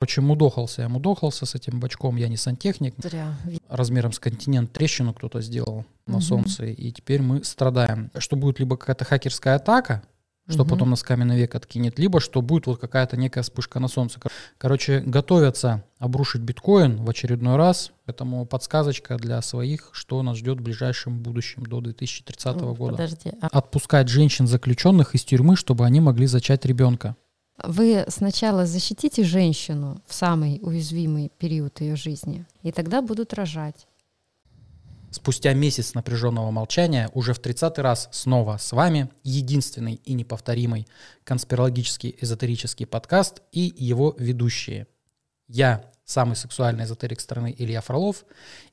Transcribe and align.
Короче, 0.00 0.22
мудохался 0.22 0.80
я, 0.82 0.88
мудохался 0.88 1.44
с 1.44 1.54
этим 1.54 1.78
бачком, 1.78 2.16
я 2.16 2.28
не 2.28 2.38
сантехник. 2.38 2.94
Зря. 2.96 3.34
Размером 3.68 4.12
с 4.14 4.18
континент 4.18 4.72
трещину 4.72 5.12
кто-то 5.12 5.42
сделал 5.42 5.84
на 6.06 6.14
Мгм. 6.14 6.22
солнце, 6.22 6.64
и 6.64 6.90
теперь 6.90 7.20
мы 7.20 7.44
страдаем. 7.44 8.10
Что 8.16 8.36
будет 8.36 8.58
либо 8.60 8.78
какая-то 8.78 9.04
хакерская 9.04 9.56
атака, 9.56 10.02
что 10.48 10.60
Мгм. 10.64 10.70
потом 10.70 10.90
нас 10.90 11.02
каменный 11.02 11.36
век 11.36 11.54
откинет, 11.54 11.98
либо 11.98 12.18
что 12.18 12.40
будет 12.40 12.66
вот 12.66 12.80
какая-то 12.80 13.18
некая 13.18 13.42
вспышка 13.42 13.78
на 13.78 13.88
солнце. 13.88 14.18
Кор- 14.20 14.32
Короче, 14.56 15.00
готовятся 15.00 15.84
обрушить 15.98 16.40
биткоин 16.40 17.04
в 17.04 17.10
очередной 17.10 17.56
раз, 17.56 17.92
поэтому 18.06 18.46
подсказочка 18.46 19.18
для 19.18 19.42
своих, 19.42 19.90
что 19.92 20.22
нас 20.22 20.38
ждет 20.38 20.60
в 20.60 20.62
ближайшем 20.62 21.18
будущем 21.22 21.66
до 21.66 21.82
2030 21.82 22.72
года. 22.72 22.92
Подожди. 22.92 23.32
а 23.42 23.48
Отпускать 23.48 24.08
женщин 24.08 24.46
заключенных 24.46 25.14
из 25.14 25.24
тюрьмы, 25.24 25.56
чтобы 25.56 25.84
они 25.84 26.00
могли 26.00 26.26
зачать 26.26 26.64
ребенка. 26.64 27.16
Вы 27.64 28.04
сначала 28.08 28.66
защитите 28.66 29.22
женщину 29.22 30.02
в 30.06 30.14
самый 30.14 30.60
уязвимый 30.62 31.30
период 31.38 31.80
ее 31.80 31.96
жизни, 31.96 32.46
и 32.62 32.72
тогда 32.72 33.02
будут 33.02 33.34
рожать. 33.34 33.86
Спустя 35.10 35.52
месяц 35.54 35.94
напряженного 35.94 36.52
молчания, 36.52 37.10
уже 37.14 37.34
в 37.34 37.40
30 37.40 37.78
раз 37.78 38.08
снова 38.12 38.58
с 38.58 38.70
вами 38.72 39.10
единственный 39.24 39.94
и 39.94 40.12
неповторимый 40.12 40.86
конспирологический 41.24 42.16
эзотерический 42.20 42.86
подкаст 42.86 43.42
и 43.50 43.74
его 43.76 44.14
ведущие. 44.18 44.86
Я, 45.48 45.84
самый 46.04 46.36
сексуальный 46.36 46.84
эзотерик 46.84 47.20
страны 47.20 47.52
Илья 47.58 47.80
Фролов, 47.80 48.24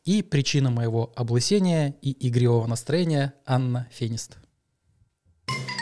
и 0.05 0.21
причина 0.21 0.69
моего 0.69 1.11
облысения 1.15 1.95
и 2.03 2.27
игривого 2.27 2.67
настроения 2.67 3.33
Анна 3.45 3.87
Фенист. 3.91 4.37
Звездодуты. 5.47 5.76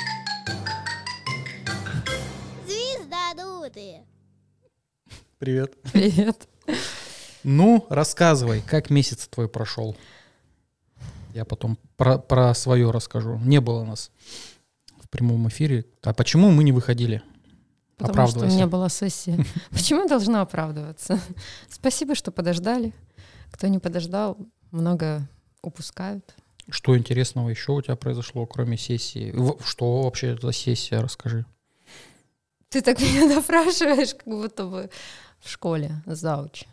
Привет. 5.38 5.76
Привет. 5.92 6.48
Ну, 7.44 7.86
рассказывай, 7.90 8.62
как 8.62 8.90
месяц 8.90 9.28
твой 9.28 9.50
прошел. 9.50 9.98
Я 11.34 11.44
потом 11.44 11.78
про, 11.98 12.18
про 12.18 12.54
свое 12.54 12.90
расскажу. 12.90 13.38
Не 13.40 13.60
было 13.60 13.84
нас 13.84 14.12
в 15.02 15.10
прямом 15.10 15.50
эфире. 15.50 15.86
А 16.04 16.14
почему 16.14 16.52
мы 16.52 16.64
не 16.64 16.72
выходили? 16.72 17.22
Потому 17.98 18.28
что 18.30 18.40
у 18.40 18.46
меня 18.46 18.68
была 18.68 18.88
сессия. 18.88 19.38
Почему 19.72 20.04
я 20.04 20.08
должна 20.08 20.42
оправдываться? 20.42 21.20
Спасибо, 21.70 22.16
что 22.16 22.32
подождали. 22.32 22.94
Кто 23.52 23.68
не 23.68 23.80
подождал, 23.80 24.38
много 24.72 25.28
упускают. 25.62 26.34
Что 26.70 26.98
интересного 26.98 27.50
еще 27.50 27.74
у 27.74 27.82
тебя 27.82 27.98
произошло, 27.98 28.46
кроме 28.46 28.78
сессии? 28.78 29.36
Что 29.66 30.02
вообще 30.04 30.38
за 30.42 30.54
сессия, 30.54 31.02
расскажи. 31.02 31.46
Ты 32.76 32.82
так 32.82 33.00
меня 33.00 33.34
допрашиваешь, 33.34 34.14
как 34.16 34.28
будто 34.28 34.66
бы 34.66 34.90
в 35.40 35.50
школе 35.50 36.04
зауч. 36.06 36.66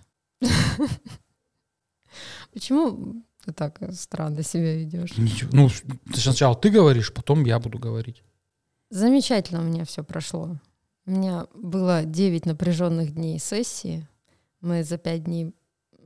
Почему 2.53 3.23
ты 3.45 3.53
так 3.53 3.79
странно 3.93 4.43
себя 4.43 4.75
ведешь? 4.75 5.17
Ничего. 5.17 5.51
Ну, 5.53 5.69
с- 5.69 5.85
сначала 6.15 6.57
ты 6.57 6.71
говоришь, 6.71 7.13
потом 7.15 7.45
я 7.45 7.61
буду 7.61 7.79
говорить. 7.79 8.25
Замечательно 8.91 9.61
у 9.61 9.65
меня 9.65 9.85
все 9.85 10.03
прошло. 10.03 10.57
У 11.07 11.11
меня 11.13 11.47
было 11.55 12.05
9 12.05 12.47
напряженных 12.47 13.15
дней 13.15 13.39
сессии. 13.39 14.09
Мы 14.61 14.83
за 14.83 14.99
5 14.99 15.23
дней, 15.23 15.55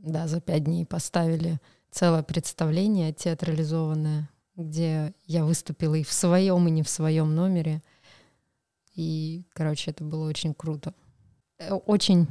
да, 0.03 0.29
за 0.29 0.43
5 0.43 0.65
дней 0.65 0.85
поставили 0.85 1.59
целое 1.91 2.23
представление 2.23 3.15
театрализованное, 3.15 4.29
где 4.57 5.15
я 5.25 5.47
выступила 5.47 5.95
и 5.95 6.05
в 6.05 6.13
своем, 6.13 6.69
и 6.69 6.71
не 6.71 6.83
в 6.83 6.89
своем 6.91 7.35
номере. 7.35 7.83
И, 8.97 9.45
короче, 9.53 9.91
это 9.91 10.05
было 10.05 10.27
очень 10.27 10.55
круто. 10.55 10.95
Э, 11.59 11.75
Очень, 11.75 12.27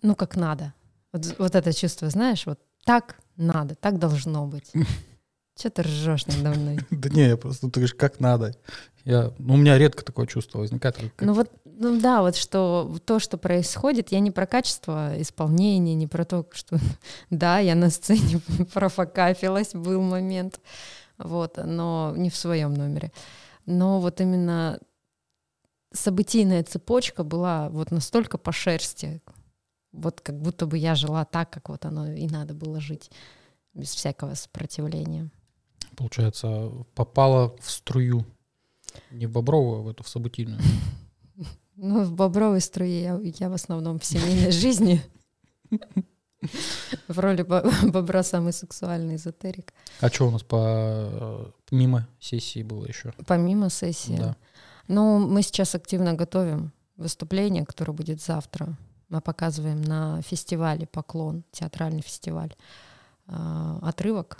ну, 0.00 0.14
как 0.14 0.36
надо. 0.36 0.72
Вот, 1.12 1.34
вот 1.38 1.54
это 1.54 1.72
чувство, 1.72 2.08
знаешь, 2.08 2.46
вот 2.46 2.60
так 2.84 3.16
надо, 3.36 3.74
так 3.74 3.98
должно 3.98 4.46
быть. 4.46 4.72
Че 5.56 5.70
ты 5.70 5.82
ржешь 5.82 6.26
надо 6.26 6.58
мной? 6.58 6.78
Да 6.90 7.08
не, 7.08 7.28
я 7.28 7.36
просто, 7.36 7.66
ты 7.66 7.80
говоришь, 7.80 7.94
как 7.94 8.20
надо. 8.20 8.54
Я, 9.04 9.32
ну, 9.38 9.54
у 9.54 9.56
меня 9.56 9.76
редко 9.76 10.04
такое 10.04 10.26
чувство 10.26 10.60
возникает. 10.60 10.96
Ну 11.20 11.32
вот, 11.32 11.50
ну 11.64 12.00
да, 12.00 12.22
вот 12.22 12.36
что 12.36 12.96
то, 13.04 13.18
что 13.18 13.38
происходит, 13.38 14.12
я 14.12 14.20
не 14.20 14.30
про 14.30 14.46
качество 14.46 15.20
исполнения, 15.20 15.94
не 15.94 16.06
про 16.06 16.24
то, 16.24 16.46
что 16.52 16.78
да, 17.30 17.58
я 17.58 17.74
на 17.74 17.90
сцене 17.90 18.40
профокапилась, 18.72 19.72
был 19.72 20.00
момент, 20.00 20.60
вот, 21.18 21.56
но 21.56 22.14
не 22.16 22.30
в 22.30 22.36
своем 22.36 22.74
номере. 22.74 23.10
Но 23.66 24.00
вот 24.00 24.20
именно 24.20 24.78
событийная 25.92 26.62
цепочка 26.62 27.24
была 27.24 27.68
вот 27.70 27.90
настолько 27.90 28.38
по 28.38 28.52
шерсти, 28.52 29.22
вот 29.92 30.20
как 30.20 30.38
будто 30.40 30.66
бы 30.66 30.78
я 30.78 30.94
жила 30.94 31.24
так, 31.24 31.50
как 31.50 31.68
вот 31.68 31.84
оно 31.84 32.12
и 32.12 32.26
надо 32.28 32.54
было 32.54 32.80
жить, 32.80 33.10
без 33.74 33.94
всякого 33.94 34.34
сопротивления. 34.34 35.30
Получается, 35.96 36.70
попала 36.94 37.56
в 37.60 37.70
струю. 37.70 38.24
Не 39.10 39.26
в 39.26 39.32
бобровую, 39.32 39.80
а 39.80 39.82
в 39.82 39.88
эту, 39.88 40.04
в 40.04 40.08
событийную. 40.08 40.60
Ну, 41.80 42.02
в 42.02 42.12
бобровой 42.12 42.60
струе 42.60 43.02
я, 43.02 43.20
я 43.22 43.48
в 43.48 43.52
основном 43.52 44.00
в 44.00 44.04
семейной 44.04 44.50
жизни. 44.64 45.00
В 47.06 47.18
роли 47.20 47.42
бо- 47.42 47.70
бобра 47.84 48.24
самый 48.24 48.52
сексуальный 48.52 49.14
эзотерик. 49.14 49.72
А 50.00 50.08
что 50.08 50.26
у 50.26 50.30
нас 50.32 50.42
по 50.42 50.56
э, 50.58 51.46
мимо 51.70 52.08
сессии 52.18 52.64
было 52.64 52.84
еще? 52.84 53.12
Помимо 53.28 53.70
сессии. 53.70 54.16
Да. 54.16 54.36
Ну, 54.88 55.18
мы 55.18 55.42
сейчас 55.42 55.74
активно 55.74 56.14
готовим 56.14 56.72
выступление, 56.96 57.64
которое 57.64 57.92
будет 57.92 58.20
завтра. 58.20 58.76
Мы 59.08 59.20
показываем 59.20 59.80
на 59.82 60.20
фестивале 60.22 60.86
«Поклон», 60.86 61.44
театральный 61.50 62.02
фестиваль, 62.02 62.54
а, 63.26 63.78
отрывок 63.82 64.38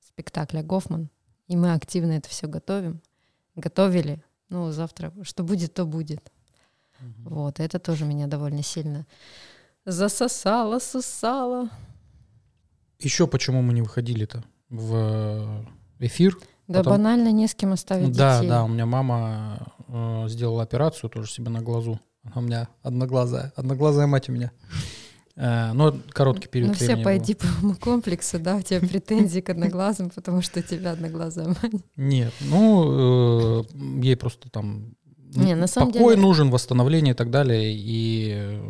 спектакля 0.00 0.62
«Гофман». 0.62 1.10
И 1.48 1.56
мы 1.56 1.72
активно 1.72 2.12
это 2.12 2.28
все 2.28 2.46
готовим. 2.46 3.00
Готовили. 3.54 4.22
Ну, 4.48 4.70
завтра, 4.70 5.12
что 5.22 5.42
будет, 5.42 5.74
то 5.74 5.84
будет. 5.84 6.32
Вот, 7.18 7.60
это 7.60 7.78
тоже 7.78 8.04
меня 8.04 8.26
довольно 8.26 8.62
сильно 8.62 9.06
засосало, 9.84 10.78
сусало. 10.78 11.70
Еще 12.98 13.26
почему 13.26 13.62
мы 13.62 13.72
не 13.72 13.82
выходили-то 13.82 14.44
в 14.68 15.64
эфир? 16.00 16.36
Да 16.68 16.80
Потом- 16.80 16.92
банально 16.92 17.32
не 17.32 17.48
с 17.48 17.54
кем 17.54 17.72
оставить 17.72 18.14
Да, 18.16 18.36
детей. 18.38 18.50
да, 18.50 18.64
у 18.64 18.68
меня 18.68 18.84
мама 18.86 19.72
э, 19.88 20.26
сделала 20.28 20.62
операцию 20.62 21.08
тоже 21.10 21.30
себе 21.30 21.48
на 21.50 21.62
глазу. 21.62 21.98
Она 22.24 22.32
у 22.36 22.40
меня 22.42 22.68
одноглазая, 22.82 23.52
одноглазая 23.56 24.06
мать 24.06 24.28
у 24.28 24.32
меня. 24.32 24.50
Э, 25.36 25.72
но 25.72 25.96
короткий 26.10 26.48
период 26.48 26.68
Ну, 26.70 26.74
все 26.74 26.96
по 26.98 27.16
эдиповому 27.16 27.74
комплексу, 27.80 28.38
да, 28.38 28.56
у 28.56 28.60
тебя 28.62 28.80
претензии 28.80 29.40
к 29.40 29.48
одноглазым, 29.50 30.10
потому 30.10 30.42
что 30.42 30.60
у 30.60 30.62
тебя 30.62 30.92
одноглазая 30.92 31.48
мать. 31.48 31.82
Нет, 31.96 32.34
ну, 32.40 33.60
э, 33.60 33.64
ей 34.02 34.16
просто 34.16 34.50
там 34.50 34.94
Не, 35.34 35.54
на 35.54 35.68
самом 35.68 35.92
покой 35.92 36.16
деле- 36.16 36.26
нужен, 36.26 36.50
восстановление 36.50 37.14
и 37.14 37.16
так 37.16 37.30
далее, 37.30 37.72
и 37.74 38.32
э, 38.34 38.60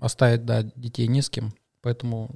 оставить, 0.00 0.44
да, 0.44 0.62
детей 0.74 1.06
не 1.08 1.22
с 1.22 1.28
кем, 1.30 1.52
поэтому 1.82 2.30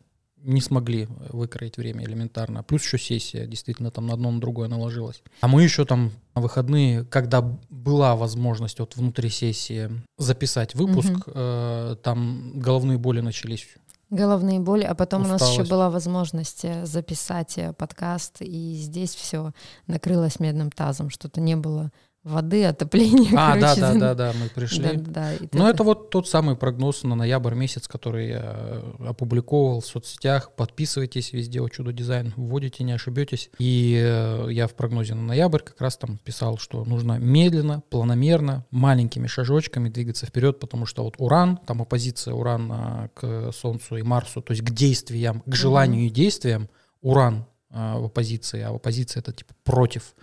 не 0.48 0.60
смогли 0.60 1.08
выкроить 1.30 1.76
время 1.76 2.04
элементарно. 2.04 2.62
Плюс 2.62 2.82
еще 2.82 2.98
сессия, 2.98 3.46
действительно, 3.46 3.90
там 3.90 4.06
на 4.06 4.14
одно 4.14 4.30
на 4.30 4.40
другое 4.40 4.68
наложилась. 4.68 5.22
А 5.40 5.48
мы 5.48 5.62
еще 5.62 5.84
там 5.84 6.10
на 6.34 6.40
выходные, 6.42 7.04
когда 7.04 7.42
была 7.70 8.16
возможность 8.16 8.80
вот 8.80 8.96
внутри 8.96 9.28
сессии 9.28 9.90
записать 10.16 10.74
выпуск, 10.74 11.10
Мгм. 11.10 11.22
э, 11.34 11.96
там 12.02 12.52
головные 12.60 12.98
боли 12.98 13.20
начались. 13.20 13.68
Головные 14.10 14.58
боли, 14.58 14.84
а 14.84 14.94
потом 14.94 15.24
у 15.24 15.28
нас 15.28 15.42
еще 15.42 15.50
Усталость. 15.50 15.70
была 15.70 15.90
возможность 15.90 16.64
э, 16.64 16.86
записать 16.86 17.58
э, 17.58 17.74
подкаст, 17.74 18.40
и 18.40 18.72
здесь 18.74 19.14
все 19.14 19.52
накрылось 19.86 20.40
медным 20.40 20.70
тазом, 20.70 21.10
что-то 21.10 21.42
не 21.42 21.56
было 21.56 21.92
воды, 22.24 22.64
отопления. 22.64 23.32
А, 23.36 23.58
да, 23.58 23.74
короче, 23.74 23.80
да, 23.80 23.94
да, 23.94 24.14
да, 24.14 24.32
мы 24.40 24.48
пришли. 24.48 24.96
Да, 24.96 25.10
да, 25.10 25.34
и 25.34 25.48
Ну, 25.52 25.66
это 25.66 25.82
вот 25.82 26.10
тот 26.10 26.28
самый 26.28 26.56
прогноз 26.56 27.02
на 27.02 27.14
ноябрь 27.14 27.54
месяц, 27.54 27.88
который 27.88 28.28
я 28.28 28.42
э, 28.44 29.06
опубликовал 29.08 29.80
в 29.80 29.86
соцсетях. 29.86 30.52
Подписывайтесь 30.54 31.32
везде, 31.32 31.60
о 31.60 31.68
чудо 31.68 31.92
дизайн, 31.92 32.32
вводите, 32.36 32.84
не 32.84 32.92
ошибетесь. 32.92 33.50
И 33.58 33.98
э, 34.00 34.48
я 34.50 34.66
в 34.66 34.74
прогнозе 34.74 35.14
на 35.14 35.22
ноябрь 35.22 35.60
как 35.60 35.80
раз 35.80 35.96
там 35.96 36.18
писал, 36.18 36.58
что 36.58 36.84
нужно 36.84 37.18
медленно, 37.18 37.82
планомерно, 37.88 38.66
маленькими 38.70 39.26
шажочками 39.26 39.88
двигаться 39.88 40.26
вперед, 40.26 40.60
потому 40.60 40.86
что 40.86 41.04
вот 41.04 41.14
Уран, 41.18 41.58
там 41.66 41.82
оппозиция 41.82 42.34
Урана 42.34 43.10
к 43.14 43.52
Солнцу 43.52 43.96
и 43.96 44.02
Марсу, 44.02 44.42
то 44.42 44.52
есть 44.52 44.62
к 44.64 44.70
действиям, 44.70 45.42
к 45.46 45.54
желанию 45.54 46.06
и 46.06 46.10
действиям, 46.10 46.68
Уран 47.00 47.46
э, 47.70 47.98
в 47.98 48.06
оппозиции, 48.06 48.60
а 48.62 48.72
в 48.72 48.76
оппозиции 48.76 49.20
это 49.20 49.32
типа 49.32 49.54
против. 49.64 50.14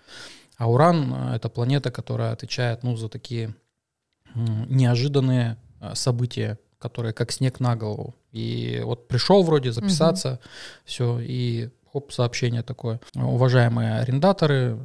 А 0.58 0.70
Уран 0.70 1.14
э, 1.14 1.36
это 1.36 1.50
планета, 1.50 1.92
которая 1.92 2.32
отвечает 2.32 2.84
ну, 2.84 2.96
за 2.96 3.10
такие 3.10 3.56
неожиданные 4.36 5.58
а, 5.80 5.96
события, 5.96 6.60
которые 6.78 7.14
как 7.14 7.32
снег 7.32 7.60
на 7.60 7.76
голову. 7.76 8.16
И 8.32 8.82
вот 8.84 9.08
пришел 9.08 9.44
вроде 9.44 9.72
записаться, 9.72 10.40
все, 10.84 11.20
и 11.22 11.70
хоп, 11.92 12.12
сообщение 12.12 12.64
такое. 12.64 13.00
Уважаемые 13.16 13.96
арендаторы, 14.00 14.78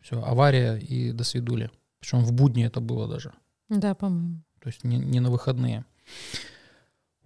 все, 0.00 0.22
авария 0.22 0.76
и 0.76 1.12
до 1.12 1.22
свидули. 1.24 1.70
Причем 2.00 2.24
в 2.24 2.32
будни 2.32 2.64
это 2.64 2.80
было 2.80 3.06
даже, 3.06 3.32
Да, 3.68 3.94
по-моему. 3.94 4.42
то 4.60 4.68
есть 4.68 4.82
не, 4.84 4.96
не 4.96 5.20
на 5.20 5.30
выходные. 5.30 5.84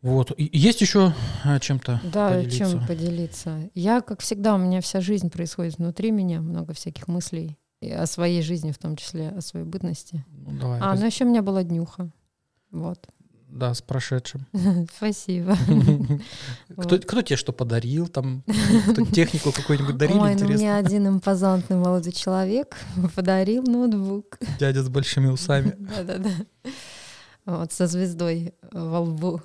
Вот. 0.02 0.32
И 0.36 0.50
есть 0.52 0.82
еще 0.82 1.14
э, 1.44 1.58
чем-то 1.60 2.00
Да, 2.12 2.30
поделиться? 2.30 2.58
чем 2.58 2.86
поделиться. 2.86 3.70
Я, 3.74 4.02
как 4.02 4.20
всегда, 4.20 4.54
у 4.54 4.58
меня 4.58 4.82
вся 4.82 5.00
жизнь 5.00 5.30
происходит 5.30 5.78
внутри 5.78 6.10
меня, 6.10 6.42
много 6.42 6.74
всяких 6.74 7.08
мыслей. 7.08 7.56
И 7.84 7.90
о 7.90 8.06
своей 8.06 8.42
жизни, 8.42 8.72
в 8.72 8.78
том 8.78 8.96
числе 8.96 9.28
о 9.28 9.40
своей 9.40 9.66
бытности. 9.66 10.24
Ну, 10.28 10.58
давай. 10.58 10.80
А, 10.80 10.90
раз- 10.92 11.00
ну 11.00 11.06
еще 11.06 11.24
у 11.24 11.28
меня 11.28 11.42
была 11.42 11.62
днюха. 11.64 12.10
Вот. 12.70 13.06
Да, 13.48 13.72
с 13.72 13.82
прошедшим. 13.82 14.46
Спасибо. 14.96 15.56
Кто, 16.76 16.98
кто 16.98 17.22
тебе 17.22 17.36
что 17.36 17.52
подарил? 17.52 18.08
Там 18.08 18.42
технику 19.12 19.52
какую-нибудь 19.52 19.96
дарили, 19.96 20.18
Ой, 20.18 20.34
ну 20.34 20.48
мне 20.48 20.74
один 20.74 21.06
импозантный 21.06 21.76
молодой 21.76 22.12
человек 22.12 22.76
подарил 23.14 23.62
ноутбук. 23.62 24.38
Дядя 24.58 24.82
с 24.82 24.88
большими 24.88 25.28
усами. 25.28 25.76
Да-да-да. 25.78 26.30
Вот, 27.46 27.72
со 27.72 27.86
звездой 27.86 28.54
во 28.72 29.00
лбу. 29.00 29.40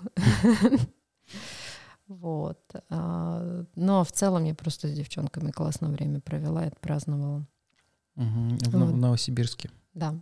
Вот. 2.08 2.60
А, 2.90 3.64
Но 3.76 4.04
в 4.04 4.12
целом 4.12 4.44
я 4.46 4.56
просто 4.56 4.88
с 4.88 4.92
девчонками 4.94 5.52
классное 5.52 5.92
время 5.92 6.20
провела 6.20 6.64
и 6.64 6.68
отпраздновала. 6.70 7.46
В 8.20 8.72
Вот. 8.72 8.96
Новосибирске. 8.96 9.70
Да, 9.94 10.16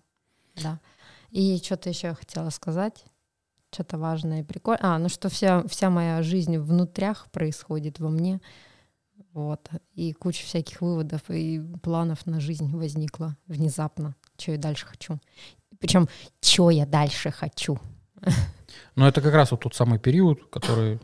да. 0.56 0.80
И 1.32 1.58
что-то 1.58 1.90
еще 1.90 2.08
я 2.08 2.14
хотела 2.14 2.50
сказать. 2.52 3.06
Что-то 3.74 3.98
важное 3.98 4.42
и 4.42 4.44
прикольное. 4.44 4.80
А, 4.84 4.98
ну 4.98 5.10
что 5.10 5.30
вся, 5.30 5.64
вся 5.68 5.90
моя 5.90 6.22
жизнь 6.22 6.58
внутрях 6.58 7.28
происходит 7.32 8.00
во 8.00 8.10
мне. 8.10 8.40
Вот. 9.34 9.70
И 9.94 10.14
куча 10.14 10.44
всяких 10.46 10.82
выводов 10.82 11.22
и 11.30 11.60
планов 11.82 12.26
на 12.26 12.40
жизнь 12.40 12.76
возникла 12.76 13.36
внезапно. 13.48 14.16
Что 14.38 14.54
я 14.54 14.58
дальше 14.58 14.86
хочу. 14.86 15.20
Причем, 15.80 16.08
что 16.40 16.70
я 16.70 16.86
дальше 16.86 17.32
хочу. 17.32 17.80
Но 18.96 19.08
это 19.08 19.22
как 19.22 19.34
раз 19.34 19.52
вот 19.52 19.62
тот 19.62 19.76
самый 19.76 20.00
период, 20.00 20.50
который 20.50 21.00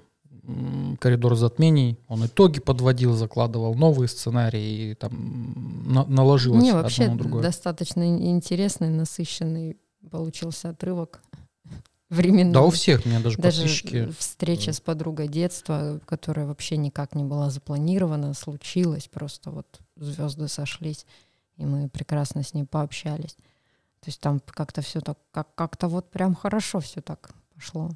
коридор 1.00 1.36
затмений, 1.36 1.98
он 2.07 2.25
итоги 2.25 2.60
подводил, 2.60 3.13
закладывал 3.13 3.75
новые 3.75 4.07
сценарии 4.07 4.92
и 4.92 4.95
там 4.95 5.84
на- 5.88 6.06
наложилось 6.06 6.63
одно 6.68 6.81
вообще 6.81 7.07
на 7.10 7.18
другое. 7.18 7.42
достаточно 7.44 8.01
ин- 8.04 8.22
интересный, 8.36 8.90
насыщенный 8.90 9.78
получился 10.12 10.69
отрывок 10.69 11.22
временной. 12.10 12.54
Да, 12.54 12.62
у 12.63 12.69
всех, 12.72 13.06
меня 13.06 13.19
даже, 13.22 13.38
Даже 13.38 13.62
подписчики. 13.62 14.10
встреча 14.19 14.74
с 14.74 14.81
подругой 14.81 15.28
детства, 15.30 16.00
которая 16.06 16.45
вообще 16.45 16.75
никак 16.78 17.16
не 17.16 17.24
была 17.24 17.50
запланирована, 17.50 18.34
случилась, 18.34 19.07
просто 19.07 19.50
вот 19.51 19.80
звезды 19.95 20.48
сошлись, 20.50 21.06
и 21.56 21.66
мы 21.66 21.88
прекрасно 21.88 22.44
с 22.44 22.54
ней 22.54 22.66
пообщались. 22.66 23.36
То 24.01 24.07
есть 24.10 24.19
там 24.19 24.42
как-то 24.45 24.81
все 24.81 25.00
так, 25.00 25.18
как- 25.31 25.56
как-то 25.56 25.88
вот 25.88 26.12
прям 26.12 26.36
хорошо 26.36 26.81
все 26.81 27.00
так 27.00 27.30
пошло. 27.56 27.92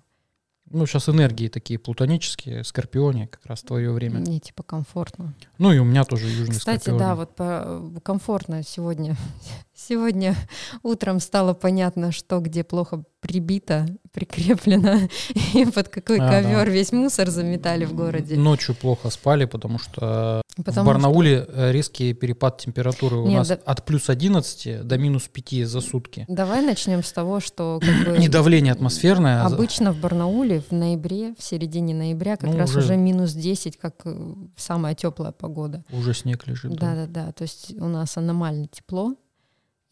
Ну, 0.69 0.85
сейчас 0.85 1.07
энергии 1.07 1.47
такие 1.47 1.79
плутонические, 1.79 2.63
скорпионе, 2.63 3.27
как 3.27 3.45
раз 3.45 3.61
твое 3.61 3.91
время. 3.91 4.19
Мне 4.19 4.39
типа 4.39 4.63
комфортно. 4.63 5.33
Ну 5.57 5.71
и 5.71 5.77
у 5.79 5.85
меня 5.85 6.03
тоже 6.03 6.27
южный 6.27 6.57
Кстати, 6.57 6.81
скорпионе. 6.81 6.99
да, 6.99 7.15
вот 7.15 7.35
по- 7.35 8.01
комфортно 8.03 8.63
сегодня. 8.63 9.15
Сегодня 9.79 10.35
утром 10.81 11.19
стало 11.19 11.53
понятно, 11.53 12.11
что 12.11 12.39
где 12.39 12.63
плохо 12.63 13.03
прибито, 13.19 13.85
прикреплено, 14.11 15.07
и 15.53 15.65
под 15.65 15.89
какой 15.89 16.17
А, 16.17 16.21
да. 16.21 16.29
ковер 16.41 16.67
весь 16.71 16.91
мусор 16.91 17.29
заметали 17.29 17.85
в 17.85 17.93
городе. 17.93 18.35
Ночью 18.37 18.73
плохо 18.73 19.11
спали, 19.11 19.45
потому 19.45 19.77
что 19.77 20.41
Потому 20.55 20.81
в 20.89 20.93
Барнауле 20.93 21.45
э, 21.47 21.71
резкий 21.71 22.13
перепад 22.15 22.57
температуры 22.57 23.17
у 23.17 23.27
Нет, 23.27 23.37
нас 23.37 23.47
да- 23.49 23.59
от 23.65 23.85
плюс 23.85 24.09
11 24.09 24.81
до 24.87 24.97
минус 24.97 25.27
5 25.27 25.67
за 25.67 25.81
сутки. 25.81 26.25
Давай 26.27 26.65
начнем 26.65 27.03
с 27.03 27.11
того, 27.11 27.39
что 27.39 27.79
как 28.05 28.13
бы, 28.13 28.17
Не 28.17 28.29
давление 28.29 28.73
атмосферное, 28.73 29.43
а 29.43 29.45
обычно 29.45 29.93
в 29.93 29.99
Барнауле 29.99 30.61
в 30.61 30.71
ноябре, 30.71 31.35
в 31.37 31.43
середине 31.43 31.93
ноября 31.93 32.37
как 32.37 32.49
Ну, 32.49 32.57
раз 32.57 32.71
уже- 32.71 32.79
уже 32.79 32.97
минус 32.97 33.33
10, 33.33 33.77
как 33.77 33.93
э, 34.05 34.33
самая 34.55 34.95
теплая 34.95 35.33
погода. 35.33 35.85
уже 35.91 36.15
снег 36.15 36.47
лежит. 36.47 36.71
да. 36.73 36.95
Да-да-да, 36.95 37.31
то 37.33 37.43
есть 37.43 37.75
у 37.79 37.85
нас 37.87 38.17
аномально 38.17 38.67
тепло, 38.67 39.13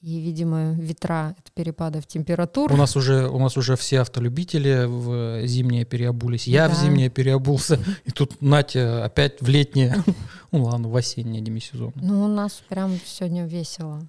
и, 0.05 0.19
видимо, 0.21 0.73
ветра 0.73 1.35
от 1.39 1.51
перепадов 1.53 2.05
температур. 2.05 2.71
У 2.71 2.77
нас 2.77 2.95
уже 2.95 3.27
у 3.27 3.39
нас 3.39 3.57
уже 3.57 3.75
все 3.75 4.01
автолюбители 4.01 4.85
в 4.85 5.47
зимнее 5.47 5.83
переобулись. 5.83 6.45
Я 6.47 6.67
в 6.69 6.73
Да. 6.73 6.75
зимнее 6.83 7.09
переобулся, 7.09 7.79
и 8.05 8.11
тут 8.11 8.39
Натя 8.41 9.03
опять 9.03 9.41
в 9.41 9.47
летнее. 9.49 9.95
Ну 10.51 10.63
ладно, 10.63 10.87
в 10.87 10.95
осеннее 10.95 11.41
демисезон. 11.41 11.91
Ну, 11.95 12.23
у 12.23 12.27
нас 12.27 12.61
прям 12.69 12.97
сегодня 13.03 13.45
весело. 13.45 14.07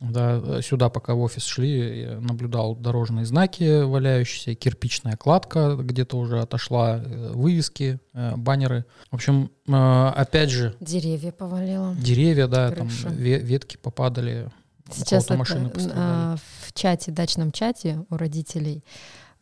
Да, 0.00 0.62
сюда 0.62 0.88
пока 0.90 1.14
в 1.14 1.20
офис 1.20 1.44
шли, 1.44 2.00
я 2.02 2.20
наблюдал 2.20 2.76
дорожные 2.76 3.24
знаки 3.26 3.82
валяющиеся, 3.82 4.54
кирпичная 4.54 5.16
кладка 5.16 5.74
где-то 5.78 6.18
уже 6.18 6.40
отошла, 6.40 6.98
э, 7.04 7.32
вывески, 7.34 7.98
э, 8.14 8.36
баннеры. 8.36 8.84
В 9.10 9.14
общем, 9.16 9.50
э, 9.68 9.72
опять 10.14 10.50
же, 10.50 10.74
Деревья 10.80 11.32
повалило. 11.32 11.94
деревья, 11.96 12.46
да, 12.46 12.70
там 12.70 12.88
Крыша. 12.88 13.08
ве- 13.08 13.40
ветки 13.40 13.76
попадали. 13.76 14.50
Сейчас 14.92 15.24
это, 15.24 15.36
машины 15.36 15.68
пострадали. 15.70 16.00
а, 16.04 16.36
в 16.66 16.72
чате, 16.72 17.10
дачном 17.12 17.52
чате 17.52 18.04
у 18.10 18.16
родителей 18.16 18.84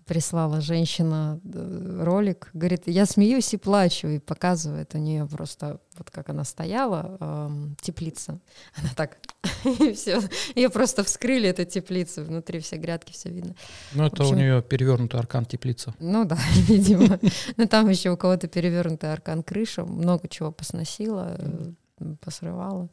прислала 0.05 0.61
женщина 0.61 1.41
э, 1.45 2.01
ролик, 2.03 2.51
говорит, 2.53 2.83
я 2.87 3.07
смеюсь 3.07 3.55
и 3.55 3.57
плачу, 3.57 4.07
и 4.09 4.19
показывает 4.19 4.95
у 4.95 4.99
нее 4.99 5.27
просто, 5.27 5.81
вот 5.97 6.11
как 6.11 6.29
она 6.29 6.45
стояла, 6.45 7.17
эм, 7.21 7.77
теплица. 7.81 8.39
Она 8.77 8.91
так, 8.95 9.17
и 9.65 9.95
все, 9.95 10.21
ее 10.55 10.69
просто 10.69 11.05
вскрыли, 11.05 11.49
эту 11.49 11.65
теплицу, 11.65 12.23
внутри 12.25 12.61
все 12.61 12.77
грядки, 12.77 13.13
все 13.13 13.31
видно. 13.31 13.55
Ну, 13.95 14.05
это 14.05 14.23
общем- 14.25 14.35
у 14.35 14.39
нее 14.39 14.63
перевернутый 14.63 15.19
аркан 15.19 15.47
теплица. 15.47 15.95
Ну 15.99 16.25
да, 16.27 16.39
видимо. 16.69 17.19
Но 17.57 17.67
там 17.67 17.89
еще 17.89 18.11
у 18.11 18.17
кого-то 18.17 18.47
перевернутый 18.47 19.11
аркан 19.11 19.43
крыша, 19.43 19.85
много 19.87 20.29
чего 20.29 20.53
посносила, 20.53 21.37
э, 21.39 22.15
посрывала. 22.21 22.91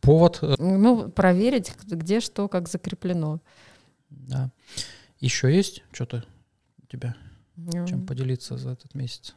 Повод, 0.00 0.38
э, 0.42 0.54
Ну, 0.58 1.08
проверить, 1.10 1.72
где 1.84 2.20
что, 2.20 2.48
как 2.48 2.68
закреплено. 2.68 3.40
да. 4.10 4.50
Еще 5.20 5.54
есть 5.54 5.82
что-то 5.92 6.24
у 6.82 6.86
тебя, 6.86 7.16
Ну, 7.56 7.86
чем 7.86 8.06
поделиться 8.06 8.58
за 8.58 8.70
этот 8.70 8.94
месяц? 8.94 9.34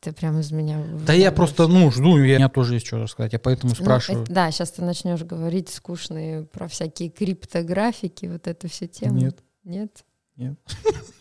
Ты 0.00 0.12
прям 0.12 0.40
из 0.40 0.50
меня... 0.50 0.82
Да 1.06 1.12
я 1.12 1.30
просто, 1.30 1.68
ну, 1.68 1.90
жду, 1.90 2.16
я- 2.18 2.36
у 2.36 2.38
меня 2.38 2.48
тоже 2.48 2.74
есть 2.74 2.86
что 2.86 2.98
рассказать, 3.02 3.34
я 3.34 3.38
поэтому 3.38 3.74
Ну, 3.78 3.84
спрашиваю. 3.84 4.22
э, 4.24 4.26
да, 4.28 4.50
сейчас 4.50 4.72
ты 4.72 4.82
начнешь 4.82 5.22
говорить 5.22 5.68
скучные 5.68 6.44
про 6.44 6.68
всякие 6.68 7.10
криптографики, 7.10 8.26
вот 8.26 8.46
эту 8.48 8.68
всю 8.68 8.86
тему. 8.86 9.18
Нет. 9.18 9.44
Нет? 9.62 10.04
Нет. 10.36 10.58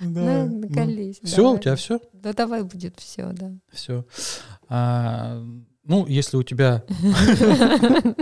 ну, 0.00 0.58
накались. 0.60 1.18
Все, 1.24 1.52
у 1.52 1.58
тебя 1.58 1.74
все? 1.76 2.00
Да 2.12 2.32
давай 2.32 2.62
будет 2.62 3.00
все, 3.00 3.32
да. 3.32 3.52
Все. 3.72 4.04
Ну, 5.84 6.06
если 6.06 6.36
у 6.36 6.42
тебя, 6.42 6.84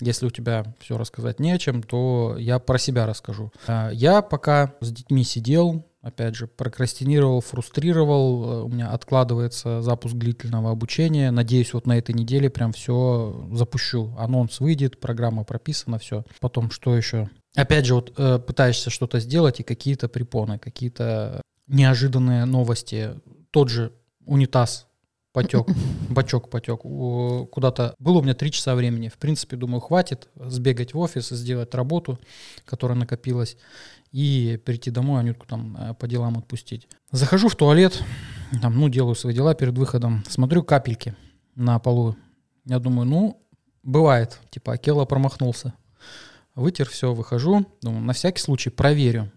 если 0.00 0.26
у 0.26 0.30
тебя 0.30 0.74
все 0.80 0.98
рассказать 0.98 1.40
не 1.40 1.52
о 1.52 1.58
чем, 1.58 1.82
то 1.82 2.36
я 2.38 2.58
про 2.58 2.78
себя 2.78 3.06
расскажу. 3.06 3.52
А, 3.66 3.90
я 3.90 4.22
пока 4.22 4.74
с 4.80 4.90
детьми 4.90 5.24
сидел, 5.24 5.86
опять 6.02 6.34
же, 6.34 6.46
прокрастинировал, 6.46 7.40
фрустрировал, 7.40 8.44
э, 8.44 8.62
у 8.64 8.68
меня 8.68 8.90
откладывается 8.90 9.82
запуск 9.82 10.14
длительного 10.14 10.70
обучения. 10.70 11.30
Надеюсь, 11.30 11.72
вот 11.72 11.86
на 11.86 11.98
этой 11.98 12.14
неделе 12.14 12.50
прям 12.50 12.72
все 12.72 13.48
запущу. 13.52 14.14
Анонс 14.18 14.60
выйдет, 14.60 14.98
программа 14.98 15.44
прописана, 15.44 15.98
все. 15.98 16.24
Потом 16.40 16.70
что 16.70 16.96
еще? 16.96 17.28
Опять 17.54 17.86
же, 17.86 17.94
вот 17.94 18.12
э, 18.16 18.38
пытаешься 18.38 18.90
что-то 18.90 19.20
сделать, 19.20 19.60
и 19.60 19.64
какие-то 19.64 20.08
препоны, 20.08 20.58
какие-то 20.58 21.42
неожиданные 21.66 22.44
новости. 22.44 23.20
Тот 23.50 23.68
же 23.68 23.92
унитаз 24.24 24.86
потек, 25.32 25.66
бачок 26.10 26.50
потек 26.50 26.80
куда-то. 26.80 27.94
Было 27.98 28.18
у 28.18 28.22
меня 28.22 28.34
три 28.34 28.50
часа 28.50 28.74
времени. 28.74 29.08
В 29.08 29.18
принципе, 29.18 29.56
думаю, 29.56 29.80
хватит 29.80 30.28
сбегать 30.36 30.94
в 30.94 30.98
офис, 30.98 31.28
сделать 31.28 31.74
работу, 31.74 32.18
которая 32.64 32.98
накопилась, 32.98 33.56
и 34.12 34.60
прийти 34.64 34.90
домой, 34.90 35.20
Анютку 35.20 35.46
там 35.46 35.76
э, 35.76 35.94
по 35.94 36.08
делам 36.08 36.38
отпустить. 36.38 36.88
Захожу 37.12 37.48
в 37.48 37.56
туалет, 37.56 38.02
там, 38.60 38.78
ну, 38.78 38.88
делаю 38.88 39.14
свои 39.14 39.34
дела 39.34 39.54
перед 39.54 39.76
выходом, 39.78 40.24
смотрю 40.28 40.64
капельки 40.64 41.14
на 41.54 41.78
полу. 41.78 42.16
Я 42.64 42.78
думаю, 42.78 43.06
ну, 43.08 43.42
бывает, 43.82 44.40
типа, 44.50 44.74
Акела 44.74 45.04
промахнулся. 45.04 45.74
Вытер 46.56 46.88
все, 46.88 47.14
выхожу, 47.14 47.66
думаю, 47.80 48.02
на 48.02 48.12
всякий 48.12 48.40
случай 48.40 48.70
проверю, 48.70 49.30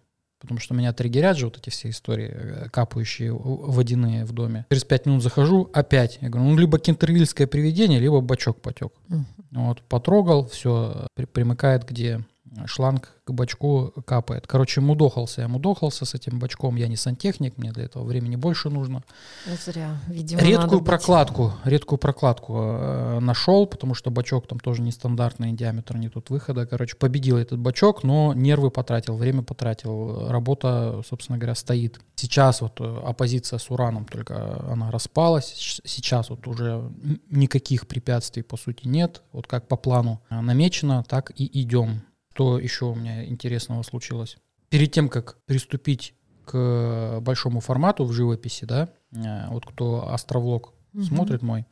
потому 0.44 0.60
что 0.60 0.76
меня 0.76 0.92
триггерят 0.92 1.38
же 1.38 1.46
вот 1.46 1.58
эти 1.58 1.70
все 1.70 1.90
истории, 1.90 2.30
э, 2.30 2.70
капающие 2.70 3.32
водяные 3.34 4.26
в 4.26 4.34
доме. 4.34 4.66
Через 4.70 4.84
пять 4.84 5.06
минут 5.06 5.24
захожу, 5.24 5.70
опять. 5.74 6.20
Я 6.20 6.30
говорю, 6.30 6.50
ну, 6.50 6.58
либо 6.58 6.78
кентервильское 6.80 7.48
привидение, 7.48 7.98
либо 7.98 8.20
бачок 8.20 8.62
потек. 8.62 8.92
Мгм. 9.08 9.26
Вот, 9.52 9.82
потрогал, 9.84 10.48
все, 10.48 11.08
примыкает, 11.32 11.88
где 11.88 12.26
шланг 12.66 13.10
к 13.26 13.32
бачку 13.32 13.94
капает. 14.06 14.48
Короче, 14.48 14.82
мудохался 14.82 15.42
я, 15.42 15.48
мудохался 15.48 16.06
с 16.06 16.14
этим 16.14 16.40
бачком. 16.40 16.76
Я 16.76 16.88
не 16.88 16.98
сантехник, 16.98 17.58
мне 17.58 17.72
для 17.72 17.86
этого 17.86 18.04
времени 18.04 18.36
больше 18.36 18.70
нужно. 18.70 19.04
Зря, 19.66 19.98
видимо, 20.08 20.42
редкую 20.42 20.62
надо 20.62 20.78
быть- 20.78 20.86
прокладку, 20.86 21.54
редкую 21.64 22.00
прокладку 22.00 22.54
э, 22.58 23.20
нашел, 23.20 23.66
потому 23.66 23.94
что 23.94 24.12
бачок 24.12 24.48
там 24.48 24.60
тоже 24.60 24.82
нестандартный 24.82 25.54
диаметр, 25.54 25.98
не 25.98 26.10
тут 26.10 26.30
выхода. 26.30 26.66
Короче, 26.66 26.96
победил 26.98 27.38
этот 27.38 27.60
бачок, 27.60 28.04
но 28.04 28.34
нервы 28.34 28.72
потратил, 28.72 29.16
время 29.16 29.42
потратил. 29.42 30.28
Работа, 30.30 31.02
собственно 31.08 31.38
говоря, 31.38 31.56
стоит. 31.56 32.00
Сейчас 32.16 32.62
вот 32.62 32.80
э, 32.82 33.02
оппозиция 33.06 33.60
с 33.60 33.70
ураном, 33.70 34.06
только 34.06 34.62
она 34.72 34.92
распалась. 34.92 35.80
Сейчас 35.86 36.30
вот 36.30 36.48
уже 36.48 36.92
никаких 37.30 37.88
препятствий, 37.88 38.44
по 38.44 38.58
сути, 38.58 38.88
нет. 38.88 39.22
Вот 39.32 39.48
как 39.48 39.68
по 39.68 39.78
плану 39.78 40.22
э, 40.30 40.40
намечено, 40.42 41.04
так 41.08 41.32
и 41.36 41.50
идем. 41.62 42.02
Что 42.34 42.58
еще 42.58 42.86
у 42.86 42.96
меня 42.96 43.26
интересного 43.26 43.84
случилось? 43.84 44.38
Перед 44.70 44.92
тем, 44.92 45.08
как 45.08 45.38
приступить 45.46 46.16
к 46.46 47.20
большому 47.22 47.60
формату 47.60 48.06
в 48.06 48.12
живописи, 48.12 48.66
да, 48.66 48.90
э, 49.12 49.48
вот 49.50 49.68
кто 49.68 50.12
астровлог 50.12 50.74
Мгм. 50.94 51.04
смотрит 51.06 51.42
мой, 51.44 51.66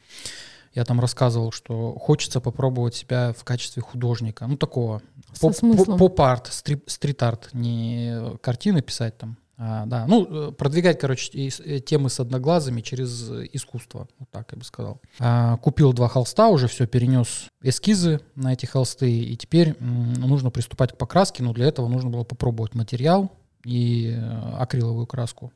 я 0.75 0.85
там 0.85 0.99
рассказывал, 0.99 1.51
что 1.51 1.97
хочется 1.97 2.39
попробовать 2.41 2.93
себя 2.93 3.33
в 3.33 3.43
качестве 3.43 3.81
художника, 3.81 4.45
ну 4.45 4.55
такого 4.55 5.01
поп- 5.39 5.97
поп-арт, 5.97 6.47
стрит-арт, 6.85 7.49
не 7.53 8.37
картины 8.41 8.83
писать 8.83 9.17
там, 9.17 9.37
а, 9.63 9.85
да, 9.85 10.07
ну 10.07 10.47
э, 10.49 10.51
продвигать, 10.53 10.99
короче, 10.99 11.31
э, 11.37 11.79
темы 11.81 12.09
с 12.09 12.19
одноглазыми 12.19 12.81
через 12.81 13.29
э, 13.29 13.47
искусство, 13.53 14.07
вот 14.17 14.27
так 14.31 14.51
я 14.53 14.57
бы 14.57 14.63
сказал. 14.63 14.99
А, 15.19 15.57
Купил 15.57 15.93
два 15.93 16.07
холста, 16.07 16.47
уже 16.47 16.67
все 16.67 16.87
перенес 16.87 17.45
эскизы 17.61 18.21
на 18.33 18.53
эти 18.53 18.65
холсты, 18.65 19.11
и 19.11 19.37
теперь 19.37 19.75
м, 19.79 20.13
нужно 20.13 20.49
приступать 20.49 20.93
к 20.93 20.97
покраске, 20.97 21.43
но 21.43 21.53
для 21.53 21.67
этого 21.67 21.87
нужно 21.89 22.09
было 22.09 22.23
попробовать 22.23 22.73
материал 22.73 23.31
и 23.63 24.19
акриловую 24.57 25.05
краску. 25.05 25.53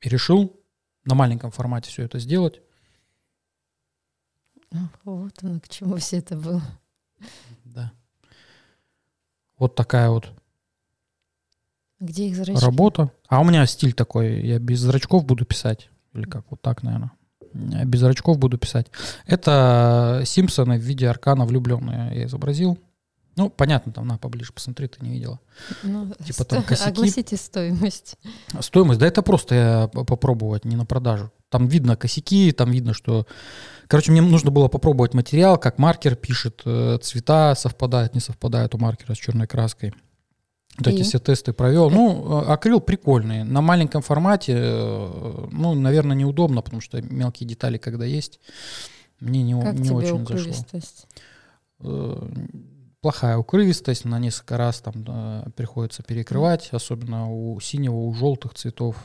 И 0.00 0.08
решил 0.08 0.58
на 1.04 1.14
маленьком 1.14 1.50
формате 1.50 1.90
все 1.90 2.04
это 2.04 2.18
сделать. 2.18 2.62
Вот 5.04 5.34
оно, 5.42 5.60
к 5.60 5.68
чему 5.68 5.96
все 5.96 6.16
это 6.18 6.36
было. 6.36 6.62
Да. 7.64 7.92
Вот 9.58 9.74
такая 9.74 10.08
вот 10.08 10.32
Где 12.00 12.28
их 12.28 12.36
зрачки? 12.36 12.64
работа. 12.64 13.10
А 13.28 13.40
у 13.40 13.44
меня 13.44 13.66
стиль 13.66 13.92
такой, 13.92 14.46
я 14.46 14.58
без 14.58 14.80
зрачков 14.80 15.24
буду 15.24 15.44
писать. 15.44 15.90
Или 16.14 16.24
как, 16.24 16.44
вот 16.50 16.60
так, 16.60 16.82
наверное. 16.82 17.12
Без 17.52 18.00
зрачков 18.00 18.38
буду 18.38 18.58
писать. 18.58 18.88
Это 19.26 20.22
Симпсоны 20.24 20.78
в 20.78 20.82
виде 20.82 21.08
аркана 21.08 21.46
влюбленные 21.46 22.18
я 22.18 22.26
изобразил. 22.26 22.78
Ну, 23.36 23.50
понятно, 23.50 23.92
там, 23.92 24.06
на, 24.06 24.16
поближе 24.16 24.52
посмотри, 24.52 24.88
ты 24.88 25.04
не 25.04 25.10
видела. 25.10 25.40
Ну, 25.82 26.10
Типа 26.24 26.44
там 26.44 26.60
сто- 26.60 26.68
косяки. 26.68 26.90
Огласите 26.90 27.36
стоимость. 27.36 28.16
Стоимость, 28.60 28.98
да 28.98 29.06
это 29.06 29.20
просто 29.20 29.54
я 29.54 29.88
попробовать, 29.88 30.64
не 30.64 30.74
на 30.74 30.86
продажу. 30.86 31.30
Там 31.50 31.68
видно 31.68 31.96
косяки, 31.96 32.52
там 32.52 32.70
видно, 32.70 32.94
что... 32.94 33.26
Короче, 33.88 34.10
мне 34.10 34.22
нужно 34.22 34.50
было 34.50 34.68
попробовать 34.68 35.12
материал, 35.12 35.58
как 35.58 35.78
маркер 35.78 36.16
пишет, 36.16 36.62
э, 36.64 36.98
цвета 37.02 37.54
совпадают, 37.54 38.14
не 38.14 38.20
совпадают 38.20 38.74
у 38.74 38.78
маркера 38.78 39.14
с 39.14 39.18
черной 39.18 39.46
краской. 39.46 39.94
Вот 40.78 40.86
эти 40.88 41.02
все 41.02 41.18
тесты 41.18 41.52
провел. 41.52 41.90
Ну, 41.90 42.42
э, 42.42 42.46
акрил 42.46 42.80
прикольный. 42.80 43.44
На 43.44 43.60
маленьком 43.60 44.02
формате, 44.02 44.54
э, 44.56 45.46
ну, 45.50 45.74
наверное, 45.74 46.16
неудобно, 46.16 46.62
потому 46.62 46.80
что 46.80 47.00
мелкие 47.02 47.48
детали, 47.48 47.78
когда 47.78 48.04
есть, 48.04 48.40
мне 49.20 49.42
не, 49.42 49.60
Как 49.60 49.74
не 49.74 49.84
тебе 49.84 49.94
очень 49.96 50.08
зашло. 50.18 50.22
укрывистость? 50.22 51.06
Э, 51.80 52.28
Плохая 53.00 53.38
укрывистость, 53.38 54.04
на 54.04 54.18
несколько 54.18 54.56
раз 54.56 54.80
там 54.80 55.04
э, 55.06 55.50
приходится 55.54 56.02
перекрывать, 56.02 56.70
особенно 56.72 57.30
у 57.30 57.60
синего, 57.60 57.94
у 57.94 58.12
желтых 58.14 58.54
цветов. 58.54 58.96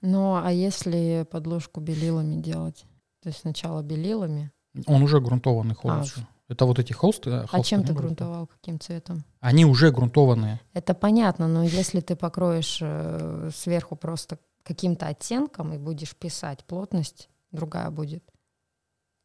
Ну, 0.00 0.34
а 0.42 0.50
если 0.50 1.26
подложку 1.30 1.80
белилами 1.80 2.40
делать? 2.40 2.84
То 3.22 3.28
есть 3.28 3.40
сначала 3.40 3.82
белилами, 3.82 4.50
Он 4.86 5.02
уже 5.02 5.20
грунтованный 5.20 5.74
холст. 5.74 6.18
А. 6.18 6.26
Это 6.52 6.66
вот 6.66 6.78
эти 6.78 6.92
холсты. 6.92 7.30
э, 7.30 7.42
а 7.42 7.46
холсты, 7.46 7.70
чем 7.70 7.80
они 7.80 7.88
ты 7.88 7.94
грунтовал, 7.94 8.46
каким 8.46 8.78
цветом? 8.78 9.24
Они 9.40 9.64
уже 9.64 9.90
грунтованные. 9.90 10.60
Это 10.74 10.94
понятно, 10.94 11.48
но 11.48 11.62
если 11.62 12.00
ты 12.00 12.14
покроешь 12.14 12.78
э, 12.80 13.50
сверху 13.54 13.96
просто 13.96 14.38
каким-то 14.62 15.06
оттенком 15.06 15.72
и 15.72 15.78
будешь 15.78 16.14
писать, 16.14 16.64
плотность 16.64 17.28
другая 17.50 17.90
будет. 17.90 18.22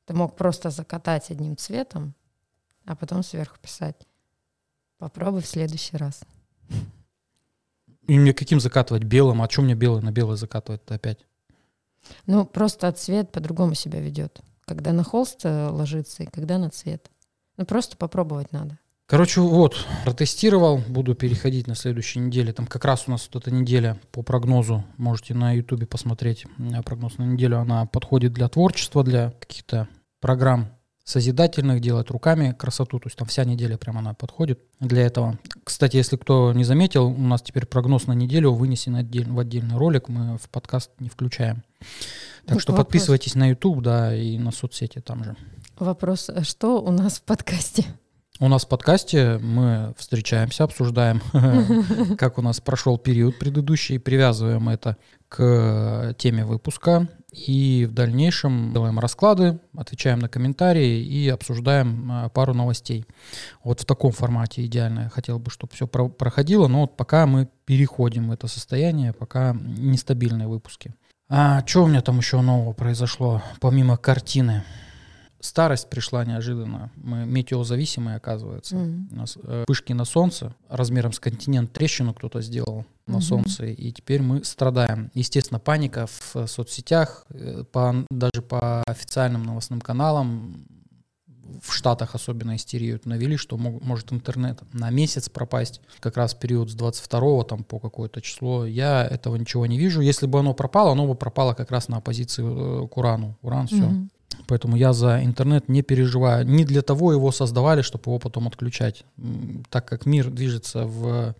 Ты 0.05 0.13
мог 0.13 0.35
просто 0.35 0.69
закатать 0.69 1.31
одним 1.31 1.57
цветом, 1.57 2.15
а 2.85 2.95
потом 2.95 3.23
сверху 3.23 3.57
писать. 3.61 4.07
Попробуй 4.97 5.41
в 5.41 5.47
следующий 5.47 5.97
раз. 5.97 6.21
И 8.07 8.17
мне 8.17 8.33
каким 8.33 8.59
закатывать? 8.59 9.03
Белым? 9.03 9.41
А 9.41 9.49
что 9.49 9.61
мне 9.61 9.75
белый 9.75 10.01
на 10.01 10.11
белый 10.11 10.37
закатывать-то 10.37 10.95
опять? 10.95 11.19
Ну, 12.25 12.45
просто 12.45 12.91
цвет 12.93 13.31
по-другому 13.31 13.73
себя 13.75 13.99
ведет. 13.99 14.41
Когда 14.65 14.93
на 14.93 15.03
холст 15.03 15.41
э, 15.43 15.67
ложится 15.67 16.23
и 16.23 16.27
когда 16.27 16.57
на 16.57 16.69
цвет. 16.69 17.11
Ну, 17.57 17.65
просто 17.65 17.97
попробовать 17.97 18.51
надо. 18.51 18.77
Короче, 19.07 19.39
вот, 19.39 19.85
протестировал, 20.03 20.79
буду 20.79 21.15
переходить 21.15 21.65
на 21.65 21.75
следующей 21.75 22.19
неделе. 22.19 22.51
Там 22.51 22.67
как 22.67 22.83
раз 22.83 23.05
у 23.07 23.11
нас 23.11 23.29
вот 23.31 23.41
эта 23.41 23.55
неделя 23.55 23.97
по 24.11 24.21
прогнозу, 24.21 24.83
можете 24.97 25.33
на 25.33 25.53
ютубе 25.53 25.87
посмотреть. 25.87 26.45
Прогноз 26.83 27.17
на 27.17 27.23
неделю, 27.23 27.59
она 27.59 27.85
подходит 27.85 28.33
для 28.33 28.49
творчества, 28.49 29.03
для 29.05 29.31
каких-то 29.31 29.87
программ 30.19 30.67
созидательных, 31.05 31.79
делать 31.79 32.11
руками 32.11 32.51
красоту. 32.51 32.99
То 32.99 33.07
есть 33.07 33.17
там 33.17 33.25
вся 33.29 33.45
неделя 33.45 33.77
прямо 33.77 33.99
она 33.99 34.13
подходит 34.13 34.59
для 34.81 35.03
этого. 35.03 35.39
Кстати, 35.63 35.95
если 35.95 36.17
кто 36.17 36.51
не 36.51 36.65
заметил, 36.65 37.05
у 37.07 37.17
нас 37.17 37.41
теперь 37.41 37.65
прогноз 37.65 38.07
на 38.07 38.13
неделю 38.13 38.51
вынесен 38.51 38.93
отдель- 38.97 39.31
в 39.31 39.39
отдельный 39.39 39.77
ролик, 39.77 40.09
мы 40.09 40.37
в 40.37 40.49
подкаст 40.49 40.91
не 40.99 41.07
включаем. 41.07 41.63
Так 42.45 42.55
Ну, 42.55 42.59
что 42.59 42.73
вопрос. 42.73 42.87
подписывайтесь 42.87 43.35
на 43.35 43.47
YouTube, 43.51 43.81
да, 43.81 44.13
и 44.13 44.37
на 44.37 44.51
соцсети 44.51 44.99
там 44.99 45.23
же. 45.23 45.37
Вопрос, 45.79 46.29
а 46.29 46.43
что 46.43 46.81
у 46.81 46.89
нас 46.89 47.19
в 47.19 47.21
подкасте? 47.21 47.85
У 48.39 48.47
нас 48.47 48.65
в 48.65 48.67
подкасте 48.67 49.37
мы 49.37 49.93
встречаемся, 49.95 50.63
обсуждаем, 50.63 51.21
как 52.17 52.39
у 52.39 52.41
нас 52.41 52.59
прошел 52.59 52.97
период 52.97 53.37
предыдущий, 53.37 53.99
привязываем 53.99 54.69
это 54.69 54.97
к 55.29 56.15
теме 56.17 56.45
выпуска 56.45 57.07
и 57.31 57.87
в 57.87 57.93
дальнейшем 57.93 58.73
делаем 58.73 58.97
расклады, 58.97 59.59
отвечаем 59.75 60.17
на 60.17 60.29
комментарии 60.29 61.03
и 61.03 61.29
обсуждаем 61.29 62.11
а, 62.11 62.29
пару 62.29 62.55
новостей. 62.55 63.05
Вот 63.63 63.81
в 63.81 63.85
таком 63.85 64.11
формате 64.11 64.65
идеально. 64.65 65.01
Я 65.01 65.09
хотел 65.09 65.37
бы, 65.37 65.51
чтобы 65.51 65.73
все 65.73 65.85
проходило, 65.87 66.67
но 66.67 66.81
вот 66.81 66.97
пока 66.97 67.27
мы 67.27 67.47
переходим 67.65 68.29
в 68.29 68.31
это 68.31 68.47
состояние, 68.47 69.13
пока 69.13 69.53
нестабильные 69.53 70.47
выпуски. 70.47 70.95
А 71.29 71.63
что 71.67 71.83
у 71.83 71.87
меня 71.87 72.01
там 72.01 72.17
еще 72.17 72.41
нового 72.41 72.73
произошло, 72.73 73.43
помимо 73.59 73.97
картины? 73.97 74.63
Старость 75.39 75.89
пришла 75.89 76.25
неожиданно. 76.25 76.91
Мы 76.95 77.25
метеозависимые, 77.25 78.17
оказывается. 78.17 78.75
Мгм. 78.75 79.09
У 79.11 79.15
нас 79.15 79.37
э, 79.43 79.63
вспышки 79.67 79.93
на 79.93 80.03
солнце 80.05 80.55
размером 80.67 81.13
с 81.13 81.19
континент 81.19 81.71
трещину 81.73 82.13
кто-то 82.13 82.41
сделал 82.41 82.85
на 83.05 83.13
Мгм. 83.17 83.21
солнце, 83.21 83.65
и 83.67 83.91
теперь 83.91 84.21
мы 84.21 84.43
страдаем. 84.43 85.11
Естественно, 85.13 85.59
паника 85.59 86.07
в 86.07 86.35
э, 86.35 86.47
соцсетях, 86.47 87.25
э, 87.29 87.63
по, 87.71 87.95
даже 88.09 88.41
по 88.41 88.81
официальным 88.87 89.43
новостным 89.43 89.79
каналам 89.79 90.65
в 91.61 91.73
Штатах 91.73 92.13
особенно 92.13 92.55
истерию 92.55 92.99
навели, 93.05 93.37
что 93.37 93.57
мог- 93.57 93.81
может 93.83 94.11
интернет 94.11 94.61
на 94.73 94.89
месяц 94.89 95.29
пропасть, 95.29 95.81
как 95.99 96.17
раз 96.17 96.33
в 96.35 96.39
период 96.39 96.69
с 96.69 96.73
22 96.75 97.43
там 97.45 97.63
по 97.63 97.79
какое-то 97.79 98.21
число. 98.21 98.65
Я 98.65 99.05
этого 99.05 99.35
ничего 99.37 99.65
не 99.65 99.77
вижу. 99.77 100.01
Если 100.01 100.25
бы 100.27 100.39
оно 100.39 100.53
пропало, 100.53 100.91
оно 100.91 101.07
бы 101.07 101.15
пропало 101.15 101.53
как 101.53 101.71
раз 101.71 101.87
на 101.87 101.97
оппозиции 101.97 102.43
э, 102.43 102.87
к 102.87 102.97
урану. 102.97 103.37
Уран, 103.41 103.67
все. 103.67 103.77
Мгм. 103.77 104.09
Поэтому 104.47 104.75
я 104.77 104.93
за 104.93 105.23
интернет 105.23 105.67
не 105.69 105.81
переживаю. 105.81 106.45
Не 106.47 106.63
для 106.65 106.81
того 106.81 107.11
его 107.11 107.31
создавали, 107.31 107.81
чтобы 107.81 108.03
его 108.07 108.19
потом 108.19 108.47
отключать. 108.47 109.03
Так 109.69 109.87
как 109.87 110.05
мир 110.05 110.29
движется 110.29 110.85
в 110.85 111.35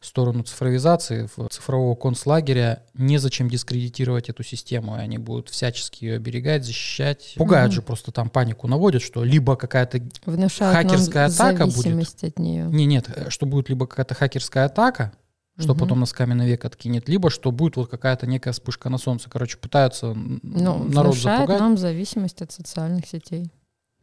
сторону 0.00 0.42
цифровизации, 0.42 1.28
в 1.36 1.48
цифрового 1.48 1.94
концлагеря, 1.94 2.82
незачем 2.94 3.48
дискредитировать 3.48 4.28
эту 4.28 4.42
систему. 4.42 4.96
И 4.96 5.00
они 5.00 5.18
будут 5.18 5.48
всячески 5.48 6.04
ее 6.04 6.16
оберегать, 6.16 6.64
защищать. 6.64 7.34
Пугают 7.36 7.68
Мгм. 7.70 7.74
же 7.76 7.82
просто 7.82 8.12
там 8.12 8.28
панику 8.30 8.66
наводят, 8.66 9.02
что 9.02 9.24
либо 9.24 9.56
какая-то... 9.56 10.00
Внушают 10.26 10.76
Хакерская 10.76 11.26
атака 11.26 11.66
будет? 11.66 12.22
от 12.22 12.38
нее. 12.38 12.64
Не, 12.66 12.84
нет, 12.86 13.08
э, 13.14 13.30
что 13.30 13.46
будет 13.46 13.68
либо 13.68 13.86
какая-то 13.86 14.14
хакерская 14.14 14.66
атака, 14.66 15.12
что 15.58 15.72
Мгм. 15.74 15.78
потом 15.80 16.00
нас 16.00 16.12
каменный 16.12 16.46
век 16.46 16.64
откинет, 16.64 17.08
либо 17.08 17.30
что 17.30 17.50
будет 17.52 17.76
вот 17.76 17.90
какая-то 17.90 18.26
некая 18.26 18.52
вспышка 18.52 18.88
на 18.88 18.98
солнце. 18.98 19.28
Короче, 19.28 19.58
пытаются 19.58 20.14
Ну, 20.14 20.84
народ 20.84 21.16
запугать. 21.16 21.60
нам 21.60 21.76
зависимость 21.76 22.40
от 22.42 22.50
социальных 22.52 23.06
сетей. 23.06 23.50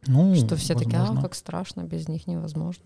Ну, 0.06 0.34
что 0.36 0.54
все 0.56 0.74
такие, 0.74 0.96
а, 0.96 1.00
возможно. 1.00 1.22
как 1.22 1.34
страшно, 1.34 1.82
без 1.82 2.06
них 2.08 2.26
невозможно. 2.28 2.84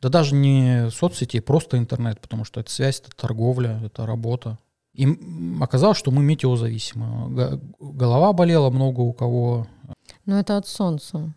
Да 0.00 0.08
даже 0.08 0.34
не 0.34 0.90
соцсети, 0.90 1.40
просто 1.40 1.78
интернет, 1.78 2.20
потому 2.20 2.44
что 2.44 2.60
это 2.60 2.70
связь, 2.70 3.00
это 3.00 3.10
торговля, 3.16 3.80
это 3.84 4.06
работа. 4.06 4.58
И 4.94 5.06
оказалось, 5.60 5.96
что 5.98 6.10
мы 6.10 6.22
метеозависимы. 6.22 7.60
Голова 7.80 8.32
болела 8.32 8.68
много 8.70 9.00
у 9.00 9.12
кого. 9.12 9.66
Но 10.26 10.38
это 10.38 10.56
от 10.58 10.68
солнца. 10.68 11.32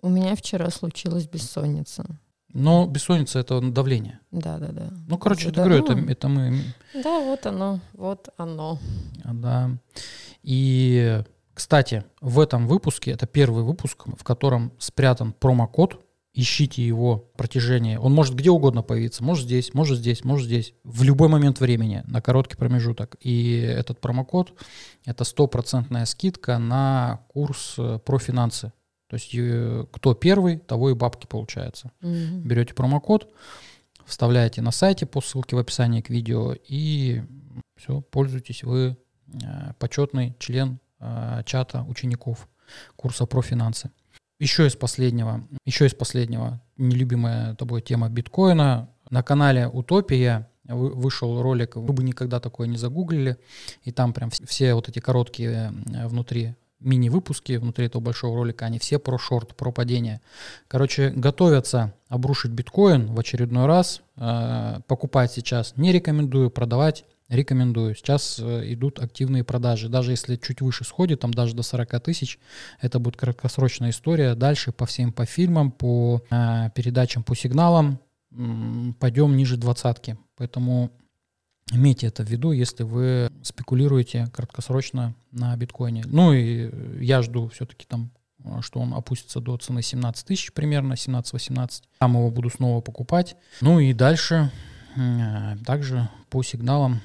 У 0.00 0.08
меня 0.08 0.34
вчера 0.36 0.70
случилась 0.70 1.26
бессонница. 1.26 2.04
Но 2.52 2.86
бессонница 2.86 3.38
это 3.38 3.60
давление. 3.60 4.20
Да, 4.30 4.58
да, 4.58 4.68
да. 4.68 4.90
Ну, 5.06 5.18
короче, 5.18 5.50
Да, 5.50 5.62
я 5.62 5.68
говорю, 5.68 5.84
это, 5.84 5.96
ну. 5.96 6.08
это 6.08 6.28
мы. 6.28 6.60
Да, 6.94 7.20
вот 7.20 7.46
оно, 7.46 7.80
вот 7.92 8.28
оно. 8.36 8.78
Да. 9.24 9.70
И, 10.42 11.22
кстати, 11.54 12.04
в 12.20 12.40
этом 12.40 12.66
выпуске, 12.66 13.12
это 13.12 13.26
первый 13.26 13.62
выпуск, 13.62 14.04
в 14.06 14.24
котором 14.24 14.72
спрятан 14.78 15.32
промокод. 15.32 16.04
Ищите 16.32 16.86
его 16.86 17.28
в 17.34 17.36
протяжении. 17.36 17.96
Он 17.96 18.14
может 18.14 18.36
где 18.36 18.50
угодно 18.50 18.82
появиться. 18.82 19.24
Может 19.24 19.46
здесь, 19.46 19.74
может 19.74 19.98
здесь, 19.98 20.24
может 20.24 20.46
здесь. 20.46 20.74
В 20.84 21.02
любой 21.02 21.28
момент 21.28 21.58
времени, 21.58 22.04
на 22.06 22.22
короткий 22.22 22.56
промежуток. 22.56 23.16
И 23.20 23.58
этот 23.58 24.00
промокод– 24.00 24.52
это 25.04 25.24
стопроцентная 25.24 26.04
скидка 26.04 26.58
на 26.58 27.24
курс 27.28 27.74
э, 27.78 27.98
про 28.04 28.18
финансы. 28.20 28.72
То 29.10 29.16
есть 29.16 29.34
э, 29.34 29.86
кто 29.90 30.14
первый, 30.14 30.58
того 30.58 30.90
и 30.90 30.94
бабки 30.94 31.26
получается. 31.26 31.90
Мгм. 32.00 32.42
Берете 32.42 32.74
промокод, 32.74 33.28
вставляете 34.06 34.62
на 34.62 34.70
сайте 34.70 35.04
по 35.04 35.20
ссылке 35.20 35.56
в 35.56 35.58
описании 35.58 36.00
к 36.00 36.10
видео 36.10 36.54
и 36.68 37.22
все, 37.76 38.02
пользуйтесь. 38.02 38.62
Вы 38.62 38.96
э, 39.32 39.72
почетный 39.80 40.36
член 40.38 40.78
э, 41.00 41.42
чата 41.44 41.82
учеников 41.88 42.48
курса 42.94 43.26
про 43.26 43.42
финансы. 43.42 43.90
Еще 44.38 44.68
из 44.68 44.76
последнего, 44.76 45.44
еще 45.66 45.86
из 45.86 45.94
последнего, 45.94 46.62
нелюбимая 46.76 47.56
тобой 47.56 47.82
тема 47.82 48.08
биткоина. 48.08 48.88
На 49.10 49.22
канале 49.24 49.66
Утопия 49.66 50.48
вы- 50.64 50.94
вышел 50.94 51.42
ролик, 51.42 51.74
вы 51.74 51.92
бы 51.92 52.04
никогда 52.04 52.38
такое 52.38 52.68
не 52.68 52.76
загуглили, 52.76 53.38
и 53.82 53.90
там 53.90 54.12
прям 54.12 54.28
вс- 54.28 54.46
все 54.46 54.74
вот 54.74 54.88
эти 54.88 55.00
короткие 55.00 55.72
внутри 56.06 56.54
мини-выпуски, 56.80 57.56
внутри 57.56 57.86
этого 57.86 58.02
большого 58.02 58.36
ролика, 58.36 58.66
они 58.66 58.78
все 58.78 58.98
про 58.98 59.18
шорт, 59.18 59.56
про 59.56 59.70
падение. 59.70 60.20
Короче, 60.68 61.10
готовятся 61.10 61.94
обрушить 62.08 62.50
биткоин 62.52 63.12
в 63.14 63.18
очередной 63.18 63.66
раз. 63.66 64.02
Э, 64.16 64.80
Покупать 64.86 65.32
сейчас 65.32 65.76
не 65.76 65.92
рекомендую, 65.92 66.50
продавать 66.50 67.04
рекомендую. 67.28 67.94
Сейчас 67.94 68.38
э, 68.40 68.72
идут 68.72 68.98
активные 68.98 69.44
продажи. 69.44 69.88
Даже 69.88 70.10
если 70.10 70.36
чуть 70.36 70.60
выше 70.60 70.84
сходит, 70.84 71.20
там 71.20 71.32
даже 71.32 71.54
до 71.54 71.62
40 71.62 72.02
тысяч, 72.02 72.38
это 72.80 72.98
будет 72.98 73.16
краткосрочная 73.16 73.90
история. 73.90 74.34
Дальше 74.34 74.72
по 74.72 74.86
всем, 74.86 75.12
по 75.12 75.24
фильмам, 75.24 75.70
по 75.70 76.22
э, 76.30 76.70
передачам, 76.74 77.22
по 77.22 77.34
сигналам 77.34 78.00
пойдем 79.00 79.36
ниже 79.36 79.56
двадцатки. 79.56 80.16
Поэтому 80.36 80.90
имейте 81.70 82.06
это 82.06 82.24
в 82.24 82.28
виду, 82.28 82.52
если 82.52 82.82
вы 82.82 83.30
спекулируете 83.42 84.28
краткосрочно 84.32 85.14
на 85.30 85.56
биткоине. 85.56 86.04
Ну 86.06 86.32
и 86.32 87.04
я 87.04 87.22
жду 87.22 87.48
все-таки 87.48 87.86
там 87.86 88.10
что 88.62 88.80
он 88.80 88.94
опустится 88.94 89.38
до 89.40 89.56
цены 89.58 89.82
17 89.82 90.26
тысяч 90.26 90.52
примерно, 90.52 90.94
17-18. 90.94 91.82
Там 91.98 92.14
его 92.14 92.30
буду 92.30 92.48
снова 92.48 92.80
покупать. 92.80 93.36
Ну 93.60 93.80
и 93.80 93.92
дальше 93.92 94.50
также 95.66 96.08
по 96.30 96.42
сигналам 96.42 97.00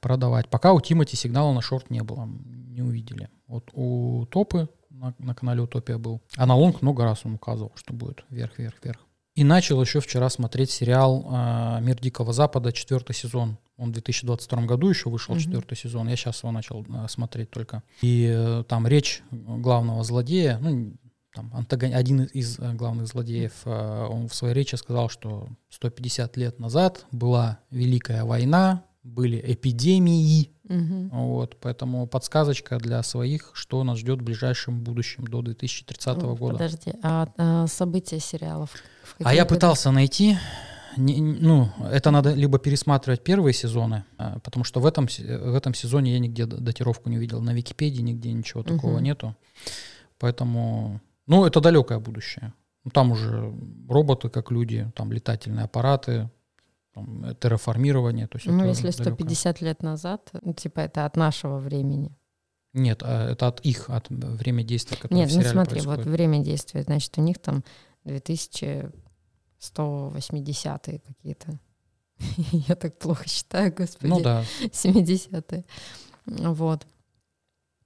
продавать. 0.00 0.48
Пока 0.48 0.72
у 0.72 0.80
Тимати 0.80 1.16
сигнала 1.16 1.52
на 1.52 1.60
шорт 1.60 1.90
не 1.90 2.02
было, 2.02 2.28
не 2.46 2.82
увидели. 2.82 3.28
Вот 3.46 3.70
у 3.72 4.26
Топы 4.26 4.68
на, 4.90 5.14
на 5.18 5.34
канале 5.34 5.62
Утопия 5.62 5.98
был. 5.98 6.20
А 6.36 6.46
на 6.46 6.54
лонг 6.54 6.82
много 6.82 7.04
раз 7.04 7.20
он 7.24 7.34
указывал, 7.34 7.72
что 7.74 7.92
будет 7.92 8.24
вверх, 8.30 8.58
вверх, 8.58 8.74
вверх. 8.82 9.00
И 9.34 9.44
начал 9.44 9.80
еще 9.80 10.00
вчера 10.00 10.28
смотреть 10.30 10.70
сериал 10.70 11.24
э, 11.30 11.78
«Мир 11.80 12.00
Дикого 12.00 12.32
Запада», 12.32 12.72
четвертый 12.72 13.14
сезон. 13.14 13.56
Он 13.78 13.90
в 13.90 13.92
2022 13.92 14.66
году 14.66 14.88
еще 14.90 15.08
вышел, 15.08 15.34
Мгм. 15.34 15.42
четвертый 15.42 15.76
сезон. 15.76 16.08
Я 16.08 16.16
сейчас 16.16 16.42
его 16.42 16.50
начал 16.52 16.84
э, 16.88 17.06
смотреть 17.08 17.50
только. 17.50 17.82
И 18.02 18.30
э, 18.30 18.64
там 18.68 18.86
речь 18.86 19.22
главного 19.30 20.02
злодея, 20.04 20.58
ну, 20.60 20.94
там, 21.32 21.52
антагон- 21.54 21.94
один 21.94 22.22
из 22.24 22.58
э, 22.58 22.72
главных 22.74 23.06
злодеев, 23.06 23.52
он 23.64 24.28
в 24.28 24.34
своей 24.34 24.54
речи 24.54 24.74
сказал, 24.74 25.08
что 25.08 25.48
150 25.70 26.36
лет 26.36 26.58
назад 26.58 27.06
была 27.12 27.60
Великая 27.70 28.24
война, 28.24 28.82
были 29.04 29.40
эпидемии, 29.46 30.50
Мгм. 30.64 31.08
вот, 31.10 31.56
поэтому 31.60 32.06
подсказочка 32.08 32.78
для 32.78 33.02
своих, 33.02 33.52
что 33.54 33.82
нас 33.84 33.98
ждет 33.98 34.20
в 34.20 34.24
ближайшем 34.24 34.82
будущем 34.82 35.24
до 35.26 35.40
2030 35.40 36.26
Ну, 36.30 36.34
года. 36.36 36.54
Подожди, 36.58 36.92
а, 37.02 37.28
а 37.38 37.66
события 37.68 38.18
сериалов? 38.20 38.70
А 39.22 39.32
я 39.34 39.46
пытался 39.46 39.92
найти, 39.92 40.36
не- 40.98 41.20
ну, 41.20 41.68
это 41.92 42.10
надо 42.10 42.34
либо 42.34 42.58
пересматривать 42.58 43.22
первые 43.24 43.52
сезоны, 43.54 44.04
а, 44.18 44.38
потому 44.40 44.64
что 44.64 44.80
в 44.80 44.86
этом, 44.86 45.06
в 45.06 45.54
этом 45.54 45.74
сезоне 45.74 46.12
я 46.12 46.18
нигде 46.18 46.46
датировку 46.46 47.08
не 47.10 47.18
видел, 47.18 47.40
на 47.40 47.52
Википедии 47.54 48.02
нигде 48.02 48.32
ничего 48.32 48.62
такого 48.62 48.94
Мгм. 48.96 49.04
нету, 49.04 49.36
поэтому, 50.18 51.00
ну, 51.26 51.44
это 51.46 51.60
далекое 51.60 51.98
будущее. 51.98 52.52
Ну, 52.84 52.90
Там 52.90 53.12
уже 53.12 53.52
роботы 53.88 54.28
как 54.30 54.50
люди, 54.50 54.90
там 54.94 55.12
летательные 55.12 55.64
аппараты, 55.64 56.30
там, 56.94 57.24
э, 57.24 57.34
терраформирование. 57.34 58.26
То 58.26 58.38
есть 58.38 58.46
Ну, 58.46 58.64
если 58.66 58.82
далекое. 58.90 59.04
150 59.04 59.60
лет 59.60 59.82
назад, 59.82 60.30
ну, 60.42 60.52
типа 60.54 60.80
это 60.80 61.04
от 61.04 61.16
нашего 61.16 61.58
времени. 61.58 62.16
Нет, 62.74 63.02
а 63.04 63.30
это 63.32 63.48
от 63.48 63.60
их, 63.60 63.90
от 63.90 64.08
время 64.10 64.62
действия, 64.62 64.96
которое 64.96 65.20
Нет, 65.20 65.30
в 65.30 65.36
ну 65.36 65.42
смотри, 65.42 65.70
происходит. 65.80 66.04
вот 66.06 66.12
время 66.12 66.38
действия, 66.44 66.82
значит, 66.82 67.16
у 67.18 67.22
них 67.22 67.38
там 67.38 67.62
2180-е 69.60 71.00
какие-то. 71.06 71.58
Я 72.68 72.74
так 72.74 72.98
плохо 72.98 73.28
считаю, 73.28 73.72
господи. 73.78 74.10
Ну 74.10 74.20
да, 74.20 74.44
70-е. 74.72 75.64
Вот. 76.26 76.86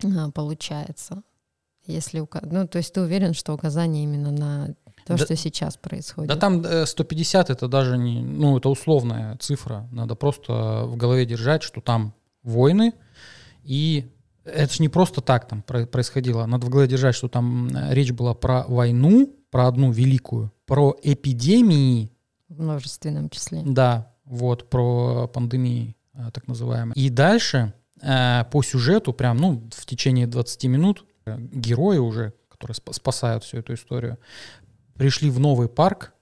А, 0.05 0.31
Получается. 0.31 1.23
Если 1.87 2.21
ука- 2.21 2.47
Ну, 2.51 2.67
то 2.67 2.79
есть 2.79 2.93
ты 2.95 3.01
уверен, 3.01 3.35
что 3.35 3.55
указание 3.55 4.05
именно 4.05 4.31
на 4.31 4.67
то, 5.05 5.17
Да- 5.17 5.19
что 5.19 5.35
сейчас 5.37 5.77
происходит? 5.77 6.29
Да 6.29 6.37
там 6.37 6.61
э, 6.65 6.87
150 6.87 7.51
это 7.51 7.67
даже 7.69 7.99
не, 7.99 8.23
ну 8.23 8.57
это 8.59 8.69
условная 8.69 9.37
цифра. 9.39 9.89
Надо 9.93 10.15
просто 10.15 10.85
в 10.87 10.97
голове 10.97 11.27
держать, 11.27 11.63
что 11.65 11.81
там 11.81 12.15
войны, 12.45 12.93
и 13.65 14.07
это 14.45 14.73
же 14.75 14.83
не 14.83 14.89
просто 14.89 15.21
так 15.21 15.49
там 15.49 15.63
про- 15.63 15.87
происходило. 15.87 16.47
Надо 16.47 16.67
в 16.67 16.71
голове 16.71 16.89
держать, 16.89 17.15
что 17.17 17.29
там 17.29 17.69
э, 17.69 17.95
речь 17.95 18.13
была 18.13 18.35
про 18.35 18.65
войну, 18.69 19.35
про 19.51 19.67
одну 19.67 19.91
великую, 19.91 20.53
про 20.73 20.97
эпидемии, 21.03 22.11
В 22.49 22.63
множественном 22.63 23.29
числе. 23.29 23.63
да, 23.67 24.11
вот, 24.25 24.71
про 24.71 25.27
пандемии 25.29 25.95
э, 26.15 26.31
так 26.33 26.49
называемые. 26.49 26.95
И 26.97 27.11
дальше 27.11 27.75
э, 28.01 28.45
по 28.51 28.63
сюжету, 28.63 29.13
прям, 29.13 29.37
ну, 29.37 29.63
в 29.71 29.85
течение 29.85 30.27
20 30.27 30.65
минут 30.65 31.05
э, 31.27 31.37
герои 31.53 31.99
уже, 31.99 32.33
которые 32.49 32.75
сп- 32.75 32.95
спасают 32.95 33.45
всю 33.45 33.59
эту 33.59 33.75
историю, 33.75 34.17
пришли 34.95 35.29
в 35.29 35.39
новый 35.39 35.69
парк, 35.69 36.15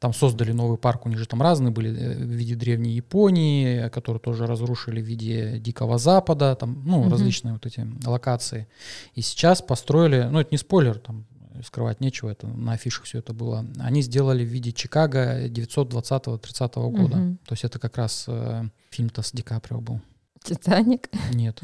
там 0.00 0.12
создали 0.12 0.52
новый 0.52 0.76
парк, 0.76 1.06
у 1.06 1.08
них 1.08 1.16
же 1.18 1.24
там 1.26 1.40
разные 1.40 1.70
были 1.70 1.88
в 1.88 2.28
виде 2.28 2.54
древней 2.56 2.92
Японии, 2.92 3.88
которые 3.88 4.20
тоже 4.20 4.46
разрушили 4.46 5.00
в 5.00 5.04
виде 5.06 5.58
Дикого 5.58 5.96
Запада, 5.96 6.54
там, 6.56 6.82
ну, 6.84 7.00
Мгм. 7.00 7.10
различные 7.10 7.52
вот 7.54 7.64
эти 7.64 7.86
локации. 8.04 8.66
И 9.14 9.22
сейчас 9.22 9.62
построили, 9.62 10.28
ну, 10.30 10.40
это 10.40 10.48
не 10.50 10.58
спойлер, 10.58 10.98
там, 10.98 11.24
скрывать 11.62 12.00
нечего, 12.00 12.30
это 12.30 12.46
на 12.46 12.72
афишах 12.72 13.04
все 13.04 13.18
это 13.18 13.32
было. 13.32 13.66
Они 13.78 14.02
сделали 14.02 14.44
в 14.44 14.48
виде 14.48 14.72
Чикаго 14.72 15.46
920-30 15.48 16.90
года. 16.90 17.16
Мгм. 17.16 17.38
То 17.44 17.52
есть 17.52 17.64
это 17.64 17.78
как 17.78 17.96
раз 17.96 18.24
э, 18.26 18.64
фильм-то 18.90 19.22
с 19.22 19.32
Ди 19.32 19.42
Каприо 19.42 19.80
был. 19.80 20.00
Титаник. 20.42 21.08
Нет. 21.32 21.60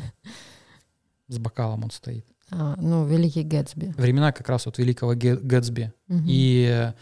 С 1.29 1.39
бокалом 1.39 1.85
он 1.85 1.91
стоит. 1.91 2.27
А, 2.51 2.77
ну, 2.77 3.07
Великий 3.07 3.43
Гэтсби. 3.43 3.95
Времена 3.97 4.33
как 4.33 4.49
раз 4.49 4.67
вот 4.67 4.79
великого 4.79 5.15
Гэтсби. 5.15 5.93
Мгм. 6.09 6.27
И 6.27 6.93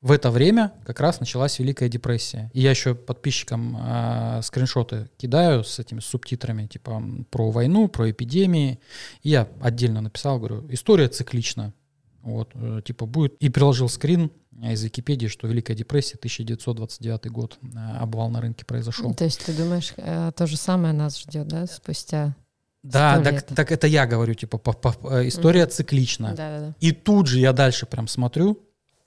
в 0.00 0.12
это 0.12 0.30
время 0.30 0.72
как 0.84 1.00
раз 1.00 1.20
началась 1.20 1.58
Великая 1.58 1.90
депрессия. 1.90 2.50
И 2.54 2.60
я 2.60 2.70
еще 2.70 2.94
подписчикам 2.94 3.76
э, 3.78 4.40
скриншоты 4.42 5.10
кидаю 5.18 5.62
с 5.62 5.78
этими 5.78 6.00
субтитрами, 6.00 6.66
типа 6.66 7.02
про 7.28 7.50
войну, 7.50 7.86
про 7.88 8.10
эпидемии. 8.10 8.80
И 9.22 9.28
я 9.28 9.46
отдельно 9.60 10.00
написал, 10.00 10.38
говорю, 10.38 10.64
история 10.70 11.08
циклична. 11.08 11.74
Вот, 12.22 12.50
э, 12.54 12.80
типа 12.84 13.06
будет. 13.06 13.34
И 13.40 13.48
приложил 13.48 13.88
скрин 13.88 14.30
из 14.62 14.82
Википедии, 14.82 15.26
что 15.28 15.46
Великая 15.48 15.74
депрессия 15.74 16.16
1929 16.16 17.30
год, 17.30 17.58
э, 17.62 17.78
обвал 17.98 18.28
на 18.30 18.40
рынке 18.40 18.64
произошел. 18.64 19.14
То 19.14 19.24
есть 19.24 19.44
ты 19.44 19.52
думаешь, 19.54 19.94
э, 19.96 20.32
то 20.36 20.46
же 20.46 20.56
самое 20.56 20.92
нас 20.92 21.18
ждет, 21.18 21.48
да, 21.48 21.66
спустя? 21.66 22.36
Да, 22.82 23.20
так, 23.22 23.42
так 23.42 23.72
это 23.72 23.86
я 23.86 24.06
говорю, 24.06 24.34
типа, 24.34 24.58
по- 24.58 24.72
по- 24.72 24.94
э, 25.18 25.28
история 25.28 25.66
циклична. 25.66 26.34
Да-да-да. 26.34 26.74
И 26.80 26.92
тут 26.92 27.26
же 27.26 27.38
я 27.38 27.52
дальше 27.52 27.86
прям 27.86 28.06
смотрю, 28.08 28.58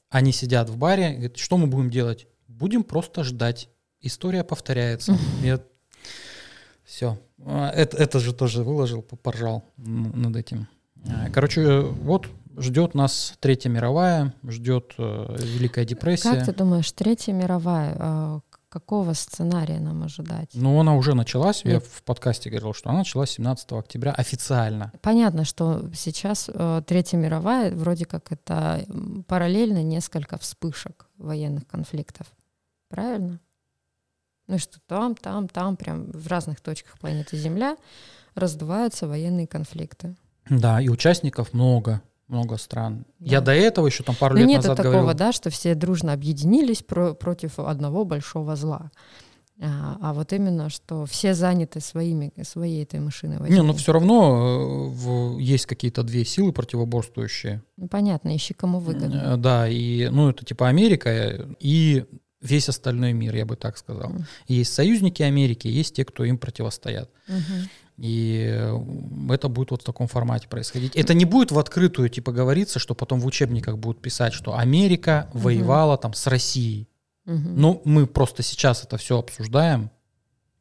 они 0.10 0.32
сидят 0.32 0.70
в 0.70 0.78
баре, 0.78 1.12
говорят, 1.14 1.38
что 1.38 1.58
мы 1.58 1.68
будем 1.68 1.90
делать? 1.90 2.28
Будем 2.48 2.84
просто 2.84 3.24
ждать. 3.24 3.70
История 4.02 4.44
повторяется. 4.44 5.18
Все. 6.84 7.18
Это, 7.46 7.98
это 7.98 8.20
же 8.20 8.34
тоже 8.34 8.64
выложил, 8.64 9.02
по- 9.02 9.16
поржал 9.16 9.64
над 9.78 10.36
этим. 10.36 10.68
Короче, 11.34 11.82
вот 11.82 12.28
ждет 12.58 12.94
нас 12.94 13.36
Третья 13.40 13.70
мировая, 13.70 14.34
ждет 14.44 14.94
э, 14.98 15.36
Великая 15.40 15.86
депрессия. 15.86 16.36
Как 16.36 16.46
ты 16.46 16.54
думаешь, 16.54 16.92
Третья 16.92 17.34
мировая, 17.34 17.96
а, 18.00 18.40
какого 18.70 19.14
сценария 19.14 19.80
нам 19.80 20.04
ожидать? 20.04 20.50
Ну, 20.54 20.80
она 20.80 20.96
уже 20.96 21.14
началась. 21.14 21.64
Я 21.64 21.74
Нет. 21.74 21.86
в 21.86 22.04
подкасте 22.04 22.50
говорил, 22.50 22.74
что 22.74 22.90
она 22.90 23.00
началась 23.00 23.32
17 23.32 23.72
октября 23.74 24.12
официально. 24.12 24.92
Понятно, 25.02 25.46
что 25.46 25.90
сейчас 25.94 26.50
э, 26.54 26.82
Третья 26.88 27.18
мировая, 27.18 27.74
вроде 27.74 28.06
как 28.06 28.32
это 28.32 28.86
параллельно 29.28 29.84
несколько 29.84 30.38
вспышек 30.38 31.08
военных 31.18 31.68
конфликтов. 31.68 32.28
Правильно? 32.90 33.40
Ну 34.48 34.58
что 34.58 34.80
там, 34.88 35.16
там, 35.16 35.48
там, 35.48 35.78
прям 35.78 36.12
в 36.12 36.28
разных 36.28 36.60
точках 36.62 37.00
планеты 37.00 37.38
Земля 37.38 37.78
раздуваются 38.36 39.08
военные 39.08 39.48
конфликты. 39.48 40.16
Да, 40.50 40.82
и 40.82 40.90
участников 40.90 41.54
много, 41.54 42.02
много 42.34 42.58
стран. 42.58 43.06
Да. 43.20 43.32
Я 43.32 43.42
до 43.42 43.52
этого 43.54 43.88
еще 43.88 44.04
там 44.04 44.16
пару 44.16 44.34
Но 44.36 44.40
лет 44.42 44.48
нет 44.50 44.58
назад 44.58 44.78
такого, 44.78 44.94
говорил. 45.02 45.18
да, 45.18 45.32
что 45.32 45.50
все 45.50 45.76
дружно 45.76 46.12
объединились 46.14 46.82
про- 46.84 47.14
против 47.14 47.60
одного 47.60 48.04
большого 48.06 48.56
зла. 48.56 48.92
А, 49.62 49.98
а 50.02 50.14
вот 50.14 50.34
именно, 50.34 50.70
что 50.70 51.06
все 51.06 51.36
заняты 51.36 51.80
своими, 51.80 52.34
своей 52.42 52.84
этой 52.84 53.00
машиной 53.00 53.38
Не, 53.50 53.58
но 53.62 53.68
возни. 53.68 53.78
все 53.78 53.94
равно 53.94 54.90
э, 54.90 54.90
в- 54.90 55.38
есть 55.38 55.68
какие-то 55.68 56.02
две 56.04 56.26
силы 56.26 56.52
противоборствующие. 56.52 57.62
Ну, 57.78 57.88
понятно, 57.88 58.36
ищи 58.36 58.54
кому 58.54 58.80
выгодно. 58.80 59.34
Э, 59.36 59.38
Да, 59.38 59.68
и, 59.70 60.10
ну, 60.10 60.30
это 60.32 60.44
типа 60.44 60.68
Америка 60.70 61.10
э, 61.10 61.48
и 61.60 62.04
весь 62.42 62.68
остальной 62.68 63.14
мир, 63.14 63.36
я 63.36 63.46
бы 63.46 63.56
так 63.56 63.78
сказал. 63.78 64.10
Мгм. 64.10 64.26
Есть 64.48 64.74
союзники 64.74 65.22
Америки, 65.22 65.68
есть 65.68 65.96
те, 65.96 66.04
кто 66.04 66.24
им 66.26 66.38
противостоят. 66.40 67.10
Мгм. 67.28 67.70
И 67.98 68.48
э, 68.52 68.80
это 69.30 69.50
будет 69.50 69.72
вот 69.72 69.82
в 69.84 69.86
таком 69.86 70.08
формате 70.08 70.48
происходить. 70.48 70.96
Это 70.96 71.14
не 71.14 71.26
будет 71.26 71.52
в 71.52 71.60
открытую, 71.60 72.10
типа, 72.10 72.32
говориться, 72.32 72.80
что 72.80 72.96
потом 72.96 73.20
в 73.20 73.26
учебниках 73.26 73.78
будут 73.78 74.02
писать, 74.02 74.34
что 74.34 74.58
Америка 74.58 75.30
Мгм. 75.34 75.44
воевала 75.44 75.98
там 75.98 76.14
с 76.14 76.26
Россией. 76.28 76.88
Мгм. 77.26 77.54
Ну, 77.56 77.82
мы 77.86 78.08
просто 78.08 78.42
сейчас 78.44 78.84
это 78.84 78.98
все 78.98 79.20
обсуждаем. 79.20 79.92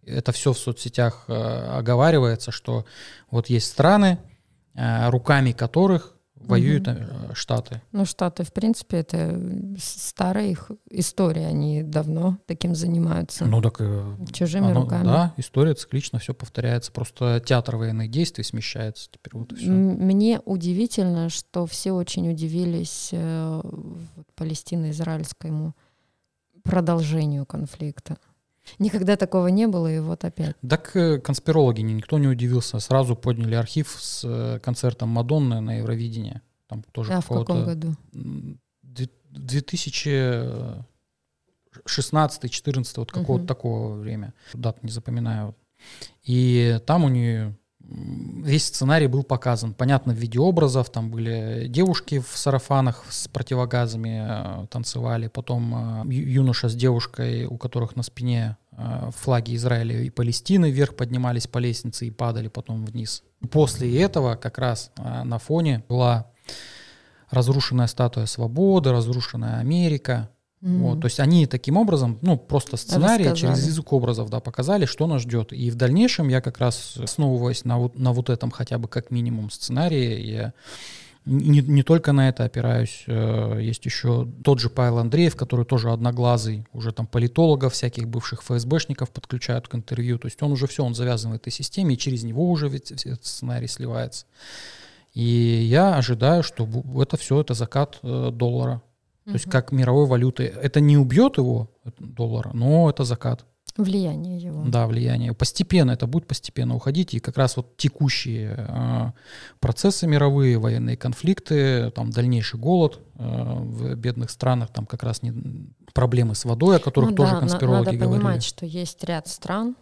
Это 0.05 0.33
все 0.33 0.53
в 0.53 0.59
соцсетях 0.59 1.25
э, 1.29 1.33
оговаривается, 1.33 2.51
что 2.51 2.85
вот 3.31 3.49
есть 3.49 3.67
страны, 3.67 4.19
э, 4.75 5.09
руками 5.11 5.53
которых 5.53 6.17
воюют 6.47 6.89
э, 6.89 7.31
Штаты. 7.35 7.81
Ну, 7.93 8.05
Штаты, 8.05 8.45
в 8.45 8.53
принципе, 8.53 8.99
это 8.99 9.41
старая 9.79 10.49
их 10.49 10.71
история. 10.91 11.47
Они 11.47 11.83
давно 11.83 12.39
таким 12.47 12.75
занимаются. 12.75 13.45
Ну 13.45 13.61
так 13.63 13.77
э, 13.81 14.17
Чужими 14.33 14.71
оно- 14.71 14.83
руками. 14.83 15.05
Да, 15.05 15.35
история 15.37 15.75
циклично, 15.75 16.19
все 16.19 16.35
повторяется. 16.35 16.93
Просто 16.93 17.43
театр 17.45 17.77
военных 17.77 18.11
действий 18.11 18.45
смещается 18.45 19.09
теперь 19.11 19.39
вот 19.41 19.53
и 19.53 19.57
все. 19.57 19.71
Мне 19.71 20.41
удивительно, 20.45 21.29
что 21.29 21.67
все 21.67 21.93
очень 21.93 22.31
удивились 22.31 23.11
э, 23.13 23.63
палестино-израильскому 24.35 25.75
продолжению 26.63 27.45
конфликта. 27.47 28.17
Никогда 28.79 29.17
такого 29.17 29.49
не 29.49 29.67
было, 29.67 29.93
и 29.93 29.99
вот 30.01 30.25
опять. 30.25 30.57
Так 30.69 30.95
э, 30.97 31.19
конспирологи, 31.19 31.81
ни- 31.81 31.93
никто 31.95 32.19
не 32.19 32.29
удивился. 32.29 32.79
Сразу 32.81 33.17
подняли 33.17 33.55
архив 33.55 33.97
с 34.01 34.23
э, 34.25 34.59
концертом 34.61 35.09
Мадонны 35.09 35.61
на 35.61 35.79
Евровидении. 35.79 36.41
Там 36.69 36.83
тоже 36.93 37.13
А 37.13 37.21
в 37.21 37.27
каком 37.29 37.65
году? 37.65 37.95
м, 38.15 38.59
две- 38.83 39.09
2016-14, 41.87 42.97
вот 42.99 43.13
какого-то 43.13 43.43
Мгм. 43.45 43.47
такого 43.47 43.95
время. 43.97 44.35
Дат 44.55 44.83
не 44.83 44.91
запоминаю. 44.91 45.55
И 46.23 46.79
там 46.87 47.05
у 47.05 47.09
нее 47.09 47.57
весь 47.93 48.67
сценарий 48.67 49.07
был 49.07 49.23
показан. 49.23 49.75
Понятно, 49.75 50.13
в 50.13 50.17
виде 50.17 50.39
образов. 50.39 50.91
Там 50.91 51.11
были 51.11 51.67
девушки 51.69 52.21
в 52.21 52.37
сарафанах 52.37 53.05
с 53.11 53.29
противогазами 53.29 54.63
э, 54.65 54.67
танцевали. 54.69 55.29
Потом 55.29 56.05
э, 56.09 56.13
юноша 56.13 56.69
с 56.69 56.75
девушкой, 56.75 57.47
у 57.47 57.57
которых 57.59 57.97
на 57.97 58.03
спине 58.03 58.57
э, 58.73 59.11
флаги 59.17 59.55
Израиля 59.57 60.01
и 60.03 60.11
Палестины 60.11 60.71
вверх 60.71 60.97
поднимались 60.97 61.47
по 61.47 61.59
лестнице 61.59 62.07
и 62.07 62.11
падали 62.11 62.49
потом 62.49 62.85
вниз. 62.85 63.23
После 63.51 64.01
этого 64.01 64.37
как 64.37 64.59
раз 64.59 64.93
на 64.97 65.39
фоне 65.39 65.85
была 65.89 66.31
разрушенная 67.31 67.87
статуя 67.87 68.27
свободы, 68.27 68.93
разрушенная 68.93 69.59
Америка. 69.59 70.31
М. 70.63 70.83
Вот, 70.83 71.01
то 71.01 71.07
есть 71.07 71.19
они 71.19 71.47
таким 71.47 71.77
образом, 71.77 72.19
ну, 72.23 72.39
просто 72.39 72.77
сценарий 72.77 73.25
Рассказали. 73.25 73.55
через 73.55 73.67
язык 73.67 73.93
образов, 73.93 74.31
да, 74.31 74.39
показали, 74.39 74.87
что 74.87 75.07
нас 75.09 75.23
ждет. 75.23 75.53
И 75.53 75.71
в 75.71 75.75
дальнейшем 75.75 76.29
я 76.29 76.41
как 76.41 76.59
раз, 76.59 76.97
основываясь 76.97 77.65
на 77.65 77.79
вот, 77.79 77.99
на 77.99 78.13
вот 78.13 78.31
этом 78.31 78.51
хотя 78.51 78.79
бы 78.79 78.87
как 78.87 79.11
минимум 79.11 79.51
сценарии, 79.51 80.21
я 80.21 80.53
не, 81.25 81.61
не 81.61 81.83
только 81.83 82.13
на 82.13 82.29
это 82.29 82.45
опираюсь, 82.45 83.05
э, 83.07 83.59
есть 83.61 83.85
еще 83.85 84.29
тот 84.43 84.59
же 84.59 84.71
Павел 84.71 84.99
Андреев, 84.99 85.37
который 85.37 85.65
тоже 85.65 85.91
одноглазый, 85.91 86.67
уже 86.73 86.93
там 86.93 87.07
политологов 87.07 87.75
всяких 87.75 88.09
бывших 88.09 88.43
ФСБшников 88.43 89.11
подключают 89.11 89.69
к 89.69 89.75
интервью, 89.75 90.19
то 90.19 90.27
есть 90.27 90.43
он 90.43 90.53
уже 90.53 90.67
все, 90.67 90.85
он 90.85 90.95
завязан 90.95 91.33
в 91.33 91.35
этой 91.37 91.53
системе, 91.53 91.95
и 91.95 91.99
через 91.99 92.25
него 92.25 92.51
уже 92.51 92.69
ведь 92.69 92.91
этот 92.91 93.25
сценарий 93.25 93.69
сливается. 93.69 94.27
И 95.15 95.23
я 95.23 95.97
ожидаю, 95.97 96.43
что 96.43 96.69
это 97.01 97.17
все, 97.17 97.41
это 97.41 97.55
закат 97.55 97.99
э, 98.03 98.31
доллара. 98.33 98.83
То 99.25 99.33
есть 99.33 99.49
как 99.49 99.73
мировой 99.73 100.07
валюты. 100.07 100.45
Это 100.45 100.81
не 100.81 100.97
убьет 100.97 101.39
его, 101.39 101.71
доллар, 101.99 102.53
но 102.55 102.91
это 102.91 103.05
закат. 103.05 103.45
Влияние 103.77 104.37
его. 104.37 104.65
Да, 104.67 104.87
влияние. 104.87 105.33
Постепенно, 105.33 105.93
это 105.93 106.07
будет 106.07 106.27
постепенно 106.27 106.75
уходить. 106.75 107.15
И 107.15 107.21
как 107.21 107.39
раз 107.39 107.57
вот 107.57 107.77
текущие 107.79 108.55
э, 108.59 109.13
процессы 109.61 110.07
мировые, 110.07 110.59
военные 110.59 110.99
конфликты, 110.99 111.91
там 111.93 112.11
дальнейший 112.11 112.61
голод 112.61 113.01
э, 113.15 113.25
в 113.25 113.95
бедных 113.95 114.31
странах, 114.31 114.71
там 114.73 114.85
как 114.85 115.03
раз 115.03 115.23
не, 115.23 115.33
проблемы 115.95 116.35
с 116.35 116.45
водой, 116.45 116.77
о 116.77 116.81
которых 116.81 117.11
Ну 117.11 117.17
тоже 117.17 117.33
да, 117.33 117.41
конспирологи 117.41 117.87
надо 117.87 117.97
говорили. 117.97 118.19
понимать, 118.19 118.45
что 118.45 118.67
есть 118.67 119.03
ряд 119.05 119.27
стран, 119.27 119.75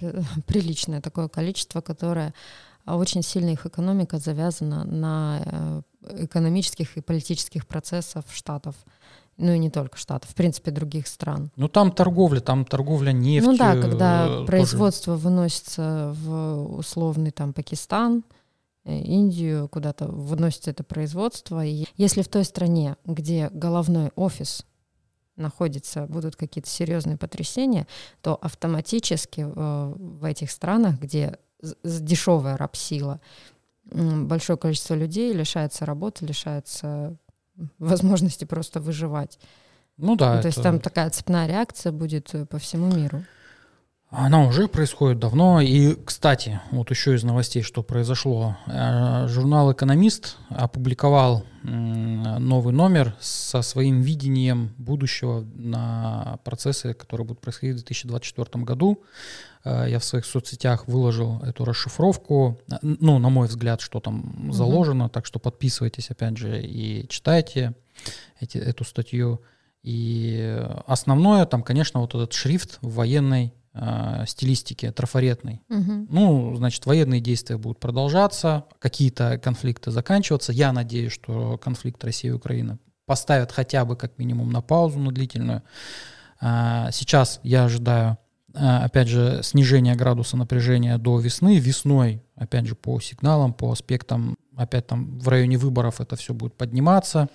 э, 0.00 0.22
приличное 0.48 1.00
такое 1.00 1.28
количество, 1.28 1.82
которое 1.82 2.34
а, 2.84 2.96
очень 2.96 3.22
сильно 3.22 3.50
их 3.50 3.64
экономика 3.64 4.18
завязана 4.18 4.84
на 4.84 5.42
э, 5.44 5.82
экономических 6.02 6.96
и 6.96 7.00
политических 7.00 7.66
процессах 7.66 8.24
штатов. 8.30 8.74
Ну 9.36 9.52
и 9.52 9.58
не 9.58 9.70
только 9.70 9.96
штатов, 9.96 10.30
в 10.30 10.34
принципе, 10.34 10.70
других 10.70 11.06
стран. 11.06 11.50
Ну 11.56 11.68
там 11.68 11.92
торговля, 11.92 12.40
там 12.40 12.64
торговля 12.66 13.12
нефтью. 13.12 13.52
ну 13.52 13.58
да, 13.58 13.74
э, 13.74 13.80
когда 13.80 14.26
тоже. 14.26 14.46
производство 14.46 15.16
выносится 15.16 16.14
в 16.14 16.76
условный 16.78 17.30
там 17.30 17.54
Пакистан, 17.54 18.22
э, 18.84 18.98
Индию, 18.98 19.68
куда-то 19.68 20.08
выносится 20.08 20.70
это 20.70 20.84
производство. 20.84 21.64
И 21.64 21.86
если 21.96 22.20
в 22.20 22.28
той 22.28 22.44
стране, 22.44 22.96
где 23.06 23.48
головной 23.50 24.10
офис 24.14 24.66
находится, 25.36 26.06
будут 26.06 26.36
какие-то 26.36 26.68
серьезные 26.68 27.16
потрясения, 27.16 27.86
то 28.20 28.36
автоматически 28.36 29.46
э, 29.46 29.94
в 29.96 30.24
этих 30.24 30.50
странах, 30.50 31.00
где 31.00 31.38
дешевая 31.82 32.56
рабсила, 32.56 33.20
большое 33.92 34.58
количество 34.58 34.94
людей 34.94 35.32
лишается 35.32 35.86
работы, 35.86 36.26
лишается 36.26 37.16
возможности 37.78 38.44
просто 38.44 38.80
выживать. 38.80 39.38
Ну 39.96 40.16
да, 40.16 40.36
Ну, 40.36 40.40
то 40.42 40.46
есть 40.48 40.58
это- 40.58 40.68
там 40.70 40.80
такая 40.80 41.10
цепная 41.10 41.46
реакция 41.46 41.92
будет 41.92 42.34
э, 42.34 42.46
по 42.46 42.58
всему 42.58 42.90
миру. 42.94 43.22
Она 44.12 44.44
уже 44.44 44.66
происходит 44.66 45.20
давно. 45.20 45.60
И, 45.60 45.94
кстати, 46.04 46.60
вот 46.72 46.90
еще 46.90 47.14
из 47.14 47.22
новостей, 47.22 47.62
что 47.62 47.82
произошло. 47.84 48.56
Э, 48.66 49.28
Журнал 49.28 49.70
«Экономист» 49.72 50.36
опубликовал 50.48 51.44
новый 51.62 52.72
номер 52.72 53.14
со 53.20 53.62
своим 53.62 54.00
видением 54.00 54.74
будущего 54.78 55.42
на 55.54 56.38
процессы, 56.42 56.94
которые 56.94 57.26
будут 57.26 57.40
происходить 57.42 57.74
в 57.74 57.84
2024 57.84 58.64
году. 58.64 59.02
Э, 59.64 59.86
Я 59.88 59.98
в 59.98 60.04
своих 60.04 60.24
соцсетях 60.24 60.88
выложил 60.88 61.40
эту 61.42 61.64
расшифровку. 61.64 62.58
Э, 62.70 62.76
Ну, 62.82 63.18
на 63.18 63.28
мой 63.28 63.48
взгляд, 63.48 63.80
что 63.80 64.00
там 64.00 64.50
заложено. 64.52 65.08
Так 65.08 65.26
что 65.26 65.38
подписывайтесь, 65.38 66.10
опять 66.10 66.36
же, 66.36 66.60
и 66.62 67.06
читайте 67.08 67.74
эти, 68.40 68.58
эту 68.58 68.84
статью. 68.84 69.40
И 69.82 70.58
основное 70.86 71.46
там, 71.46 71.62
конечно, 71.62 72.00
вот 72.00 72.14
этот 72.14 72.32
шрифт 72.32 72.78
в 72.82 72.94
военной 72.94 73.52
э, 73.72 74.24
стилистике, 74.26 74.92
трафаретной. 74.92 75.62
Мгм. 75.68 76.06
Ну, 76.10 76.54
значит, 76.56 76.84
военные 76.86 77.20
действия 77.20 77.56
будут 77.56 77.78
продолжаться, 77.80 78.64
какие-то 78.78 79.38
конфликты 79.38 79.90
заканчиваться. 79.90 80.52
Я 80.52 80.72
надеюсь, 80.72 81.12
что 81.12 81.56
конфликт 81.58 82.02
России 82.04 82.28
и 82.28 82.32
Украины 82.32 82.78
поставят 83.06 83.52
хотя 83.52 83.84
бы 83.84 83.96
как 83.96 84.18
минимум 84.18 84.50
на 84.52 84.60
паузу 84.60 84.98
на 84.98 85.12
длительную. 85.12 85.62
А, 86.40 86.90
Сейчас 86.92 87.40
я 87.42 87.64
ожидаю, 87.64 88.18
опять 88.54 89.08
же, 89.08 89.40
снижения 89.42 89.94
градуса 89.94 90.36
напряжения 90.36 90.98
до 90.98 91.18
весны. 91.20 91.58
Весной, 91.58 92.22
опять 92.36 92.66
же, 92.66 92.74
по 92.74 93.00
сигналам, 93.00 93.52
по 93.52 93.72
аспектам 93.72 94.36
опять 94.56 94.86
там 94.86 95.18
в 95.18 95.28
районе 95.28 95.56
выборов 95.56 96.00
это 96.00 96.16
все 96.16 96.34
будет 96.34 96.54
подниматься. 96.54 97.28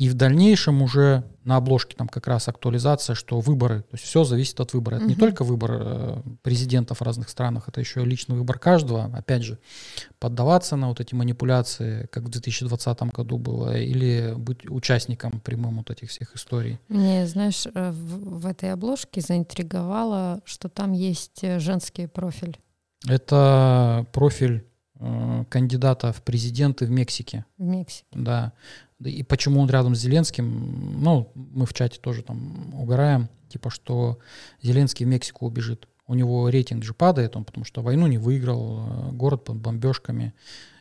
И 0.00 0.08
в 0.08 0.14
дальнейшем 0.14 0.80
уже 0.80 1.24
на 1.44 1.56
обложке 1.56 1.94
там 1.94 2.08
как 2.08 2.26
раз 2.26 2.48
актуализация, 2.48 3.14
что 3.14 3.38
выборы, 3.40 3.82
то 3.82 3.88
есть 3.96 4.04
все 4.04 4.24
зависит 4.24 4.58
от 4.60 4.72
выбора. 4.72 4.96
Это 4.96 5.04
не 5.04 5.12
Мгм. 5.12 5.20
только 5.20 5.44
выбор 5.44 5.70
э, 5.74 6.22
президентов 6.42 6.98
в 7.00 7.02
разных 7.02 7.28
странах, 7.28 7.68
это 7.68 7.80
еще 7.80 8.02
личный 8.04 8.36
выбор 8.36 8.58
каждого. 8.58 9.10
Опять 9.14 9.42
же, 9.42 9.58
поддаваться 10.18 10.76
на 10.76 10.88
вот 10.88 11.00
эти 11.00 11.14
манипуляции, 11.14 12.06
как 12.12 12.22
в 12.24 12.28
2020 12.30 13.02
году 13.12 13.36
было, 13.36 13.76
или 13.78 14.32
быть 14.36 14.70
участником 14.70 15.40
прямым 15.40 15.76
вот 15.78 15.90
этих 15.90 16.08
всех 16.08 16.34
историй. 16.34 16.78
Мне, 16.88 17.26
знаешь, 17.26 17.66
э, 17.66 17.90
в, 17.90 18.40
в 18.40 18.46
этой 18.46 18.72
обложке 18.72 19.20
заинтриговало, 19.20 20.40
что 20.46 20.70
там 20.70 20.92
есть 20.92 21.44
э, 21.44 21.58
женский 21.58 22.06
профиль. 22.06 22.58
Это 23.06 24.06
профиль 24.12 24.64
кандидата 25.48 26.12
в 26.12 26.22
президенты 26.22 26.84
в 26.86 26.90
Мексике. 26.90 27.44
в 27.58 27.62
Мексике. 27.64 28.06
Да. 28.12 28.52
Да 29.00 29.08
И 29.08 29.22
почему 29.22 29.60
он 29.60 29.68
рядом 29.68 29.94
с 29.94 30.00
Зеленским? 30.00 31.02
Ну, 31.02 31.32
мы 31.34 31.64
в 31.64 31.72
чате 31.72 31.98
тоже 31.98 32.22
там 32.22 32.74
угораем, 32.74 33.30
типа, 33.48 33.70
что 33.70 34.18
Зеленский 34.62 35.06
в 35.06 35.08
Мексику 35.08 35.46
убежит. 35.46 35.88
У 36.06 36.14
него 36.14 36.48
рейтинг 36.48 36.84
же 36.84 36.92
падает, 36.92 37.34
он 37.34 37.44
потому 37.44 37.64
что 37.64 37.82
войну 37.82 38.06
не 38.06 38.18
выиграл, 38.18 38.80
э, 38.80 39.12
город 39.12 39.44
под 39.44 39.56
бомбежками, 39.56 40.34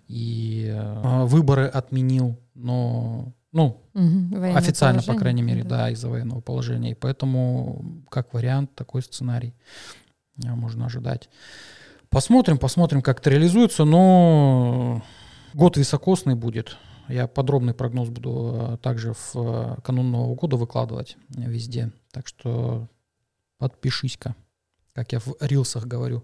и 0.08 0.68
э, 0.70 1.24
выборы 1.26 1.68
отменил, 1.68 2.38
но, 2.56 3.32
ну, 3.54 3.82
военное 3.94 4.58
официально, 4.58 5.02
по 5.02 5.14
крайней 5.14 5.44
мере, 5.44 5.64
да. 5.64 5.90
из-за 5.92 6.10
военного 6.10 6.42
положения. 6.42 6.92
И 6.92 6.96
поэтому, 6.96 8.04
как 8.10 8.34
вариант, 8.34 8.76
такой 8.76 9.02
сценарий 9.02 9.54
э, 10.44 10.48
можно 10.56 10.88
ожидать. 10.88 11.30
Посмотрим, 12.10 12.58
посмотрим, 12.58 13.02
как 13.02 13.20
это 13.20 13.30
реализуется, 13.30 13.86
но 13.86 15.04
год 15.54 15.78
високосный 15.78 16.36
будет. 16.36 16.76
Я 17.10 17.28
подробный 17.28 17.74
прогноз 17.74 18.10
буду 18.10 18.56
э, 18.74 18.78
также 18.78 19.14
в 19.14 19.32
э, 19.36 19.82
канун 19.84 20.12
Нового 20.12 20.36
года 20.36 20.56
выкладывать 20.58 21.18
везде. 21.30 21.92
Так 22.12 22.28
что 22.28 22.88
подпишись-ка, 23.58 24.36
как 24.94 25.12
я 25.12 25.20
в 25.20 25.36
рилсах 25.42 25.86
говорю. 25.86 26.24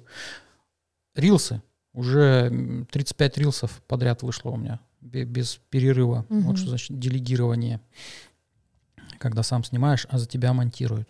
Рилсы. 1.15 1.62
Уже 1.93 2.50
м, 2.52 2.86
35 2.91 3.38
рилсов 3.38 3.82
подряд 3.88 4.21
вышло 4.21 4.52
у 4.52 4.58
меня 4.58 4.80
бе- 5.02 5.24
без 5.26 5.56
перерыва. 5.69 6.26
Мгм. 6.30 6.41
Вот 6.43 6.58
что 6.58 6.69
значит 6.69 6.98
делегирование. 7.00 7.80
Когда 9.17 9.43
сам 9.43 9.63
снимаешь, 9.63 10.06
а 10.10 10.17
за 10.19 10.28
тебя 10.28 10.54
монтируют. 10.54 11.08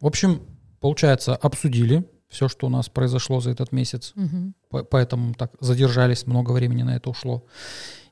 В 0.00 0.06
общем, 0.06 0.42
получается, 0.80 1.34
обсудили 1.34 2.04
все, 2.28 2.46
что 2.48 2.66
у 2.66 2.70
нас 2.70 2.88
произошло 2.90 3.40
за 3.40 3.50
этот 3.50 3.72
месяц. 3.72 4.12
По- 4.68 4.84
Поэтому 4.84 5.34
так 5.34 5.52
задержались, 5.60 6.26
много 6.26 6.52
времени 6.52 6.82
на 6.82 6.94
это 6.96 7.08
ушло. 7.10 7.46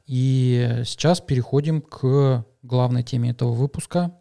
И 0.07 0.83
сейчас 0.85 1.21
переходим 1.21 1.81
к 1.81 2.45
главной 2.62 3.03
теме 3.03 3.31
этого 3.31 3.53
выпуска. 3.53 4.12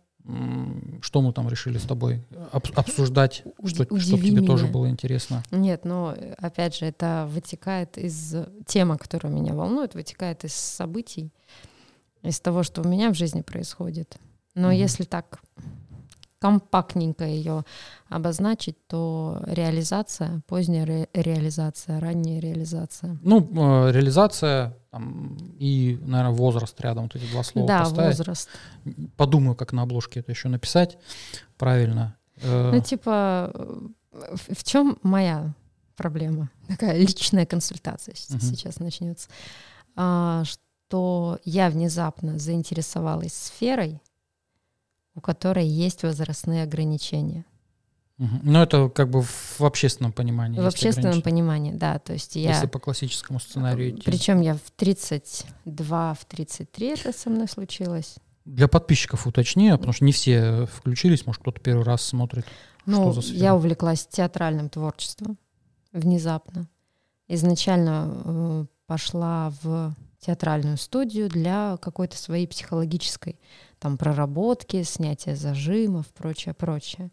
Что 1.01 1.21
мы 1.21 1.33
там 1.33 1.47
решили 1.49 1.77
с 1.77 1.83
тобой 1.83 2.23
об- 2.51 2.65
обсуждать, 2.75 3.43
Уди- 3.59 3.83
что, 3.83 3.99
чтобы 3.99 4.23
тебе 4.23 4.41
тоже 4.41 4.63
меня. 4.63 4.73
было 4.73 4.89
интересно. 4.89 5.43
Нет, 5.51 5.85
но 5.85 6.15
э, 6.17 6.33
опять 6.39 6.75
же, 6.75 6.85
это 6.87 7.27
вытекает 7.29 7.99
из 7.99 8.35
тема, 8.65 8.97
которая 8.97 9.31
меня 9.31 9.53
волнует, 9.53 9.93
вытекает 9.93 10.43
из 10.43 10.53
событий, 10.55 11.31
из 12.23 12.39
того, 12.39 12.63
что 12.63 12.81
у 12.81 12.87
меня 12.87 13.11
в 13.11 13.15
жизни 13.15 13.41
происходит. 13.41 14.17
Но 14.55 14.69
Мгм. 14.69 14.77
если 14.77 15.03
так 15.03 15.41
компактненько 16.39 17.25
ее 17.25 17.63
обозначить, 18.09 18.75
то 18.87 19.41
реализация, 19.47 20.41
поздняя 20.47 20.85
ре- 20.85 21.09
реализация, 21.13 21.99
ранняя 21.99 22.39
реализация. 22.39 23.17
Ну, 23.21 23.39
э, 23.87 23.91
реализация 23.91 24.77
там, 24.91 25.37
и, 25.59 25.97
наверное, 26.01 26.35
возраст 26.35 26.79
рядом, 26.81 27.03
вот 27.03 27.15
эти 27.15 27.29
два 27.31 27.43
слова 27.43 27.67
да, 27.67 27.79
поставить. 27.79 28.17
возраст. 28.17 28.49
Подумаю, 29.17 29.55
как 29.55 29.73
на 29.73 29.81
обложке 29.83 30.19
это 30.19 30.31
еще 30.31 30.47
написать 30.49 30.97
правильно. 31.57 32.15
Э, 32.41 32.71
Ну, 32.73 32.81
типа, 32.81 33.51
э, 33.53 34.35
в, 34.51 34.63
чем 34.63 34.97
моя 35.03 35.53
проблема? 35.95 36.49
Такая 36.67 36.97
личная 36.97 37.45
консультация 37.45 38.13
Мгм. 38.29 38.39
сейчас 38.41 38.79
начнется. 38.79 39.29
А, 39.95 40.43
что 40.45 41.39
я 41.45 41.69
внезапно 41.69 42.37
заинтересовалась 42.37 43.33
сферой, 43.33 43.99
у 45.15 45.21
которой 45.21 45.65
есть 45.65 46.03
возрастные 46.03 46.63
ограничения. 46.63 47.45
Ну, 48.17 48.59
это 48.61 48.87
как 48.89 49.09
бы 49.09 49.21
в 49.23 49.61
общественном 49.61 50.13
понимании. 50.13 50.59
В 50.59 50.65
общественном 50.65 51.21
понимании, 51.21 51.73
да. 51.73 51.99
То 51.99 52.13
есть 52.13 52.35
я... 52.37 52.51
Если 52.53 52.67
по 52.67 52.79
классическому 52.79 53.39
сценарию 53.39 53.91
идти. 53.91 54.03
Причем 54.05 54.39
я 54.39 54.55
в 54.55 54.71
32, 54.77 56.13
в 56.13 56.25
33 56.25 56.87
это 56.87 57.11
со 57.11 57.29
мной 57.29 57.49
случилось. 57.49 58.15
Для 58.45 58.67
подписчиков 58.67 59.27
уточни, 59.27 59.71
потому 59.71 59.91
что 59.91 60.05
не 60.05 60.13
все 60.13 60.65
включились, 60.67 61.25
может, 61.25 61.41
кто-то 61.41 61.59
первый 61.59 61.83
раз 61.83 62.03
смотрит. 62.03 62.45
Ну, 62.85 63.11
Что 63.11 63.13
за 63.13 63.21
сфера? 63.21 63.37
я 63.37 63.55
увлеклась 63.55 64.05
театральным 64.05 64.69
творчеством 64.69 65.37
внезапно. 65.91 66.69
Изначально 67.27 68.21
э, 68.23 68.65
пошла 68.85 69.51
в 69.63 69.95
театральную 70.19 70.77
студию 70.77 71.27
для 71.27 71.77
какой-то 71.81 72.17
своей 72.17 72.47
психологической 72.47 73.39
там 73.85 73.99
проработки, 73.99 74.81
снятия 74.81 75.35
зажимов, 75.35 76.07
прочее, 76.07 76.55
прочее. 76.55 77.11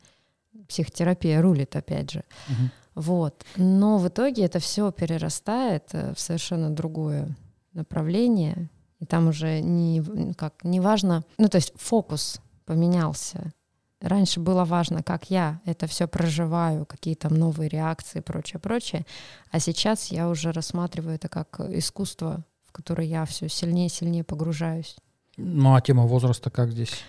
Психотерапия 0.68 1.42
рулит, 1.42 1.76
опять 1.76 2.10
же. 2.10 2.24
Мгм. 2.48 2.70
Вот. 2.94 3.44
Но 3.56 3.98
в 3.98 4.08
итоге 4.08 4.46
это 4.46 4.58
все 4.58 4.90
перерастает 4.90 5.90
э, 5.92 6.14
в 6.14 6.18
совершенно 6.18 6.70
другое 6.70 7.36
направление. 7.74 8.70
И 9.00 9.04
там 9.04 9.28
уже 9.28 9.60
не, 9.60 10.02
как, 10.32 10.64
не 10.64 10.80
важно, 10.80 11.24
ну 11.36 11.48
то 11.50 11.56
есть 11.56 11.74
фокус 11.76 12.40
поменялся. 12.64 13.52
Раньше 14.00 14.40
было 14.40 14.64
важно, 14.64 15.02
как 15.02 15.28
я 15.28 15.60
это 15.66 15.86
все 15.86 16.08
проживаю, 16.08 16.86
какие 16.86 17.16
там 17.16 17.34
новые 17.34 17.68
реакции, 17.68 18.20
прочее, 18.20 18.60
прочее. 18.60 19.04
А 19.50 19.60
сейчас 19.60 20.10
я 20.10 20.26
уже 20.30 20.52
рассматриваю 20.52 21.16
это 21.16 21.28
как 21.28 21.60
искусство, 21.60 22.46
в 22.64 22.72
которое 22.72 23.06
я 23.06 23.26
все 23.26 23.50
сильнее 23.50 23.88
и 23.88 23.90
сильнее 23.90 24.24
погружаюсь. 24.24 24.96
Ну, 25.36 25.74
а 25.74 25.80
тема 25.80 26.06
возраста 26.06 26.50
как 26.50 26.70
здесь? 26.72 27.02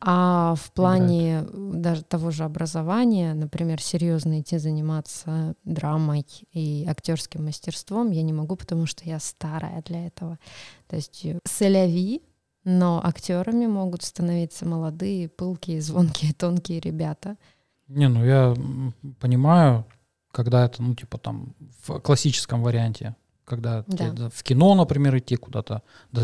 А 0.00 0.54
в 0.54 0.70
плане 0.72 1.44
даже 1.52 2.04
того 2.04 2.30
же 2.30 2.44
образования, 2.44 3.34
например, 3.34 3.82
серьезно 3.82 4.40
идти 4.40 4.58
заниматься 4.58 5.54
драмой 5.64 6.24
и 6.52 6.86
актерским 6.88 7.44
мастерством, 7.44 8.12
я 8.12 8.22
не 8.22 8.32
могу, 8.32 8.54
потому 8.54 8.86
что 8.86 9.04
я 9.04 9.18
старая 9.18 9.82
для 9.82 10.06
этого. 10.06 10.38
То 10.86 10.94
есть 10.94 11.24
э, 11.24 11.40
соляви, 11.44 12.22
но 12.62 13.00
актерами 13.04 13.66
могут 13.66 14.04
становиться 14.04 14.66
молодые, 14.66 15.28
пылкие, 15.28 15.80
звонкие, 15.80 16.32
тонкие 16.32 16.78
ребята. 16.78 17.36
Не, 17.88 18.08
ну 18.08 18.24
я 18.24 18.54
понимаю, 19.18 19.84
когда 20.30 20.66
это, 20.66 20.80
ну, 20.80 20.94
типа 20.94 21.18
там 21.18 21.54
в 21.84 21.98
классическом 21.98 22.62
варианте, 22.62 23.16
когда 23.48 23.84
Да. 23.86 24.10
тебе 24.10 24.28
в 24.30 24.42
кино, 24.42 24.74
например, 24.74 25.16
идти 25.18 25.36
куда-то, 25.36 25.82
да, 26.12 26.22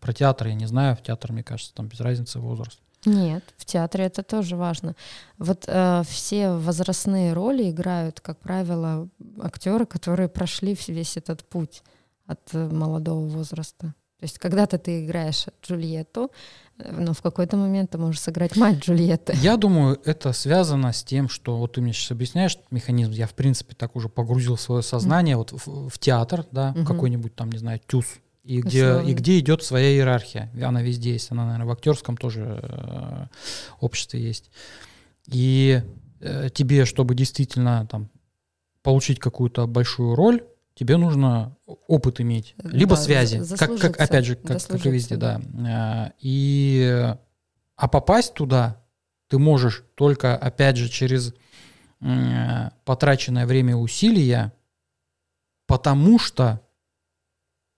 про 0.00 0.12
театр 0.12 0.48
я 0.48 0.54
не 0.54 0.66
знаю, 0.66 0.96
в 0.96 1.02
театр, 1.02 1.32
мне 1.32 1.42
кажется, 1.42 1.72
там 1.74 1.86
без 1.88 2.00
разницы 2.00 2.38
возраст. 2.40 2.80
Нет, 3.06 3.44
в 3.56 3.64
театре 3.64 4.04
это 4.06 4.22
тоже 4.22 4.56
важно. 4.56 4.94
Вот 5.38 5.64
э, 5.66 6.02
все 6.08 6.52
возрастные 6.52 7.34
роли 7.34 7.70
играют, 7.70 8.20
как 8.20 8.38
правило, 8.38 9.08
актеры, 9.40 9.84
которые 9.86 10.28
прошли 10.28 10.76
весь 10.88 11.16
этот 11.16 11.44
путь 11.44 11.82
от 12.26 12.40
э, 12.54 12.68
молодого 12.68 13.26
возраста. 13.28 13.94
То 14.18 14.26
есть 14.26 14.38
когда-то 14.38 14.78
ты 14.78 15.04
играешь 15.04 15.46
Джульетту, 15.62 16.30
но 16.78 17.12
в 17.12 17.22
какой-то 17.22 17.56
момент 17.56 17.90
ты 17.90 17.98
можешь 17.98 18.20
сыграть 18.20 18.56
мать 18.56 18.78
Джульетты. 18.78 19.34
Я 19.40 19.56
думаю, 19.56 20.00
это 20.04 20.32
связано 20.32 20.92
с 20.92 21.02
тем, 21.04 21.28
что 21.28 21.56
вот 21.56 21.72
ты 21.74 21.80
мне 21.80 21.92
сейчас 21.92 22.10
объясняешь 22.10 22.58
механизм, 22.70 23.12
я 23.12 23.26
в 23.26 23.34
принципе 23.34 23.74
так 23.74 23.94
уже 23.96 24.08
погрузил 24.08 24.56
свое 24.56 24.82
сознание 24.82 25.36
вот 25.36 25.52
в, 25.52 25.88
в 25.88 25.98
театр, 25.98 26.44
да, 26.50 26.72
Мгм. 26.72 26.84
какой-нибудь 26.86 27.34
там, 27.34 27.50
не 27.52 27.58
знаю, 27.58 27.80
тюз, 27.86 28.06
и 28.42 28.60
где, 28.60 28.88
Условно. 28.90 29.08
и 29.08 29.14
где 29.14 29.38
идет 29.38 29.62
своя 29.62 29.90
иерархия. 29.90 30.50
Она 30.62 30.82
везде 30.82 31.12
есть, 31.12 31.30
она, 31.30 31.44
наверное, 31.44 31.66
в 31.66 31.70
актерском 31.70 32.16
тоже 32.16 32.60
э, 32.62 33.26
обществе 33.80 34.20
есть. 34.20 34.50
И 35.28 35.80
э, 36.20 36.48
тебе, 36.52 36.84
чтобы 36.84 37.14
действительно 37.14 37.86
там 37.90 38.10
получить 38.82 39.18
какую-то 39.18 39.66
большую 39.66 40.14
роль, 40.14 40.44
тебе 40.74 40.96
нужно 40.98 41.56
опыт 41.86 42.20
иметь, 42.20 42.54
либо 42.62 42.96
Да, 42.96 43.02
связи, 43.02 43.56
как, 43.56 43.78
как 43.78 44.00
опять 44.00 44.24
же, 44.24 44.36
как, 44.36 44.62
как 44.62 44.86
и 44.86 44.90
везде, 44.90 45.16
да. 45.16 45.40
да. 45.44 46.08
Э, 46.08 46.12
И 46.20 47.14
а 47.76 47.88
попасть 47.88 48.34
туда 48.34 48.82
ты 49.28 49.38
можешь 49.38 49.84
только, 49.94 50.36
опять 50.36 50.76
же, 50.76 50.88
через 50.88 51.34
потраченное 52.84 53.46
время 53.46 53.76
усилия, 53.76 54.52
потому 55.66 56.18
что 56.18 56.60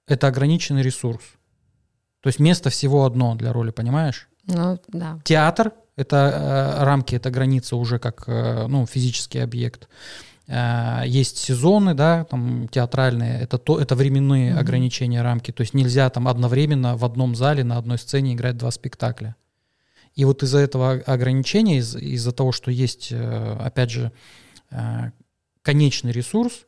это 0.08 0.26
ограниченный 0.26 0.82
ресурс. 0.82 1.22
То 2.20 2.28
есть 2.28 2.40
место 2.40 2.70
всего 2.70 3.04
одно 3.04 3.36
для 3.36 3.52
роли, 3.52 3.70
понимаешь? 3.70 4.28
Ну, 4.46 4.80
да. 4.88 5.20
Театр— 5.24 5.72
это 5.96 6.16
э, 6.80 6.84
рамки, 6.84 7.14
это 7.14 7.30
граница 7.30 7.76
уже 7.76 7.98
как 7.98 8.24
э, 8.26 8.66
ну, 8.66 8.86
физический 8.86 9.38
объект. 9.38 9.88
Э, 10.46 11.02
есть 11.06 11.38
сезоны, 11.38 11.94
да, 11.94 12.24
там 12.24 12.68
театральные, 12.68 13.40
это, 13.40 13.58
то, 13.58 13.80
это 13.80 13.94
временные 13.94 14.52
Мгм. 14.52 14.60
ограничения, 14.60 15.22
рамки. 15.22 15.50
То 15.52 15.62
есть 15.62 15.74
нельзя 15.74 16.08
там 16.10 16.28
одновременно 16.28 16.96
в 16.96 17.04
одном 17.04 17.34
зале 17.34 17.64
на 17.64 17.78
одной 17.78 17.98
сцене 17.98 18.34
играть 18.34 18.56
два 18.56 18.70
спектакля. 18.70 19.36
И 20.14 20.24
вот 20.24 20.42
из-за 20.42 20.58
этого 20.58 20.92
ограничения, 21.06 21.78
из- 21.78 21.96
из-за 21.96 22.32
того, 22.32 22.52
что 22.52 22.70
есть, 22.70 23.08
э, 23.12 23.56
опять 23.60 23.90
же, 23.90 24.12
э, 24.70 25.10
конечный 25.62 26.12
ресурс, 26.12 26.66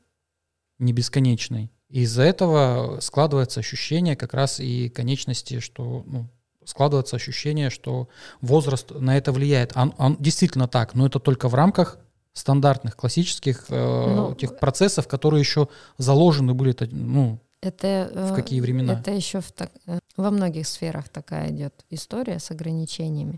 не 0.78 0.92
бесконечный, 0.92 1.70
из-за 1.88 2.22
этого 2.22 3.00
складывается 3.00 3.60
ощущение 3.60 4.16
как 4.16 4.34
раз 4.34 4.60
и 4.60 4.88
конечности, 4.90 5.60
что 5.60 6.04
ну, 6.06 6.28
складывается 6.64 7.16
ощущение, 7.16 7.70
что 7.70 8.08
возраст 8.42 8.90
на 8.90 9.16
это 9.16 9.32
влияет. 9.32 9.72
Он, 9.74 9.94
он 9.96 10.16
действительно 10.20 10.68
так, 10.68 10.94
но 10.94 11.06
это 11.06 11.18
только 11.18 11.48
в 11.48 11.54
рамках 11.54 11.98
стандартных 12.38 12.96
классических 12.96 13.66
э, 13.68 14.14
Ну, 14.14 14.34
тех 14.34 14.58
процессов, 14.58 15.08
которые 15.08 15.40
еще 15.40 15.68
заложены 15.98 16.54
были, 16.54 16.74
ну, 16.90 17.38
Это, 17.60 18.10
в 18.14 18.32
э, 18.32 18.34
какие 18.36 18.60
времена. 18.60 18.92
Это 18.92 19.10
еще 19.10 19.40
в 19.40 19.50
так- 19.52 19.72
э, 19.86 19.98
во 20.16 20.30
многих 20.30 20.66
сферах 20.66 21.08
такая 21.08 21.50
идет 21.50 21.84
история 21.90 22.38
с 22.38 22.50
ограничениями. 22.50 23.36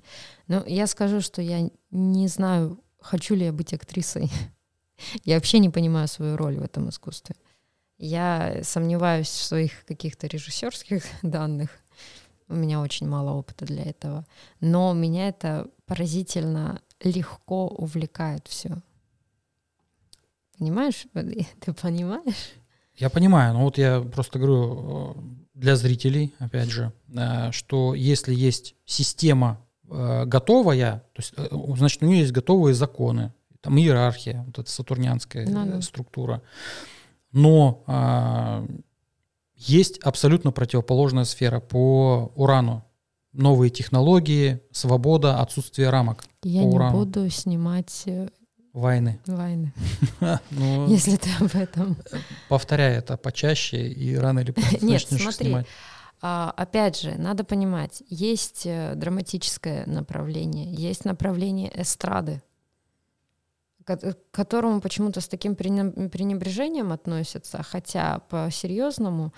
Но 0.49 0.63
я 0.67 0.87
скажу, 0.87 1.21
что 1.21 1.43
я 1.43 1.69
не 1.91 2.29
знаю, 2.29 2.79
хочу 3.01 3.35
ли 3.35 3.47
я 3.47 3.53
быть 3.53 3.73
актрисой. 3.75 4.31
Я 5.25 5.37
вообще 5.37 5.61
не 5.61 5.71
понимаю 5.71 6.09
свою 6.09 6.37
роль 6.37 6.59
в 6.59 6.63
этом 6.63 6.91
искусстве. 6.91 7.35
Я 7.97 8.61
сомневаюсь 8.63 9.29
в 9.29 9.43
своих 9.43 9.87
каких-то 9.87 10.27
режиссерских 10.27 11.05
данных. 11.23 11.71
У 12.49 12.55
меня 12.55 12.81
очень 12.83 13.09
мало 13.09 13.31
опыта 13.33 13.65
для 13.65 13.85
этого. 13.85 14.27
Но 14.61 14.93
меня 14.93 15.29
это 15.29 15.69
поразительно 15.87 16.81
легко 17.03 17.69
увлекает 17.69 18.47
все. 18.49 18.83
Понимаешь? 20.61 21.07
Ты 21.61 21.73
понимаешь? 21.73 22.53
Я 22.97 23.09
понимаю, 23.09 23.55
но 23.55 23.65
вот 23.65 23.79
я 23.79 24.01
просто 24.03 24.39
говорю 24.39 25.15
э, 25.17 25.21
для 25.55 25.75
зрителей, 25.75 26.35
опять 26.39 26.69
же, 26.69 26.93
э, 27.09 27.51
что 27.51 27.95
если 27.95 28.35
есть 28.35 28.75
система 28.85 29.59
э, 29.89 30.27
готовая, 30.27 31.03
то 31.15 31.23
есть, 31.23 31.35
значит, 31.79 32.03
у 32.03 32.07
нее 32.07 32.21
есть 32.21 32.33
готовые 32.33 32.75
законы, 32.75 33.33
там 33.63 33.79
иерархия, 33.79 34.45
вот 34.47 34.59
эта 34.59 34.71
сатурнианская 34.71 35.47
Ну 35.47 35.65
да. 35.67 35.81
структура, 35.81 36.43
но 37.33 37.83
а, 37.87 38.67
есть 39.55 39.99
абсолютно 39.99 40.51
противоположная 40.51 41.25
сфера 41.25 41.61
по 41.61 42.33
урану. 42.35 42.85
Новые 43.33 43.71
технологии, 43.71 44.61
свобода, 44.73 45.41
отсутствие 45.41 45.91
рамок, 45.91 46.25
Я 46.43 46.65
не 46.65 46.75
урану. 46.75 46.99
буду 47.05 47.29
снимать 47.31 48.07
э, 48.73 48.79
войны. 48.79 49.21
войны, 49.27 49.73
Ну, 50.51 50.89
если 50.89 51.17
ты 51.17 51.29
об 51.41 51.55
этом. 51.55 51.97
повторяй 52.49 52.95
это 52.97 53.17
почаще, 53.17 53.89
и 53.89 54.15
рано 54.17 54.41
или 54.41 54.53
поздно 54.53 54.71
Нет, 54.83 55.03
начнешь 55.11 55.23
смотри, 55.23 55.47
снимать. 55.47 55.67
А, 56.23 56.53
опять 56.57 57.01
же, 57.01 57.15
надо 57.19 57.45
понимать, 57.45 58.03
есть 58.09 58.63
э, 58.67 58.95
драматическое 58.95 59.87
направление, 59.87 60.73
есть 60.75 61.05
направление 61.05 61.71
эстрады, 61.81 62.43
к 63.85 64.17
которому 64.31 64.81
почему-то 64.81 65.21
с 65.21 65.29
таким 65.29 65.55
пренеб- 65.55 66.09
пренебрежением 66.11 66.93
относятся, 66.93 67.63
хотя 67.63 68.21
по-серьезному 68.29 69.33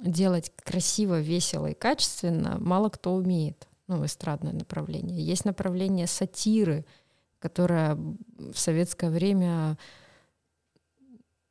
делать 0.00 0.52
красиво, 0.62 1.20
весело 1.20 1.66
и 1.66 1.74
качественно 1.74 2.58
мало 2.60 2.88
кто 2.90 3.14
умеет. 3.14 3.66
Ну, 3.88 4.04
эстрадное 4.04 4.52
направление. 4.52 5.20
Есть 5.24 5.44
направление 5.44 6.06
сатиры, 6.06 6.84
которое 7.38 7.94
в 7.94 8.56
советское 8.56 9.10
время 9.10 9.76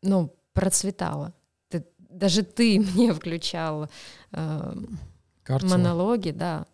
ну, 0.02 0.34
процветало. 0.54 1.34
Ты- 1.69 1.86
даже 1.98 2.43
ты 2.43 2.80
мне 2.95 3.13
включал 3.13 3.89
э, 4.32 4.76
Карцева. 5.43 5.71
монологи, 5.71 6.32
да. 6.32 6.65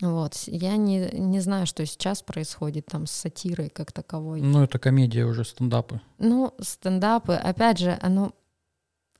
Вот. 0.00 0.34
Я 0.46 0.76
не, 0.76 1.10
не 1.12 1.40
знаю, 1.40 1.66
что 1.66 1.84
сейчас 1.84 2.22
происходит 2.22 2.86
там 2.86 3.06
с 3.06 3.10
сатирой 3.10 3.68
как 3.68 3.92
таковой. 3.92 4.40
Ну, 4.40 4.62
это 4.62 4.78
комедия 4.78 5.26
уже, 5.26 5.44
стендапы. 5.44 6.00
Ну, 6.18 6.54
стендапы, 6.60 7.34
опять 7.34 7.78
же, 7.78 7.98
оно, 8.00 8.32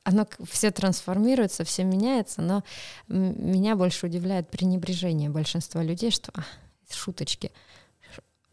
оно 0.05 0.27
все 0.49 0.71
трансформируется, 0.71 1.65
все 1.65 1.85
меняется, 1.85 2.41
но 2.41 2.65
меня 3.09 3.77
больше 3.77 4.07
удивляет 4.07 4.49
пренебрежение 4.49 5.29
большинства 5.29 5.83
людей, 5.83 6.11
что 6.11 6.33
«А, 6.35 6.45
шуточки, 6.91 7.53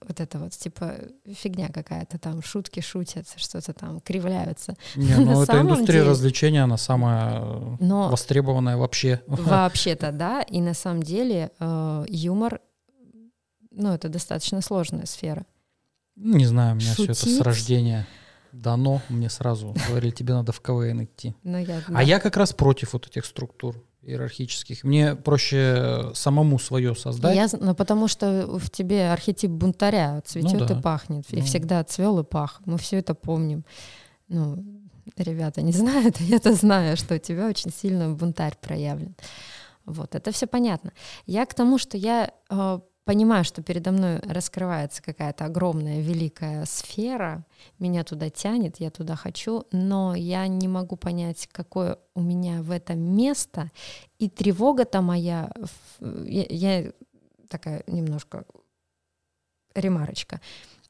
вот 0.08 0.20
это 0.20 0.40
вот, 0.40 0.52
типа, 0.52 0.96
фигня 1.32 1.70
какая-то 1.70 2.18
там, 2.18 2.42
шутки 2.42 2.80
шутят, 2.80 3.28
что-то 3.36 3.74
там, 3.74 4.00
кривляются. 4.02 4.76
Не, 4.96 5.10
На 5.16 5.20
ну 5.34 5.44
это 5.44 5.54
самом 5.54 5.74
индустрия 5.74 6.00
деле- 6.02 6.10
развлечения, 6.12 6.64
она 6.64 6.78
самая 6.78 7.78
Но 7.80 8.10
востребованная 8.10 8.78
вообще. 8.78 9.22
Вообще-то, 9.28 10.12
да. 10.12 10.42
И 10.42 10.60
на 10.60 10.74
самом 10.74 11.04
деле 11.04 11.52
э, 11.60 12.06
юмор, 12.10 12.62
ну, 13.72 13.94
это 13.94 14.10
достаточно 14.10 14.62
сложная 14.62 15.06
сфера. 15.06 15.46
Ну, 16.16 16.38
Не 16.38 16.46
знаю, 16.46 16.74
у 16.74 16.76
меня 16.76 16.94
все 16.94 17.04
это 17.06 17.14
с 17.14 17.20
Шутить? 17.22 17.42
рождения 17.42 18.08
дано. 18.52 19.02
Мне 19.08 19.30
сразу 19.30 19.74
говорили, 19.88 20.12
тебе 20.12 20.34
надо 20.34 20.52
в 20.52 20.60
КВН 20.62 21.04
идти. 21.06 21.36
Но 21.44 21.58
я, 21.58 21.78
А 21.88 21.92
да. 21.94 22.02
я 22.02 22.20
как 22.20 22.36
раз 22.38 22.54
против 22.54 22.94
вот 22.94 23.08
этих 23.08 23.26
структур 23.26 23.82
иерархических. 24.04 24.84
Мне 24.84 25.16
проще 25.16 26.12
самому 26.14 26.60
свое 26.60 26.96
создать. 26.96 27.36
Я 27.36 27.48
ну, 27.60 27.76
потому 27.76 28.08
что 28.08 28.48
в 28.48 28.70
тебе 28.70 29.12
архетип 29.12 29.52
бунтаря 29.52 30.22
цветет 30.26 30.60
Ну 30.60 30.66
да. 30.66 30.78
и 30.78 30.82
пахнет. 30.82 31.26
И 31.34 31.38
Ну. 31.40 31.46
всегда 31.46 31.84
цвел 31.84 32.20
и 32.20 32.24
пах. 32.24 32.62
Мы 32.66 32.78
все 32.78 32.98
это 32.98 33.14
помним. 33.14 33.64
Ну, 34.28 34.64
ребята 35.18 35.62
не 35.62 35.72
знают, 35.82 36.16
а 36.20 36.24
я-то 36.24 36.54
знаю, 36.54 36.98
что 36.98 37.16
у 37.16 37.20
тебя 37.20 37.48
очень 37.48 37.72
сильно 37.72 38.10
бунтарь 38.14 38.56
проявлен. 38.60 39.16
Вот, 39.86 40.16
это 40.16 40.32
все 40.32 40.48
понятно. 40.48 40.94
Я 41.26 41.46
к 41.46 41.54
тому, 41.54 41.78
что 41.78 41.98
я 41.98 42.32
э, 42.50 42.80
понимаю, 43.06 43.44
что 43.44 43.62
передо 43.62 43.92
мной 43.92 44.20
раскрывается 44.20 45.02
какая-то 45.02 45.46
огромная, 45.46 46.02
великая 46.02 46.66
сфера, 46.66 47.46
меня 47.80 48.04
туда 48.04 48.30
тянет, 48.30 48.80
я 48.80 48.92
туда 48.92 49.16
хочу, 49.16 49.66
но 49.72 50.16
я 50.16 50.48
не 50.48 50.68
могу 50.68 50.96
понять, 50.96 51.48
какое 51.52 51.98
у 52.14 52.22
меня 52.22 52.62
в 52.62 52.72
этом 52.72 53.00
место, 53.00 53.72
и 54.20 54.30
тревога-то 54.30 55.02
моя, 55.02 55.52
я, 56.00 56.46
я 56.50 56.92
такая 57.50 57.84
немножко 57.88 58.46
ремарочка. 59.76 60.42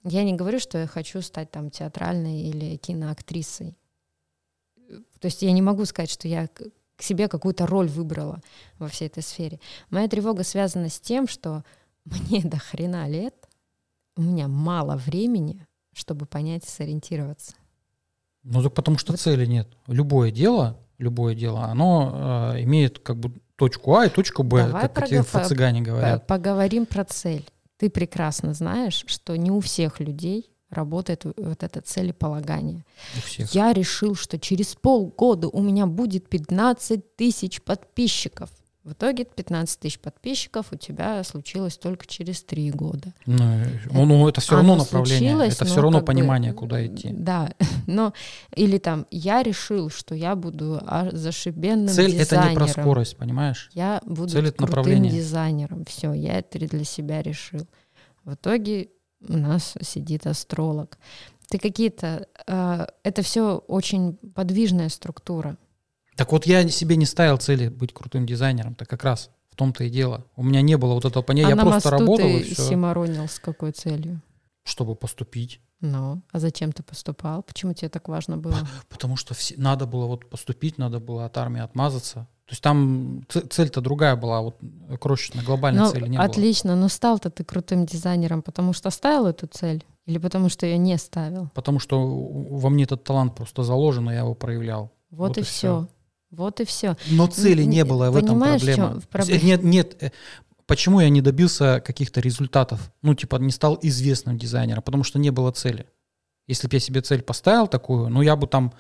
Я 0.04 0.24
не 0.24 0.34
говорю, 0.34 0.60
что 0.60 0.80
я 0.80 0.88
хочу 0.88 1.22
стать 1.22 1.52
там 1.52 1.70
театральной 1.70 2.42
или 2.42 2.78
киноактрисой. 2.78 3.78
То 5.20 5.26
есть 5.26 5.42
я 5.42 5.52
не 5.52 5.62
могу 5.62 5.86
сказать, 5.86 6.10
что 6.10 6.28
я 6.28 6.48
к 6.48 7.04
себе 7.04 7.28
какую-то 7.28 7.66
роль 7.66 7.88
выбрала 7.88 8.42
во 8.78 8.88
всей 8.88 9.08
этой 9.08 9.24
сфере. 9.24 9.60
Моя 9.90 10.08
тревога 10.08 10.44
связана 10.44 10.90
с 10.90 11.00
тем, 11.00 11.28
что 11.28 11.64
мне 12.06 12.42
до 12.44 12.58
хрена 12.58 13.08
лет, 13.08 13.36
у 14.18 14.22
меня 14.22 14.48
мало 14.48 14.96
времени, 14.96 15.66
чтобы 15.94 16.26
понять 16.26 16.66
и 16.66 16.70
сориентироваться. 16.70 17.54
Ну 18.44 18.62
так 18.64 18.74
потому 18.74 18.98
что 18.98 19.14
Вот. 19.14 19.20
цели 19.20 19.46
нет. 19.46 19.68
Любое 19.88 20.32
дело, 20.32 20.80
любое 20.98 21.36
дело, 21.36 21.66
оно 21.66 22.54
э, 22.56 22.64
имеет 22.64 23.00
как 23.00 23.18
бы 23.18 23.32
точку 23.56 23.96
А 23.96 24.08
и 24.08 24.10
точку 24.10 24.44
Б, 24.44 24.66
Давай 24.66 24.82
как 24.84 24.94
про 24.96 25.06
эти 25.06 25.14
гафа- 25.16 25.46
цыгане 25.48 25.82
говорят. 25.82 26.26
Поговорим 26.28 26.86
про 26.88 27.06
цель. 27.06 27.46
Ты 27.78 27.90
прекрасно 27.90 28.54
знаешь, 28.54 29.04
что 29.08 29.36
не 29.36 29.52
у 29.52 29.60
всех 29.60 30.00
людей 30.00 30.50
работает 30.70 31.26
вот 31.26 31.64
это 31.64 31.82
целеполагание. 31.82 32.84
У 33.18 33.22
всех. 33.22 33.52
Я 33.54 33.74
решил, 33.74 34.16
что 34.16 34.40
через 34.40 34.74
полгода 34.76 35.48
у 35.50 35.62
меня 35.62 35.86
будет 35.86 36.30
15 36.30 37.16
тысяч 37.16 37.62
подписчиков. 37.62 38.50
В 38.84 38.94
итоге 38.94 39.26
15 39.26 39.80
тысяч 39.80 40.00
подписчиков 40.00 40.68
у 40.72 40.76
тебя 40.76 41.24
случилось 41.24 41.78
только 41.78 42.08
через 42.08 42.42
три 42.42 42.72
года. 42.72 43.14
Ну, 43.28 43.44
э, 43.44 43.68
ну, 43.92 44.28
это 44.28 44.42
все 44.42 44.56
равно 44.56 44.76
направление, 44.76 45.48
это 45.48 45.66
все 45.66 45.82
равно 45.82 46.00
как 46.00 46.08
бы, 46.08 46.14
понимание, 46.14 46.52
куда 46.52 46.84
идти. 46.84 47.10
Да, 47.14 47.54
но 47.88 48.14
или 48.56 48.80
там 48.80 49.06
я 49.12 49.44
решил, 49.44 49.92
что 49.92 50.16
я 50.16 50.36
буду 50.36 50.82
а, 50.82 51.10
зашибенным 51.12 51.90
Цель 51.90 52.16
это 52.16 52.38
не 52.38 52.56
про 52.56 52.66
дизайнером. 52.66 52.68
скорость, 52.70 53.18
понимаешь? 53.18 53.70
Я 53.74 54.02
буду 54.04 54.30
Цель— 54.30 54.48
это 54.48 54.58
крутым 54.58 54.78
направление. 54.78 55.12
дизайнером. 55.12 55.86
Все, 55.86 56.14
я 56.14 56.40
это 56.40 56.58
для 56.58 56.84
себя 56.84 57.22
решил. 57.22 57.68
В 58.24 58.34
итоге 58.34 58.90
у 59.28 59.38
нас 59.38 59.76
сидит 59.82 60.26
астролог. 60.26 60.98
Ты 61.50 61.60
какие-то... 61.60 62.28
э, 62.48 62.86
это 63.04 63.22
все 63.22 63.58
очень 63.68 64.14
подвижная 64.34 64.90
структура. 64.90 65.58
Так 66.16 66.32
вот 66.32 66.46
я 66.46 66.68
себе 66.70 66.96
не 66.96 67.06
ставил 67.06 67.38
цели 67.38 67.70
быть 67.70 67.94
крутым 67.94 68.26
дизайнером, 68.26 68.76
так 68.76 68.90
как 68.90 69.04
раз 69.04 69.30
в 69.50 69.56
том-то 69.56 69.84
и 69.84 69.90
дело. 69.90 70.26
У 70.36 70.44
меня 70.44 70.62
не 70.62 70.78
было 70.78 70.94
вот 70.94 71.06
этого 71.06 71.24
понятия, 71.24 71.48
а 71.48 71.50
я 71.52 71.56
на 71.56 71.64
просто 71.64 71.90
мосту 71.90 71.90
работал 71.90 72.28
ты 72.28 72.40
и 72.40 72.54
все, 72.54 72.70
симаронил 72.70 73.28
с 73.28 73.40
какой 73.40 73.72
целью? 73.72 74.22
чтобы 74.64 74.96
поступить. 74.96 75.60
Ну, 75.80 76.22
а 76.32 76.40
зачем 76.40 76.72
ты 76.72 76.84
поступал? 76.84 77.42
Почему 77.42 77.74
тебе 77.74 77.90
так 77.90 78.08
важно 78.08 78.38
было? 78.38 78.56
Потому 78.90 79.18
что 79.18 79.34
все, 79.34 79.56
надо 79.58 79.88
было 79.88 80.06
вот 80.06 80.30
поступить, 80.30 80.78
надо 80.78 81.00
было 81.00 81.26
от 81.26 81.36
армии 81.38 81.60
отмазаться. 81.62 82.28
То 82.46 82.54
есть 82.54 82.62
там 82.62 83.26
цель-то 83.30 83.82
другая 83.82 84.16
была, 84.16 84.42
вот 84.42 84.58
крошечная, 85.00 85.44
глобальной 85.44 85.82
Ну, 85.82 85.90
цели 85.90 86.08
не 86.08 86.18
было. 86.18 86.26
отлично, 86.28 86.76
но 86.76 86.90
стал-то 86.90 87.32
ты 87.32 87.44
крутым 87.44 87.86
дизайнером, 87.88 88.44
потому 88.44 88.74
что 88.74 88.92
ставил 88.92 89.26
эту 89.26 89.48
цель? 89.48 89.84
Или 90.06 90.20
потому 90.20 90.50
что 90.50 90.68
я 90.68 90.78
не 90.78 90.96
ставил? 90.98 91.50
Потому 91.56 91.80
что 91.80 92.00
во 92.08 92.70
мне 92.70 92.84
этот 92.84 93.04
талант 93.04 93.36
просто 93.36 93.64
заложен, 93.64 94.10
и 94.10 94.14
я 94.14 94.20
его 94.20 94.36
проявлял. 94.36 94.92
Вот, 95.10 95.30
Вот 95.30 95.38
и 95.38 95.42
и 95.42 95.44
все. 95.44 95.88
Вот 96.32 96.60
и 96.62 96.66
все. 96.66 96.96
Но 97.10 97.28
цели 97.28 97.64
не 97.64 97.84
было, 97.86 98.10
в 98.10 98.16
этом 98.16 98.30
понимаешь, 98.40 98.62
в 98.62 98.66
проблема. 98.66 98.90
чём 98.94 99.02
проблема? 99.10 99.44
Нет, 99.44 99.64
нет, 99.64 100.04
э, 100.04 100.12
почему 100.66 101.02
я 101.02 101.10
не 101.10 101.22
добился 101.22 101.82
каких-то 101.86 102.22
результатов? 102.22 102.92
Ну, 103.02 103.14
типа, 103.16 103.36
не 103.36 103.52
стал 103.52 103.78
известным 103.82 104.38
дизайнером, 104.38 104.82
потому 104.82 105.04
что 105.04 105.20
не 105.20 105.30
было 105.30 105.52
цели. 105.52 105.86
Если 106.48 106.68
бы 106.68 106.76
я 106.76 106.80
себе 106.80 107.02
цель 107.02 107.22
поставил 107.22 107.68
такую, 107.68 108.10
ну, 108.10 108.22
я 108.22 108.36
бы 108.36 108.48
там 108.48 108.74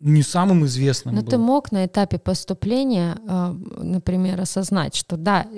не 0.00 0.22
самым 0.22 0.64
известным 0.64 1.14
Но 1.14 1.22
был. 1.22 1.28
ты 1.30 1.38
мог 1.38 1.72
на 1.72 1.84
этапе 1.86 2.18
поступления, 2.18 3.18
а, 3.28 3.52
например, 3.52 4.40
осознать, 4.40 4.94
что 4.94 5.16
да, 5.16 5.48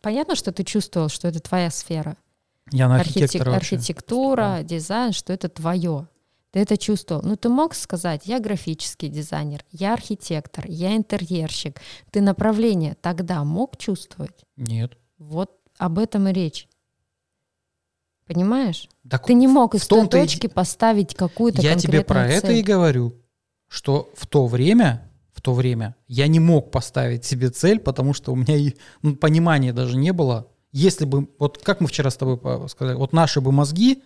понятно, 0.00 0.36
что 0.36 0.52
ты 0.52 0.62
чувствовал, 0.62 1.08
что 1.08 1.26
это 1.26 1.40
твоя 1.40 1.70
сфера. 1.70 2.16
Я 2.70 2.88
на 2.88 3.00
Архитек- 3.00 3.24
архитектора 3.24 3.50
вообще 3.50 3.76
архитектура, 3.76 4.60
дизайн, 4.62 5.12
что 5.12 5.32
это 5.32 5.48
твое. 5.48 6.06
Ты 6.54 6.60
это 6.60 6.76
чувствовал. 6.76 7.20
Ну, 7.24 7.34
ты 7.34 7.48
мог 7.48 7.74
сказать, 7.74 8.26
я 8.26 8.38
графический 8.38 9.08
дизайнер, 9.08 9.64
я 9.72 9.92
архитектор, 9.92 10.64
я 10.68 10.94
интерьерщик. 10.94 11.80
Ты 12.12 12.20
направление 12.20 12.96
тогда 13.02 13.42
мог 13.42 13.76
чувствовать? 13.76 14.44
Нет. 14.56 14.96
Вот 15.18 15.50
об 15.78 15.98
этом 15.98 16.28
и 16.28 16.32
речь. 16.32 16.68
Понимаешь? 18.24 18.88
Так 19.10 19.26
Ты 19.26 19.34
не 19.34 19.48
мог 19.48 19.74
из 19.74 19.84
той 19.84 19.98
том-то 19.98 20.16
и 20.16 20.20
точки 20.20 20.46
поставить 20.46 21.16
какую-то 21.16 21.60
я 21.60 21.74
тебе 21.74 22.04
про 22.04 22.20
конкретную 22.20 22.38
это 22.38 22.46
цель. 22.46 22.56
и 22.58 22.62
говорю, 22.62 23.14
что 23.66 24.12
в 24.14 24.28
то 24.28 24.46
время, 24.46 25.10
в 25.32 25.40
то 25.40 25.54
время 25.54 25.96
я 26.06 26.28
не 26.28 26.38
мог 26.38 26.70
поставить 26.70 27.24
себе 27.24 27.50
цель, 27.50 27.80
потому 27.80 28.14
что 28.14 28.32
у 28.32 28.36
меня 28.36 28.54
и 28.54 28.74
ну, 29.02 29.16
понимания 29.16 29.72
даже 29.72 29.96
не 29.96 30.12
было. 30.12 30.46
Если 30.70 31.04
бы, 31.04 31.28
вот 31.40 31.58
как 31.64 31.80
мы 31.80 31.88
вчера 31.88 32.10
с 32.10 32.16
тобой 32.16 32.38
сказали, 32.68 32.94
вот 32.94 33.12
наши 33.12 33.40
бы 33.40 33.50
мозги 33.50 34.04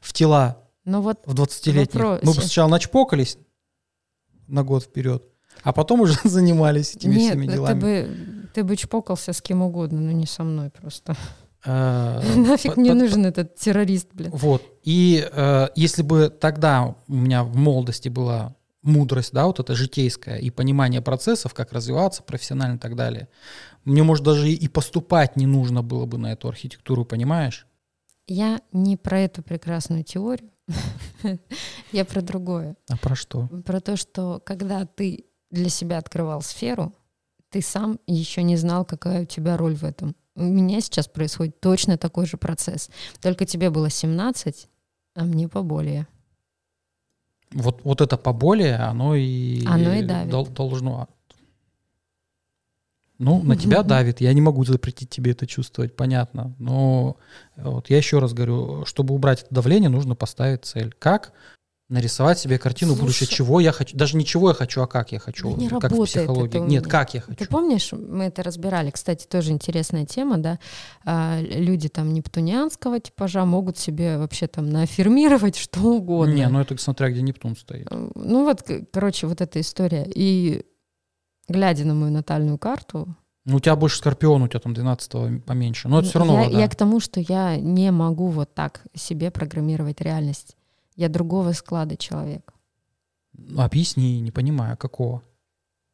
в 0.00 0.12
тела 0.12 0.67
Ну 0.88 1.02
вот 1.02 1.18
в 1.26 1.34
20-летних, 1.34 2.00
Вопрос. 2.00 2.20
мы 2.22 2.32
бы 2.32 2.40
сначала 2.40 2.70
начпокались 2.70 3.36
на 4.46 4.64
год 4.64 4.84
вперед, 4.84 5.22
а 5.62 5.74
потом 5.74 6.00
уже 6.00 6.14
занимались 6.24 6.96
этими 6.96 7.14
нет, 7.16 7.30
всеми 7.30 7.46
ты 7.46 7.52
делами. 7.52 7.80
бы, 7.80 8.48
ты 8.54 8.64
бы 8.64 8.74
чпокался 8.74 9.34
с 9.34 9.42
кем 9.42 9.60
угодно, 9.60 10.00
но 10.00 10.12
не 10.12 10.24
со 10.24 10.44
мной 10.44 10.70
просто. 10.70 11.14
А, 11.62 12.22
Нафиг 12.36 12.78
мне 12.78 12.94
нужен 12.94 13.26
этот 13.26 13.56
террорист, 13.56 14.08
блин. 14.14 14.30
Вот. 14.32 14.62
И 14.82 15.28
э, 15.30 15.68
если 15.74 16.02
бы 16.02 16.30
тогда 16.30 16.96
у 17.06 17.12
меня 17.12 17.44
в 17.44 17.54
молодости 17.54 18.08
была 18.08 18.56
мудрость, 18.80 19.34
да, 19.34 19.44
вот 19.44 19.60
эта 19.60 19.74
житейская, 19.74 20.38
и 20.38 20.48
понимание 20.48 21.02
процессов, 21.02 21.52
как 21.52 21.74
развиваться 21.74 22.22
профессионально 22.22 22.76
и 22.76 22.78
так 22.78 22.96
далее, 22.96 23.28
мне, 23.84 24.02
может, 24.02 24.24
даже 24.24 24.50
и 24.50 24.68
поступать 24.68 25.36
не 25.36 25.44
нужно 25.44 25.82
было 25.82 26.06
бы 26.06 26.16
на 26.16 26.32
эту 26.32 26.48
архитектуру, 26.48 27.04
понимаешь? 27.04 27.66
Я 28.26 28.62
не 28.72 28.96
про 28.96 29.20
эту 29.20 29.42
прекрасную 29.42 30.02
теорию, 30.02 30.50
я 31.92 32.04
про 32.04 32.20
другое. 32.22 32.76
А 32.88 32.96
про 32.96 33.14
что? 33.14 33.48
Про 33.64 33.80
то, 33.80 33.96
что 33.96 34.40
когда 34.44 34.84
ты 34.86 35.24
для 35.50 35.68
себя 35.68 35.98
открывал 35.98 36.42
сферу, 36.42 36.94
ты 37.50 37.62
сам 37.62 37.98
еще 38.06 38.42
не 38.42 38.56
знал, 38.56 38.84
какая 38.84 39.22
у 39.22 39.26
тебя 39.26 39.56
роль 39.56 39.74
в 39.74 39.84
этом. 39.84 40.14
У 40.34 40.42
меня 40.42 40.80
сейчас 40.80 41.08
происходит 41.08 41.60
точно 41.60 41.96
такой 41.98 42.26
же 42.26 42.36
процесс. 42.36 42.90
Только 43.20 43.44
тебе 43.44 43.70
было 43.70 43.90
17, 43.90 44.68
а 45.14 45.24
мне 45.24 45.48
поболее. 45.48 46.06
Вот, 47.52 47.82
вот 47.82 48.00
это 48.00 48.16
поболее, 48.18 48.76
оно 48.76 49.14
и, 49.14 49.64
Оно 49.66 49.94
и 49.94 50.02
давит. 50.02 50.30
дол- 50.30 50.46
должно. 50.46 51.08
Ну, 53.18 53.42
на 53.42 53.56
тебя 53.56 53.82
давит. 53.82 54.20
Я 54.20 54.32
не 54.32 54.40
могу 54.40 54.64
запретить 54.64 55.10
тебе 55.10 55.32
это 55.32 55.46
чувствовать, 55.46 55.96
понятно. 55.96 56.54
Но 56.58 57.16
вот 57.56 57.90
я 57.90 57.96
еще 57.96 58.20
раз 58.20 58.32
говорю, 58.32 58.84
чтобы 58.84 59.14
убрать 59.14 59.42
это 59.42 59.54
давление, 59.54 59.88
нужно 59.90 60.14
поставить 60.14 60.64
цель. 60.64 60.94
Как 60.98 61.32
нарисовать 61.88 62.38
себе 62.38 62.58
картину 62.58 62.94
будущего, 62.94 63.24
Слушай. 63.24 63.34
чего 63.36 63.60
я 63.60 63.72
хочу. 63.72 63.96
Даже 63.96 64.16
не 64.18 64.24
чего 64.26 64.50
я 64.50 64.54
хочу, 64.54 64.82
а 64.82 64.86
как 64.86 65.10
я 65.10 65.18
хочу. 65.18 65.56
Не 65.56 65.68
как 65.68 65.78
в 65.78 65.82
работает 65.84 66.26
психологии. 66.26 66.58
это 66.58 66.66
Нет, 66.66 66.86
как 66.86 67.14
я 67.14 67.22
Ты 67.22 67.26
хочу. 67.34 67.46
помнишь, 67.50 67.92
мы 67.92 68.24
это 68.24 68.42
разбирали, 68.42 68.90
кстати, 68.90 69.26
тоже 69.26 69.52
интересная 69.52 70.04
тема, 70.04 70.36
да, 70.36 70.58
А, 71.06 71.40
люди 71.40 71.88
там 71.88 72.12
нептунианского 72.12 73.00
типажа 73.00 73.46
могут 73.46 73.78
себе 73.78 74.18
вообще 74.18 74.48
там 74.48 74.68
нааффирмировать 74.68 75.56
что 75.56 75.80
угодно. 75.80 76.34
Не, 76.34 76.48
ну 76.48 76.60
это 76.60 76.76
смотря 76.76 77.08
где 77.08 77.22
Нептун 77.22 77.56
стоит. 77.56 77.88
Э, 77.90 78.10
Ну 78.14 78.44
вот, 78.44 78.62
короче, 78.92 79.26
вот 79.26 79.40
эта 79.40 79.58
история. 79.58 80.06
И 80.14 80.66
глядя 81.48 81.84
на 81.84 81.94
мою 81.94 82.12
натальную 82.12 82.58
карту, 82.58 83.14
Ну, 83.44 83.56
у 83.56 83.60
тебя 83.60 83.76
больше 83.76 83.96
Скорпион, 83.98 84.42
у 84.42 84.48
тебя 84.48 84.60
там 84.60 84.74
12 84.74 85.44
поменьше. 85.44 85.88
Но 85.88 86.00
это 86.00 86.08
все 86.08 86.18
равно, 86.18 86.42
я, 86.44 86.50
да. 86.50 86.60
я 86.60 86.68
к 86.68 86.76
тому, 86.76 87.00
что 87.00 87.20
я 87.20 87.56
не 87.56 87.90
могу 87.90 88.28
вот 88.28 88.54
так 88.54 88.82
себе 88.94 89.30
программировать 89.30 90.00
реальность. 90.00 90.56
Я 90.96 91.08
другого 91.08 91.52
склада 91.52 91.96
человек. 91.96 92.52
Ну, 93.32 93.62
Объясни, 93.62 94.20
не 94.20 94.30
понимаю, 94.32 94.76
какого. 94.76 95.22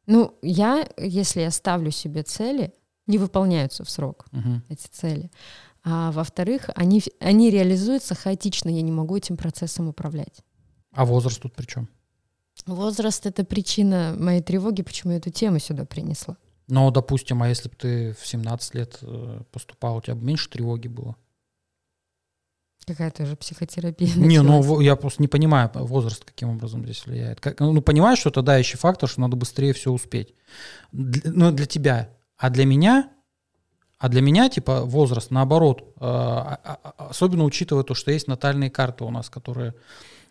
Ну, 0.07 0.33
я, 0.41 0.87
если 0.97 1.41
я 1.41 1.51
ставлю 1.51 1.91
себе 1.91 2.23
цели, 2.23 2.73
не 3.07 3.17
выполняются 3.17 3.83
в 3.83 3.89
срок 3.89 4.25
Мгм. 4.31 4.63
эти 4.69 4.87
цели. 4.87 5.31
А 5.83 6.11
во-вторых, 6.11 6.69
они, 6.75 7.03
они 7.19 7.51
реализуются 7.51 8.15
хаотично, 8.15 8.69
я 8.69 8.81
не 8.81 8.91
могу 8.91 9.15
этим 9.15 9.37
процессом 9.37 9.87
управлять. 9.87 10.41
А 10.91 11.05
возраст 11.05 11.39
тут 11.41 11.53
при 11.53 11.65
чем? 11.67 11.87
Возраст— 12.65 13.25
это 13.27 13.43
причина 13.43 14.15
моей 14.17 14.41
тревоги, 14.41 14.81
почему 14.81 15.11
я 15.11 15.17
эту 15.19 15.29
тему 15.29 15.59
сюда 15.59 15.85
принесла. 15.85 16.37
Но, 16.67 16.89
допустим, 16.89 17.43
а 17.43 17.47
если 17.49 17.69
бы 17.69 17.75
ты 17.75 18.13
в 18.19 18.25
17 18.25 18.73
лет 18.75 18.97
э, 19.01 19.41
поступал, 19.51 19.97
у 19.97 20.01
тебя 20.01 20.15
бы 20.15 20.23
меньше 20.25 20.49
тревоги 20.49 20.87
было? 20.87 21.15
Какая-то 22.87 23.23
уже 23.23 23.35
психотерапия 23.35 24.13
Не, 24.15 24.41
ну 24.43 24.57
началась. 24.59 24.83
я 24.83 24.95
просто 24.95 25.21
не 25.21 25.27
понимаю, 25.27 25.69
возраст 25.73 26.23
каким 26.23 26.49
образом 26.49 26.83
здесь 26.83 27.05
влияет. 27.05 27.39
Как- 27.39 27.59
ну, 27.59 27.81
понимаешь, 27.81 28.19
что 28.19 28.29
это 28.29 28.41
давящий 28.43 28.77
фактор, 28.77 29.09
что 29.09 29.21
надо 29.21 29.35
быстрее 29.35 29.73
все 29.73 29.91
успеть. 29.91 30.33
Для- 30.91 31.31
ну, 31.31 31.51
для 31.51 31.65
тебя. 31.65 32.09
А 32.37 32.49
для 32.51 32.65
меня, 32.65 33.11
а 33.97 34.07
для 34.09 34.21
меня, 34.21 34.49
типа, 34.49 34.81
возраст, 34.85 35.31
наоборот, 35.31 35.81
э, 35.81 35.85
а- 36.01 36.59
а- 36.63 37.07
особенно 37.09 37.43
учитывая 37.43 37.83
то, 37.83 37.93
что 37.95 38.11
есть 38.11 38.27
натальные 38.27 38.69
карты 38.69 39.03
у 39.03 39.09
нас, 39.09 39.29
которые 39.29 39.73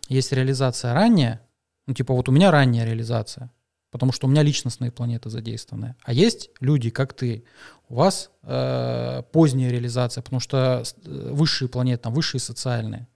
есть 0.07 0.31
реализация 0.31 0.93
ранняя, 0.93 1.41
ну, 1.87 1.93
типа, 1.93 2.13
вот 2.13 2.29
у 2.29 2.31
меня 2.31 2.51
ранняя 2.51 2.85
реализация, 2.85 3.51
потому 3.91 4.11
что 4.11 4.27
у 4.27 4.29
меня 4.29 4.43
личностные 4.43 4.91
планеты 4.91 5.29
задействованы. 5.29 5.95
А 6.03 6.13
есть 6.13 6.49
люди, 6.59 6.89
как 6.89 7.13
ты, 7.13 7.43
у 7.89 7.95
вас 7.95 8.31
э, 8.43 9.23
поздняя 9.31 9.71
реализация, 9.71 10.21
потому 10.21 10.39
что 10.39 10.83
э, 11.05 11.31
высшие 11.31 11.69
планеты, 11.69 12.03
там, 12.03 12.13
высшие 12.13 12.41
социальные, 12.41 13.07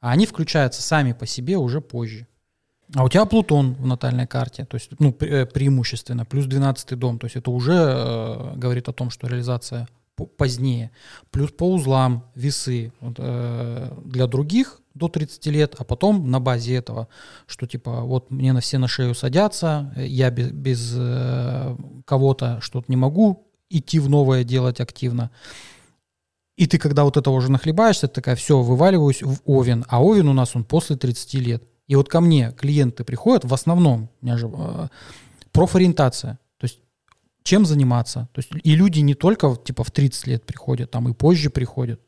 а 0.00 0.10
они 0.10 0.26
включаются 0.26 0.82
сами 0.82 1.12
по 1.12 1.26
себе 1.26 1.56
уже 1.56 1.80
позже. 1.80 2.26
А 2.94 3.04
у 3.04 3.08
тебя 3.08 3.24
Плутон 3.24 3.74
в 3.74 3.86
натальной 3.86 4.26
карте, 4.26 4.64
то 4.64 4.76
есть 4.76 4.90
ну, 4.98 5.16
э, 5.20 5.46
преимущественно, 5.46 6.24
плюс 6.24 6.46
12 6.46 6.98
дом, 6.98 7.18
то 7.18 7.26
есть 7.26 7.36
это 7.36 7.50
уже 7.50 7.72
э, 7.72 8.52
говорит 8.56 8.88
о 8.88 8.92
том, 8.92 9.10
что 9.10 9.26
реализация 9.26 9.88
по- 10.16 10.26
позднее. 10.26 10.90
Плюс 11.30 11.50
по 11.50 11.64
узлам, 11.64 12.24
весы 12.34 12.92
вот, 13.00 13.16
э, 13.18 13.90
для 14.04 14.26
других 14.26 14.80
до 14.94 15.08
30 15.08 15.46
лет, 15.46 15.74
а 15.78 15.84
потом 15.84 16.30
на 16.30 16.40
базе 16.40 16.76
этого, 16.76 17.08
что 17.46 17.66
типа 17.66 18.02
вот 18.02 18.30
мне 18.30 18.52
на 18.52 18.60
все 18.60 18.78
на 18.78 18.88
шею 18.88 19.14
садятся, 19.14 19.92
я 19.96 20.30
без, 20.30 20.50
без 20.50 20.94
э, 20.96 21.76
кого-то 22.04 22.60
что-то 22.60 22.86
не 22.88 22.96
могу 22.96 23.46
идти 23.70 23.98
в 23.98 24.08
новое 24.08 24.44
делать 24.44 24.80
активно. 24.80 25.30
И 26.56 26.66
ты, 26.66 26.78
когда 26.78 27.02
вот 27.02 27.16
это 27.16 27.30
уже 27.30 27.50
нахлебаешься, 27.50 28.06
ты 28.06 28.14
такая, 28.14 28.36
все, 28.36 28.62
вываливаюсь 28.62 29.22
в 29.22 29.40
Овен. 29.44 29.84
А 29.88 30.02
Овен 30.02 30.28
у 30.28 30.32
нас, 30.32 30.54
он 30.54 30.62
после 30.62 30.96
30 30.96 31.34
лет. 31.34 31.64
И 31.88 31.96
вот 31.96 32.08
ко 32.08 32.20
мне 32.20 32.52
клиенты 32.52 33.02
приходят, 33.02 33.44
в 33.44 33.52
основном, 33.52 34.08
у 34.22 34.24
меня 34.24 34.36
же 34.36 34.48
э, 34.56 34.88
профориентация. 35.50 36.38
Чем 37.44 37.66
заниматься. 37.66 38.30
То 38.32 38.38
есть 38.38 38.50
и 38.64 38.74
люди 38.74 39.00
не 39.00 39.12
только 39.14 39.54
типа 39.54 39.84
в 39.84 39.90
30 39.90 40.26
лет 40.28 40.46
приходят, 40.46 40.90
там 40.90 41.10
и 41.10 41.12
позже 41.12 41.50
приходят. 41.50 42.00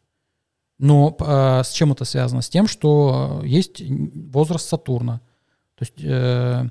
Но 0.79 1.17
э, 1.19 1.63
с 1.65 1.73
чем 1.73 1.93
это 1.93 2.05
связано? 2.05 2.43
С 2.43 2.49
тем, 2.49 2.67
что 2.67 3.41
э, 3.43 3.47
есть 3.47 3.83
возраст 4.33 4.69
Сатурна. 4.69 5.21
То 5.77 5.85
есть 5.85 5.95
э, 6.03 6.69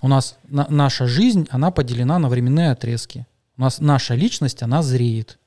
у 0.00 0.08
нас 0.08 0.38
на- 0.48 0.68
наша 0.68 1.06
жизнь, 1.06 1.48
она 1.50 1.70
поделена 1.70 2.18
на 2.18 2.28
временные 2.28 2.70
отрезки. 2.70 3.26
У 3.56 3.62
нас 3.62 3.80
наша 3.80 4.14
личность, 4.14 4.62
она 4.62 4.82
зреет. 4.82 5.38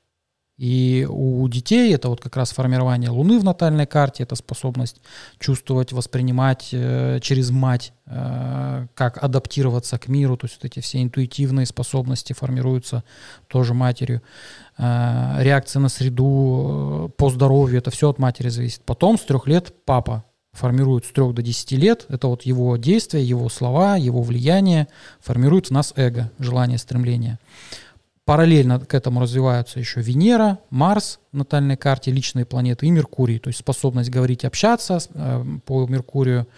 И 0.56 1.06
у 1.08 1.46
детей 1.48 1.94
это 1.94 2.08
вот 2.08 2.22
как 2.22 2.34
раз 2.36 2.50
формирование 2.52 3.10
Луны 3.10 3.38
в 3.38 3.44
натальной 3.44 3.86
карте, 3.86 4.22
это 4.22 4.36
способность 4.36 5.02
чувствовать, 5.38 5.92
воспринимать 5.92 6.70
э, 6.72 7.18
через 7.20 7.50
мать, 7.50 7.92
э, 8.06 8.86
как 8.94 9.22
адаптироваться 9.22 9.98
к 9.98 10.08
миру, 10.08 10.38
то 10.38 10.46
есть 10.46 10.56
вот 10.56 10.64
эти 10.64 10.80
все 10.80 11.02
интуитивные 11.02 11.66
способности 11.66 12.32
формируются 12.32 13.04
тоже 13.48 13.74
матерью. 13.74 14.22
Э, 14.78 15.36
реакция 15.38 15.80
на 15.80 15.88
среду, 15.88 17.08
э, 17.08 17.16
по 17.16 17.30
здоровью, 17.30 17.78
это 17.78 17.90
все 17.90 18.10
от 18.10 18.18
матери 18.18 18.48
зависит. 18.48 18.82
Потом 18.84 19.18
с 19.18 19.22
трех 19.22 19.46
лет 19.46 19.72
папа 19.84 20.24
формирует 20.52 21.04
с 21.04 21.12
трех 21.12 21.34
до 21.34 21.42
10 21.42 21.72
лет, 21.72 22.06
это 22.08 22.28
вот 22.28 22.42
его 22.42 22.76
действия, 22.76 23.22
его 23.22 23.48
слова, 23.48 23.96
его 23.96 24.22
влияние 24.22 24.88
формирует 25.20 25.68
в 25.68 25.70
нас 25.70 25.92
эго, 25.96 26.30
желание, 26.38 26.78
стремление. 26.78 27.38
Параллельно 28.26 28.80
к 28.80 28.92
этому 28.92 29.20
развиваются 29.20 29.78
еще 29.78 30.00
Венера, 30.00 30.58
Марс 30.68 31.20
в 31.30 31.36
натальной 31.36 31.76
карте, 31.76 32.10
личные 32.10 32.44
планеты 32.44 32.86
и 32.86 32.90
Меркурий, 32.90 33.38
то 33.38 33.46
есть 33.46 33.60
способность 33.60 34.10
говорить, 34.10 34.44
общаться 34.44 34.98
э, 35.14 35.44
по 35.64 35.86
Меркурию, 35.86 36.48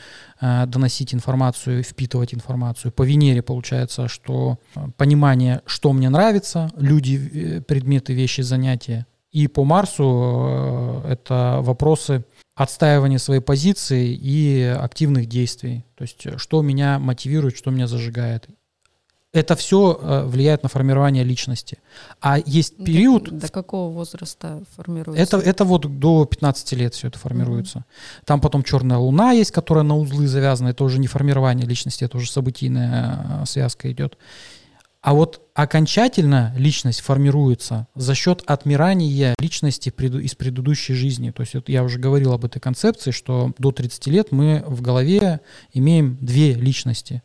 э, 0.40 0.64
доносить 0.64 1.12
информацию, 1.12 1.82
впитывать 1.82 2.32
информацию. 2.32 2.90
По 2.90 3.02
Венере 3.02 3.42
получается, 3.42 4.08
что 4.08 4.58
э, 4.74 4.86
понимание, 4.96 5.60
что 5.66 5.92
мне 5.92 6.08
нравится, 6.08 6.70
люди, 6.78 7.62
предметы, 7.68 8.14
вещи, 8.14 8.40
занятия. 8.40 9.06
И 9.30 9.46
по 9.46 9.62
Марсу 9.62 11.02
это 11.06 11.58
вопросы 11.60 12.24
отстаивания 12.54 13.18
своей 13.18 13.42
позиции 13.42 14.14
и 14.14 14.62
активных 14.62 15.26
действий. 15.26 15.84
То 15.96 16.02
есть 16.04 16.40
что 16.40 16.62
меня 16.62 16.98
мотивирует, 16.98 17.58
что 17.58 17.70
меня 17.70 17.86
зажигает 17.86 18.48
это 19.32 19.56
все 19.56 19.98
э, 20.00 20.24
влияет 20.24 20.62
на 20.62 20.68
формирование 20.68 21.22
личности. 21.22 21.78
А 22.20 22.38
есть 22.38 22.76
период... 22.82 23.24
До, 23.24 23.32
до 23.32 23.48
какого 23.48 23.92
возраста 23.92 24.62
формируется? 24.74 25.22
Это, 25.22 25.36
это 25.38 25.64
вот 25.64 25.98
до 25.98 26.24
15 26.24 26.72
лет 26.72 26.94
все 26.94 27.08
это 27.08 27.18
формируется. 27.18 27.78
Mm-hmm. 27.78 28.22
Там 28.24 28.40
потом 28.40 28.62
черная 28.62 28.96
луна 28.96 29.32
есть, 29.32 29.50
которая 29.50 29.84
на 29.84 29.96
узлы 29.96 30.26
завязана. 30.26 30.68
Это 30.68 30.82
уже 30.82 30.98
не 30.98 31.08
формирование 31.08 31.66
личности, 31.66 32.04
это 32.04 32.16
уже 32.16 32.30
событийная 32.30 33.42
э, 33.42 33.46
связка 33.46 33.92
идет. 33.92 34.16
А 35.00 35.14
вот 35.14 35.42
окончательно 35.54 36.52
личность 36.56 37.00
формируется 37.00 37.86
за 37.94 38.14
счет 38.14 38.42
отмирания 38.46 39.34
личности 39.38 39.90
из 39.90 40.34
предыдущей 40.34 40.94
жизни. 40.94 41.30
То 41.30 41.42
есть 41.42 41.54
вот 41.54 41.68
я 41.68 41.84
уже 41.84 41.98
говорил 41.98 42.32
об 42.32 42.44
этой 42.44 42.60
концепции, 42.60 43.10
что 43.10 43.52
до 43.58 43.72
30 43.72 44.06
лет 44.08 44.32
мы 44.32 44.64
в 44.66 44.80
голове 44.80 45.40
имеем 45.72 46.18
две 46.20 46.54
личности 46.54 47.22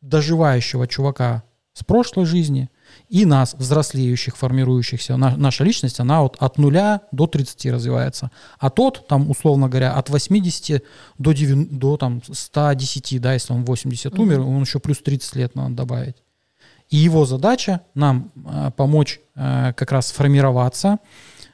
доживающего 0.00 0.86
чувака 0.86 1.42
с 1.72 1.84
прошлой 1.84 2.26
жизни 2.26 2.68
и 3.08 3.24
нас, 3.24 3.54
взрослеющих, 3.54 4.36
формирующихся. 4.36 5.16
На, 5.16 5.36
наша 5.36 5.64
личность, 5.64 6.00
она 6.00 6.22
вот 6.22 6.36
от 6.40 6.58
нуля 6.58 7.02
до 7.12 7.26
30 7.26 7.66
развивается. 7.66 8.30
А 8.58 8.70
тот, 8.70 9.06
там, 9.06 9.30
условно 9.30 9.68
говоря, 9.68 9.94
от 9.94 10.10
80 10.10 10.82
до, 11.18 11.32
9, 11.32 11.78
до 11.78 11.96
там, 11.96 12.22
110, 12.30 13.20
да, 13.20 13.34
если 13.34 13.52
он 13.52 13.64
80 13.64 14.12
mm-hmm. 14.12 14.20
умер, 14.20 14.40
он 14.40 14.62
еще 14.62 14.80
плюс 14.80 14.98
30 14.98 15.36
лет 15.36 15.54
надо 15.54 15.74
добавить. 15.74 16.16
И 16.88 16.96
его 16.96 17.24
задача 17.24 17.82
нам 17.94 18.32
э, 18.34 18.72
помочь 18.76 19.20
э, 19.36 19.72
как 19.76 19.92
раз 19.92 20.10
формироваться 20.10 20.98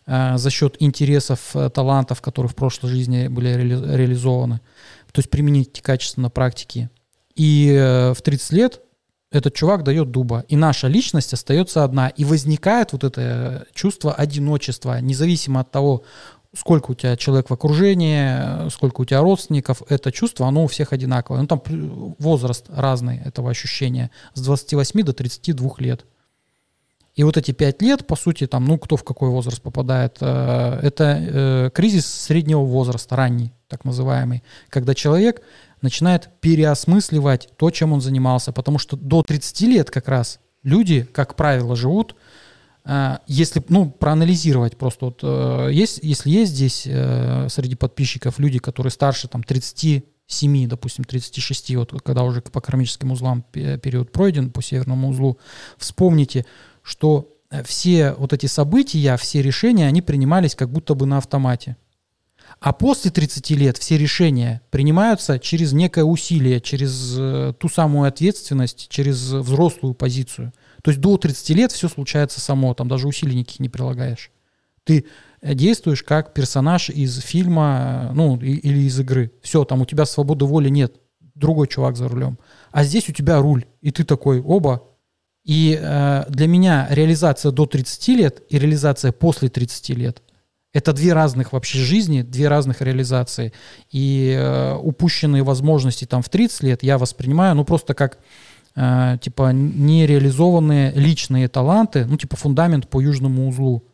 э, 0.06 0.38
за 0.38 0.50
счет 0.50 0.76
интересов, 0.80 1.54
э, 1.54 1.68
талантов, 1.68 2.22
которые 2.22 2.48
в 2.48 2.54
прошлой 2.54 2.88
жизни 2.88 3.28
были 3.28 3.50
реали- 3.50 3.96
реализованы. 3.96 4.60
То 5.12 5.20
есть 5.20 5.28
применить 5.28 5.68
эти 5.68 5.80
качества 5.82 6.22
на 6.22 6.30
практике 6.30 6.88
и 7.36 7.70
э, 7.70 8.14
в 8.14 8.22
30 8.22 8.52
лет 8.52 8.80
этот 9.30 9.54
чувак 9.54 9.84
дает 9.84 10.10
дуба, 10.10 10.44
и 10.48 10.56
наша 10.56 10.88
личность 10.88 11.32
остается 11.32 11.84
одна. 11.84 12.08
И 12.08 12.24
возникает 12.24 12.92
вот 12.92 13.04
это 13.04 13.66
чувство 13.74 14.14
одиночества, 14.14 15.00
независимо 15.00 15.60
от 15.60 15.70
того, 15.70 16.04
сколько 16.54 16.92
у 16.92 16.94
тебя 16.94 17.16
человек 17.16 17.50
в 17.50 17.52
окружении, 17.52 18.68
сколько 18.70 19.02
у 19.02 19.04
тебя 19.04 19.20
родственников, 19.20 19.82
это 19.88 20.10
чувство, 20.10 20.46
оно 20.46 20.64
у 20.64 20.66
всех 20.68 20.92
одинаковое. 20.92 21.42
Ну, 21.42 21.46
там 21.46 21.62
возраст 22.18 22.66
разный 22.68 23.20
этого 23.24 23.50
ощущения, 23.50 24.10
с 24.34 24.40
28 24.40 25.02
до 25.02 25.12
32 25.12 25.70
лет. 25.78 26.06
И 27.14 27.24
вот 27.24 27.36
эти 27.38 27.52
пять 27.52 27.80
лет, 27.80 28.06
по 28.06 28.14
сути, 28.14 28.46
там, 28.46 28.66
ну, 28.66 28.78
кто 28.78 28.96
в 28.96 29.04
какой 29.04 29.30
возраст 29.30 29.62
попадает, 29.62 30.18
э, 30.20 30.80
это 30.82 31.18
э, 31.18 31.70
кризис 31.72 32.06
среднего 32.06 32.60
возраста, 32.60 33.16
ранний, 33.16 33.52
так 33.68 33.86
называемый, 33.86 34.42
когда 34.68 34.94
человек 34.94 35.42
начинает 35.86 36.30
переосмысливать 36.40 37.48
то, 37.56 37.70
чем 37.70 37.92
он 37.92 38.00
занимался. 38.00 38.50
Потому 38.52 38.78
что 38.78 38.96
до 38.96 39.22
30 39.22 39.60
лет 39.62 39.88
как 39.88 40.08
раз 40.08 40.40
люди, 40.64 41.06
как 41.12 41.36
правило, 41.36 41.76
живут, 41.76 42.16
э, 42.84 43.18
если, 43.28 43.62
ну, 43.68 43.88
проанализировать 43.88 44.76
просто, 44.76 45.04
вот, 45.06 45.20
э, 45.22 45.70
есть, 45.72 46.00
если 46.02 46.28
есть 46.28 46.52
здесь 46.52 46.82
э, 46.86 47.46
среди 47.48 47.76
подписчиков 47.76 48.40
люди, 48.40 48.58
которые 48.58 48.90
старше 48.90 49.28
там 49.28 49.44
37, 49.44 50.68
допустим, 50.68 51.04
36, 51.04 51.76
вот 51.76 52.02
когда 52.02 52.24
уже 52.24 52.40
по 52.40 52.60
кармическим 52.60 53.12
узлам 53.12 53.44
период 53.52 54.10
пройден, 54.10 54.50
по 54.50 54.60
северному 54.60 55.10
узлу, 55.10 55.38
вспомните, 55.78 56.44
что 56.82 57.28
все 57.64 58.12
вот 58.18 58.32
эти 58.32 58.46
события, 58.46 59.16
все 59.16 59.40
решения, 59.40 59.86
они 59.86 60.02
принимались 60.02 60.56
как 60.56 60.68
будто 60.68 60.94
бы 60.94 61.06
на 61.06 61.18
автомате. 61.18 61.76
А 62.60 62.72
после 62.72 63.10
30 63.10 63.50
лет 63.50 63.76
все 63.76 63.98
решения 63.98 64.62
принимаются 64.70 65.38
через 65.38 65.72
некое 65.72 66.04
усилие, 66.04 66.60
через 66.60 67.14
э, 67.18 67.52
ту 67.58 67.68
самую 67.68 68.08
ответственность, 68.08 68.88
через 68.88 69.30
взрослую 69.30 69.94
позицию. 69.94 70.52
То 70.82 70.90
есть 70.90 71.00
до 71.00 71.16
30 71.18 71.50
лет 71.50 71.72
все 71.72 71.88
случается 71.88 72.40
само, 72.40 72.72
там 72.72 72.88
даже 72.88 73.08
усилий 73.08 73.36
никаких 73.36 73.60
не 73.60 73.68
прилагаешь. 73.68 74.30
Ты 74.84 75.04
э, 75.42 75.54
действуешь 75.54 76.02
как 76.02 76.32
персонаж 76.32 76.88
из 76.88 77.18
фильма, 77.18 78.08
э, 78.10 78.14
ну, 78.14 78.38
или 78.38 78.80
из 78.80 78.98
игры. 79.00 79.32
Все, 79.42 79.64
там 79.64 79.82
у 79.82 79.84
тебя 79.84 80.06
свободы 80.06 80.46
воли 80.46 80.70
нет, 80.70 80.96
другой 81.34 81.68
чувак 81.68 81.96
за 81.96 82.08
рулем. 82.08 82.38
А 82.72 82.84
здесь 82.84 83.08
у 83.08 83.12
тебя 83.12 83.38
руль, 83.38 83.66
и 83.82 83.90
ты 83.90 84.04
такой, 84.04 84.40
оба. 84.40 84.84
И 85.44 85.78
э, 85.80 86.24
для 86.28 86.46
меня 86.46 86.88
реализация 86.90 87.52
до 87.52 87.66
30 87.66 88.08
лет 88.08 88.42
и 88.48 88.58
реализация 88.58 89.12
после 89.12 89.48
30 89.50 89.90
лет 89.90 90.22
это 90.76 90.92
две 90.92 91.14
разных 91.14 91.54
вообще 91.54 91.78
жизни, 91.78 92.20
две 92.20 92.48
разных 92.48 92.82
реализации. 92.82 93.54
И 93.90 94.36
э, 94.38 94.74
упущенные 94.74 95.42
возможности 95.42 96.04
там 96.04 96.20
в 96.20 96.28
30 96.28 96.62
лет 96.64 96.82
я 96.82 96.98
воспринимаю, 96.98 97.54
ну, 97.54 97.64
просто 97.64 97.94
как 97.94 98.18
э, 98.74 99.16
типа 99.22 99.52
нереализованные 99.54 100.92
личные 100.92 101.48
таланты, 101.48 102.04
ну, 102.04 102.18
типа 102.18 102.36
фундамент 102.36 102.90
по 102.90 103.00
южному 103.00 103.48
узлу. 103.48 103.84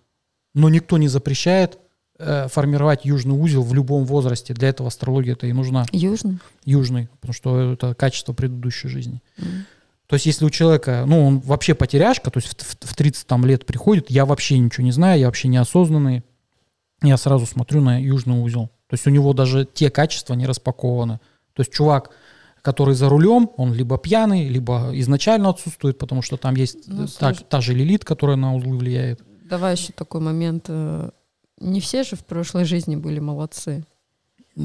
Но 0.55 0.69
никто 0.69 0.99
не 0.99 1.07
запрещает 1.07 1.79
э, 2.19 2.49
формировать 2.49 3.05
южный 3.05 3.41
узел 3.41 3.63
в 3.63 3.73
любом 3.75 4.05
возрасте. 4.05 4.53
Для 4.53 4.69
этого 4.69 4.89
астрология 4.89 5.35
это 5.35 5.47
и 5.47 5.53
нужна. 5.53 5.87
Южный? 5.93 6.41
Южный, 6.65 7.09
потому 7.21 7.33
что 7.33 7.75
это 7.75 7.95
качество 7.95 8.33
предыдущей 8.33 8.89
жизни. 8.89 9.23
Mm. 9.39 9.45
То 10.09 10.15
есть, 10.17 10.27
если 10.27 10.45
у 10.45 10.51
человека, 10.51 11.05
ну, 11.07 11.25
он 11.25 11.39
вообще 11.39 11.75
потеряшка, 11.77 12.33
то 12.33 12.41
есть 12.41 12.61
в, 12.61 12.89
в 12.89 12.95
30 12.97 13.25
там, 13.25 13.47
лет 13.47 13.65
приходит, 13.65 14.11
я 14.11 14.27
вообще 14.27 14.59
ничего 14.59 14.85
не 14.85 14.91
знаю, 14.91 15.21
я 15.21 15.27
вообще 15.27 15.47
неосознанный, 15.47 16.25
я 17.03 17.17
сразу 17.17 17.47
смотрю 17.47 17.81
на 17.81 18.01
южный 18.01 18.43
узел. 18.43 18.71
То 18.89 18.95
есть 18.95 19.07
у 19.07 19.11
него 19.11 19.33
даже 19.33 19.65
те 19.65 19.91
качества 19.91 20.35
не 20.35 20.47
распакованы. 20.47 21.21
То 21.55 21.61
есть 21.61 21.73
чувак, 21.73 22.11
который 22.63 22.95
за 22.95 23.09
рулем, 23.09 23.51
он 23.57 23.73
либо 23.73 23.99
пьяный, 23.99 24.49
либо 24.49 24.91
изначально 24.95 25.51
отсутствует, 25.51 25.99
потому 25.99 26.23
что 26.23 26.37
там 26.37 26.55
есть 26.55 26.87
ну, 26.87 27.07
та, 27.07 27.35
та 27.35 27.61
же 27.61 27.75
лилит, 27.75 28.05
которая 28.05 28.37
на 28.37 28.55
узлы 28.55 28.77
влияет. 28.77 29.23
Давай 29.49 29.75
еще 29.75 29.93
такой 29.93 30.21
момент. 30.21 30.67
Э, 30.69 31.11
не 31.61 31.81
все 31.81 32.05
же 32.05 32.17
в 32.17 32.25
прошлой 32.25 32.65
жизни 32.65 32.97
были 32.97 33.19
молодцы. 33.19 33.85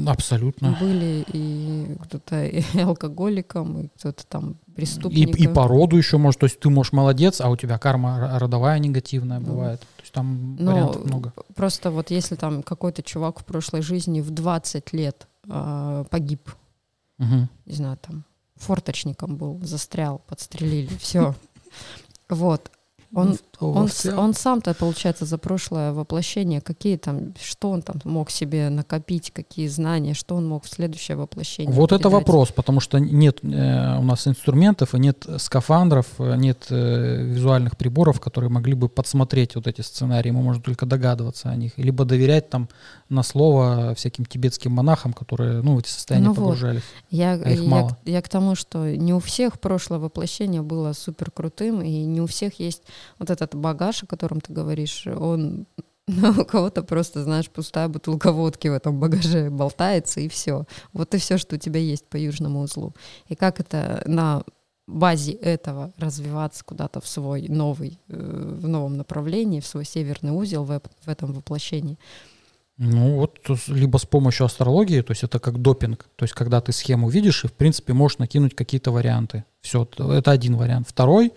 Абсолютно. 0.06 0.76
Были 0.80 1.24
и 1.32 1.96
кто-то 2.04 2.44
и 2.46 2.62
алкоголиком, 2.80 3.80
и 3.80 3.88
кто-то 3.88 4.26
там 4.26 4.56
преступником. 4.74 5.34
И, 5.34 5.44
и 5.44 5.48
по 5.48 5.66
роду 5.66 5.96
еще 5.96 6.18
может, 6.18 6.40
то 6.40 6.44
есть 6.44 6.60
ты 6.60 6.68
можешь 6.68 6.92
молодец, 6.92 7.40
а 7.40 7.48
у 7.48 7.56
тебя 7.56 7.78
карма 7.78 8.38
родовая 8.38 8.78
негативная 8.78 9.40
бывает. 9.40 9.80
То 9.80 9.86
есть 9.97 9.97
там 10.18 10.56
Но 10.56 10.72
вариантов 10.72 11.04
много. 11.04 11.32
Просто 11.54 11.90
вот 11.90 12.10
если 12.10 12.34
там 12.34 12.62
какой-то 12.62 13.02
чувак 13.02 13.40
в 13.40 13.44
прошлой 13.44 13.82
жизни 13.82 14.20
в 14.20 14.30
20 14.30 14.92
лет 14.92 15.28
э, 15.48 16.04
погиб, 16.10 16.50
угу. 17.18 17.48
не 17.66 17.74
знаю, 17.74 17.96
там 17.98 18.24
форточником 18.56 19.36
был, 19.36 19.60
застрял, 19.62 20.20
подстрелили, 20.26 20.90
все. 20.98 21.34
Вот. 22.28 22.70
Он, 23.14 23.38
он, 23.60 23.88
он 24.16 24.34
сам-то, 24.34 24.74
получается, 24.74 25.24
за 25.24 25.36
прошлое 25.38 25.92
воплощение, 25.92 26.60
какие 26.60 26.96
там, 26.96 27.34
что 27.40 27.70
он 27.70 27.82
там 27.82 27.96
мог 28.04 28.30
себе 28.30 28.68
накопить, 28.68 29.32
какие 29.32 29.66
знания, 29.66 30.14
что 30.14 30.36
он 30.36 30.46
мог 30.46 30.64
в 30.64 30.68
следующее 30.68 31.16
воплощение 31.16 31.72
Вот 31.72 31.90
передать. 31.90 32.06
это 32.06 32.10
вопрос, 32.10 32.52
потому 32.52 32.80
что 32.80 32.98
нет 32.98 33.40
э, 33.42 33.98
у 33.98 34.02
нас 34.02 34.28
инструментов, 34.28 34.94
нет 34.94 35.26
скафандров, 35.38 36.06
э, 36.18 36.36
нет 36.36 36.66
э, 36.70 37.22
визуальных 37.22 37.76
приборов, 37.76 38.20
которые 38.20 38.50
могли 38.50 38.74
бы 38.74 38.88
подсмотреть 38.88 39.56
вот 39.56 39.66
эти 39.66 39.80
сценарии, 39.80 40.30
мы 40.30 40.42
можем 40.42 40.62
только 40.62 40.86
догадываться 40.86 41.50
о 41.50 41.56
них, 41.56 41.72
либо 41.76 42.04
доверять 42.04 42.50
там 42.50 42.68
на 43.08 43.22
слово 43.22 43.94
всяким 43.96 44.24
тибетским 44.24 44.72
монахам, 44.72 45.12
которые, 45.12 45.62
ну, 45.62 45.74
в 45.74 45.78
эти 45.78 45.88
состояния 45.88 46.28
ну 46.28 46.34
погружались. 46.34 46.82
Вот. 47.10 47.18
Я, 47.18 47.32
а 47.32 47.50
их 47.50 47.62
я, 47.62 47.68
мало. 47.68 47.98
я 48.04 48.22
к 48.22 48.28
тому, 48.28 48.54
что 48.54 48.94
не 48.94 49.12
у 49.14 49.18
всех 49.18 49.58
прошлое 49.58 49.98
воплощение 49.98 50.62
было 50.62 50.92
супер 50.92 51.30
крутым, 51.30 51.82
и 51.82 52.04
не 52.04 52.20
у 52.20 52.26
всех 52.26 52.60
есть 52.60 52.82
вот 53.18 53.30
этот 53.30 53.47
багаж, 53.56 54.02
о 54.02 54.06
котором 54.06 54.40
ты 54.40 54.52
говоришь, 54.52 55.06
он 55.06 55.66
ну, 56.08 56.30
у 56.42 56.44
кого-то 56.44 56.82
просто, 56.82 57.22
знаешь, 57.22 57.48
пустая 57.50 57.88
бутылка 57.88 58.32
водки 58.32 58.68
в 58.68 58.72
этом 58.72 58.98
багаже 58.98 59.50
болтается, 59.50 60.20
и 60.20 60.28
все. 60.28 60.64
Вот 60.92 61.14
и 61.14 61.18
все, 61.18 61.38
что 61.38 61.56
у 61.56 61.58
тебя 61.58 61.80
есть 61.80 62.06
по 62.06 62.16
южному 62.16 62.60
узлу. 62.60 62.94
И 63.28 63.34
как 63.34 63.60
это 63.60 64.02
на 64.06 64.42
базе 64.86 65.32
этого 65.32 65.92
развиваться 65.98 66.64
куда-то 66.64 67.00
в 67.00 67.06
свой 67.06 67.48
новый, 67.48 67.98
э, 68.08 68.58
в 68.60 68.66
новом 68.66 68.96
направлении, 68.96 69.60
в 69.60 69.66
свой 69.66 69.84
северный 69.84 70.32
узел 70.32 70.64
в, 70.64 70.80
в 71.04 71.08
этом 71.08 71.32
воплощении. 71.32 71.98
Ну 72.78 73.16
вот, 73.16 73.40
либо 73.66 73.98
с 73.98 74.06
помощью 74.06 74.46
астрологии, 74.46 75.02
то 75.02 75.10
есть 75.10 75.24
это 75.24 75.40
как 75.40 75.60
допинг, 75.60 76.06
то 76.14 76.24
есть 76.24 76.32
когда 76.32 76.60
ты 76.60 76.72
схему 76.72 77.08
видишь 77.08 77.44
и 77.44 77.48
в 77.48 77.52
принципе 77.52 77.92
можешь 77.92 78.18
накинуть 78.18 78.54
какие-то 78.54 78.92
варианты. 78.92 79.44
Все, 79.60 79.86
это 79.98 80.30
один 80.30 80.56
вариант. 80.56 80.88
Второй, 80.88 81.32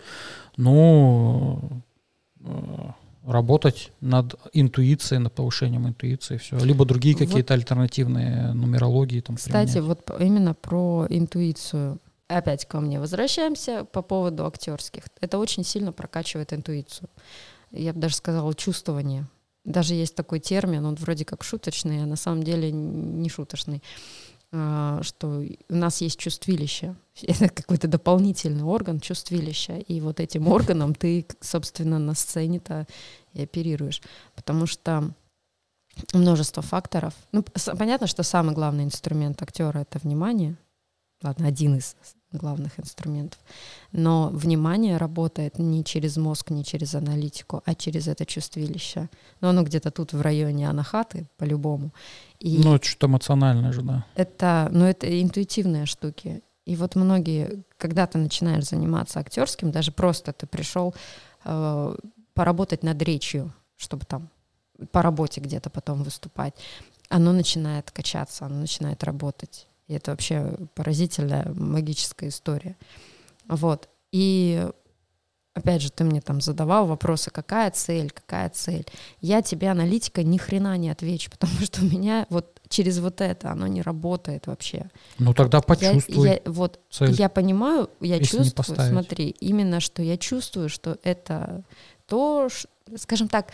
Ну, 0.56 1.82
работать 3.24 3.92
над 4.00 4.34
интуицией, 4.52 5.20
над 5.20 5.32
повышением 5.32 5.86
интуиции, 5.86 6.38
все. 6.38 6.58
Либо 6.58 6.84
другие 6.84 7.14
Вот. 7.14 7.26
какие-то 7.26 7.54
альтернативные 7.54 8.52
нумерологии 8.52 9.20
там 9.20 9.36
Кстати, 9.36 9.72
применять. 9.74 9.88
вот 10.08 10.20
именно 10.20 10.54
про 10.54 11.06
интуицию. 11.08 11.98
Опять 12.28 12.66
ко 12.66 12.80
мне 12.80 12.98
возвращаемся 12.98 13.84
по 13.84 14.02
поводу 14.02 14.46
актерских. 14.46 15.04
Это 15.20 15.38
очень 15.38 15.64
сильно 15.64 15.92
прокачивает 15.92 16.52
интуицию. 16.52 17.08
Я 17.70 17.92
бы 17.92 18.00
даже 18.00 18.16
сказала 18.16 18.54
чувствование. 18.54 19.26
Даже 19.64 19.94
есть 19.94 20.16
такой 20.16 20.40
термин, 20.40 20.84
он 20.84 20.96
вроде 20.96 21.24
как 21.24 21.44
шуточный, 21.44 22.02
а 22.02 22.06
на 22.06 22.16
самом 22.16 22.42
деле 22.42 22.72
не 22.72 23.28
шуточный, 23.28 23.80
что 24.52 25.42
у 25.68 25.74
нас 25.74 26.02
есть 26.02 26.18
чувствилище. 26.18 26.94
Это 27.22 27.48
какой-то 27.48 27.88
дополнительный 27.88 28.64
орган 28.64 29.00
чувствилища. 29.00 29.78
И 29.78 30.00
вот 30.00 30.20
этим 30.20 30.48
органом 30.48 30.94
ты, 30.94 31.26
собственно, 31.40 31.98
на 31.98 32.14
сцене-то 32.14 32.86
и 33.32 33.42
оперируешь. 33.42 34.02
Потому 34.34 34.66
что 34.66 35.10
множество 36.12 36.62
факторов. 36.62 37.14
Ну, 37.32 37.42
понятно, 37.78 38.06
что 38.06 38.22
самый 38.22 38.54
главный 38.54 38.84
инструмент 38.84 39.40
актера 39.42 39.78
это 39.78 39.98
внимание. 39.98 40.56
Ладно, 41.22 41.46
один 41.48 41.76
из 41.76 41.96
главных 42.32 42.80
инструментов. 42.80 43.38
Но 43.92 44.30
внимание 44.30 44.96
работает 44.96 45.58
не 45.58 45.84
через 45.84 46.16
мозг, 46.16 46.50
не 46.50 46.64
через 46.64 46.94
аналитику, 46.94 47.62
а 47.64 47.74
через 47.74 48.08
это 48.08 48.24
чувствилище. 48.26 49.08
Но 49.40 49.50
оно 49.50 49.62
где-то 49.62 49.90
тут 49.90 50.12
в 50.12 50.20
районе 50.20 50.68
анахаты, 50.68 51.26
по-любому. 51.36 51.92
И 52.40 52.58
Ну, 52.62 52.74
это 52.74 52.84
что-то 52.86 53.06
эмоциональное 53.06 53.72
же, 53.72 53.82
да. 53.82 54.04
это, 54.14 54.68
ну, 54.72 54.84
это 54.84 55.22
интуитивные 55.22 55.86
штуки. 55.86 56.42
И 56.64 56.76
вот 56.76 56.94
многие, 56.94 57.62
когда 57.76 58.06
ты 58.06 58.18
начинаешь 58.18 58.64
заниматься 58.64 59.20
актерским, 59.20 59.70
даже 59.70 59.90
просто 59.92 60.32
ты 60.32 60.46
пришел 60.46 60.94
э, 61.44 61.96
поработать 62.34 62.82
над 62.82 63.02
речью, 63.02 63.52
чтобы 63.76 64.04
там 64.06 64.28
по 64.92 65.02
работе 65.02 65.40
где-то 65.40 65.70
потом 65.70 66.02
выступать, 66.02 66.54
оно 67.08 67.32
начинает 67.32 67.90
качаться, 67.90 68.46
оно 68.46 68.60
начинает 68.60 69.04
работать. 69.04 69.66
И 69.88 69.94
это 69.94 70.10
вообще 70.12 70.54
поразительная 70.74 71.52
магическая 71.54 72.28
история. 72.30 72.76
Вот. 73.48 73.88
И 74.12 74.66
опять 75.54 75.82
же, 75.82 75.90
ты 75.90 76.04
мне 76.04 76.20
там 76.20 76.40
задавал 76.40 76.86
вопросы, 76.86 77.30
какая 77.30 77.70
цель, 77.70 78.10
какая 78.10 78.48
цель. 78.50 78.86
Я 79.20 79.42
тебе, 79.42 79.68
аналитика, 79.70 80.22
ни 80.22 80.38
хрена 80.38 80.76
не 80.78 80.88
отвечу, 80.90 81.30
потому 81.38 81.54
что 81.60 81.82
у 81.82 81.84
меня 81.84 82.26
вот 82.30 82.60
через 82.68 83.00
вот 83.00 83.20
это 83.20 83.50
оно 83.50 83.66
не 83.66 83.82
работает 83.82 84.46
вообще. 84.46 84.88
Ну, 85.18 85.34
тогда 85.34 85.58
Я- 85.58 85.62
почувствуй 85.62 86.26
Я, 86.26 86.40
вот 86.46 86.80
цель. 86.90 87.12
я 87.12 87.28
понимаю, 87.28 87.90
я 88.00 88.18
чувствую, 88.20 88.76
смотри, 88.88 89.28
именно 89.40 89.80
что 89.80 90.02
я 90.02 90.16
чувствую, 90.16 90.68
что 90.70 90.98
это 91.02 91.64
то, 92.06 92.48
ш- 92.48 92.68
скажем 92.96 93.28
так, 93.28 93.52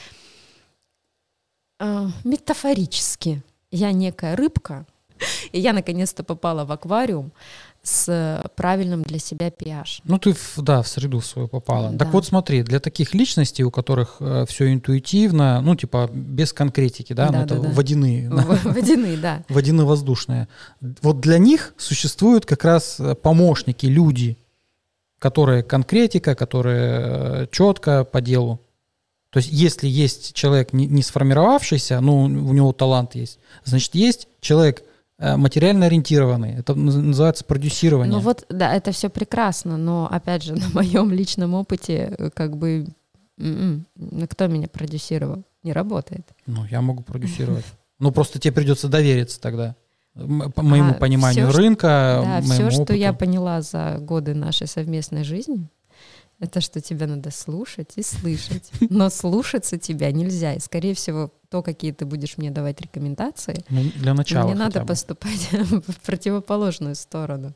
э, 1.81 2.07
метафорически. 2.25 3.43
Я 3.71 3.93
некая 3.93 4.35
рыбка, 4.37 4.87
и 5.53 5.61
я 5.61 5.73
наконец-то 5.73 6.23
попала 6.25 6.65
в 6.65 6.73
аквариум 6.73 7.33
с 7.83 8.43
правильным 8.57 9.03
для 9.03 9.19
себя 9.19 9.49
pH. 9.49 10.01
Ну, 10.05 10.19
ты, 10.19 10.35
да, 10.57 10.83
в 10.83 10.89
среду 10.89 11.21
свою 11.21 11.49
попала. 11.49 11.91
Да. 11.91 12.05
Так 12.05 12.13
вот, 12.13 12.27
смотри, 12.27 12.63
для 12.63 12.81
таких 12.81 13.15
личностей, 13.15 13.65
у 13.65 13.71
которых 13.71 14.21
все 14.49 14.73
интуитивно, 14.73 15.61
ну, 15.63 15.75
типа, 15.77 16.11
без 16.13 16.53
конкретики, 16.53 17.13
да, 17.15 17.27
ну, 17.27 17.33
Да, 17.33 17.43
это 17.45 17.55
да, 17.55 17.61
да. 17.63 17.69
водяные, 17.71 18.29
да, 18.29 18.43
В- 18.43 18.65
Водяные, 18.65 19.17
да. 19.17 19.45
водяно-воздушные. 19.49 20.49
Вот 21.03 21.21
для 21.21 21.39
них 21.39 21.73
существуют 21.79 22.45
как 22.47 22.65
раз 22.65 22.99
э, 23.01 23.15
помощники, 23.15 23.87
люди, 23.87 24.37
которые 25.19 25.63
конкретика, 25.63 26.35
которые 26.35 27.49
четко 27.51 28.05
по 28.05 28.21
делу. 28.21 28.61
То 29.31 29.39
есть, 29.39 29.51
если 29.53 29.89
есть 29.89 30.35
человек 30.35 30.73
не, 30.73 30.87
не 30.87 31.03
сформировавшийся, 31.03 32.01
ну, 32.01 32.23
у 32.25 32.53
него 32.53 32.73
талант 32.73 33.15
есть, 33.15 33.39
значит, 33.65 33.95
есть 33.95 34.29
человек 34.41 34.81
э, 34.81 34.88
материально 35.19 35.87
ориентированный. 35.87 36.55
Это 36.55 36.75
наз- 36.75 36.97
называется 37.01 37.45
продюсирование. 37.45 38.13
Ну 38.13 38.21
вот, 38.21 38.47
да, 38.49 38.75
это 38.75 38.93
все 38.93 39.09
прекрасно, 39.09 39.77
но 39.77 40.09
опять 40.11 40.43
же, 40.45 40.55
на 40.57 40.69
моем 40.71 41.11
личном 41.11 41.55
опыте, 41.55 42.15
э, 42.19 42.31
как 42.31 42.57
бы, 42.57 42.87
м-м, 43.39 43.87
ну, 43.97 44.27
кто 44.29 44.47
меня 44.47 44.69
продюсировал? 44.69 45.43
Не 45.65 45.73
работает. 45.73 46.27
Ну, 46.47 46.65
я 46.67 46.81
могу 46.81 47.03
продюсировать. 47.03 47.65
Ну, 48.01 48.13
просто 48.13 48.39
тебе 48.39 48.53
придется 48.53 48.87
довериться 48.87 49.41
тогда. 49.41 49.75
М- 50.15 50.53
По 50.53 50.63
моему 50.63 50.93
А, 50.93 50.95
пониманию 50.95 51.49
что- 51.51 51.59
рынка, 51.59 52.21
Да, 52.23 52.41
моему 52.47 52.71
все, 52.71 52.85
что 52.85 52.95
я 52.95 53.11
опыту. 53.11 53.25
поняла 53.27 53.61
за 53.61 53.97
годы 54.01 54.35
нашей 54.35 54.69
совместной 54.69 55.25
жизни, 55.25 55.69
это 56.39 56.61
что 56.61 56.81
тебя 56.81 57.09
надо 57.09 57.33
слушать 57.33 57.95
и 57.97 58.05
слышать. 58.05 58.71
Но 58.89 59.11
слушаться 59.11 59.79
тебя 59.79 60.13
нельзя. 60.13 60.55
И, 60.55 60.61
скорее 60.61 60.95
всего, 60.95 61.33
то, 61.51 61.63
какие 61.63 61.93
ты 61.93 62.05
будешь 62.05 62.37
мне 62.39 62.51
давать 62.51 62.81
рекомендации, 62.81 63.65
Ну, 63.71 63.83
для 63.97 64.15
начала 64.15 64.45
мне 64.47 64.55
надо 64.55 64.81
бы. 64.81 64.87
поступать 64.87 65.49
в 65.53 66.01
противоположную 66.05 66.95
сторону. 66.95 67.55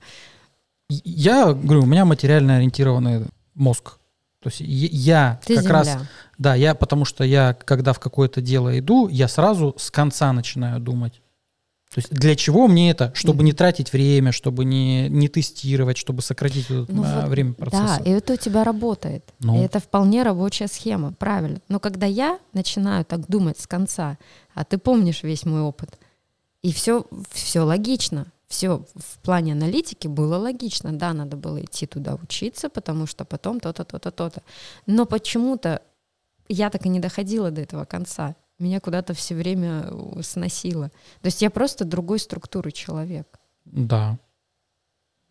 Я 0.89 1.53
говорю, 1.55 1.83
у 1.83 1.87
меня 1.87 2.05
материально 2.05 2.57
ориентированный 2.57 3.27
мозг. 3.55 3.99
То 4.43 4.49
есть 4.49 4.61
я- 4.61 4.89
я 4.91 5.41
Ты 5.47 5.55
как 5.55 5.63
земля. 5.65 5.79
раз, 5.79 5.99
да, 6.37 6.55
я, 6.55 6.75
потому 6.75 7.05
что 7.05 7.23
я, 7.25 7.55
когда 7.55 7.93
в 7.93 8.01
какое-то 8.01 8.41
дело 8.41 8.77
иду, 8.79 9.09
я 9.09 9.29
сразу 9.29 9.75
с 9.79 9.91
конца 9.91 10.33
начинаю 10.33 10.81
думать. 10.81 11.22
То 11.93 11.99
есть 11.99 12.11
для 12.11 12.35
чего 12.37 12.69
мне 12.69 12.91
это? 12.91 13.13
Чтобы 13.15 13.45
не 13.45 13.53
тратить 13.53 13.93
время, 13.93 14.33
чтобы 14.33 14.65
не, 14.65 15.11
не 15.11 15.29
тестировать, 15.29 15.99
чтобы 15.99 16.23
сократить 16.23 16.71
Ну 16.71 17.05
а, 17.05 17.21
вот, 17.21 17.29
время 17.29 17.55
Да, 17.59 17.67
процесса. 17.67 18.03
и 18.05 18.11
это 18.11 18.33
у 18.33 18.37
тебя 18.37 18.65
работает. 18.65 19.25
Ну. 19.41 19.61
И 19.61 19.65
это 19.65 19.79
вполне 19.79 20.23
рабочая 20.23 20.69
схема, 20.69 21.13
правильно. 21.13 21.61
Но 21.69 21.81
когда 21.81 22.07
я 22.07 22.39
начинаю 22.55 23.05
так 23.05 23.29
думать 23.29 23.59
с 23.59 23.67
конца, 23.67 24.17
а 24.55 24.65
ты 24.65 24.79
помнишь 24.79 25.23
весь 25.23 25.45
мой 25.45 25.61
опыт, 25.61 25.99
и 26.63 26.73
все, 26.73 27.05
все 27.31 27.61
логично. 27.61 28.27
Все 28.49 28.85
в 28.95 29.19
плане 29.23 29.53
аналитики 29.53 30.09
было 30.09 30.37
логично. 30.37 30.93
Да, 30.93 31.13
надо 31.13 31.37
было 31.37 31.63
идти 31.63 31.87
туда 31.87 32.15
учиться, 32.15 32.71
потому 32.71 33.07
что 33.07 33.25
потом 33.27 33.61
то-то, 33.61 33.85
то-то, 33.85 34.11
то-то. 34.11 34.43
Но 34.87 35.05
почему-то 35.05 35.83
я 36.49 36.71
так 36.71 36.87
и 36.87 36.89
не 36.89 37.01
доходила 37.01 37.51
до 37.51 37.61
этого 37.61 37.85
конца. 37.85 38.35
Меня 38.63 38.79
куда-то 38.79 39.13
все 39.13 39.35
время 39.35 39.89
э, 39.91 40.23
сносило. 40.23 40.89
То 41.21 41.27
есть 41.27 41.43
я 41.43 41.51
просто 41.51 41.85
другой 41.85 42.21
структуры 42.21 42.71
человек. 42.71 43.41
Да. 43.65 44.21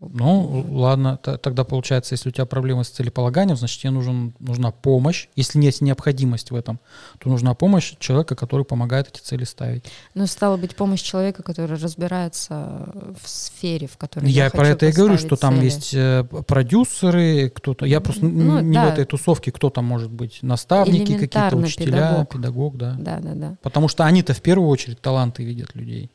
Ну, 0.01 0.65
ладно, 0.71 1.17
тогда 1.17 1.63
получается, 1.63 2.13
если 2.15 2.29
у 2.29 2.31
тебя 2.31 2.45
проблемы 2.45 2.83
с 2.83 2.89
целеполаганием, 2.89 3.55
значит, 3.55 3.79
тебе 3.81 3.91
нужен, 3.91 4.33
нужна 4.39 4.71
помощь. 4.71 5.27
Если 5.35 5.61
есть 5.61 5.81
необходимость 5.81 6.49
в 6.49 6.55
этом, 6.55 6.79
то 7.19 7.29
нужна 7.29 7.53
помощь 7.53 7.93
человека, 7.99 8.35
который 8.35 8.65
помогает 8.65 9.09
эти 9.09 9.21
цели 9.21 9.43
ставить. 9.43 9.85
Ну, 10.15 10.25
стало 10.25 10.57
быть, 10.57 10.75
помощь 10.75 11.01
человека, 11.01 11.43
который 11.43 11.77
разбирается 11.77 12.91
в 13.21 13.29
сфере, 13.29 13.87
в 13.87 13.97
которой 13.97 14.29
я, 14.31 14.45
Я 14.45 14.49
про 14.49 14.67
это 14.69 14.87
и 14.87 14.91
говорю, 14.91 15.17
что 15.19 15.35
там 15.35 15.55
цели. 15.55 15.65
есть 15.65 15.93
э, 15.93 16.23
продюсеры, 16.47 17.49
кто-то. 17.49 17.85
Я 17.85 18.01
просто 18.01 18.25
Ну, 18.25 18.59
не 18.59 18.73
да. 18.73 18.87
в 18.89 18.93
этой 18.93 19.05
тусовке, 19.05 19.51
кто 19.51 19.69
там 19.69 19.85
может 19.85 20.11
быть, 20.11 20.39
наставники 20.41 21.13
какие-то, 21.17 21.55
учителя, 21.55 21.85
педагог. 21.85 22.29
педагог, 22.33 22.77
да. 22.77 22.95
Да, 22.99 23.19
да, 23.19 23.33
да. 23.35 23.57
Потому 23.61 23.87
что 23.87 24.05
они-то 24.05 24.33
в 24.33 24.41
первую 24.41 24.69
очередь 24.69 24.99
таланты 25.01 25.43
видят 25.43 25.75
людей. 25.75 26.11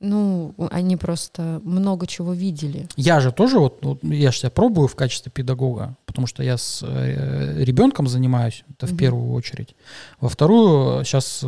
Ну, 0.00 0.54
они 0.70 0.96
просто 0.96 1.60
много 1.64 2.06
чего 2.06 2.32
видели. 2.32 2.86
Я 2.96 3.18
же 3.18 3.32
тоже, 3.32 3.58
вот, 3.58 3.84
вот 3.84 3.98
я 4.04 4.30
же 4.30 4.38
себя 4.38 4.50
пробую 4.50 4.86
в 4.86 4.94
качестве 4.94 5.32
педагога, 5.32 5.96
потому 6.06 6.28
что 6.28 6.44
я 6.44 6.56
с 6.56 6.84
э, 6.86 7.64
ребенком 7.64 8.06
занимаюсь, 8.06 8.64
это 8.70 8.86
в 8.86 8.90
Мгм. 8.90 8.98
первую 8.98 9.32
очередь. 9.32 9.74
Во 10.20 10.28
вторую, 10.28 11.04
сейчас 11.04 11.44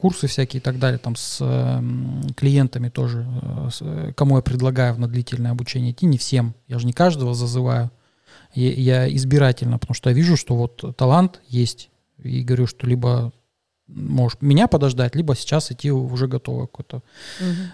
курсы 0.00 0.26
всякие 0.26 0.58
и 0.58 0.62
так 0.62 0.80
далее, 0.80 0.98
там 0.98 1.14
с 1.14 1.38
э, 1.40 1.80
клиентами 2.34 2.88
тоже, 2.88 3.24
э, 3.40 3.68
с, 3.70 3.78
э, 3.82 4.12
кому 4.16 4.36
я 4.36 4.42
предлагаю 4.42 4.94
в 4.94 4.98
на 4.98 5.06
длительное 5.06 5.52
обучение 5.52 5.92
идти, 5.92 6.06
не 6.06 6.18
всем, 6.18 6.54
я 6.66 6.80
же 6.80 6.86
не 6.86 6.92
каждого 6.92 7.34
зазываю. 7.34 7.90
Я, 8.54 8.72
я 8.72 9.14
избирательно, 9.14 9.78
потому 9.78 9.94
что 9.94 10.10
я 10.10 10.16
вижу, 10.16 10.36
что 10.36 10.56
вот 10.56 10.96
талант 10.96 11.40
есть, 11.48 11.88
и 12.22 12.42
говорю, 12.42 12.66
что 12.66 12.86
либо 12.86 13.32
можешь 13.94 14.38
меня 14.40 14.66
подождать, 14.68 15.14
либо 15.14 15.34
сейчас 15.36 15.70
идти 15.70 15.90
уже 15.90 16.26
готово 16.26 16.66
какую-то 16.66 17.02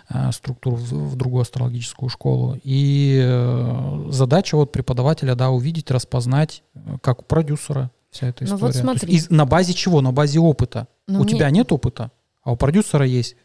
э, 0.09 0.33
структуру 0.33 0.77
в, 0.77 0.93
в 1.13 1.17
другую 1.17 1.43
астрологическую 1.43 2.09
школу. 2.09 2.59
И 2.65 3.19
э, 3.23 4.07
задача 4.11 4.57
вот 4.57 4.73
преподавателя, 4.73 5.35
да, 5.35 5.51
увидеть, 5.51 5.91
распознать, 5.91 6.63
э, 6.75 6.81
как 7.03 7.21
у 7.21 7.25
продюсера 7.25 7.91
вся 8.11 8.27
эта 8.29 8.45
Ну 8.45 8.57
история. 8.57 8.61
вот 8.61 8.73
То 8.73 8.79
есть 8.79 8.81
смотри. 8.81 9.15
из- 9.15 9.31
на 9.31 9.45
базе 9.47 9.75
чего? 9.75 10.01
На 10.01 10.13
базе 10.13 10.39
опыта. 10.41 10.89
Но 11.07 11.21
у 11.21 11.25
мне- 11.25 11.35
тебя 11.35 11.51
нет 11.51 11.71
опыта, 11.73 12.11
а 12.43 12.53
у 12.53 12.57
продюсера 12.57 13.05
есть. 13.07 13.37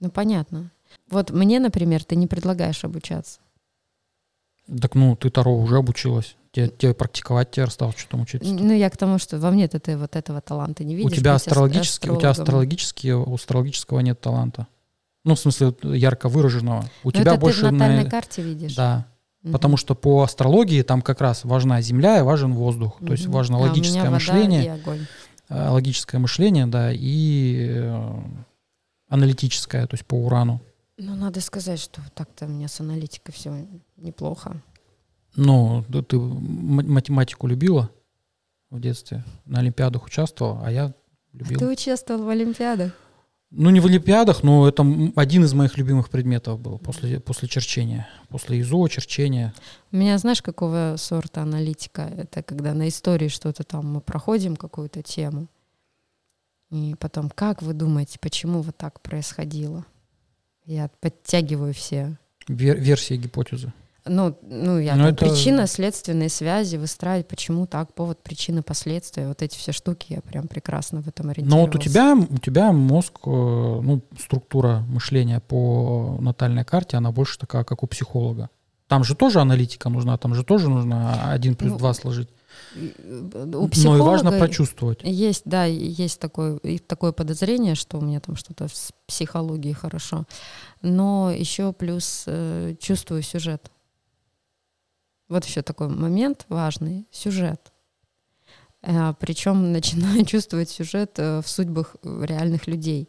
Ну, 0.00 0.10
понятно. 0.10 0.70
Вот 1.10 1.30
мне, 1.30 1.60
например, 1.60 2.02
ты 2.04 2.16
не 2.16 2.26
предлагаешь 2.26 2.84
обучаться. 2.84 3.40
Так 4.80 4.94
ну, 4.94 5.16
ты 5.16 5.30
Таро 5.30 5.54
уже 5.56 5.76
обучилась. 5.76 6.36
Тебе, 6.52 6.68
тебе 6.68 6.92
практиковать 6.94 7.50
тебе 7.50 7.64
осталось, 7.64 7.96
что 7.96 8.10
там 8.10 8.20
учиться. 8.20 8.52
Ну, 8.52 8.72
я 8.74 8.90
к 8.90 8.96
тому, 8.98 9.18
что 9.18 9.38
во 9.38 9.50
мне 9.50 9.66
ты 9.68 9.96
вот 9.96 10.14
этого 10.16 10.40
таланта 10.42 10.84
не 10.84 10.94
У 10.94 10.98
видишь. 10.98 11.16
тебя 11.18 11.32
быть 11.32 11.42
ас- 11.42 11.46
астрологический, 11.48 12.10
у 12.10 12.16
тебя 12.18 12.30
астрологически, 12.30 13.08
у 13.12 13.34
астрологического 13.34 14.00
нет 14.00 14.20
таланта. 14.20 14.66
Ну, 15.24 15.34
в 15.34 15.38
смысле, 15.40 15.72
ярко 15.82 16.28
выраженного. 16.28 16.82
У 17.04 17.08
Ну, 17.08 17.12
тебя 17.12 17.32
это 17.32 17.40
больше 17.40 17.60
ты 17.62 17.68
в 17.68 17.72
натальной 17.72 18.04
на- 18.04 18.10
карте 18.10 18.42
видишь. 18.42 18.74
Да. 18.74 19.06
Мгм. 19.42 19.52
Потому 19.54 19.76
что 19.78 19.94
по 19.94 20.22
астрологии 20.22 20.82
там 20.82 21.00
как 21.00 21.20
раз 21.22 21.44
важна 21.44 21.80
Земля 21.80 22.18
и 22.18 22.22
важен 22.22 22.52
воздух. 22.52 22.98
То 22.98 23.12
есть 23.12 23.26
важно 23.26 23.56
А 23.56 23.60
у 23.60 23.62
логическое 23.62 24.10
мышление. 24.10 24.78
э, 25.48 25.68
логическое 25.70 26.18
мышление, 26.18 26.66
да, 26.66 26.92
и 26.92 27.66
э, 27.70 28.14
аналитическое, 29.08 29.86
то 29.86 29.94
есть 29.94 30.06
по 30.06 30.14
урану. 30.16 30.60
Ну, 30.98 31.14
надо 31.14 31.40
сказать, 31.40 31.80
что 31.80 32.00
так-то 32.14 32.44
у 32.46 32.48
меня 32.48 32.68
с 32.68 32.80
аналитикой 32.80 33.34
все 33.34 33.66
неплохо. 33.96 34.60
Ну, 35.36 35.84
ты 36.08 36.18
математику 36.18 37.46
любила 37.46 37.90
в 38.70 38.80
детстве, 38.80 39.24
на 39.44 39.60
Олимпиадах 39.60 40.04
участвовала, 40.06 40.66
а 40.66 40.70
я 40.70 40.94
любил. 41.32 41.58
Ты 41.58 41.68
участвовал 41.68 42.24
в 42.24 42.28
Олимпиадах? 42.28 42.92
Ну, 43.54 43.68
не 43.68 43.80
в 43.80 43.86
Олимпиадах, 43.86 44.42
но 44.42 44.66
это 44.66 44.82
один 45.14 45.44
из 45.44 45.52
моих 45.52 45.76
любимых 45.76 46.08
предметов 46.08 46.58
был 46.58 46.78
после, 46.78 47.20
после 47.20 47.48
черчения. 47.48 48.08
После 48.30 48.60
ИЗО, 48.60 48.88
черчения. 48.88 49.52
У 49.90 49.96
меня, 49.96 50.16
знаешь, 50.16 50.40
какого 50.40 50.94
сорта 50.96 51.42
аналитика? 51.42 52.02
Это 52.02 52.42
когда 52.42 52.72
на 52.72 52.88
истории 52.88 53.28
что-то 53.28 53.62
там 53.62 53.92
мы 53.92 54.00
проходим, 54.00 54.56
какую-то 54.56 55.02
тему. 55.02 55.48
И 56.70 56.94
потом, 56.98 57.28
как 57.28 57.60
вы 57.60 57.74
думаете, 57.74 58.18
почему 58.18 58.62
вот 58.62 58.74
так 58.78 59.02
происходило? 59.02 59.84
Я 60.64 60.88
подтягиваю 61.00 61.74
все. 61.74 62.16
Вер- 62.48 62.78
версии 62.78 63.16
гипотезы. 63.18 63.70
Ну, 64.04 64.36
ну 64.42 64.78
я 64.78 64.96
Ну, 64.96 65.06
это- 65.08 65.24
причинно-следственные 65.24 66.28
связи 66.28 66.76
выстраивать, 66.76 67.28
почему 67.28 67.66
так, 67.66 67.94
повод, 67.94 68.18
причины, 68.22 68.62
последствия. 68.62 69.28
Вот 69.28 69.42
эти 69.42 69.56
все 69.56 69.72
штуки, 69.72 70.06
я 70.14 70.20
прям 70.20 70.48
прекрасно 70.48 71.02
в 71.02 71.08
этом 71.08 71.26
Но 71.26 71.32
ориентировалась. 71.32 71.72
вот 71.72 71.76
у 71.76 71.78
тебя, 71.78 72.16
у 72.16 72.38
тебя 72.38 72.72
мозг, 72.72 73.20
э, 73.26 73.30
ну, 73.30 74.02
структура 74.18 74.84
мышления 74.88 75.40
по 75.40 76.18
натальной 76.20 76.64
карте, 76.64 76.96
она 76.96 77.12
больше 77.12 77.38
такая, 77.38 77.62
как 77.64 77.82
у 77.82 77.86
психолога. 77.86 78.50
Там 78.88 79.04
же 79.04 79.14
тоже 79.14 79.40
аналитика 79.40 79.88
нужна, 79.88 80.18
там 80.18 80.34
же 80.34 80.42
тоже 80.44 80.68
нужно 80.68 81.30
один 81.30 81.54
плюс 81.54 81.72
Ну, 81.72 81.78
два 81.78 81.94
сложить. 81.94 82.28
И, 82.76 82.92
э, 82.98 83.44
У 83.54 83.70
Но 83.76 83.96
и 83.96 84.00
важно 84.00 84.32
прочувствовать. 84.32 85.00
Есть, 85.02 85.42
да, 85.44 85.64
есть 85.64 86.20
такое, 86.20 86.56
и 86.58 86.78
такое 86.78 87.12
подозрение, 87.12 87.74
что 87.74 87.98
у 87.98 88.00
меня 88.02 88.20
там 88.20 88.36
что-то 88.36 88.68
с 88.68 88.92
психологией 89.06 89.74
хорошо. 89.74 90.24
Но 90.82 91.30
еще 91.30 91.72
плюс 91.72 92.24
э, 92.26 92.74
чувствую 92.80 93.22
сюжет. 93.22 93.70
Вот 95.28 95.44
еще 95.44 95.62
такой 95.62 95.88
момент 95.88 96.46
важный 96.48 97.06
сюжет. 97.10 97.72
причем 98.80 99.72
начинаю 99.72 100.24
чувствовать 100.24 100.70
сюжет 100.70 101.18
э, 101.18 101.40
в 101.40 101.48
судьбах 101.48 101.96
э, 102.02 102.24
реальных 102.24 102.66
людей. 102.66 103.08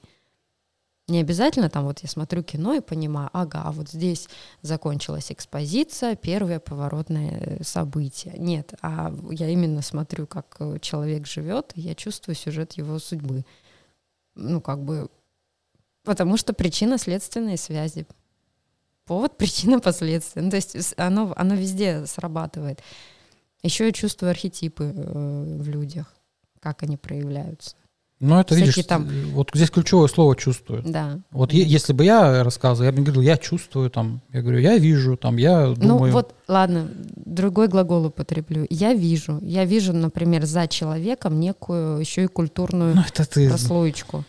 Не 1.09 1.20
обязательно 1.20 1.70
там 1.70 1.84
вот 1.84 1.99
я 1.99 2.07
смотрю 2.07 2.43
кино 2.43 2.76
и 2.76 2.80
понимаю, 2.80 3.30
ага, 3.34 3.72
вот 3.72 3.89
здесь 3.89 4.30
закончилась 4.61 5.34
экспозиция, 5.34 6.16
первое 6.16 6.61
поворотное 6.61 7.39
э, 7.59 7.64
событие. 7.64 8.36
Нет, 8.38 8.74
а 8.82 9.14
я 9.30 9.49
именно 9.49 9.82
смотрю, 9.82 10.28
как 10.28 10.55
э, 10.59 10.80
человек 10.80 11.28
живет, 11.28 11.74
и 11.76 11.82
я 11.82 11.93
чувствую 11.93 12.36
сюжет 12.36 12.74
его 12.74 12.99
судьбы. 12.99 13.45
Ну, 14.36 14.61
как 14.61 14.82
бы, 14.86 15.09
потому 16.03 16.38
что 16.38 16.53
причинно-следственные 16.53 17.57
связи. 17.57 18.07
Повод, 19.06 19.38
причина, 19.38 19.80
последствия. 19.82 20.41
Ну, 20.41 20.49
то 20.49 20.56
есть 20.58 20.93
оно, 20.97 21.34
оно 21.36 21.56
везде 21.56 22.06
срабатывает. 22.06 22.80
Еще 23.64 23.86
я 23.86 23.91
чувствую 23.91 24.30
архетипы 24.32 24.93
э, 24.95 25.58
в 25.60 25.68
людях, 25.70 26.14
как 26.60 26.84
они 26.84 26.97
проявляются. 26.97 27.76
Но 28.20 28.39
это, 28.39 28.56
всякие 28.56 28.72
видишь, 28.72 28.86
там- 28.88 29.10
э, 29.10 29.26
вот 29.34 29.51
здесь 29.54 29.70
ключевое 29.70 30.08
слово 30.08 30.36
«чувствую». 30.38 30.82
Да. 30.86 31.20
Вот 31.32 31.51
е- 31.51 31.64
если 31.66 31.91
бы 31.91 32.06
я 32.06 32.43
рассказывал, 32.43 32.86
я 32.86 32.91
бы 32.93 33.01
говорил, 33.01 33.22
я 33.22 33.38
чувствую, 33.38 33.89
там, 33.89 34.22
я 34.32 34.41
говорю, 34.41 34.60
я 34.60 34.78
вижу, 34.78 35.18
там, 35.18 35.36
я 35.38 35.68
Ну 35.68 35.76
думаю. 35.76 36.14
вот, 36.14 36.34
ладно, 36.47 36.89
другой 37.16 37.68
глагол 37.68 38.06
употреблю. 38.06 38.66
Я 38.70 38.93
вижу. 38.93 39.39
Я 39.41 39.66
вижу, 39.66 39.91
например, 39.91 40.45
за 40.45 40.68
человеком 40.68 41.39
некую 41.39 41.99
еще 41.99 42.24
и 42.24 42.28
культурную 42.28 42.95
Ну, 42.95 43.01
это 43.01 43.26
ты, 43.30 43.49
прослоечку. 43.49 44.24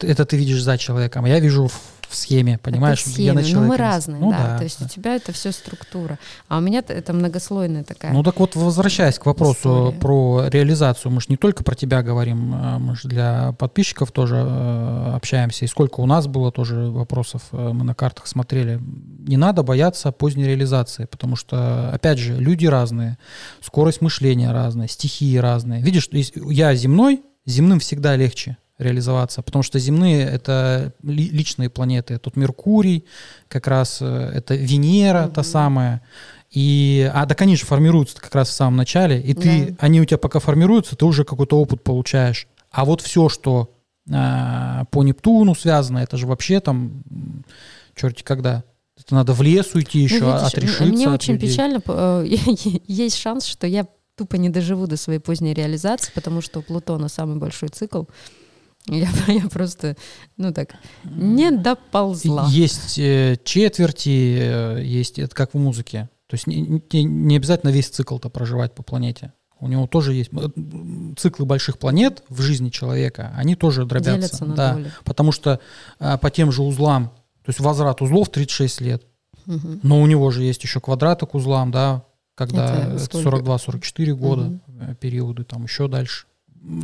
Это, 0.00 0.24
ты 0.24 0.36
видишь 0.36 0.62
за 0.62 0.76
человеком, 0.78 1.24
а 1.24 1.28
я 1.28 1.40
вижу 1.40 1.68
в, 1.68 2.14
схеме, 2.14 2.58
понимаешь, 2.58 3.00
Это 3.00 3.10
в 3.10 3.14
где 3.14 3.32
на 3.32 3.42
схеме. 3.42 3.60
Ну, 3.60 3.66
мы 3.68 3.76
разные, 3.78 4.20
Ну 4.20 4.30
да. 4.30 4.58
То 4.58 4.64
есть 4.64 4.82
у 4.82 4.86
тебя 4.86 5.16
это 5.16 5.32
все 5.32 5.50
структура. 5.50 6.18
А 6.48 6.58
у 6.58 6.60
меня 6.60 6.84
это 6.86 7.12
многослойная 7.14 7.84
такая. 7.84 8.12
Ну 8.12 8.22
так 8.22 8.38
вот, 8.38 8.54
возвращаясь 8.54 9.18
к 9.18 9.24
вопросу 9.24 9.54
История. 9.54 9.98
про 9.98 10.44
реализацию, 10.48 11.10
мы 11.10 11.22
же 11.22 11.28
не 11.30 11.38
только 11.38 11.64
про 11.64 11.74
тебя 11.74 12.02
говорим, 12.02 12.52
а 12.54 12.78
мы 12.78 12.96
же 12.96 13.08
для 13.08 13.52
подписчиков 13.52 14.12
тоже 14.12 14.36
э, 14.36 15.12
общаемся. 15.16 15.64
И 15.64 15.68
сколько 15.68 16.00
у 16.00 16.06
нас 16.06 16.26
было 16.26 16.52
тоже 16.52 16.90
вопросов, 16.90 17.42
э, 17.52 17.70
мы 17.72 17.84
на 17.84 17.94
картах 17.94 18.26
смотрели. 18.26 18.78
Не 19.26 19.38
надо 19.38 19.62
бояться 19.62 20.12
поздней 20.12 20.44
реализации, 20.44 21.06
потому 21.06 21.36
что, 21.36 21.90
опять 21.92 22.18
же, 22.18 22.36
люди 22.36 22.66
разные, 22.66 23.16
скорость 23.62 24.02
мышления 24.02 24.52
разная, 24.52 24.88
стихии 24.88 25.36
разные. 25.38 25.80
Видишь, 25.80 26.10
я 26.12 26.74
земной, 26.74 27.22
земным 27.46 27.80
всегда 27.80 28.16
легче 28.16 28.58
реализоваться, 28.82 29.42
потому 29.42 29.62
что 29.62 29.78
земные— 29.78 30.24
это 30.32 30.92
ли- 31.02 31.28
личные 31.30 31.70
планеты. 31.70 32.18
Тут 32.18 32.36
Меркурий, 32.36 33.04
как 33.48 33.66
раз 33.66 33.98
э, 34.00 34.32
это 34.34 34.54
Венера 34.54 35.28
та 35.28 35.40
Мгм. 35.42 35.50
самая, 35.50 36.02
и, 36.50 37.10
а 37.14 37.26
так 37.26 37.40
они 37.42 37.56
же 37.56 37.64
формируются 37.64 38.20
как 38.20 38.34
раз 38.34 38.48
в 38.50 38.52
самом 38.52 38.76
начале, 38.76 39.20
и 39.20 39.32
ты, 39.34 39.66
Да. 39.70 39.76
они 39.78 40.00
у 40.00 40.04
тебя 40.04 40.18
пока 40.18 40.38
формируются, 40.38 40.96
ты 40.96 41.04
уже 41.06 41.24
какой-то 41.24 41.58
опыт 41.58 41.82
получаешь. 41.82 42.46
А 42.70 42.84
вот 42.84 43.00
все, 43.00 43.28
что 43.28 43.70
а, 44.12 44.84
по 44.90 45.02
Нептуну 45.04 45.54
связано, 45.54 45.98
это 46.00 46.16
же 46.16 46.26
вообще 46.26 46.58
там 46.60 47.04
черти 47.94 48.22
когда. 48.24 48.64
Это 48.98 49.14
надо 49.14 49.32
в 49.32 49.40
лес 49.42 49.74
уйти 49.74 49.98
Ну, 49.98 50.04
еще, 50.04 50.14
видишь, 50.16 50.42
отрешиться 50.42 50.84
Мне 50.84 51.06
от 51.08 51.14
очень 51.14 51.34
людей. 51.34 51.48
печально. 51.50 51.80
э, 51.86 52.26
Есть 52.86 53.16
шанс, 53.18 53.46
что 53.46 53.66
я 53.66 53.86
тупо 54.16 54.36
не 54.36 54.48
доживу 54.50 54.86
до 54.86 54.96
своей 54.96 55.18
поздней 55.20 55.54
реализации, 55.54 56.10
потому 56.14 56.40
что 56.40 56.58
у 56.58 56.62
Плутона 56.62 57.08
самый 57.08 57.36
большой 57.38 57.68
цикл. 57.70 58.02
Я, 58.88 59.08
я 59.28 59.48
просто, 59.48 59.96
ну 60.36 60.52
так, 60.52 60.74
не 61.04 61.50
доползла. 61.50 62.46
Есть 62.48 62.98
э, 62.98 63.36
четверти, 63.44 64.38
э, 64.40 64.82
есть, 64.84 65.18
это 65.18 65.34
как 65.34 65.54
в 65.54 65.58
музыке. 65.58 66.08
То 66.26 66.34
есть 66.34 66.46
не, 66.46 66.60
не- 66.92 67.04
не 67.04 67.36
обязательно 67.36 67.70
весь 67.70 67.88
цикл-то 67.88 68.28
проживать 68.30 68.74
по 68.74 68.82
планете. 68.82 69.32
У 69.60 69.68
него 69.68 69.86
тоже 69.86 70.14
есть 70.14 70.30
э, 70.32 70.48
циклы 71.16 71.46
больших 71.46 71.78
планет 71.78 72.24
в 72.28 72.40
жизни 72.40 72.70
человека, 72.70 73.32
они 73.36 73.54
тоже 73.54 73.84
дробятся. 73.84 74.14
Делятся 74.16 74.44
на 74.46 74.54
да, 74.56 74.72
доли. 74.74 74.92
потому 75.04 75.30
что 75.30 75.60
а, 76.00 76.18
по 76.18 76.30
тем 76.30 76.50
же 76.50 76.62
узлам, 76.62 77.08
то 77.44 77.48
есть 77.48 77.60
возврат 77.60 78.02
узлов 78.02 78.28
36 78.30 78.80
лет, 78.80 79.04
Мгм. 79.46 79.80
но 79.82 80.00
у 80.00 80.06
него 80.06 80.30
же 80.30 80.42
есть 80.42 80.62
еще 80.64 80.80
квадраты 80.80 81.26
к 81.26 81.34
узлам, 81.34 81.70
да, 81.70 82.04
когда 82.34 82.74
Это 82.76 82.90
это 82.94 82.98
сколько? 83.04 83.28
42-44 83.38 84.12
года 84.14 84.58
э, 84.80 84.94
периоды, 85.00 85.44
там 85.44 85.64
еще 85.64 85.86
дальше. 85.86 86.26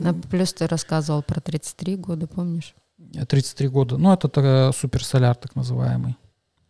А 0.04 0.12
плюс 0.30 0.52
ты 0.52 0.66
рассказывал 0.66 1.22
про 1.22 1.40
33 1.40 1.96
года, 1.96 2.26
помнишь? 2.26 2.74
33 3.28 3.68
года. 3.68 3.96
Ну, 3.96 4.12
это 4.12 4.28
та- 4.28 4.72
суперсоляр 4.72 5.36
так 5.36 5.54
называемый. 5.56 6.16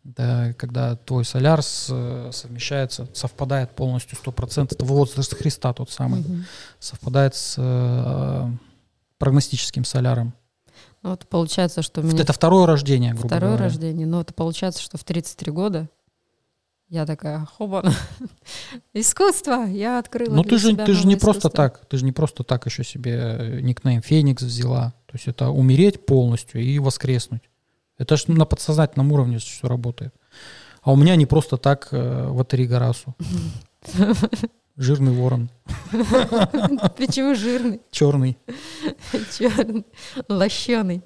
Да, 0.04 0.52
когда 0.54 0.96
твой 0.96 1.24
соляр 1.24 1.62
с- 1.62 1.88
э, 1.90 2.30
совмещается, 2.32 3.08
совпадает 3.14 3.74
полностью 3.74 4.16
100%. 4.16 4.72
Это 4.72 4.84
возраст 4.84 5.34
Христа 5.34 5.72
тот 5.72 5.90
самый. 5.90 6.20
Мгм. 6.20 6.44
Совпадает 6.78 7.34
с 7.34 7.54
э, 7.58 8.48
прогностическим 9.18 9.84
соляром. 9.84 10.32
Ну, 11.02 11.10
вот 11.10 11.26
получается, 11.28 11.82
что 11.82 12.02
меня 12.02 12.22
Это 12.22 12.32
второе 12.32 12.66
рождение, 12.66 13.12
грубо 13.12 13.28
второе 13.28 13.50
говоря. 13.52 13.64
рождение, 13.64 14.06
но 14.06 14.20
это 14.20 14.32
получается, 14.34 14.82
что 14.82 14.96
в 14.98 15.04
33 15.04 15.52
года 15.52 15.88
я 16.88 17.04
такая, 17.04 17.44
хоба, 17.44 17.84
искусство, 18.94 19.66
я 19.66 19.98
открыла 19.98 20.34
Ну, 20.34 20.42
ты 20.42 20.58
же, 20.58 20.74
ты 20.74 20.94
же 20.94 21.06
не 21.06 21.16
просто 21.16 21.50
так, 21.50 21.84
ты 21.86 21.98
же 21.98 22.04
не 22.04 22.12
просто 22.12 22.44
так 22.44 22.66
еще 22.66 22.84
себе 22.84 23.12
э, 23.18 23.60
никнейм 23.60 24.02
Феникс 24.02 24.42
взяла. 24.42 24.94
То 25.06 25.14
есть 25.14 25.28
это 25.28 25.50
умереть 25.50 26.06
полностью 26.06 26.62
и 26.62 26.78
воскреснуть. 26.78 27.42
Это 27.98 28.16
же 28.16 28.24
на 28.28 28.44
подсознательном 28.44 29.12
уровне 29.12 29.38
все 29.38 29.68
работает. 29.68 30.14
А 30.82 30.92
у 30.92 30.96
меня 30.96 31.16
не 31.16 31.26
просто 31.26 31.56
так 31.56 31.88
э, 31.90 32.26
в 32.28 32.42
Гарасу. 32.44 33.14
Жирный 34.76 35.10
ворон, 35.10 35.50
Почему 36.96 37.34
жирный, 37.34 37.80
черный. 37.90 38.38
черный, 39.36 39.84
лощеный? 40.28 41.02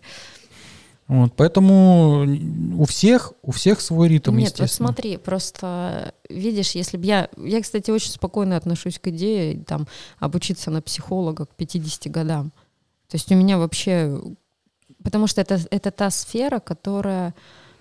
Вот, 1.09 1.35
поэтому 1.37 2.27
у 2.79 2.85
всех, 2.87 3.33
у 3.43 3.51
всех 3.51 3.81
свой 3.81 4.09
ритм, 4.09 4.37
Нет, 4.37 4.53
вот 4.53 4.61
естественно. 4.61 4.89
смотри, 4.89 5.17
просто 5.19 6.15
видишь, 6.31 6.71
если 6.71 6.97
бы 6.97 7.05
я... 7.05 7.29
Я, 7.37 7.61
кстати, 7.61 7.91
очень 7.91 8.11
спокойно 8.11 8.57
отношусь 8.57 8.99
к 8.99 9.09
идее 9.09 9.63
там, 9.65 9.87
обучиться 10.19 10.71
на 10.71 10.81
психолога 10.81 11.47
к 11.47 11.55
50 11.57 12.11
годам. 12.11 12.53
То 13.09 13.17
есть 13.17 13.31
у 13.31 13.35
меня 13.35 13.59
вообще... 13.59 14.23
Потому 15.03 15.27
что 15.27 15.41
это, 15.41 15.61
это 15.71 15.91
та 15.91 16.11
сфера, 16.11 16.61
которая... 16.61 17.35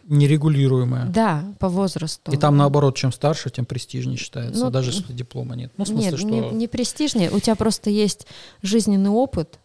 Нерегулируемая. 0.07 1.05
Да, 1.05 1.45
по 1.59 1.69
возрасту. 1.69 2.33
И 2.33 2.37
там 2.37 2.57
наоборот, 2.57 2.97
чем 2.97 3.13
старше, 3.13 3.49
тем 3.49 3.65
престижнее 3.65 4.17
считается, 4.17 4.59
Ну, 4.59 4.71
даже 4.71 4.89
если 4.89 5.13
диплома 5.13 5.55
нет. 5.55 5.71
Ну, 5.77 5.85
в 5.85 5.87
смысле, 5.87 6.11
Нет, 6.11 6.19
что... 6.19 6.27
не, 6.27 6.49
не 6.49 6.67
престижнее. 6.67 7.31
У 7.31 7.39
тебя 7.39 7.55
просто 7.55 7.91
есть 7.91 8.27
жизненный 8.61 9.11
опыт, 9.11 9.59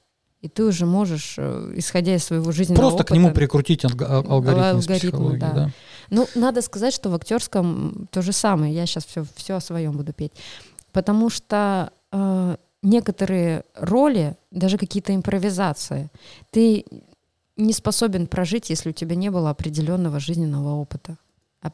и 0.46 0.48
ты 0.48 0.64
уже 0.64 0.86
можешь, 0.86 1.34
э, 1.38 1.72
исходя 1.74 2.14
из 2.14 2.24
своего 2.24 2.52
жизненного 2.52 2.82
Просто 2.82 3.00
опыта... 3.00 3.14
к 3.14 3.16
нему 3.16 3.32
прикрутить 3.32 3.84
алг- 3.84 4.02
ал- 4.02 4.24
алгоритмы, 4.30 4.78
из 4.78 4.88
Алгоритмы, 4.88 5.10
психологии, 5.10 5.38
да. 5.40 5.52
да. 5.52 5.70
Ну, 6.10 6.28
надо 6.36 6.62
сказать, 6.62 6.94
что 6.94 7.10
в 7.10 7.14
актерском 7.14 8.06
то 8.12 8.22
же 8.22 8.32
самое. 8.32 8.72
Я 8.72 8.86
сейчас 8.86 9.04
все, 9.04 9.24
все 9.34 9.56
о 9.56 9.60
своем 9.60 9.96
буду 9.96 10.12
петь. 10.12 10.32
Потому 10.92 11.30
что 11.30 11.90
э, 12.12 12.56
некоторые 12.82 13.64
роли, 13.74 14.36
даже 14.52 14.78
какие-то 14.78 15.14
импровизации, 15.14 16.10
ты 16.50 16.84
не 17.56 17.72
способен 17.72 18.28
прожить, 18.28 18.70
если 18.70 18.90
у 18.90 18.92
тебя 18.92 19.16
не 19.16 19.30
было 19.30 19.50
определенного 19.50 20.20
жизненного 20.20 20.80
опыта, 20.80 21.16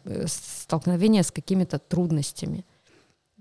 э, 0.05 0.25
столкновения 0.27 1.23
с 1.23 1.31
какими-то 1.31 1.79
трудностями. 1.79 2.65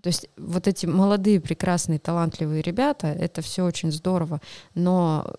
То 0.01 0.07
есть 0.07 0.27
вот 0.37 0.67
эти 0.67 0.85
молодые, 0.85 1.39
прекрасные, 1.39 1.99
талантливые 1.99 2.61
ребята, 2.61 3.07
это 3.07 3.41
все 3.41 3.63
очень 3.63 3.91
здорово, 3.91 4.41
но, 4.73 5.33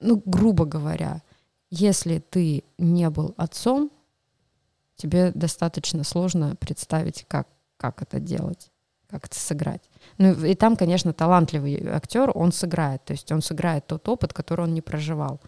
ну, 0.00 0.20
грубо 0.24 0.64
говоря, 0.64 1.22
если 1.70 2.18
ты 2.18 2.64
не 2.78 3.08
был 3.10 3.34
отцом, 3.36 3.90
тебе 4.96 5.30
достаточно 5.32 6.04
сложно 6.04 6.56
представить, 6.56 7.24
как, 7.28 7.46
как 7.76 8.02
это 8.02 8.18
делать, 8.18 8.70
как 9.08 9.26
это 9.26 9.38
сыграть. 9.38 9.88
Ну 10.18 10.44
и 10.44 10.54
там, 10.54 10.76
конечно, 10.76 11.12
талантливый 11.12 11.86
актер, 11.88 12.30
он 12.34 12.52
сыграет, 12.52 13.04
то 13.04 13.12
есть 13.12 13.30
он 13.30 13.42
сыграет 13.42 13.86
тот 13.86 14.08
опыт, 14.08 14.32
который 14.32 14.62
он 14.62 14.74
не 14.74 14.82
проживал. 14.82 15.40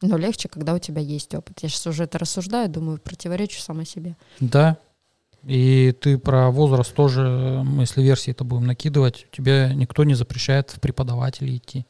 Но 0.00 0.16
легче, 0.16 0.48
когда 0.48 0.74
у 0.74 0.78
тебя 0.78 1.00
есть 1.00 1.34
опыт. 1.34 1.60
Я 1.62 1.68
сейчас 1.68 1.86
уже 1.86 2.04
это 2.04 2.18
рассуждаю, 2.18 2.68
думаю, 2.68 2.98
противоречу 2.98 3.60
сама 3.60 3.84
себе. 3.84 4.16
Да. 4.40 4.78
И 5.46 5.94
ты 6.00 6.18
про 6.18 6.50
возраст 6.50 6.94
тоже, 6.94 7.64
если 7.78 8.02
версии 8.02 8.30
это 8.30 8.44
будем 8.44 8.66
накидывать, 8.66 9.26
тебе 9.30 9.72
никто 9.74 10.04
не 10.04 10.14
запрещает 10.14 10.70
в 10.70 10.80
преподаватели 10.80 11.56
идти. 11.56 11.86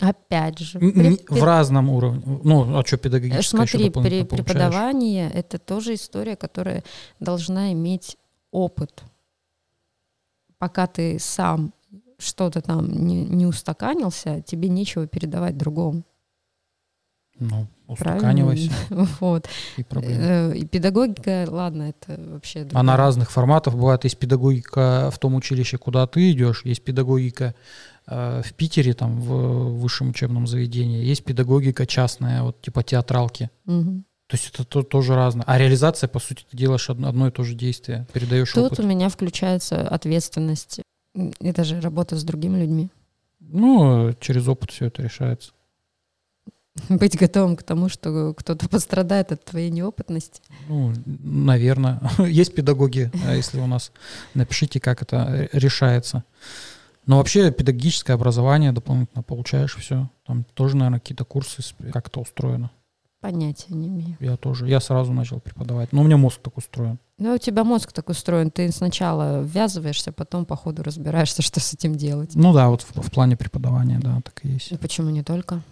Опять 0.00 0.60
же. 0.60 0.78
При, 0.78 1.18
в 1.28 1.42
разном 1.42 1.90
уровне. 1.90 2.22
Ну, 2.44 2.78
а 2.78 2.86
что 2.86 2.96
педагогическое 2.96 3.66
Смотри, 3.66 3.90
при 3.90 4.22
преподавании 4.22 5.28
это 5.28 5.58
тоже 5.58 5.94
история, 5.94 6.36
которая 6.36 6.84
должна 7.18 7.72
иметь 7.72 8.16
опыт. 8.52 9.02
Пока 10.58 10.86
ты 10.86 11.18
сам 11.18 11.72
что-то 12.18 12.60
там 12.60 13.06
не, 13.06 13.24
не 13.24 13.46
устаканился, 13.46 14.40
тебе 14.42 14.68
нечего 14.68 15.06
передавать 15.06 15.56
другому. 15.56 16.04
Ну, 17.38 17.66
устаканивайся. 17.86 18.70
Вот. 19.20 19.48
И, 19.76 19.84
э, 19.90 20.56
и 20.56 20.64
педагогика, 20.66 21.46
ладно, 21.48 21.94
это 21.94 22.20
вообще... 22.32 22.60
Другое. 22.60 22.80
Она 22.80 22.96
разных 22.96 23.30
форматов. 23.30 23.74
Бывает, 23.74 24.04
есть 24.04 24.18
педагогика 24.18 25.10
в 25.12 25.18
том 25.18 25.34
училище, 25.34 25.78
куда 25.78 26.06
ты 26.06 26.32
идешь, 26.32 26.64
есть 26.64 26.82
педагогика 26.82 27.54
э, 28.06 28.42
в 28.44 28.52
Питере, 28.54 28.94
там, 28.94 29.20
в 29.20 29.78
высшем 29.78 30.10
учебном 30.10 30.46
заведении, 30.46 31.04
есть 31.04 31.24
педагогика 31.24 31.86
частная, 31.86 32.42
вот 32.42 32.60
типа 32.60 32.82
театралки. 32.82 33.50
Угу. 33.66 34.02
То 34.28 34.36
есть 34.36 34.50
это 34.52 34.64
то, 34.64 34.82
тоже 34.82 35.14
разное. 35.14 35.44
А 35.46 35.56
реализация, 35.56 36.06
по 36.06 36.18
сути, 36.18 36.44
ты 36.50 36.56
делаешь 36.56 36.90
одно, 36.90 37.08
одно 37.08 37.28
и 37.28 37.30
то 37.30 37.44
же 37.44 37.54
действие, 37.54 38.06
передаешь 38.12 38.52
Тут 38.52 38.72
опыт. 38.72 38.80
у 38.80 38.86
меня 38.86 39.08
включается 39.08 39.88
ответственность. 39.88 40.82
Это 41.40 41.64
же 41.64 41.80
работа 41.80 42.16
с 42.16 42.24
другими 42.24 42.60
людьми. 42.60 42.90
Ну, 43.40 44.12
через 44.20 44.46
опыт 44.46 44.70
все 44.70 44.86
это 44.86 45.02
решается. 45.02 45.52
Быть 46.88 47.16
готовым 47.16 47.56
к 47.56 47.62
тому, 47.62 47.88
что 47.88 48.34
кто-то 48.34 48.68
пострадает 48.68 49.32
от 49.32 49.44
твоей 49.44 49.70
неопытности? 49.70 50.40
Ну, 50.68 50.92
наверное. 51.06 52.00
Есть 52.18 52.54
педагоги, 52.54 53.10
а 53.26 53.34
если 53.34 53.60
у 53.60 53.66
нас. 53.66 53.92
Напишите, 54.34 54.80
как 54.80 55.02
это 55.02 55.48
решается. 55.52 56.24
Но 57.06 57.16
вообще 57.16 57.50
педагогическое 57.50 58.14
образование 58.14 58.72
дополнительно 58.72 59.22
получаешь 59.22 59.76
все. 59.76 60.10
Там 60.26 60.44
тоже, 60.54 60.76
наверное, 60.76 61.00
какие-то 61.00 61.24
курсы, 61.24 61.62
как 61.90 62.08
это 62.08 62.20
устроено. 62.20 62.70
Понятия 63.20 63.74
не 63.74 63.88
имею. 63.88 64.16
Я 64.20 64.36
тоже. 64.36 64.68
Я 64.68 64.78
сразу 64.78 65.12
начал 65.12 65.40
преподавать. 65.40 65.92
Но 65.92 66.02
у 66.02 66.04
меня 66.04 66.16
мозг 66.16 66.40
так 66.40 66.56
устроен. 66.56 67.00
Ну, 67.18 67.34
у 67.34 67.38
тебя 67.38 67.64
мозг 67.64 67.92
так 67.92 68.08
устроен. 68.10 68.52
Ты 68.52 68.70
сначала 68.70 69.42
ввязываешься, 69.42 70.12
потом 70.12 70.44
по 70.44 70.54
ходу 70.54 70.84
разбираешься, 70.84 71.42
что 71.42 71.58
с 71.58 71.74
этим 71.74 71.96
делать. 71.96 72.32
Ну 72.34 72.52
да, 72.52 72.68
вот 72.68 72.82
в, 72.82 73.02
в 73.02 73.10
плане 73.10 73.36
преподавания, 73.36 73.98
да, 73.98 74.20
так 74.24 74.44
и 74.44 74.50
есть. 74.50 74.70
Ну, 74.70 74.78
почему 74.78 75.10
не 75.10 75.24
только? 75.24 75.62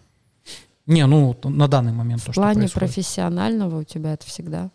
Не, 0.86 1.06
ну 1.06 1.36
на 1.44 1.68
данный 1.68 1.92
момент 1.92 2.22
в 2.22 2.26
то, 2.26 2.32
плане 2.32 2.68
что 2.68 2.78
профессионального 2.78 3.80
у 3.80 3.84
тебя 3.84 4.12
это 4.14 4.26
всегда. 4.26 4.70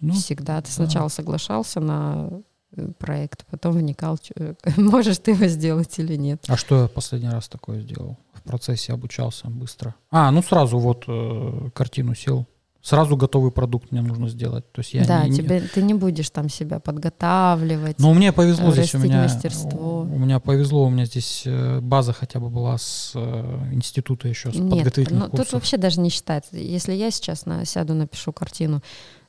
Ну, 0.00 0.14
всегда. 0.14 0.60
Ты 0.60 0.68
да. 0.68 0.72
сначала 0.72 1.08
соглашался 1.08 1.80
на 1.80 2.30
э, 2.72 2.92
проект, 2.98 3.46
потом 3.46 3.72
вникал, 3.72 4.18
можешь 4.76 5.18
ты 5.18 5.32
его 5.32 5.46
сделать 5.46 5.98
или 5.98 6.16
нет. 6.16 6.44
А 6.48 6.56
что 6.56 6.82
я 6.82 6.88
последний 6.88 7.28
раз 7.28 7.48
такое 7.48 7.80
сделал? 7.80 8.18
В 8.32 8.42
процессе 8.42 8.92
обучался 8.92 9.48
быстро. 9.48 9.94
А, 10.10 10.30
ну 10.30 10.42
сразу 10.42 10.78
вот 10.78 11.04
э, 11.06 11.70
картину 11.74 12.14
сел, 12.14 12.46
сразу 12.82 13.16
готовый 13.16 13.50
продукт 13.50 13.92
мне 13.92 14.02
нужно 14.02 14.28
сделать. 14.28 14.70
То 14.72 14.80
есть 14.80 14.94
я 14.94 15.04
да, 15.04 15.26
не, 15.26 15.36
тебе, 15.36 15.60
ты 15.60 15.82
не 15.82 15.94
будешь 15.94 16.30
там 16.30 16.48
себя 16.48 16.80
подготавливать. 16.80 17.98
Ну, 17.98 18.14
мне 18.14 18.32
повезло 18.32 18.72
здесь 18.72 18.94
у 18.94 18.98
меня. 18.98 19.22
мастерство. 19.22 20.02
У 20.02 20.18
меня 20.18 20.40
повезло, 20.40 20.86
у 20.86 20.90
меня 20.90 21.04
здесь 21.04 21.42
э, 21.46 21.80
база 21.80 22.12
хотя 22.12 22.40
бы 22.40 22.48
была 22.48 22.78
с 22.78 23.12
э, 23.14 23.72
института 23.72 24.28
еще, 24.28 24.50
с 24.50 24.54
Нет, 24.54 24.70
подготовительных 24.70 25.32
ну, 25.32 25.36
тут 25.36 25.52
вообще 25.52 25.76
даже 25.76 26.00
не 26.00 26.10
считается. 26.10 26.56
Если 26.56 26.92
я 26.94 27.10
сейчас 27.10 27.46
на, 27.46 27.64
сяду, 27.64 27.94
напишу 27.94 28.32
картину, 28.32 28.82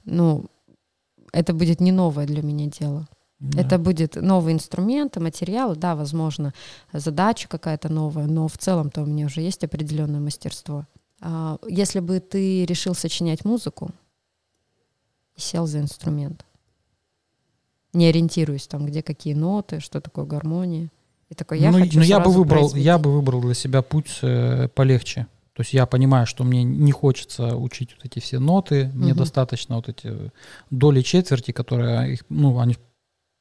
ну, 0.05 0.45
это 1.33 1.53
будет 1.53 1.81
не 1.81 1.91
новое 1.91 2.25
для 2.25 2.41
меня 2.41 2.67
дело. 2.67 3.07
Да. 3.39 3.61
Это 3.61 3.79
будет 3.79 4.15
новый 4.15 4.53
инструмент, 4.53 5.17
материал, 5.17 5.75
да, 5.75 5.95
возможно, 5.95 6.53
задача 6.93 7.47
какая-то 7.47 7.89
новая, 7.89 8.27
но 8.27 8.47
в 8.47 8.55
целом-то 8.55 9.01
у 9.01 9.05
меня 9.05 9.25
уже 9.25 9.41
есть 9.41 9.63
определенное 9.63 10.19
мастерство. 10.19 10.85
А, 11.21 11.59
если 11.67 11.99
бы 11.99 12.19
ты 12.19 12.65
решил 12.65 12.95
сочинять 12.95 13.45
музыку 13.45 13.91
и 15.35 15.41
сел 15.41 15.67
за 15.67 15.79
инструмент, 15.79 16.45
не 17.93 18.07
ориентируясь 18.07 18.67
там, 18.67 18.85
где 18.85 19.03
какие 19.03 19.33
ноты, 19.33 19.79
что 19.79 20.01
такое 20.01 20.25
гармония, 20.25 20.89
и 21.29 21.35
такой, 21.35 21.59
я 21.59 21.71
ну, 21.71 21.79
хочу 21.79 21.99
ну, 21.99 22.03
я 22.03 22.19
бы 22.19 22.31
выбрал, 22.31 22.75
я 22.75 22.97
бы 22.97 23.13
выбрал 23.13 23.41
для 23.41 23.53
себя 23.53 23.81
путь 23.81 24.19
э, 24.21 24.67
полегче. 24.75 25.27
То 25.53 25.61
есть 25.61 25.73
я 25.73 25.85
понимаю, 25.85 26.25
что 26.25 26.43
мне 26.43 26.63
не 26.63 26.91
хочется 26.91 27.55
учить 27.55 27.95
вот 27.95 28.05
эти 28.05 28.19
все 28.19 28.39
ноты, 28.39 28.89
мне 28.93 29.11
угу. 29.11 29.19
достаточно 29.19 29.75
вот 29.75 29.89
эти 29.89 30.31
доли 30.71 31.01
четверти, 31.01 31.51
которые, 31.51 32.19
ну, 32.29 32.59
они 32.59 32.77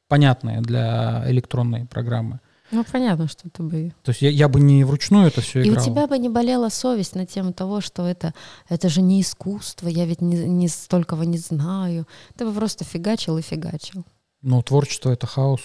понятные 0.08 0.60
для 0.60 1.24
электронной 1.26 1.86
программы. 1.86 2.40
Ну, 2.70 2.84
понятно, 2.84 3.26
что 3.26 3.50
ты 3.50 3.62
бы... 3.62 3.92
То 4.02 4.10
есть 4.10 4.22
я, 4.22 4.30
я 4.30 4.48
бы 4.48 4.60
не 4.60 4.84
вручную 4.84 5.26
это 5.26 5.40
все 5.40 5.62
играл. 5.62 5.74
И 5.74 5.78
у 5.78 5.82
тебя 5.82 6.06
бы 6.06 6.18
не 6.18 6.28
болела 6.28 6.68
совесть 6.68 7.14
на 7.14 7.26
тему 7.26 7.52
того, 7.52 7.80
что 7.80 8.06
это, 8.06 8.32
это 8.68 8.88
же 8.88 9.02
не 9.02 9.20
искусство, 9.20 9.88
я 9.88 10.06
ведь 10.06 10.20
не, 10.20 10.36
не 10.48 10.68
столького 10.68 11.24
не 11.24 11.38
знаю. 11.38 12.06
Ты 12.36 12.44
бы 12.44 12.52
просто 12.52 12.84
фигачил 12.84 13.38
и 13.38 13.42
фигачил. 13.42 14.04
Ну, 14.42 14.62
творчество— 14.62 15.10
это 15.12 15.26
хаос. 15.26 15.60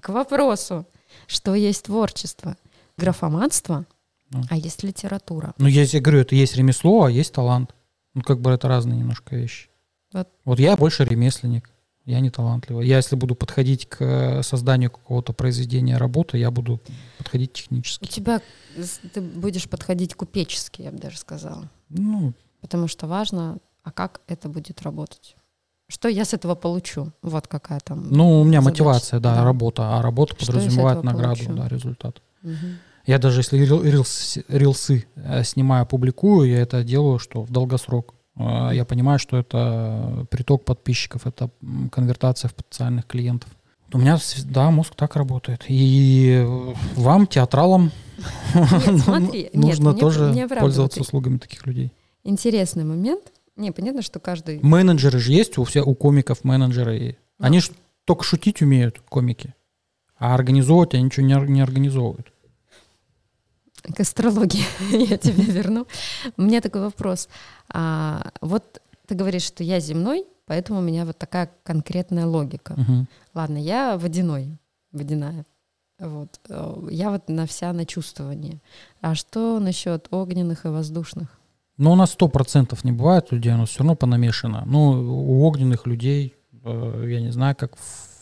К 0.00 0.10
вопросу, 0.10 0.86
что 1.26 1.54
есть 1.54 1.84
творчество. 1.84 2.56
Графоманство, 2.96 3.86
ну. 4.30 4.42
а 4.48 4.56
есть 4.56 4.84
литература. 4.84 5.54
Ну, 5.58 5.66
я, 5.66 5.82
я 5.82 6.00
говорю, 6.00 6.20
это 6.20 6.36
есть 6.36 6.56
ремесло, 6.56 7.04
а 7.04 7.10
есть 7.10 7.32
талант. 7.32 7.74
Ну, 8.14 8.22
как 8.22 8.40
бы 8.40 8.52
это 8.52 8.68
разные 8.68 8.98
немножко 8.98 9.34
вещи. 9.34 9.68
Вот, 10.12 10.28
вот 10.44 10.60
я 10.60 10.76
больше 10.76 11.04
ремесленник 11.04 11.73
я 12.04 12.20
не 12.20 12.30
талантливый. 12.30 12.86
Я, 12.86 12.96
если 12.96 13.16
буду 13.16 13.34
подходить 13.34 13.88
к 13.88 14.00
э, 14.00 14.42
созданию 14.42 14.90
какого-то 14.90 15.32
произведения 15.32 15.96
работы, 15.96 16.38
я 16.38 16.50
буду 16.50 16.80
подходить 17.18 17.52
технически. 17.52 18.04
У 18.04 18.06
тебя 18.06 18.40
ты 19.12 19.20
будешь 19.20 19.68
подходить 19.68 20.14
купечески, 20.14 20.82
я 20.82 20.90
бы 20.90 20.98
даже 20.98 21.18
сказала. 21.18 21.70
Ну, 21.88 22.34
Потому 22.60 22.88
что 22.88 23.06
важно, 23.06 23.58
а 23.82 23.92
как 23.92 24.22
это 24.26 24.48
будет 24.48 24.80
работать. 24.82 25.36
Что 25.86 26.08
я 26.08 26.24
с 26.24 26.32
этого 26.32 26.54
получу? 26.54 27.12
Вот 27.20 27.46
какая 27.46 27.80
там. 27.80 28.10
Ну, 28.10 28.40
у 28.40 28.44
меня 28.44 28.62
задача. 28.62 28.84
мотивация, 28.84 29.20
да, 29.20 29.34
да, 29.34 29.44
работа, 29.44 29.98
а 29.98 30.02
работа 30.02 30.34
что 30.34 30.46
подразумевает 30.46 31.02
награду, 31.04 31.44
получу? 31.44 31.54
да, 31.54 31.68
результат. 31.68 32.22
Угу. 32.42 32.54
Я 33.06 33.18
даже 33.18 33.40
если 33.40 33.58
рилсы, 33.58 34.44
рилсы 34.48 35.06
э, 35.14 35.44
снимаю, 35.44 35.84
публикую, 35.84 36.48
я 36.48 36.60
это 36.60 36.82
делаю, 36.82 37.18
что 37.18 37.42
в 37.42 37.50
долгосрок. 37.50 38.14
А, 38.36 38.70
я 38.72 38.84
понимаю, 38.84 39.18
что 39.18 39.36
это 39.36 40.26
приток 40.30 40.64
подписчиков, 40.64 41.26
это 41.26 41.50
конвертация 41.90 42.48
в 42.48 42.54
потенциальных 42.54 43.06
клиентов. 43.06 43.50
У 43.92 43.98
меня, 43.98 44.18
да, 44.46 44.70
мозг 44.70 44.94
так 44.96 45.14
работает. 45.14 45.64
И 45.68 46.44
вам, 46.96 47.28
театралам, 47.28 47.92
нужно 49.52 49.94
тоже 49.94 50.48
пользоваться 50.58 51.00
услугами 51.00 51.38
таких 51.38 51.64
людей. 51.66 51.92
Интересный 52.24 52.84
момент. 52.84 53.32
Не, 53.56 53.70
понятно, 53.70 54.02
что 54.02 54.18
каждый... 54.18 54.58
Менеджеры 54.62 55.20
же 55.20 55.32
есть 55.32 55.58
у 55.58 55.64
всех, 55.64 55.86
у 55.86 55.94
комиков 55.94 56.42
менеджеры. 56.42 57.18
Они 57.38 57.60
же 57.60 57.70
только 58.04 58.24
шутить 58.24 58.62
умеют, 58.62 59.00
комики. 59.08 59.54
А 60.18 60.34
организовывать 60.34 60.94
они 60.94 61.04
ничего 61.04 61.26
не, 61.26 61.34
не 61.52 61.60
организовывают 61.60 62.33
к 63.92 64.00
астрологии 64.00 64.64
я 65.10 65.18
тебе 65.18 65.44
верну. 65.44 65.86
У 66.36 66.42
меня 66.42 66.60
такой 66.60 66.80
вопрос. 66.82 67.28
А, 67.68 68.30
вот 68.40 68.80
ты 69.06 69.14
говоришь, 69.14 69.42
что 69.42 69.62
я 69.62 69.80
земной, 69.80 70.24
поэтому 70.46 70.78
у 70.78 70.82
меня 70.82 71.04
вот 71.04 71.18
такая 71.18 71.50
конкретная 71.62 72.26
логика. 72.26 72.72
Угу. 72.72 73.06
Ладно, 73.34 73.58
я 73.58 73.98
водяной, 73.98 74.58
водяная. 74.92 75.44
Вот. 75.98 76.40
Я 76.90 77.10
вот 77.10 77.28
на 77.28 77.46
вся 77.46 77.72
на 77.72 77.86
чувствование. 77.86 78.60
А 79.00 79.14
что 79.14 79.60
насчет 79.60 80.08
огненных 80.10 80.64
и 80.64 80.68
воздушных? 80.68 81.28
Но 81.76 81.92
у 81.92 81.96
нас 81.96 82.12
сто 82.12 82.28
процентов 82.28 82.84
не 82.84 82.92
бывает 82.92 83.32
людей, 83.32 83.52
нас 83.52 83.70
все 83.70 83.80
равно 83.80 83.96
понамешано. 83.96 84.62
Ну, 84.66 84.90
у 84.90 85.42
огненных 85.44 85.86
людей, 85.86 86.34
э, 86.64 87.06
я 87.08 87.20
не 87.20 87.32
знаю, 87.32 87.56
как 87.56 87.76
в- 87.76 88.13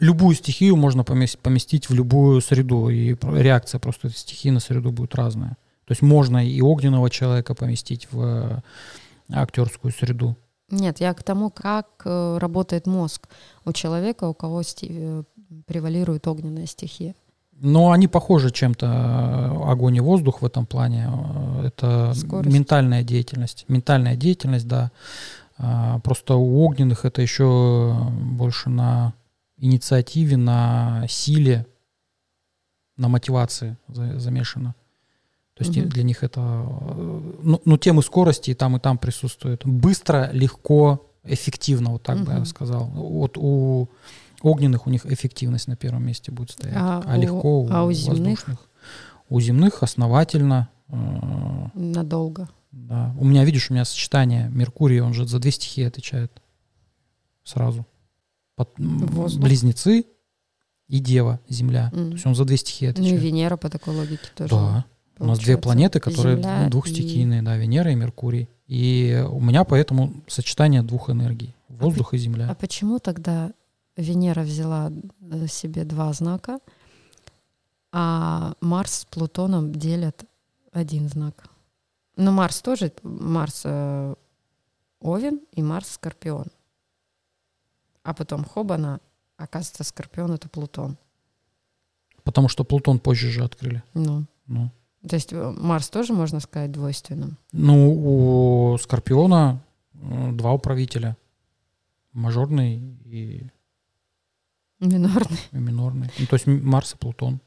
любую 0.00 0.34
стихию 0.34 0.76
можно 0.76 1.04
поместить, 1.04 1.88
в 1.90 1.94
любую 1.94 2.40
среду, 2.40 2.88
и 2.88 3.16
реакция 3.22 3.78
просто 3.78 4.08
этой 4.08 4.16
стихии 4.16 4.50
на 4.50 4.60
среду 4.60 4.90
будет 4.92 5.14
разная. 5.14 5.56
То 5.86 5.92
есть 5.92 6.02
можно 6.02 6.46
и 6.46 6.60
огненного 6.60 7.10
человека 7.10 7.54
поместить 7.54 8.08
в 8.12 8.22
э, 8.22 8.60
актерскую 9.32 9.92
среду. 9.92 10.36
Нет, 10.70 11.00
я 11.00 11.14
к 11.14 11.22
тому, 11.22 11.50
как 11.50 11.86
э, 12.04 12.38
работает 12.38 12.86
мозг 12.86 13.28
у 13.64 13.72
человека, 13.72 14.28
у 14.28 14.34
кого 14.34 14.60
сти- 14.62 14.86
э, 14.90 15.22
превалирует 15.66 16.28
огненная 16.28 16.66
стихия. 16.66 17.14
Но 17.62 17.90
они 17.90 18.08
похожи 18.08 18.50
чем-то, 18.50 19.64
огонь 19.66 19.96
и 19.96 20.00
воздух 20.00 20.40
в 20.40 20.46
этом 20.46 20.64
плане. 20.64 21.10
Это 21.64 22.12
Скорость. 22.14 22.54
ментальная 22.54 23.02
деятельность. 23.02 23.64
Ментальная 23.68 24.16
деятельность, 24.16 24.66
да. 24.66 24.90
А, 25.58 25.98
Просто 25.98 26.36
у 26.36 26.62
огненных 26.64 27.04
это 27.04 27.20
еще 27.20 27.94
больше 28.22 28.70
на 28.70 29.12
инициативе, 29.60 30.36
на 30.36 31.04
силе, 31.08 31.66
на 32.96 33.08
мотивации 33.08 33.76
за- 33.88 34.18
замешано. 34.18 34.74
То 35.54 35.64
есть 35.64 35.76
Мгм. 35.76 35.88
для 35.90 36.02
них 36.02 36.22
это... 36.24 36.40
Ну, 36.40 37.60
ну, 37.64 37.76
темы 37.76 38.02
скорости 38.02 38.50
и 38.50 38.54
там, 38.54 38.76
и 38.76 38.80
там 38.80 38.96
присутствуют. 38.98 39.66
Быстро, 39.66 40.30
легко, 40.32 41.06
эффективно, 41.24 41.90
вот 41.92 42.02
так 42.02 42.24
бы 42.24 42.32
я 42.32 42.44
сказал. 42.46 42.86
Вот 42.86 43.36
у 43.36 43.88
огненных 44.42 44.86
у 44.86 44.90
них 44.90 45.04
эффективность 45.04 45.68
на 45.68 45.76
первом 45.76 46.06
месте 46.06 46.32
будет 46.32 46.50
стоять. 46.52 46.76
А 46.78 47.02
А, 47.06 47.16
у- 47.18 47.20
легко 47.20 47.68
а 47.70 47.84
у 47.84 47.92
земных? 47.92 48.18
воздушных. 48.46 48.68
У 49.28 49.40
земных 49.40 49.82
основательно. 49.82 50.68
э, 50.88 51.68
Надолго. 51.74 52.48
да. 52.72 53.14
У 53.18 53.24
меня, 53.24 53.44
видишь, 53.44 53.70
у 53.70 53.74
меня 53.74 53.84
сочетание 53.84 54.48
Меркурий, 54.48 55.00
он 55.00 55.12
же 55.14 55.26
за 55.26 55.38
две 55.38 55.50
стихии 55.50 55.84
отвечает 55.84 56.40
сразу. 57.44 57.86
Под- 58.64 58.78
Воздух. 58.78 59.42
близнецы 59.42 60.04
и 60.88 60.98
Дева, 60.98 61.40
Земля. 61.48 61.90
М. 61.94 62.08
То 62.10 62.14
есть 62.14 62.26
он 62.26 62.34
за 62.34 62.44
две 62.44 62.56
стихии 62.56 62.86
Ну 62.86 62.90
и 62.90 62.92
отвечает. 62.92 63.22
Венера 63.22 63.56
по 63.56 63.70
такой 63.70 63.96
логике 63.96 64.28
тоже. 64.34 64.50
Да. 64.54 64.84
У 65.18 65.24
нас 65.24 65.38
две 65.38 65.56
планеты, 65.56 66.00
которые 66.00 66.36
Земля 66.36 66.64
ну, 66.64 66.70
двухстихийные, 66.70 67.42
да, 67.42 67.56
Венера 67.56 67.90
и 67.92 67.94
Меркурий. 67.94 68.48
И 68.66 69.24
у 69.30 69.40
меня 69.40 69.64
поэтому 69.64 70.12
сочетание 70.26 70.82
двух 70.82 71.08
энергий. 71.10 71.54
Воздух 71.68 72.12
и 72.12 72.16
А 72.16 72.18
Земля. 72.20 72.54
почему 72.60 72.98
тогда 72.98 73.52
Венера 73.96 74.42
взяла 74.42 74.92
э, 75.20 75.46
себе 75.46 75.84
два 75.84 76.12
знака, 76.12 76.58
а 77.92 78.54
Марс 78.60 79.00
с 79.00 79.04
Плутоном 79.06 79.72
делят 79.74 80.24
один 80.72 81.08
знак? 81.08 81.44
Ну, 82.16 82.30
Марс 82.32 82.60
тоже, 82.60 82.92
Марс 83.02 83.62
э, 83.64 84.14
Овен 85.00 85.40
и 85.52 85.62
Марс 85.62 85.88
Скорпион. 85.92 86.46
А 88.02 88.14
потом 88.14 88.44
хобана, 88.44 89.00
оказывается, 89.36 89.84
Скорпион— 89.84 90.32
это 90.34 90.48
Плутон. 90.48 90.96
Потому 92.24 92.48
что 92.48 92.64
Плутон 92.64 92.98
позже 92.98 93.30
же 93.30 93.44
открыли. 93.44 93.82
Ну, 93.94 94.24
Ну, 94.46 94.70
то 95.08 95.16
есть 95.16 95.32
э, 95.32 95.54
Марс 95.58 95.88
тоже, 95.88 96.12
можно 96.12 96.40
сказать, 96.40 96.72
двойственным. 96.72 97.36
ну 97.52 98.72
у 98.72 98.78
Скорпиона 98.78 99.60
э, 99.94 100.32
два 100.32 100.52
управителя. 100.52 101.16
Мажорный 102.12 102.76
и 103.04 103.46
Минорный. 104.80 105.38
и 105.52 105.56
минорный. 105.58 106.10
Ну, 106.18 106.26
то 106.26 106.36
есть 106.36 106.46
Марс 106.46 106.94
и 106.94 106.96
Плутон. 106.96 107.40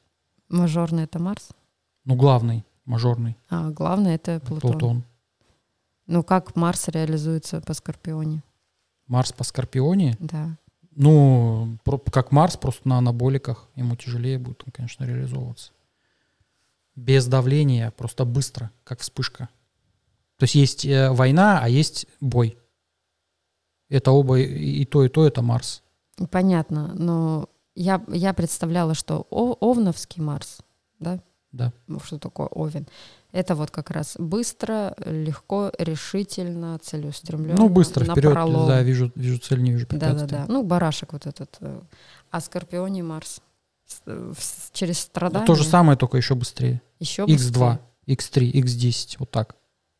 Мажорный— 0.49 1.03
это 1.05 1.19
Марс. 1.19 1.49
Ну, 2.05 2.15
главный, 2.15 2.63
мажорный. 2.85 3.35
А 3.49 3.69
главное— 3.71 4.15
это 4.21 4.39
Плутон. 4.39 4.71
Плутон. 4.71 5.03
Ну, 6.05 6.23
как 6.23 6.55
Марс 6.55 6.87
реализуется 6.89 7.61
по 7.61 7.73
Скорпионе? 7.73 8.43
Марс 9.07 9.31
по 9.31 9.43
Скорпионе. 9.43 10.15
Да. 10.19 10.57
Ну, 10.95 11.77
как 12.11 12.31
Марс, 12.31 12.55
просто 12.57 12.87
на 12.87 12.97
анаболиках. 12.99 13.67
Ему 13.75 13.95
тяжелее 13.95 14.37
будет, 14.37 14.63
он, 14.65 14.71
конечно, 14.71 15.03
реализовываться. 15.05 15.71
Без 16.95 17.25
давления, 17.25 17.91
просто 17.91 18.25
быстро, 18.25 18.71
как 18.83 18.99
вспышка. 18.99 19.49
То 20.37 20.43
есть 20.43 20.55
есть 20.55 20.85
э, 20.85 21.09
война, 21.11 21.59
а 21.61 21.67
есть 21.69 22.05
бой. 22.21 22.57
Это 23.89 24.11
оба, 24.11 24.39
и 24.39 24.85
то, 24.85 25.03
и 25.03 25.09
то, 25.09 25.25
это 25.25 25.41
Марс. 25.41 25.81
Понятно, 26.29 26.93
но 26.93 27.49
я, 27.75 28.03
я 28.07 28.33
представляла, 28.33 28.93
что 28.93 29.25
О- 29.29 29.57
Овновский 29.59 30.21
Марс, 30.21 30.59
да? 30.99 31.19
Да. 31.51 31.71
Что 32.03 32.19
такое 32.19 32.47
Овен? 32.47 32.87
Это 33.33 33.55
вот 33.55 33.71
как 33.71 33.89
раз 33.89 34.15
быстро, 34.19 34.95
легко, 35.05 35.71
решительно, 35.79 36.77
целеустремленно. 36.79 37.57
Ну, 37.59 37.67
быстро 37.67 38.05
вперед, 38.05 38.35
напролом. 38.35 38.67
да, 38.67 38.81
вижу, 38.83 39.11
вижу 39.15 39.39
цель, 39.39 39.61
не 39.61 39.71
вижу 39.71 39.87
препятствий. 39.87 40.27
да, 40.27 40.45
да. 40.45 40.53
Ну, 40.53 40.63
барашек 40.63 41.13
вот 41.13 41.25
этот. 41.25 41.57
э, 41.59 41.81
А 42.29 42.39
Скорпионе 42.39 43.01
Марс. 43.01 43.41
Э, 44.05 44.33
Через 44.71 44.99
страдания. 44.99 45.45
То 45.47 45.55
же 45.55 45.63
самое, 45.63 45.97
только 45.97 46.17
еще 46.17 46.35
быстрее. 46.35 46.79
Еще 46.99 47.23
X2, 47.23 47.79
X3, 48.07 48.51
X10, 48.53 49.15
вот 49.17 49.31
так. 49.31 49.55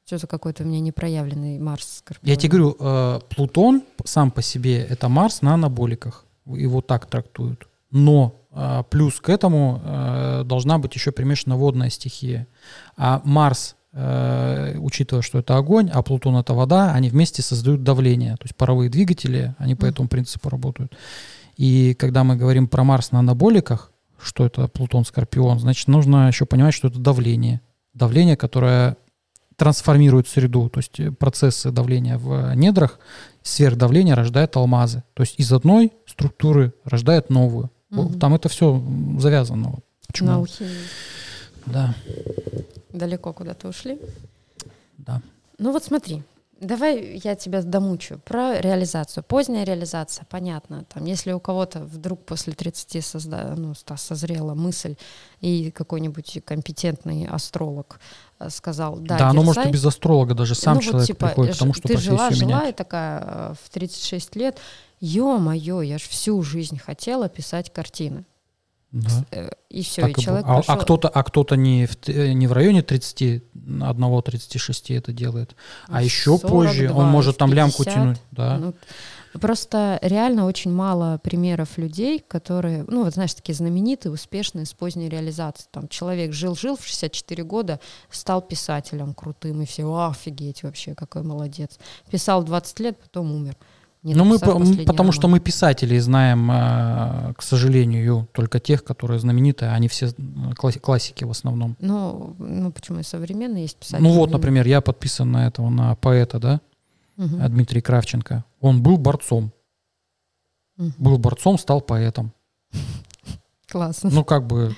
Что-то 0.06 0.28
какой-то 0.28 0.64
у 0.64 0.68
меня 0.68 0.80
непроявленный 0.80 1.58
Марс 1.58 1.98
Скорпион. 2.06 2.30
Я 2.30 2.36
тебе 2.36 2.50
говорю, 2.50 2.78
э, 2.80 3.20
Плутон 3.36 3.84
сам 4.06 4.30
по 4.30 4.44
себе 4.44 4.80
это 4.84 5.10
Марс 5.10 5.42
на 5.42 5.56
анаболиках. 5.56 6.26
Его 6.46 6.82
так 6.82 7.08
трактуют. 7.08 7.68
Но 7.94 8.42
э, 8.52 8.84
плюс 8.90 9.22
к 9.22 9.30
этому 9.30 9.80
э, 9.84 10.44
должна 10.46 10.80
быть 10.80 10.96
еще 10.96 11.12
примешана 11.12 11.56
водная 11.56 11.92
стихия. 11.92 12.48
А 12.98 13.22
Марс, 13.24 13.76
э, 13.94 14.76
учитывая, 14.80 15.22
что 15.22 15.38
это 15.38 15.56
огонь, 15.58 15.92
а 15.94 16.02
Плутон 16.02 16.36
это 16.38 16.56
вода, 16.56 16.92
они 16.92 17.10
вместе 17.10 17.44
создают 17.44 17.84
давление. 17.84 18.34
То 18.38 18.46
есть 18.46 18.56
паровые 18.56 18.90
двигатели, 18.90 19.56
они 19.60 19.76
по 19.76 19.86
этому 19.86 20.10
принципу 20.10 20.50
работают. 20.50 20.98
И 21.56 21.94
когда 21.94 22.24
мы 22.24 22.36
говорим 22.36 22.68
про 22.68 22.84
Марс 22.84 23.12
на 23.12 23.20
анаболиках, 23.20 23.92
что 24.20 24.44
это 24.44 24.68
Плутон, 24.68 25.06
Скорпион, 25.06 25.60
значит, 25.60 25.88
нужно 25.88 26.28
еще 26.28 26.48
понимать, 26.48 26.74
что 26.74 26.88
это 26.88 26.98
давление. 26.98 27.62
Давление, 27.94 28.36
которое 28.36 28.98
трансформирует 29.56 30.28
среду, 30.28 30.68
то 30.70 30.80
есть 30.80 31.00
э, 31.00 31.12
процессы 31.12 31.70
давления 31.70 32.18
в 32.18 32.56
недрах, 32.56 33.00
сверхдавление 33.44 34.16
рождает 34.16 34.56
алмазы. 34.56 35.04
То 35.14 35.22
есть 35.22 35.36
из 35.38 35.52
одной 35.54 35.92
структуры 36.08 36.74
рождает 36.84 37.30
новую. 37.30 37.70
Вот 37.94 38.10
Мгм. 38.10 38.20
Там 38.20 38.34
это 38.36 38.50
все 38.50 38.82
завязано. 39.20 39.70
Вот 39.70 39.86
Почему? 40.08 40.30
На 40.30 40.36
алхимии. 40.36 40.72
Да, 41.66 41.96
Далеко 42.92 43.34
куда-то 43.34 43.68
ушли. 43.68 44.00
да. 44.98 45.22
Ну 45.60 45.72
вот 45.72 45.84
смотри, 45.84 46.24
давай 46.60 47.22
я 47.24 47.36
тебя 47.36 47.62
домучу 47.62 48.20
про 48.26 48.60
реализацию. 48.60 49.24
Поздняя 49.24 49.64
реализация, 49.64 50.26
понятно. 50.30 50.86
Там, 50.94 51.06
если 51.06 51.32
у 51.32 51.40
кого-то 51.40 51.80
вдруг 51.82 52.26
после 52.26 52.54
30 52.54 53.06
созда... 53.06 53.54
ну, 53.56 53.74
созрела 53.96 54.54
мысль, 54.54 54.96
и 55.42 55.72
какой-нибудь 55.72 56.40
компетентный 56.46 57.28
астролог 57.28 58.00
э, 58.40 58.50
сказал, 58.50 58.98
да, 58.98 59.18
Да, 59.18 59.30
оно 59.30 59.44
может 59.44 59.56
дерзай». 59.64 59.70
и 59.70 59.74
без 59.74 59.86
астролога 59.86 60.34
даже 60.34 60.56
сам 60.56 60.76
Ну, 60.76 60.82
вот, 60.82 60.86
человек 60.86 61.08
типа, 61.08 61.28
приходит 61.28 61.56
к 61.56 61.60
тому, 61.60 61.74
что 61.74 61.88
ты 61.88 61.98
жила, 61.98 62.32
жила 62.32 62.70
и 62.70 62.74
такая 62.74 63.24
э, 63.26 63.54
в 63.64 63.70
36 63.70 64.36
лет, 64.36 64.58
ё-моё, 65.04 65.82
я 65.82 65.98
ж 65.98 66.04
всю 66.04 66.42
жизнь 66.44 66.80
хотела 66.80 67.28
писать 67.28 67.74
картины. 67.74 68.26
Да. 68.92 69.26
Э, 69.32 69.50
И 69.70 69.82
все, 69.82 70.04
Так 70.04 70.18
и 70.18 70.22
человек 70.22 70.46
а, 70.48 70.62
а 70.66 70.78
кто-то, 70.78 71.10
а 71.10 71.24
кто-то 71.24 71.56
не 71.56 71.88
в, 71.88 71.98
э, 72.08 72.34
не 72.34 72.46
в 72.46 72.54
районе 72.54 72.82
31-36 72.84 74.96
это 74.96 75.12
делает, 75.12 75.56
а 75.88 76.04
еще 76.04 76.38
позже 76.38 76.88
42, 76.88 77.04
он 77.04 77.10
может 77.10 77.38
там 77.38 77.52
лямку 77.52 77.84
50. 77.84 77.94
тянуть. 77.94 78.22
Да. 78.32 78.58
Ну, 78.60 78.74
просто 79.40 79.98
реально 80.04 80.46
очень 80.46 80.72
мало 80.72 81.20
примеров 81.24 81.80
людей, 81.80 82.20
которые, 82.20 82.86
ну 82.88 83.04
вот 83.04 83.16
знаешь, 83.16 83.34
такие 83.34 83.56
знаменитые, 83.56 84.14
успешные 84.14 84.68
с 84.68 84.74
поздней 84.74 85.10
реализацией. 85.10 85.68
Там 85.72 85.88
человек 85.88 86.34
жил-жил 86.34 86.78
в 86.78 86.86
64 86.86 87.44
года, 87.44 87.80
стал 88.12 88.44
писателем 88.44 89.16
крутым, 89.16 89.64
и 89.64 89.66
все, 89.66 89.86
«О, 89.86 90.10
офигеть 90.12 90.62
вообще, 90.62 90.94
какой 90.94 91.24
молодец. 91.24 91.80
Писал 92.12 92.42
в 92.42 92.46
20 92.46 92.80
лет, 92.80 93.00
потом 93.02 93.32
умер. 93.32 93.58
Не 94.04 94.16
Ну, 94.16 94.26
мы, 94.26 94.38
потому 94.38 95.12
что 95.14 95.24
роман. 95.24 95.32
мы 95.32 95.40
писателей 95.40 95.98
знаем, 96.00 96.52
э, 96.52 97.34
к 97.38 97.42
сожалению, 97.42 98.28
только 98.34 98.60
тех, 98.60 98.84
которые 98.84 99.18
знаменитые, 99.20 99.72
они 99.72 99.88
все 99.88 100.08
э, 100.08 100.12
класс- 100.58 100.78
классики 100.82 101.24
в 101.24 101.32
основном. 101.32 101.78
Ну, 101.80 102.36
ну 102.38 102.72
почему 102.74 103.00
и 103.00 103.04
современные 103.04 103.64
есть 103.64 103.78
писатели? 103.78 104.06
Ну 104.06 104.14
вот, 104.14 104.30
например, 104.32 104.68
я 104.68 104.82
подписан 104.82 105.32
на 105.32 105.48
этого, 105.48 105.70
на 105.70 105.96
поэта, 105.96 106.40
да, 106.40 106.60
Мгм. 107.16 107.42
э, 107.42 107.50
Дмитрий 107.50 107.80
Кравченко. 107.82 108.44
Он 108.60 108.84
был 108.84 108.98
борцом, 108.98 109.54
Мгм. 110.76 110.94
был 110.98 111.18
борцом, 111.18 111.58
стал 111.58 111.80
поэтом. 111.80 112.34
Классно. 113.72 114.10
Ну, 114.12 114.24
как 114.26 114.46
бы, 114.48 114.76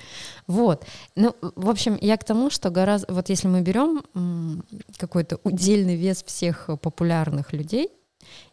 Вот. 0.48 0.86
Ну, 1.16 1.36
в 1.56 1.70
общем, 1.70 1.98
я 2.00 2.16
к 2.18 2.24
тому, 2.24 2.52
что 2.52 2.70
гораздо... 2.70 3.12
Вот 3.12 3.30
если 3.30 3.48
мы 3.48 3.62
берем 3.62 4.04
какой-то 4.98 5.40
удельный 5.44 5.96
вес 5.96 6.24
всех 6.24 6.70
э, 6.70 6.78
популярных 6.78 7.54
людей, 7.54 7.90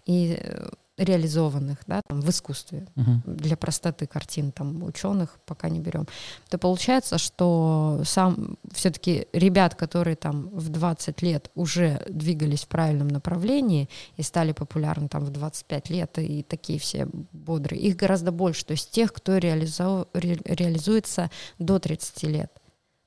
и 0.07 0.37
э, 0.41 0.69
реализованных, 0.99 1.79
да, 1.87 2.03
там, 2.07 2.21
в 2.21 2.29
искусстве, 2.29 2.87
Мгм. 2.97 3.23
для 3.25 3.57
простоты 3.57 4.07
картин 4.07 4.53
там 4.53 4.85
ученых 4.85 5.39
пока 5.47 5.69
не 5.71 5.81
берем, 5.81 6.07
то 6.51 6.59
получается, 6.59 7.17
что 7.19 8.03
сам 8.05 8.57
все-таки 8.73 9.27
ребят, 9.33 9.75
которые 9.75 10.17
там 10.17 10.49
в 10.51 10.69
20 10.69 11.23
лет 11.23 11.51
уже 11.55 12.05
двигались 12.09 12.61
в 12.65 12.69
правильном 12.69 13.09
направлении 13.09 13.89
и 14.19 14.23
стали 14.23 14.53
популярны 14.53 15.09
там 15.09 15.25
в 15.25 15.31
25 15.31 15.91
лет 15.91 16.19
и 16.19 16.43
такие 16.43 16.79
все 16.79 17.09
бодрые, 17.33 17.81
их 17.81 17.97
гораздо 17.97 18.31
больше. 18.31 18.65
То 18.67 18.73
есть 18.73 18.91
тех, 18.91 19.13
кто 19.13 19.39
реализо- 19.39 20.07
ре- 20.13 20.41
реализуется 20.45 21.31
до 21.59 21.79
30 21.79 22.27
лет. 22.29 22.53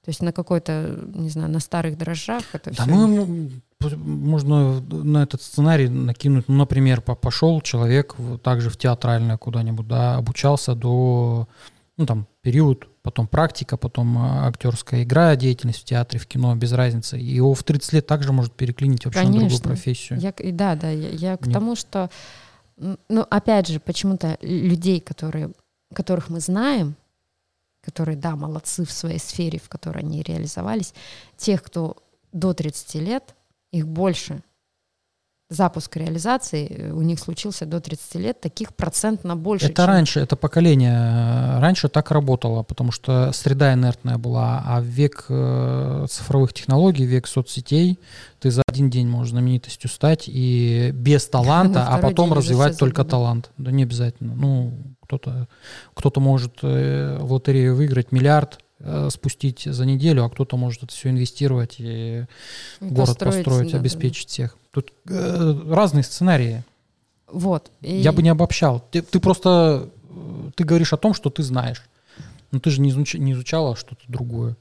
То 0.04 0.10
есть 0.10 0.22
на 0.22 0.32
какой-то, 0.32 1.00
не 1.16 1.30
знаю, 1.30 1.50
на 1.52 1.60
старых 1.60 1.98
дрожжах 1.98 2.44
это 2.54 2.72
Да 2.72 2.84
всё- 2.84 2.92
мы, 2.94 3.52
можно 3.82 4.82
на 4.82 5.24
этот 5.24 5.42
сценарий 5.42 5.88
накинуть, 5.90 6.48
ну, 6.48 6.56
например, 6.56 7.02
по- 7.02 7.16
пошел 7.16 7.62
человек 7.62 8.16
также 8.44 8.70
в 8.70 8.78
театральное 8.78 9.38
куда-нибудь, 9.38 9.88
да, 9.88 10.16
обучался 10.16 10.76
до, 10.76 11.48
ну, 11.98 12.06
там, 12.06 12.28
период, 12.42 12.88
потом 13.04 13.28
практика, 13.28 13.78
потом 13.78 14.18
а, 14.18 14.48
актерская 14.48 15.04
игра, 15.04 15.36
деятельность 15.36 15.82
в 15.82 15.84
театре, 15.86 16.20
в 16.20 16.26
кино, 16.26 16.56
без 16.56 16.72
разницы. 16.72 17.20
И 17.20 17.24
его 17.36 17.54
в 17.54 17.64
30 17.64 17.94
лет 17.94 18.08
также 18.08 18.32
может 18.34 18.54
переклинить 18.54 19.06
вообще 19.06 19.22
на 19.22 19.26
другую 19.28 19.50
Конечно. 19.50 19.68
профессию. 19.70 20.20
Я, 20.20 20.34
да, 20.52 20.76
да, 20.76 20.90
я, 20.90 21.10
я 21.10 21.38
к 21.38 21.46
Не- 21.46 21.54
тому, 21.54 21.76
что, 21.76 22.10
ну, 22.78 23.26
опять 23.30 23.68
же, 23.68 23.80
почему-то 23.80 24.38
людей, 24.42 25.00
которые, 25.00 25.52
которых 25.94 26.30
мы 26.30 26.40
знаем, 26.40 26.96
которые, 27.84 28.18
да, 28.18 28.36
молодцы 28.36 28.84
в 28.84 28.92
своей 28.92 29.20
сфере, 29.20 29.60
в 29.60 29.70
которой 29.70 30.00
они 30.00 30.24
реализовались, 30.24 30.94
тех, 31.38 31.62
кто 31.62 31.98
до 32.34 32.54
30 32.54 32.96
лет, 32.96 33.35
их 33.76 33.88
больше. 33.88 34.42
Запуск 35.48 35.96
реализации 35.96 36.66
э, 36.66 36.92
у 36.92 37.04
них 37.04 37.20
случился 37.20 37.68
до 37.68 37.80
30 37.80 38.16
лет, 38.16 38.42
таких 38.42 38.76
процентно 38.76 39.36
больше. 39.36 39.68
Это 39.68 39.84
чем- 39.84 39.86
раньше, 39.86 40.20
это 40.20 40.36
поколение 40.36 40.98
э, 40.98 41.60
раньше 41.60 41.88
так 41.88 42.10
работало, 42.10 42.64
потому 42.64 42.92
что 42.92 43.32
среда 43.32 43.76
инертная 43.76 44.18
была, 44.18 44.64
а 44.66 44.82
в 44.82 44.86
век 44.86 45.26
э, 45.30 46.08
цифровых 46.10 46.52
технологий, 46.54 47.06
век 47.06 47.28
соцсетей, 47.28 48.00
ты 48.40 48.50
за 48.50 48.64
один 48.68 48.90
день 48.90 49.08
можешь 49.08 49.32
знаменитостью 49.34 49.88
стать 49.88 50.24
и 50.26 50.90
без 50.96 51.28
таланта, 51.30 51.88
а 51.90 52.00
потом 52.00 52.34
развивать 52.34 52.80
только 52.80 53.04
талант. 53.04 53.52
Да 53.58 53.70
не 53.70 53.84
обязательно. 53.84 54.34
Ну, 54.34 54.74
кто-то 55.04 55.48
кто 55.94 56.20
может 56.20 56.64
в 56.64 57.32
лотерею 57.32 57.76
выиграть 57.76 58.12
миллиард, 58.12 58.65
спустить 59.10 59.64
за 59.66 59.86
неделю, 59.86 60.24
а 60.26 60.30
кто-то 60.30 60.58
может 60.58 60.84
это 60.84 60.94
все 60.94 61.10
инвестировать 61.10 61.76
и 61.80 62.26
город 62.80 63.18
построить, 63.20 63.68
да, 63.68 63.74
да. 63.74 63.78
обеспечить 63.80 64.30
всех. 64.30 64.58
Тут 64.72 64.92
э, 65.10 65.62
разные 65.70 66.04
сценарии. 66.04 66.64
Вот. 67.32 67.72
и- 67.82 67.98
Я 67.98 68.12
бы 68.12 68.22
не 68.22 68.30
обобщал. 68.30 68.84
Ты, 68.92 69.02
ты 69.02 69.20
просто 69.20 69.90
э, 70.10 70.50
ты 70.56 70.64
говоришь 70.64 70.94
о 70.94 70.98
том, 70.98 71.14
что 71.14 71.30
ты 71.30 71.44
знаешь. 71.44 71.84
Но 72.52 72.60
ты 72.60 72.70
же 72.70 72.80
не, 72.82 72.92
изуч- 72.92 73.18
не 73.18 73.34
изучала 73.34 73.76
что-то 73.76 74.04
другое. 74.08 74.56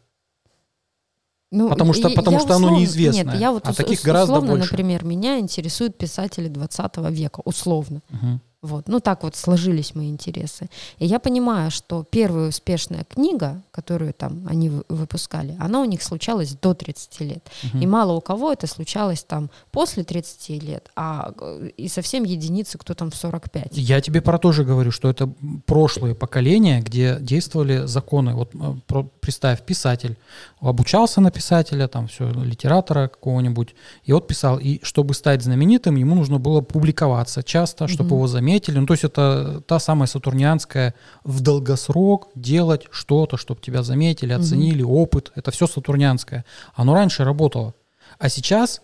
Ну, 1.52 1.68
Потому 1.68 1.92
что- 1.92 2.08
и- 2.08 2.14
потому 2.16 2.38
я 2.38 2.40
что 2.42 2.54
оно 2.54 2.66
условно- 2.66 2.78
неизвестное, 2.80 3.24
Нет, 3.24 3.40
я 3.40 3.52
вот 3.52 3.66
а 3.66 3.70
ус- 3.70 3.76
таких 3.76 3.98
ус- 4.00 4.04
гораздо 4.04 4.32
условно, 4.34 4.52
больше. 4.56 4.72
например, 4.72 5.04
меня 5.04 5.38
интересуют 5.38 5.96
писатели 5.96 6.48
20 6.48 7.10
века, 7.10 7.42
условно. 7.44 8.00
Мгм. 8.08 8.40
Вот. 8.64 8.88
Ну, 8.88 8.98
так 9.00 9.22
вот 9.22 9.36
сложились 9.36 9.94
мои 9.94 10.08
интересы. 10.08 10.70
И 10.98 11.04
я 11.06 11.18
понимаю, 11.18 11.70
что 11.70 12.02
первая 12.10 12.48
успешная 12.48 13.04
книга, 13.04 13.62
которую 13.72 14.14
там 14.14 14.46
они 14.48 14.70
вы- 14.70 14.84
выпускали, 14.88 15.54
она 15.60 15.80
у 15.80 15.84
них 15.84 16.02
случалась 16.02 16.56
до 16.62 16.72
30 16.72 17.24
лет. 17.24 17.46
Мгм. 17.62 17.82
И 17.82 17.86
мало 17.86 18.12
у 18.12 18.20
кого 18.22 18.52
это 18.52 18.66
случалось 18.66 19.22
там 19.22 19.50
после 19.70 20.02
30 20.02 20.58
лет, 20.60 20.90
а 20.96 21.32
э, 21.38 21.68
и 21.76 21.88
совсем 21.88 22.24
единицы, 22.24 22.78
кто 22.78 22.94
там 22.94 23.10
в 23.10 23.14
45. 23.16 23.76
Я 23.76 24.00
тебе 24.00 24.20
про 24.22 24.38
то 24.38 24.52
же 24.52 24.64
говорю, 24.64 24.90
что 24.90 25.10
это 25.10 25.28
прошлые 25.66 26.14
поколения, 26.14 26.80
где 26.80 27.18
действовали 27.20 27.86
законы. 27.86 28.34
Вот 28.34 28.50
э, 28.54 29.04
представь, 29.20 29.60
писатель 29.62 30.16
обучался 30.60 31.20
на 31.20 31.30
писателя, 31.30 31.86
там 31.88 32.06
все, 32.06 32.30
литератора 32.30 33.08
какого-нибудь, 33.08 33.74
и 34.08 34.12
вот 34.14 34.26
писал. 34.26 34.58
И 34.58 34.80
чтобы 34.82 35.12
стать 35.12 35.42
знаменитым, 35.42 35.96
ему 35.96 36.14
нужно 36.14 36.38
было 36.38 36.62
публиковаться 36.62 37.42
часто, 37.42 37.88
чтобы 37.88 38.04
Мгм. 38.08 38.16
его 38.16 38.26
заметили. 38.26 38.53
Ну, 38.80 38.86
то 38.86 38.94
есть 38.94 39.04
это 39.04 39.60
та 39.66 39.78
самая 39.78 40.06
сатурнианская 40.06 40.94
в 41.24 41.40
долгосрок 41.40 42.28
делать 42.34 42.86
что-то, 42.90 43.36
чтобы 43.36 43.60
тебя 43.60 43.82
заметили, 43.82 44.32
оценили, 44.32 44.82
опыт. 44.82 45.32
Это 45.34 45.50
все 45.50 45.66
сатурнианское. 45.66 46.44
Оно 46.74 46.94
раньше 46.94 47.24
работало. 47.24 47.74
А 48.18 48.28
сейчас 48.28 48.80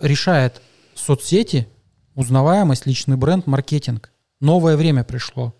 решает 0.00 0.60
соцсети, 0.94 1.68
узнаваемость, 2.14 2.86
личный 2.86 3.16
бренд, 3.16 3.46
маркетинг. 3.46 4.10
Новое 4.40 4.76
время 4.76 5.04
пришло. 5.04 5.54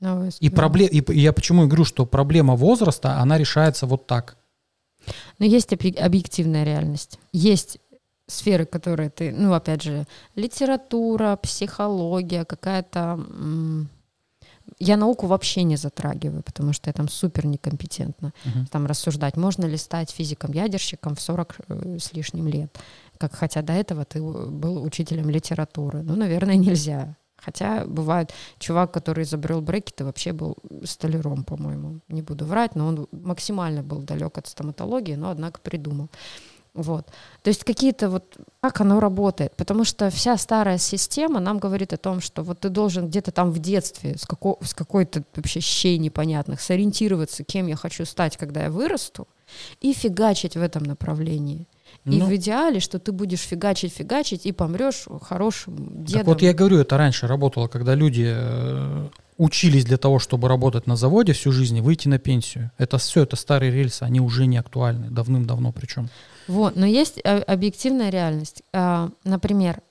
Новое 0.00 0.30
И, 0.40 0.48
сп- 0.48 0.54
пробле- 0.54 0.88
и 0.88 1.00
и 1.12 1.20
я 1.20 1.32
почему 1.32 1.64
и 1.64 1.66
говорю, 1.66 1.84
что 1.84 2.04
проблема 2.06 2.54
возраста, 2.54 3.18
она 3.18 3.38
решается 3.38 3.86
вот 3.86 4.06
так. 4.06 4.36
Но 5.38 5.46
есть 5.46 5.72
объ- 5.72 5.96
объективная 5.98 6.64
реальность. 6.64 7.18
Есть 7.32 7.78
сферы, 8.26 8.66
которые 8.66 9.10
ты, 9.10 9.32
ну, 9.32 9.52
опять 9.54 9.82
же, 9.82 10.06
литература, 10.34 11.36
психология, 11.36 12.44
какая-то... 12.44 13.20
Я 14.80 14.96
науку 14.96 15.26
вообще 15.28 15.62
не 15.62 15.76
затрагиваю, 15.76 16.42
потому 16.42 16.72
что 16.72 16.90
я 16.90 16.92
там 16.92 17.08
супер 17.08 17.46
некомпетентна. 17.46 18.32
Мгм. 18.44 18.66
Там 18.66 18.86
рассуждать, 18.86 19.36
можно 19.36 19.64
ли 19.64 19.76
стать 19.76 20.10
физиком-ядерщиком 20.10 21.14
в 21.14 21.20
40 21.20 21.56
э, 21.68 21.98
с 22.00 22.12
лишним 22.12 22.48
лет. 22.48 22.76
Как, 23.16 23.32
хотя 23.36 23.62
до 23.62 23.72
этого 23.72 24.04
ты 24.04 24.20
был 24.20 24.82
учителем 24.82 25.30
литературы. 25.30 26.02
Ну, 26.02 26.16
наверное, 26.16 26.56
нельзя. 26.56 27.16
Хотя 27.36 27.84
бывает, 27.86 28.32
чувак, 28.58 28.92
который 28.92 29.22
изобрел 29.22 29.60
брекеты, 29.60 30.04
вообще 30.04 30.32
был 30.32 30.56
столяром, 30.84 31.44
по-моему. 31.44 32.00
Не 32.08 32.22
буду 32.22 32.44
врать, 32.44 32.74
но 32.74 32.88
он 32.88 33.06
максимально 33.12 33.82
был 33.84 34.02
далек 34.02 34.38
от 34.38 34.48
стоматологии, 34.48 35.14
но, 35.14 35.30
однако, 35.30 35.60
придумал. 35.60 36.08
Вот. 36.76 37.06
То 37.42 37.48
есть 37.48 37.64
какие-то 37.64 38.10
вот, 38.10 38.36
как 38.60 38.80
оно 38.82 39.00
работает. 39.00 39.56
Потому 39.56 39.84
что 39.84 40.10
вся 40.10 40.36
старая 40.36 40.78
система 40.78 41.40
нам 41.40 41.58
говорит 41.58 41.92
о 41.92 41.96
том, 41.96 42.20
что 42.20 42.42
вот 42.42 42.60
ты 42.60 42.68
должен 42.68 43.08
где-то 43.08 43.32
там 43.32 43.50
в 43.50 43.58
детстве 43.58 44.16
с, 44.18 44.26
како- 44.26 44.58
с 44.62 44.74
какой-то 44.74 45.22
вообще 45.34 45.60
щей 45.60 45.98
непонятных 45.98 46.60
сориентироваться, 46.60 47.44
кем 47.44 47.66
я 47.66 47.76
хочу 47.76 48.04
стать, 48.04 48.36
когда 48.36 48.64
я 48.64 48.70
вырасту, 48.70 49.26
и 49.80 49.94
фигачить 49.94 50.56
в 50.56 50.62
этом 50.62 50.82
направлении. 50.82 51.66
И 52.04 52.18
Ну, 52.18 52.26
в 52.26 52.34
идеале, 52.36 52.80
что 52.80 52.98
ты 52.98 53.12
будешь 53.12 53.40
фигачить, 53.40 53.94
фигачить 53.94 54.44
и 54.44 54.52
помрешь 54.52 55.06
хорошим 55.22 56.04
дедом. 56.04 56.20
так 56.20 56.26
вот 56.26 56.42
я 56.42 56.52
говорю, 56.52 56.78
это 56.78 56.98
раньше 56.98 57.26
работало, 57.26 57.68
когда 57.68 57.94
люди 57.94 58.26
э, 58.28 59.08
учились 59.38 59.84
для 59.84 59.96
того, 59.96 60.18
чтобы 60.18 60.48
работать 60.48 60.86
на 60.86 60.96
заводе 60.96 61.32
всю 61.32 61.52
жизнь 61.52 61.76
и 61.76 61.80
выйти 61.80 62.08
на 62.08 62.18
пенсию. 62.18 62.70
Это 62.78 62.98
все, 62.98 63.22
это 63.22 63.36
старые 63.36 63.72
рельсы, 63.72 64.02
они 64.02 64.20
уже 64.20 64.46
не 64.46 64.56
актуальны, 64.58 65.10
давным-давно 65.10 65.72
причем. 65.72 66.08
Вот, 66.48 66.76
но 66.76 66.86
есть 66.86 67.20
а, 67.24 67.42
объективная 67.42 68.10
реальность. 68.10 68.62
А, 68.72 69.10
Например, 69.24 69.82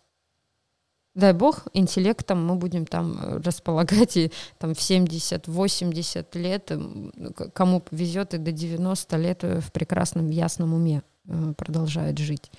дай 1.15 1.33
бог, 1.33 1.67
интеллектом 1.73 2.45
мы 2.45 2.55
будем 2.55 2.85
там 2.85 3.17
э, 3.19 3.37
располагать 3.41 4.17
и 4.17 4.31
там 4.59 4.75
в 4.75 4.79
70-80 4.79 6.37
лет, 6.37 6.71
ну, 6.71 7.33
кому 7.53 7.83
везет 7.91 8.33
и 8.33 8.37
до 8.37 8.51
90 8.51 9.17
лет 9.17 9.43
э, 9.43 9.59
в 9.61 9.71
прекрасном 9.71 10.29
ясном 10.29 10.73
уме 10.73 11.01
э, 11.27 11.53
продолжает 11.57 12.17
жить 12.19 12.51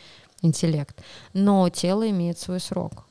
интеллект. 0.43 1.03
Но 1.33 1.69
тело 1.69 2.09
имеет 2.11 2.39
свой 2.39 2.61
срок. 2.61 3.05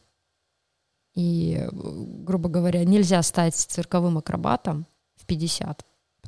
И, 1.13 1.65
грубо 1.71 2.49
говоря, 2.49 2.83
нельзя 2.83 3.21
стать 3.21 3.55
цирковым 3.55 4.17
акробатом 4.17 4.85
в 5.15 5.25
50, 5.25 5.85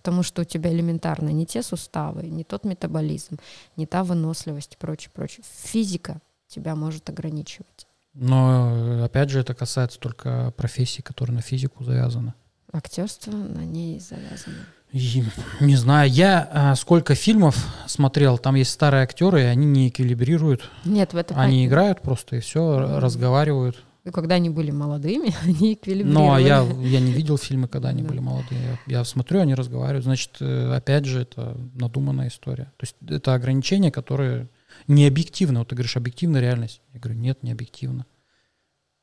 потому 0.07 0.23
что 0.23 0.43
у 0.43 0.45
тебя 0.45 0.71
элементарно 0.71 1.27
не 1.31 1.45
те 1.45 1.61
суставы, 1.61 2.27
не 2.29 2.45
тот 2.45 2.63
метаболизм, 2.63 3.39
не 3.75 3.85
та 3.85 4.05
выносливость 4.05 4.75
и 4.75 4.77
прочее, 4.77 5.11
прочее. 5.13 5.43
Физика 5.65 6.21
тебя 6.47 6.75
может 6.75 7.09
ограничивать. 7.09 7.85
Но, 8.13 9.03
опять 9.03 9.29
же, 9.29 9.41
это 9.41 9.53
касается 9.53 9.99
только 9.99 10.53
профессий, 10.55 11.01
которые 11.01 11.35
на 11.35 11.41
физику 11.41 11.83
завязаны. 11.83 12.33
Актерство 12.71 13.31
на 13.31 13.65
ней 13.65 13.99
завязано. 13.99 14.55
И, 14.93 15.25
не 15.59 15.75
знаю, 15.75 16.09
я 16.09 16.49
а, 16.53 16.75
сколько 16.75 17.13
фильмов 17.13 17.57
смотрел, 17.85 18.37
там 18.37 18.55
есть 18.55 18.71
старые 18.71 19.03
актеры, 19.03 19.41
и 19.41 19.45
они 19.45 19.65
не 19.65 19.89
эквилибрируют, 19.89 20.71
Нет, 20.85 21.11
в 21.11 21.17
это 21.17 21.35
они 21.35 21.65
пон- 21.65 21.67
играют 21.67 22.01
просто 22.01 22.37
и 22.37 22.39
все, 22.39 22.61
Мгм. 22.79 22.99
разговаривают. 22.99 23.83
Когда 24.11 24.35
они 24.35 24.49
были 24.49 24.71
молодыми, 24.71 25.33
они 25.43 25.73
эквилибрировали. 25.73 26.13
Ну, 26.27 26.33
а 26.33 26.39
я, 26.39 26.61
я 26.81 26.99
не 26.99 27.11
видел 27.11 27.37
фильмы, 27.37 27.67
когда 27.67 27.89
они 27.89 28.01
Да. 28.03 28.09
были 28.09 28.19
молодые. 28.19 28.79
Я, 28.87 28.99
я 28.99 29.03
смотрю, 29.05 29.41
они 29.41 29.53
разговаривают. 29.55 30.03
Значит, 30.05 30.37
э, 30.39 30.73
опять 30.73 31.05
же, 31.05 31.21
это 31.21 31.57
надуманная 31.75 32.27
история. 32.29 32.65
То 32.77 32.83
есть 32.83 32.95
это 33.07 33.33
ограничения, 33.33 33.91
которые 33.91 34.49
не 34.87 35.07
объективны. 35.07 35.59
Вот 35.59 35.69
ты 35.69 35.75
говоришь, 35.75 35.97
объективна 35.97 36.37
реальность. 36.37 36.81
Я 36.93 36.99
говорю, 36.99 37.19
нет, 37.19 37.43
не 37.43 37.51
объективно. 37.51 38.05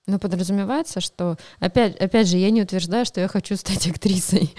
Но 0.07 0.19
подразумевается, 0.19 1.01
что, 1.01 1.39
опять, 1.61 1.97
опять 1.97 2.29
же, 2.29 2.37
я 2.37 2.51
не 2.51 2.61
утверждаю, 2.61 3.07
что 3.07 3.23
я 3.23 3.29
хочу 3.29 3.57
стать 3.57 3.87
актрисой. 3.91 4.53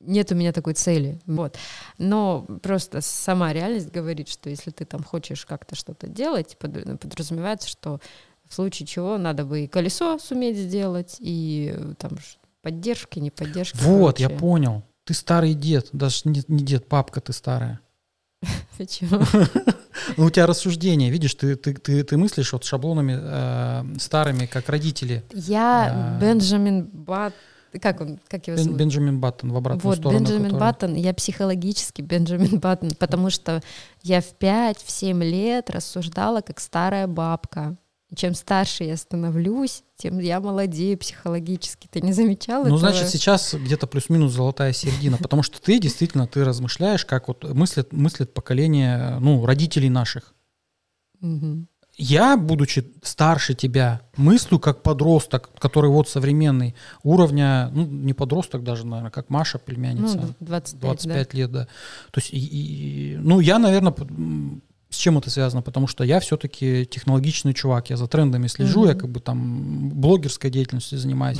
Нет 0.00 0.32
у 0.32 0.34
меня 0.34 0.52
такой 0.52 0.72
цели. 0.72 1.20
Вот. 1.26 1.58
Но 1.98 2.46
просто 2.62 3.02
сама 3.02 3.52
реальность 3.52 3.90
говорит, 3.90 4.28
что 4.30 4.48
если 4.48 4.70
ты 4.70 4.86
там 4.86 5.02
хочешь 5.04 5.44
как-то 5.44 5.74
что-то 5.76 6.08
делать, 6.08 6.56
под- 6.58 6.98
подразумевается, 6.98 7.68
что 7.68 8.00
В 8.50 8.54
случае 8.54 8.84
чего 8.84 9.16
надо 9.16 9.44
бы 9.44 9.60
и 9.60 9.66
колесо 9.68 10.18
суметь 10.18 10.56
сделать, 10.56 11.16
и 11.20 11.72
э, 11.72 11.94
там 11.96 12.18
поддержки, 12.62 13.20
не 13.20 13.30
поддержки. 13.30 13.78
Вот, 13.80 14.18
я 14.18 14.26
прочее. 14.26 14.40
понял. 14.40 14.82
Ты 15.04 15.14
старый 15.14 15.54
дед, 15.54 15.88
даже 15.92 16.22
не, 16.24 16.42
не 16.48 16.64
дед, 16.64 16.88
папка 16.88 17.20
ты 17.20 17.32
старая. 17.32 17.78
Почему? 18.76 19.20
Ну, 20.16 20.24
у 20.24 20.30
тебя 20.30 20.46
рассуждение, 20.46 21.10
видишь, 21.10 21.34
ты, 21.34 21.54
ты, 21.56 21.74
ты, 21.74 22.02
ты 22.02 22.16
мыслишь 22.16 22.52
вот 22.52 22.64
шаблонами 22.64 23.16
э, 23.20 23.98
старыми, 23.98 24.46
как 24.46 24.68
родители. 24.68 25.22
Я 25.32 26.16
А. 26.16 26.18
Бенджамин 26.20 26.86
Бат... 26.86 27.34
Как 27.80 28.00
он? 28.00 28.18
Как 28.26 28.46
его 28.48 28.56
Бен- 28.56 28.64
зовут? 28.64 28.78
Бенджамин 28.80 29.20
Баттон 29.20 29.52
в 29.52 29.56
обратную 29.56 29.84
Вот, 29.84 29.98
сторону. 29.98 30.18
Бенджамин 30.20 30.44
который- 30.44 30.58
Баттон, 30.60 30.94
я 30.94 31.14
психологически 31.14 32.02
Бенджамин 32.02 32.58
Баттон, 32.58 32.90
потому 32.98 33.30
что 33.30 33.62
я 34.02 34.20
в 34.20 34.34
5-7 34.40 35.22
лет 35.22 35.70
рассуждала 35.70 36.40
как 36.40 36.58
старая 36.60 37.06
бабка. 37.06 37.76
И 38.10 38.16
чем 38.16 38.34
старше 38.34 38.84
я 38.84 38.96
становлюсь, 38.96 39.84
тем 39.96 40.18
я 40.18 40.40
молодею 40.40 40.98
психологически. 40.98 41.86
Ты 41.90 42.00
не 42.00 42.12
замечала 42.12 42.62
Ну, 42.64 42.76
этого? 42.76 42.78
значит, 42.90 43.08
сейчас 43.08 43.54
где-то 43.54 43.86
плюс-минус 43.86 44.32
золотая 44.32 44.72
середина, 44.72 45.16
потому 45.16 45.42
что 45.44 45.60
ты 45.60 45.78
действительно, 45.78 46.26
ты 46.26 46.44
размышляешь, 46.44 47.04
как 47.04 47.28
вот 47.28 47.44
мыслит, 47.54 47.92
мыслит 47.92 48.34
поколение, 48.34 49.18
ну, 49.20 49.46
родителей 49.46 49.90
наших. 49.90 50.34
Мгм. 51.20 51.68
Я, 51.96 52.36
будучи 52.38 52.90
старше 53.02 53.54
тебя, 53.54 54.00
мыслю 54.16 54.58
как 54.58 54.82
подросток, 54.82 55.50
который 55.58 55.90
вот 55.90 56.08
современный, 56.08 56.74
уровня, 57.02 57.68
ну, 57.74 57.84
не 57.84 58.14
подросток 58.14 58.64
даже, 58.64 58.86
наверное, 58.86 59.10
как 59.10 59.28
Маша, 59.28 59.58
племянница. 59.58 60.16
Ну, 60.16 60.34
25, 60.40 60.80
25 60.80 61.34
лет, 61.34 61.52
да. 61.52 61.64
То 62.10 62.20
есть, 62.20 62.32
и- 62.32 62.38
и- 62.38 63.16
ну, 63.18 63.38
я, 63.40 63.58
наверное, 63.58 63.94
с 64.90 64.96
чем 64.96 65.16
это 65.18 65.30
связано? 65.30 65.62
Потому 65.62 65.86
что 65.86 66.04
я 66.04 66.18
все-таки 66.20 66.84
технологичный 66.84 67.54
чувак, 67.54 67.90
я 67.90 67.96
за 67.96 68.06
трендами 68.08 68.48
слежу, 68.48 68.84
я 68.86 68.90
Мгм. 68.92 69.00
как 69.00 69.10
бы 69.10 69.20
там 69.20 69.90
блогерской 69.90 70.50
деятельностью 70.50 70.98
занимаюсь. 70.98 71.38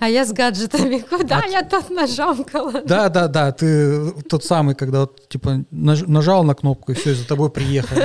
А 0.00 0.08
я 0.08 0.26
с 0.26 0.32
гаджетами. 0.32 0.98
Куда 1.10 1.40
А 1.44 1.46
я 1.46 1.62
тут 1.62 1.90
нажамкала? 1.90 2.82
Да, 2.84 3.08
да, 3.08 3.28
да, 3.28 3.52
ты 3.52 4.10
тот 4.28 4.44
самый, 4.44 4.74
когда 4.74 5.08
типа 5.28 5.64
наж- 5.70 6.06
нажал 6.06 6.44
на 6.44 6.54
кнопку 6.54 6.92
и 6.92 6.94
все, 6.94 7.14
за 7.14 7.26
тобой 7.26 7.50
приехали. 7.50 8.04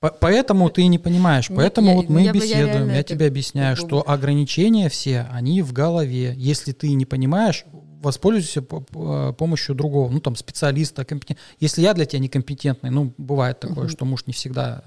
По- 0.00 0.08
Поэтому 0.18 0.70
ты 0.70 0.86
не 0.86 0.98
понимаешь, 0.98 1.50
Не, 1.50 1.56
поэтому 1.56 1.90
я- 1.90 1.96
вот 1.96 2.08
мы 2.08 2.22
я 2.22 2.32
бы- 2.32 2.38
я 2.38 2.42
беседуем, 2.44 2.88
я 2.88 3.02
тебе 3.02 3.26
объясняю, 3.26 3.76
что 3.76 4.02
ограничения 4.08 4.88
все, 4.88 5.26
они 5.30 5.60
в 5.60 5.74
голове. 5.74 6.32
Если 6.38 6.72
ты 6.72 6.94
не 6.94 7.04
понимаешь, 7.04 7.66
воспользуйся 8.00 8.62
по- 8.62 8.80
по- 8.80 9.32
помощью 9.32 9.74
другого, 9.74 10.10
ну 10.10 10.20
там 10.20 10.36
специалиста, 10.36 11.04
компетент. 11.04 11.38
Если 11.60 11.82
я 11.82 11.94
для 11.94 12.04
тебя 12.06 12.20
некомпетентный, 12.20 12.90
ну 12.90 13.12
бывает 13.18 13.60
такое, 13.60 13.84
Мгм. 13.84 13.88
что 13.88 14.04
муж 14.04 14.26
не 14.26 14.32
всегда, 14.32 14.82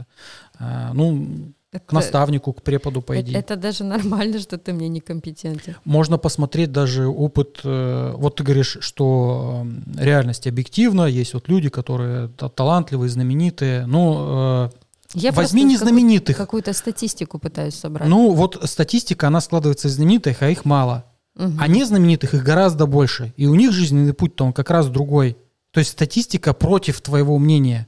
а, 0.60 0.92
ну 0.94 1.26
к 1.72 1.76
Это- 1.76 1.96
наставнику, 1.96 2.54
к 2.54 2.62
преподу 2.62 3.00
это, 3.00 3.08
пойди. 3.08 3.34
это 3.34 3.56
даже 3.56 3.84
нормально, 4.24 4.40
что 4.40 4.58
ты 4.58 4.74
мне 4.74 4.88
некомпетентен. 4.90 5.76
Можно 5.86 6.18
посмотреть 6.20 6.72
даже 6.72 7.08
опыт, 7.08 7.62
э, 7.64 8.14
вот 8.16 8.36
ты 8.36 8.44
говоришь, 8.44 8.78
что 8.82 9.66
э, 9.98 10.04
реальность 10.04 10.46
объективна, 10.48 11.06
есть 11.06 11.34
вот 11.34 11.50
люди, 11.50 11.70
которые 11.70 12.28
та- 12.28 12.50
талантливые, 12.50 13.10
знаменитые, 13.10 13.86
ну, 13.88 14.66
э, 14.66 14.70
Я 15.16 15.32
возьми 15.32 15.64
не 15.64 15.78
знаменитых, 15.78 16.38
Какую-то 16.38 16.74
статистику 16.74 17.38
пытаюсь 17.40 17.76
собрать. 17.76 18.08
ну 18.10 18.32
вот 18.34 18.60
статистика, 18.66 19.28
она 19.28 19.42
складывается 19.42 19.88
из 19.88 19.94
знаменитых, 19.96 20.42
а 20.44 20.50
их 20.50 20.66
мало, 20.66 21.04
Мгм. 21.36 21.58
а 21.60 21.68
не 21.68 21.84
знаменитых 21.84 22.34
их 22.36 22.44
гораздо 22.44 22.86
больше, 22.86 23.34
и 23.38 23.48
у 23.48 23.56
них 23.56 23.72
жизненный 23.72 24.14
путь-то 24.14 24.46
он 24.46 24.54
как 24.54 24.70
раз 24.70 24.88
другой, 24.90 25.36
то 25.72 25.80
есть 25.80 25.92
статистика 25.92 26.54
против 26.54 27.02
твоего 27.02 27.38
мнения. 27.40 27.88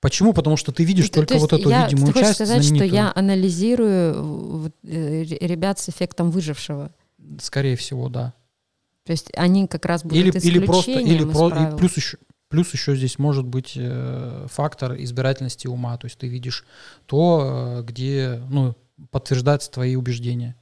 Почему? 0.00 0.32
Потому 0.32 0.56
что 0.56 0.72
ты 0.72 0.84
видишь 0.84 1.08
То- 1.10 1.16
только 1.16 1.34
то 1.34 1.40
вот 1.40 1.52
эту 1.52 1.68
я, 1.68 1.84
видимую 1.84 2.12
ты 2.14 2.20
часть 2.20 2.34
сказать, 2.36 2.62
что 2.62 2.68
знаменитую. 2.68 2.92
я 2.94 3.12
анализирую 3.14 4.72
э, 4.84 5.22
ре- 5.24 5.38
ребят 5.40 5.78
с 5.78 5.88
эффектом 5.88 6.30
выжившего. 6.30 6.90
Скорее 7.40 7.76
всего, 7.76 8.08
да. 8.08 8.32
То 9.04 9.12
есть 9.12 9.30
они 9.34 9.66
как 9.66 9.84
раз 9.86 10.02
будут 10.02 10.16
или, 10.16 10.30
или 10.30 10.64
просто 10.64 10.92
или 10.92 11.00
исключением 11.00 11.32
про, 11.32 11.74
и 11.74 11.76
плюс 11.76 11.96
еще 11.96 12.18
плюс 12.48 12.72
еще 12.72 12.96
здесь 12.96 13.18
может 13.18 13.44
быть 13.46 13.72
э, 13.76 14.46
фактор 14.50 14.94
избирательности 14.96 15.66
ума 15.68 15.96
то 15.96 16.06
есть 16.06 16.18
ты 16.18 16.26
видишь 16.28 16.64
то 17.06 17.78
э, 17.80 17.82
где 17.84 18.42
ну 18.50 18.76
подтверждаются 19.10 19.70
твои 19.70 19.94
убеждения 19.96 20.56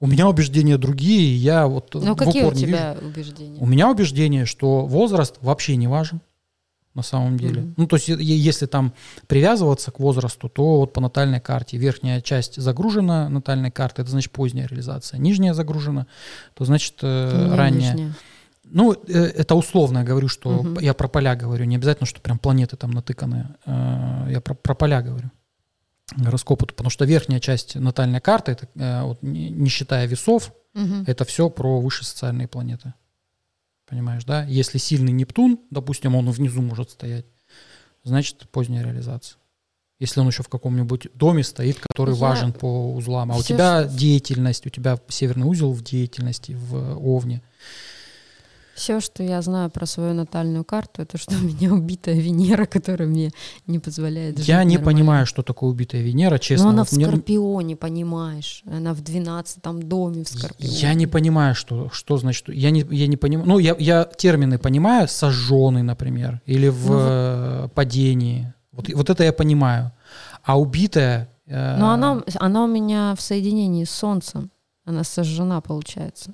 у 0.00 0.06
меня 0.06 0.28
убеждения 0.28 0.78
другие 0.78 1.36
я 1.36 1.66
вот 1.66 1.90
Ну 1.94 2.14
в 2.14 2.16
какие 2.16 2.42
упор 2.42 2.54
у 2.54 2.56
не 2.56 2.64
вижу. 2.64 2.76
тебя 2.78 2.96
убеждения? 3.00 3.58
у 3.60 3.66
меня 3.66 3.90
убеждение 3.90 4.46
что 4.46 4.86
возраст 4.86 5.36
вообще 5.40 5.76
не 5.76 5.86
важен 5.88 6.20
на 6.94 7.02
самом 7.02 7.38
деле 7.38 7.60
Мгм. 7.62 7.74
ну 7.76 7.86
то 7.86 7.96
есть 7.96 8.08
если 8.08 8.66
там 8.66 8.92
привязываться 9.28 9.90
к 9.92 10.00
возрасту 10.00 10.48
то 10.48 10.78
вот 10.80 10.92
по 10.92 11.00
натальной 11.00 11.40
карте 11.40 11.76
верхняя 11.76 12.20
часть 12.20 12.60
загружена 12.60 13.28
натальной 13.28 13.70
картой 13.70 14.02
это 14.02 14.10
значит 14.10 14.32
поздняя 14.32 14.66
реализация 14.66 15.18
нижняя 15.18 15.54
загружена 15.54 16.06
то 16.54 16.64
значит 16.64 16.94
э, 17.02 17.30
У 17.32 17.44
меня 17.46 17.56
ранняя 17.56 17.92
нижняя. 17.92 18.12
ну, 18.64 18.92
э, 18.92 18.96
это 19.36 19.54
условно 19.54 19.98
я 19.98 20.04
говорю, 20.04 20.26
что 20.28 20.50
Мгм. 20.62 20.78
я 20.80 20.94
про 20.94 21.06
поля 21.08 21.36
говорю, 21.36 21.64
не 21.64 21.76
обязательно, 21.76 22.06
что 22.06 22.20
прям 22.20 22.38
планеты 22.38 22.76
там 22.76 22.90
натыканы. 22.90 23.48
Э, 23.66 24.26
Я 24.30 24.40
про, 24.40 24.54
про 24.54 24.74
поля 24.74 25.00
говорю 25.02 25.30
гороскопу, 26.16 26.66
потому 26.66 26.90
что 26.90 27.04
верхняя 27.04 27.40
часть 27.40 27.74
натальной 27.76 28.20
карты, 28.20 28.52
это, 28.52 28.68
э, 28.74 29.02
вот, 29.04 29.22
не, 29.22 29.68
считая 29.68 30.06
весов, 30.06 30.52
Мгм. 30.74 31.04
это 31.06 31.24
все 31.24 31.50
про 31.50 31.80
высшие 31.80 32.06
социальные 32.06 32.48
планеты. 32.48 32.94
Понимаешь, 33.88 34.24
да? 34.24 34.44
Если 34.44 34.78
сильный 34.78 35.12
Нептун, 35.12 35.58
допустим, 35.70 36.14
он 36.14 36.30
внизу 36.30 36.62
может 36.62 36.90
стоять, 36.90 37.26
значит 38.04 38.48
поздняя 38.50 38.84
реализация. 38.84 39.36
Если 39.98 40.20
он 40.20 40.28
еще 40.28 40.42
в 40.42 40.48
каком-нибудь 40.48 41.08
доме 41.14 41.42
стоит, 41.44 41.78
который 41.80 42.14
Я- 42.14 42.20
важен 42.20 42.52
по 42.52 42.94
узлам, 42.94 43.32
а 43.32 43.36
у 43.36 43.40
Всё, 43.42 43.54
тебя 43.54 43.84
деятельность, 43.84 44.66
у 44.66 44.70
тебя 44.70 44.98
северный 45.08 45.46
узел 45.46 45.72
в 45.72 45.82
деятельности, 45.82 46.52
в 46.52 46.96
Овне, 46.98 47.42
Все, 48.80 48.98
что 49.00 49.22
я 49.22 49.42
знаю 49.42 49.68
про 49.70 49.84
свою 49.84 50.14
натальную 50.14 50.64
карту, 50.64 51.02
это 51.02 51.18
что 51.18 51.34
у 51.36 51.40
меня 51.40 51.70
убитая 51.74 52.14
Венера, 52.14 52.64
которая 52.64 53.06
мне 53.06 53.30
не 53.66 53.78
позволяет 53.78 54.38
жить 54.38 54.48
Я 54.48 54.64
не 54.64 54.76
нормально. 54.76 54.84
понимаю, 54.98 55.26
что 55.26 55.42
такое 55.42 55.68
убитая 55.68 56.00
Венера, 56.00 56.38
честно. 56.38 56.64
Но 56.64 56.70
она 56.70 56.78
Вот 56.84 56.88
в 56.88 56.92
мне- 56.96 57.04
Скорпионе, 57.06 57.76
понимаешь? 57.76 58.62
Она 58.64 58.94
в 58.94 59.02
12 59.02 59.62
доме 59.86 60.24
в 60.24 60.28
Скорпионе. 60.28 60.74
Я 60.74 60.94
не 60.94 61.06
понимаю, 61.06 61.54
что, 61.54 61.90
что 61.90 62.16
значит. 62.16 62.48
Я 62.48 62.70
не, 62.70 62.86
я 62.90 63.06
не 63.06 63.18
понимаю. 63.18 63.46
Ну, 63.48 63.58
я, 63.58 63.76
я 63.78 64.04
термины 64.04 64.58
понимаю, 64.58 65.08
сожженный, 65.08 65.82
например, 65.82 66.40
или 66.46 66.68
в 66.68 66.86
Ну, 66.86 66.92
вот- 66.94 67.02
э, 67.06 67.68
падении. 67.74 68.54
Вот, 68.72 68.88
вот 68.94 69.10
это 69.10 69.24
я 69.24 69.32
понимаю. 69.34 69.92
А 70.42 70.58
убитая. 70.58 71.28
э, 71.46 71.76
Но 71.78 71.90
она, 71.90 72.22
она 72.36 72.64
у 72.64 72.66
меня 72.66 73.14
в 73.14 73.20
соединении 73.20 73.84
с 73.84 73.90
Солнцем. 73.90 74.50
Она 74.86 75.04
сожжена, 75.04 75.60
получается. 75.60 76.32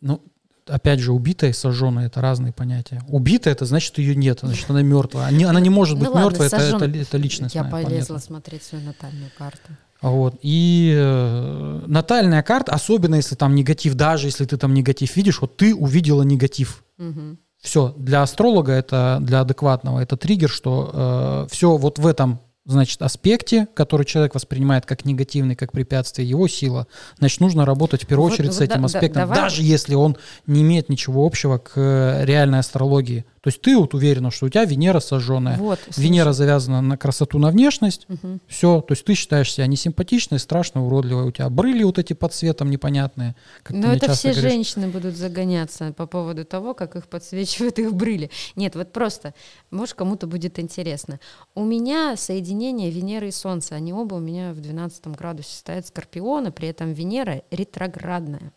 Ну, 0.00 0.22
опять 0.70 1.00
же, 1.00 1.12
убитая 1.12 1.50
и 1.50 1.52
сожженная 1.52 2.06
это 2.06 2.20
разные 2.20 2.52
понятия. 2.52 3.02
Убитая 3.08 3.52
это 3.54 3.64
значит 3.66 3.98
ее 3.98 4.14
нет, 4.14 4.40
значит 4.42 4.68
она 4.70 4.82
мертвая. 4.82 5.26
Они- 5.26 5.44
Она 5.44 5.60
не 5.60 5.70
может 5.70 5.98
быть 5.98 6.08
Ну 6.08 6.18
мертвой, 6.18 6.46
это, 6.46 6.56
это, 6.56 6.84
это 6.84 7.16
личность. 7.18 7.54
Я 7.54 7.64
полезла 7.64 8.18
смотреть 8.18 8.62
свою 8.62 8.84
натальную 8.84 9.30
карту. 9.36 9.70
Вот. 10.02 10.36
И 10.40 10.94
э, 10.96 11.82
натальная 11.86 12.42
карта, 12.42 12.72
особенно 12.72 13.16
если 13.16 13.34
там 13.34 13.54
негатив, 13.54 13.94
даже 13.94 14.28
если 14.28 14.46
ты 14.46 14.56
там 14.56 14.72
негатив 14.72 15.14
видишь, 15.16 15.40
вот 15.42 15.56
ты 15.56 15.74
увидела 15.74 16.22
негатив. 16.22 16.84
Мгм. 16.96 17.38
Все, 17.60 17.94
для 17.98 18.22
астролога 18.22 18.72
это, 18.72 19.18
для 19.20 19.40
адекватного, 19.40 20.00
это 20.00 20.16
триггер, 20.16 20.48
что 20.48 21.46
все 21.50 21.76
вот 21.76 21.98
в 21.98 22.06
этом, 22.06 22.40
значит, 22.70 23.02
аспекте, 23.02 23.66
который 23.74 24.04
человек 24.06 24.34
воспринимает 24.34 24.86
как 24.86 25.04
негативный, 25.04 25.56
как 25.56 25.72
препятствие, 25.72 26.28
его 26.28 26.48
сила, 26.48 26.86
значит, 27.18 27.40
нужно 27.40 27.64
работать 27.66 28.04
в 28.04 28.06
первую 28.06 28.28
Вот- 28.30 28.34
очередь 28.34 28.52
с 28.52 28.58
вот 28.60 28.68
да- 28.68 28.74
этим 28.74 28.82
да- 28.82 28.86
аспектом, 28.86 29.22
давай- 29.22 29.36
даже 29.38 29.62
если 29.62 29.94
он 29.94 30.16
не 30.46 30.62
имеет 30.62 30.88
ничего 30.88 31.26
общего 31.26 31.58
к 31.58 31.72
э, 31.76 32.24
реальной 32.24 32.58
астрологии. 32.60 33.24
То 33.40 33.48
есть 33.48 33.62
ты 33.62 33.74
вот 33.76 33.94
уверена, 33.94 34.30
что 34.30 34.46
у 34.46 34.48
тебя 34.50 34.66
Венера 34.66 35.00
сожженная, 35.00 35.56
Вот, 35.56 35.78
слушай. 35.84 36.00
Венера 36.00 36.32
завязана 36.32 36.82
на 36.82 36.98
красоту, 36.98 37.38
на 37.38 37.48
внешность, 37.50 38.04
Мгм. 38.08 38.40
все, 38.46 38.82
то 38.82 38.92
есть 38.92 39.04
ты 39.06 39.14
считаешь 39.14 39.50
себя 39.52 39.66
несимпатичной, 39.66 40.38
страшной, 40.38 40.84
уродливой, 40.84 41.24
у 41.24 41.30
тебя 41.30 41.48
брыли 41.48 41.82
вот 41.82 41.98
эти 41.98 42.12
под 42.12 42.34
цветом 42.34 42.68
непонятные. 42.70 43.34
Как 43.62 43.74
Но 43.76 43.88
мне 43.88 43.96
это 43.96 44.12
все 44.12 44.32
говоришь. 44.32 44.42
женщины 44.52 44.88
будут 44.88 45.16
загоняться 45.16 45.92
по 45.94 46.06
поводу 46.06 46.44
того, 46.44 46.74
как 46.74 46.96
их 46.96 47.08
подсвечивают 47.08 47.78
их 47.78 47.94
брыли. 47.94 48.30
Нет, 48.56 48.76
вот 48.76 48.92
просто, 48.92 49.32
может, 49.70 49.94
кому-то 49.94 50.26
будет 50.26 50.58
интересно. 50.58 51.18
У 51.54 51.64
меня 51.64 52.16
соединение 52.18 52.90
Венеры 52.90 53.28
и 53.28 53.32
Солнца, 53.32 53.74
они 53.74 53.94
оба 53.94 54.16
у 54.16 54.20
меня 54.20 54.52
в 54.52 54.60
12 54.60 55.06
градусе 55.16 55.56
стоят 55.56 55.86
Скорпиона, 55.86 56.52
при 56.52 56.68
этом 56.68 56.92
Венера 56.92 57.42
ретроградная. 57.50 58.52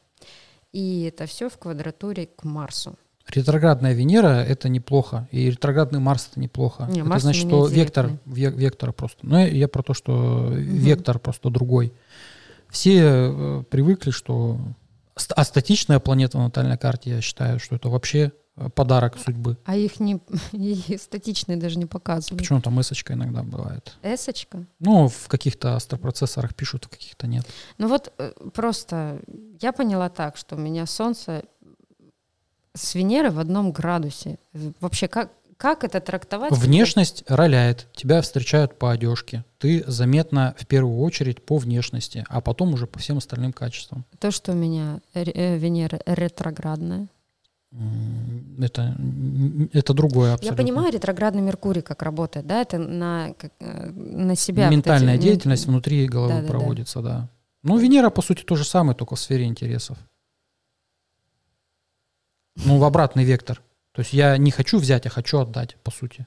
И 0.73 1.03
это 1.03 1.25
все 1.25 1.49
в 1.49 1.57
квадратуре 1.57 2.27
к 2.35 2.43
Марсу. 2.43 2.97
Ретроградная 3.29 3.93
Венера 3.93 4.43
это 4.43 4.69
неплохо, 4.69 5.27
и 5.31 5.49
ретроградный 5.49 5.99
Марс 5.99 6.29
это 6.31 6.39
неплохо. 6.39 6.87
Не, 6.89 6.99
это 6.99 7.09
Марс 7.09 7.23
значит, 7.23 7.47
что 7.47 7.67
вектор, 7.67 8.07
директный. 8.07 8.33
ве- 8.33 8.55
вектор 8.55 8.93
просто. 8.93 9.25
Но 9.25 9.39
я, 9.39 9.47
я 9.47 9.67
про 9.67 9.81
то, 9.81 9.93
что 9.93 10.49
вектор 10.51 11.19
просто 11.19 11.49
другой. 11.49 11.93
Все 12.69 12.99
э, 13.01 13.63
привыкли, 13.69 14.11
что 14.11 14.59
а 15.35 15.43
статичная 15.43 15.99
планета 15.99 16.37
на 16.37 16.45
натальной 16.45 16.77
карте, 16.77 17.11
я 17.11 17.21
считаю, 17.21 17.59
что 17.59 17.75
это 17.75 17.89
вообще 17.89 18.31
э, 18.55 18.69
подарок 18.69 19.17
судьбы. 19.17 19.57
А 19.65 19.75
их 19.75 19.99
не 19.99 20.19
их 20.51 21.01
статичные 21.01 21.57
даже 21.57 21.77
не 21.77 21.85
показывают. 21.85 22.39
Почему 22.41 22.61
там 22.61 22.79
эсочка 22.81 23.13
иногда 23.13 23.43
бывает? 23.43 23.95
Эсочка? 24.01 24.65
Ну, 24.79 25.07
в 25.07 25.27
каких-то 25.27 25.75
астропроцессорах 25.75 26.55
пишут, 26.55 26.85
в 26.85 26.89
каких-то 26.89 27.27
нет. 27.27 27.45
Ну 27.77 27.87
вот 27.87 28.11
э, 28.17 28.31
просто 28.53 29.19
я 29.61 29.71
поняла 29.71 30.09
так, 30.09 30.35
что 30.35 30.55
у 30.55 30.59
меня 30.59 30.85
Солнце 30.85 31.43
с 32.75 32.95
Венерой 32.95 33.31
в 33.31 33.39
одном 33.39 33.71
градусе. 33.71 34.37
Вообще, 34.79 35.07
как, 35.07 35.31
как 35.57 35.83
это 35.83 35.99
трактовать? 35.99 36.51
Внешность 36.51 37.23
роляет. 37.27 37.87
Тебя 37.93 38.21
встречают 38.21 38.77
по 38.79 38.91
одежке. 38.91 39.45
Ты 39.59 39.83
заметна 39.87 40.55
в 40.57 40.65
первую 40.65 40.99
очередь 40.99 41.43
по 41.45 41.57
внешности, 41.57 42.25
а 42.29 42.41
потом 42.41 42.73
уже 42.73 42.87
по 42.87 42.99
всем 42.99 43.17
остальным 43.19 43.53
качествам. 43.53 44.05
То, 44.19 44.31
что 44.31 44.51
у 44.53 44.55
меня 44.55 44.99
э, 45.13 45.57
Венера 45.57 45.99
ретроградная. 46.05 47.07
Это, 48.59 48.95
это 49.73 49.93
другое 49.95 50.33
абсолютно. 50.35 50.61
Я 50.61 50.63
понимаю 50.67 50.93
ретроградный 50.93 51.41
Меркурий 51.41 51.81
как 51.81 52.03
работает, 52.03 52.45
да, 52.45 52.61
это 52.61 52.77
на, 52.77 53.33
как, 53.37 53.51
э, 53.59 53.89
на 53.89 54.35
себя. 54.35 54.65
вот 54.65 54.71
Ментальная 54.75 55.15
эти- 55.15 55.23
деятельность 55.23 55.65
внутри 55.65 56.05
головы 56.07 56.33
Да-да-да. 56.33 56.49
проводится, 56.49 57.01
да. 57.01 57.29
Ну, 57.63 57.77
Венера, 57.79 58.11
по 58.11 58.21
сути, 58.21 58.43
то 58.43 58.55
же 58.55 58.63
самое, 58.63 58.95
только 58.95 59.15
в 59.15 59.19
сфере 59.19 59.45
интересов. 59.45 59.97
Ну, 62.55 62.77
в 62.77 62.83
обратный 62.83 63.23
вектор. 63.23 63.61
То 63.93 64.01
есть 64.01 64.13
я 64.13 64.37
не 64.37 64.51
хочу 64.51 64.77
взять, 64.79 65.05
а 65.05 65.09
хочу 65.09 65.39
отдать, 65.39 65.75
по 65.83 65.91
сути. 65.91 66.25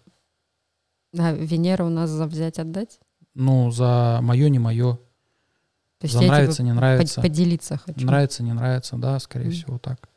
А 1.18 1.32
Венера 1.32 1.84
у 1.84 1.88
нас 1.88 2.10
за 2.10 2.26
взять 2.26 2.58
отдать? 2.58 2.98
Ну, 3.34 3.70
за 3.70 4.20
мое, 4.22 4.48
не 4.48 4.58
мое. 4.58 4.94
То 5.98 6.04
есть 6.04 6.14
За 6.14 6.22
я 6.22 6.28
нравится, 6.28 6.56
тебе 6.58 6.66
не 6.66 6.72
нравится. 6.74 7.20
поделиться 7.22 7.78
хочу. 7.78 8.06
Нравится, 8.06 8.42
не 8.42 8.52
нравится, 8.52 8.96
да, 8.96 9.18
скорее 9.18 9.46
Мгм. 9.46 9.52
всего, 9.54 9.78
так. 9.78 10.08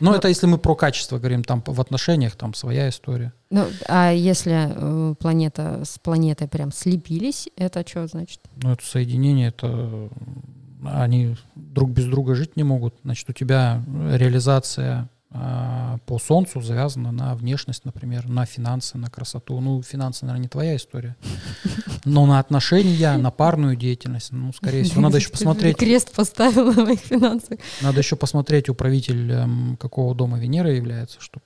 Но 0.00 0.10
Ну- 0.10 0.16
это 0.16 0.26
если 0.28 0.46
мы 0.46 0.58
про 0.58 0.74
качество 0.74 1.18
говорим, 1.18 1.44
там 1.44 1.62
в 1.64 1.80
отношениях 1.80 2.34
там 2.34 2.54
своя 2.54 2.88
история. 2.88 3.32
Ну, 3.50 3.66
а 3.88 4.10
если 4.10 4.66
э, 5.12 5.14
планета 5.14 5.82
с 5.84 5.98
планетой 6.00 6.48
прям 6.48 6.72
слепились, 6.72 7.48
это 7.56 7.86
что 7.86 8.06
значит? 8.08 8.40
Ну, 8.62 8.72
это 8.72 8.84
соединение, 8.84 9.48
это 9.48 10.10
они 10.92 11.36
друг 11.54 11.90
без 11.90 12.06
друга 12.06 12.34
жить 12.34 12.56
не 12.56 12.64
могут. 12.64 12.94
Значит, 13.02 13.28
у 13.30 13.32
тебя 13.32 13.82
реализация 14.12 15.08
а, 15.38 15.98
по 16.06 16.18
Солнцу 16.18 16.60
завязана 16.60 17.12
на 17.12 17.34
внешность, 17.34 17.84
например, 17.84 18.28
на 18.28 18.46
финансы, 18.46 18.96
на 18.96 19.10
красоту. 19.10 19.60
Ну, 19.60 19.82
финансы, 19.82 20.24
наверное, 20.24 20.44
не 20.44 20.48
твоя 20.48 20.76
история. 20.76 21.16
Но 22.04 22.26
на 22.26 22.38
отношения, 22.38 23.16
на 23.16 23.30
парную 23.30 23.76
деятельность, 23.76 24.32
ну, 24.32 24.52
скорее 24.52 24.84
всего, 24.84 25.02
надо 25.02 25.18
еще 25.18 25.30
посмотреть. 25.30 25.76
Крест 25.76 26.14
поставила 26.14 26.72
на 26.72 26.84
моих 26.84 27.00
финансах. 27.00 27.58
Надо 27.82 27.98
еще 27.98 28.16
посмотреть, 28.16 28.68
управитель 28.68 29.32
эм, 29.32 29.76
какого 29.78 30.14
дома 30.14 30.38
Венера 30.38 30.72
является, 30.72 31.20
чтобы 31.20 31.44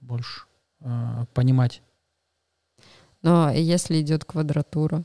больше 0.00 0.44
э, 0.80 1.24
понимать, 1.34 1.82
Но 3.22 3.50
если 3.50 4.00
идет 4.00 4.24
квадратура, 4.24 5.04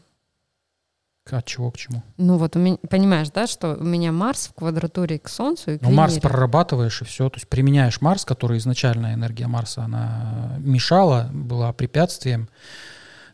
от 1.31 1.45
чего 1.45 1.71
к 1.71 1.77
чему. 1.77 2.03
ну 2.17 2.37
вот 2.37 2.55
у 2.55 2.59
меня, 2.59 2.77
понимаешь, 2.89 3.29
да, 3.29 3.47
что 3.47 3.75
у 3.75 3.83
меня 3.83 4.11
Марс 4.11 4.47
в 4.47 4.53
квадратуре 4.53 5.19
к 5.19 5.29
Солнцу 5.29 5.71
и 5.71 5.77
к 5.77 5.81
Ну, 5.81 5.91
Марс 5.91 6.19
прорабатываешь 6.19 7.01
и 7.01 7.05
все. 7.05 7.29
То 7.29 7.37
есть 7.37 7.47
применяешь 7.47 8.01
Марс, 8.01 8.25
который 8.25 8.57
изначально 8.57 9.13
энергия 9.13 9.47
Марса, 9.47 9.83
она 9.83 10.55
мешала, 10.59 11.29
была 11.31 11.71
препятствием. 11.71 12.49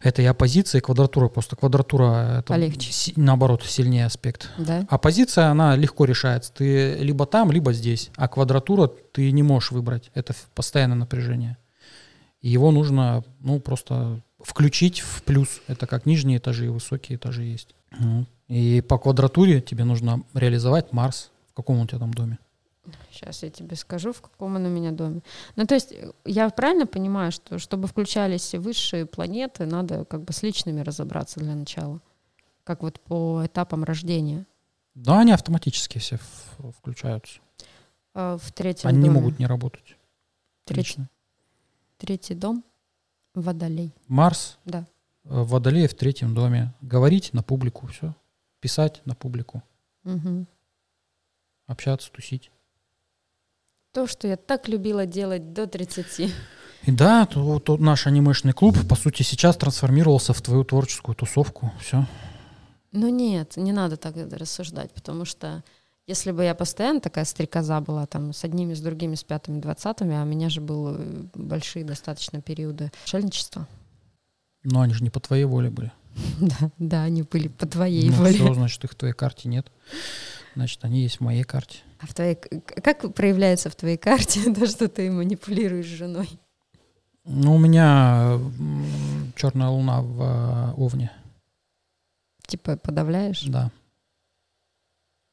Это 0.02 0.22
и 0.22 0.26
оппозиция, 0.26 0.80
и 0.80 0.82
квадратура. 0.82 1.28
Просто 1.28 1.56
квадратура 1.58 2.38
это 2.40 2.54
Полегче. 2.54 2.92
си- 2.92 3.14
наоборот 3.18 3.64
сильнее 3.66 4.06
аспект. 4.06 4.50
Да? 4.58 4.86
Оппозиция, 4.90 5.48
она 5.48 5.76
легко 5.76 6.06
решается. 6.06 6.54
Ты 6.54 6.94
либо 7.00 7.26
там, 7.26 7.52
либо 7.52 7.74
здесь. 7.74 8.10
А 8.16 8.28
квадратура 8.30 8.88
ты 8.88 9.30
не 9.32 9.44
можешь 9.44 9.72
выбрать. 9.72 10.10
Это 10.14 10.34
постоянное 10.56 10.96
напряжение. 10.96 11.58
И 12.42 12.48
его 12.50 12.72
нужно, 12.72 13.26
ну, 13.42 13.60
просто 13.60 14.22
включить 14.40 15.02
в 15.02 15.22
плюс. 15.24 15.60
Это 15.68 15.86
как 15.86 16.06
нижние 16.06 16.38
этажи 16.38 16.68
и 16.68 16.70
высокие 16.70 17.18
этажи 17.18 17.44
есть. 17.44 17.76
И 18.48 18.82
по 18.82 18.98
квадратуре 18.98 19.62
тебе 19.62 19.84
нужно 19.84 20.24
реализовать 20.34 20.92
Марс. 20.94 21.32
В 21.52 21.54
каком 21.54 21.80
у 21.80 21.86
тебя 21.88 22.00
там 22.00 22.14
доме? 22.14 22.40
Сейчас 23.12 23.44
я 23.44 23.50
тебе 23.50 23.76
скажу, 23.76 24.14
в 24.14 24.22
каком 24.22 24.56
он 24.56 24.66
у 24.66 24.70
меня 24.70 24.92
доме. 24.92 25.22
Ну, 25.56 25.66
то 25.68 25.76
есть 25.76 25.92
э, 25.92 26.12
я 26.26 26.50
правильно 26.50 26.88
понимаю, 26.88 27.32
что 27.32 27.60
чтобы 27.60 27.88
включались 27.88 28.56
высшие 28.56 29.06
планеты, 29.06 29.66
надо 29.66 30.06
как 30.06 30.24
бы 30.24 30.34
с 30.34 30.42
личными 30.42 30.82
разобраться 30.82 31.40
для 31.40 31.54
начала. 31.56 32.00
Как 32.64 32.82
вот 32.82 33.00
по 33.00 33.44
этапам 33.46 33.84
рождения. 33.84 34.46
Да, 34.96 35.20
они 35.20 35.32
автоматически 35.34 36.00
все 36.00 36.18
включаются. 36.80 37.40
А 38.16 38.38
В 38.38 38.52
третьем 38.54 38.90
Они 38.90 38.98
не 39.00 39.06
доме. 39.10 39.20
могут 39.20 39.40
не 39.40 39.46
работать. 39.46 39.96
Третий, 40.66 40.80
Лично. 40.82 41.10
третий 41.98 42.34
дом— 42.34 42.64
Водолей. 43.36 43.94
Марс, 44.08 44.58
Да. 44.66 44.86
Э, 45.30 45.44
Водолей 45.44 45.88
в 45.88 45.94
третьем 45.94 46.34
доме. 46.34 46.74
Говорить 46.82 47.34
на 47.34 47.44
публику, 47.44 47.88
все. 47.88 48.16
Писать 48.60 49.02
на 49.06 49.16
публику. 49.16 49.64
Мгм. 50.04 50.48
Общаться, 51.68 52.12
тусить. 52.12 52.52
То, 53.94 54.08
что 54.08 54.28
я 54.28 54.38
так 54.38 54.68
любила 54.68 55.06
делать 55.06 55.54
до 55.54 55.68
30. 55.68 56.32
И 56.84 56.92
да, 56.92 57.26
то, 57.26 57.44
вот 57.44 57.66
тот 57.66 57.80
наш 57.80 58.08
анимешный 58.08 58.54
клуб, 58.54 58.76
по 58.88 58.96
сути, 58.96 59.24
сейчас 59.24 59.58
трансформировался 59.58 60.34
в 60.34 60.42
твою 60.42 60.64
творческую 60.64 61.16
тусовку. 61.16 61.72
Все. 61.80 62.06
Ну 62.92 63.10
нет, 63.10 63.58
не 63.58 63.72
надо 63.72 63.98
так 63.98 64.16
рассуждать, 64.16 64.92
потому 64.94 65.26
что 65.26 65.64
если 66.08 66.32
бы 66.32 66.44
я 66.44 66.56
постоянно 66.56 67.02
такая 67.02 67.26
стрекоза 67.26 67.82
была 67.82 68.08
там 68.08 68.34
с 68.34 68.44
одними, 68.44 68.74
с 68.74 68.82
другими, 68.82 69.14
с 69.14 69.24
пятыми, 69.24 69.60
двадцатыми, 69.60 70.16
а 70.16 70.24
у 70.24 70.26
меня 70.26 70.50
же 70.50 70.60
были 70.60 71.30
большие 71.36 71.86
достаточно 71.86 72.42
периоды 72.42 72.92
шельничества. 73.06 73.68
Но 74.64 74.82
они 74.82 74.94
же 74.94 75.04
не 75.04 75.10
по 75.10 75.20
твоей 75.20 75.46
воле 75.46 75.70
были. 75.70 75.92
Да, 76.40 76.72
да, 76.78 77.04
они 77.04 77.24
были 77.24 77.48
по 77.48 77.66
твоей 77.66 78.10
ну, 78.10 78.16
воле. 78.16 78.34
все, 78.34 78.54
значит, 78.54 78.84
их 78.84 78.92
в 78.92 78.96
твоей 78.96 79.14
карте 79.14 79.48
нет. 79.50 79.72
Значит, 80.56 80.84
они 80.84 81.02
есть 81.02 81.18
в 81.18 81.22
моей 81.22 81.44
карте. 81.44 81.80
А 82.00 82.08
в 82.08 82.14
твоей, 82.14 82.36
как 82.36 83.14
проявляется 83.14 83.70
в 83.70 83.76
твоей 83.76 83.98
карте 83.98 84.54
то, 84.54 84.68
что 84.68 84.88
ты 84.88 85.12
манипулируешь 85.12 85.86
женой? 85.86 86.30
Ну, 87.26 87.56
у 87.56 87.58
меня 87.58 88.40
черная 89.36 89.68
луна 89.68 90.02
в 90.02 90.22
э, 90.22 90.74
Овне. 90.78 91.12
Типа 92.48 92.78
подавляешь? 92.78 93.44
Да. 93.44 93.72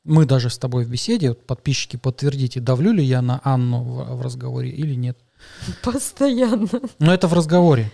Мы 0.05 0.27
даже 0.27 0.51
с 0.51 0.59
тобой 0.59 0.85
в 0.85 0.91
беседе, 0.91 1.35
подписчики, 1.35 1.97
подтвердите, 1.97 2.61
давлю 2.61 2.93
ли 2.93 3.03
я 3.03 3.23
на 3.23 3.41
Анну 3.43 3.83
в, 3.83 4.17
в 4.17 4.21
разговоре 4.21 4.71
или 4.71 4.95
нет. 4.95 5.19
Постоянно. 5.83 6.69
Но 6.99 7.15
это 7.15 7.29
в 7.29 7.33
разговоре. 7.33 7.91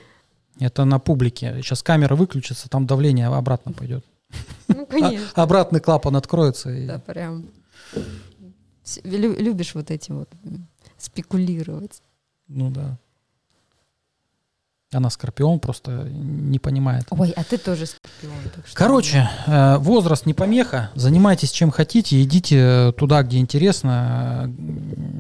Это 0.58 0.84
на 0.84 0.98
публике. 0.98 1.56
Сейчас 1.62 1.82
камера 1.82 2.14
выключится, 2.14 2.68
там 2.68 2.86
давление 2.86 3.26
обратно 3.28 3.72
пойдет. 3.72 4.04
Ну, 4.68 4.86
конечно. 4.90 5.28
А- 5.34 5.42
обратный 5.42 5.80
клапан 5.80 6.16
откроется. 6.16 6.70
и- 6.70 6.86
Да, 6.86 6.98
прям. 6.98 7.46
Любишь 9.04 9.74
вот 9.74 9.90
этим 9.90 10.18
вот 10.18 10.30
спекулировать. 10.98 12.02
Ну 12.48 12.70
да. 12.70 12.98
Она 14.92 15.08
скорпион 15.10 15.58
просто 15.58 16.04
не 16.10 16.58
понимает. 16.58 17.04
Ой, 17.10 17.30
а 17.34 17.44
ты 17.44 17.56
тоже 17.58 17.86
скорпион. 17.86 18.34
так 18.54 18.66
что- 18.66 18.76
Короче, 18.76 19.28
э, 19.46 19.78
возраст 19.78 20.26
не 20.26 20.34
помеха. 20.34 20.90
Занимайтесь 20.94 21.50
чем 21.50 21.70
хотите, 21.70 22.22
идите 22.22 22.56
э, 22.58 22.92
туда, 22.92 23.22
где 23.22 23.38
интересно, 23.38 24.52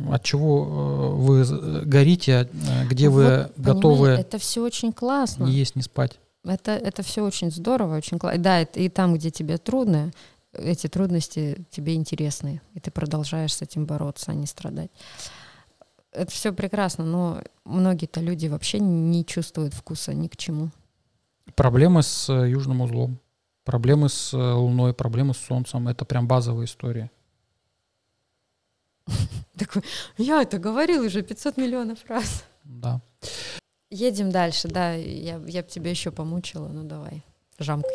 э, 0.08 0.14
от 0.14 0.22
чего 0.24 1.12
вы 1.16 1.44
горите, 1.86 2.48
где 2.88 3.08
Ну 3.08 3.14
вы 3.14 3.24
вот, 3.24 3.52
готовы 3.56 3.96
понимаешь, 3.98 4.20
Это 4.20 4.38
все 4.38 4.62
очень 4.62 4.92
классно. 4.92 5.44
не 5.44 5.52
есть, 5.52 5.74
не 5.76 5.82
спать. 5.82 6.18
Это, 6.44 6.72
это 6.72 7.02
все 7.02 7.22
очень 7.24 7.50
здорово, 7.50 7.96
очень 7.96 8.18
классно. 8.18 8.42
Да, 8.42 8.60
и 8.62 8.88
там, 8.88 9.14
где 9.14 9.30
тебе 9.30 9.56
трудно, 9.58 10.10
эти 10.52 10.86
трудности 10.86 11.64
тебе 11.70 11.94
интересны, 11.94 12.60
и 12.74 12.80
ты 12.80 12.90
продолжаешь 12.90 13.54
с 13.54 13.62
этим 13.62 13.86
бороться, 13.86 14.32
а 14.32 14.34
не 14.34 14.46
страдать. 14.46 14.90
Это 16.12 16.30
все 16.30 16.52
прекрасно, 16.52 17.04
но 17.04 17.42
многие-то 17.64 18.20
люди 18.20 18.46
вообще 18.46 18.78
не 18.78 19.24
чувствуют 19.24 19.72
вкуса 19.72 20.12
ни 20.12 20.28
к 20.28 20.36
чему. 20.36 20.70
Проблемы 21.54 22.02
с 22.02 22.28
э, 22.28 22.50
южным 22.50 22.82
узлом, 22.82 23.18
проблемы 23.64 24.08
с 24.08 24.34
э, 24.34 24.36
Луной, 24.36 24.92
проблемы 24.92 25.32
с 25.32 25.38
Солнцем— 25.38 25.88
это 25.88 26.04
прям 26.04 26.28
базовая 26.28 26.66
история. 26.66 27.10
Такой, 29.58 29.82
я 30.18 30.42
это 30.42 30.58
говорил 30.58 31.04
уже 31.04 31.22
500 31.22 31.56
миллионов 31.56 31.98
раз. 32.08 32.44
Да. 32.64 33.00
Едем 33.90 34.30
дальше, 34.30 34.68
да, 34.68 34.92
я, 34.92 35.40
я 35.46 35.62
бы 35.62 35.68
тебя 35.68 35.90
еще 35.90 36.10
помучила, 36.10 36.68
ну 36.68 36.84
давай, 36.84 37.22
жамкой. 37.58 37.90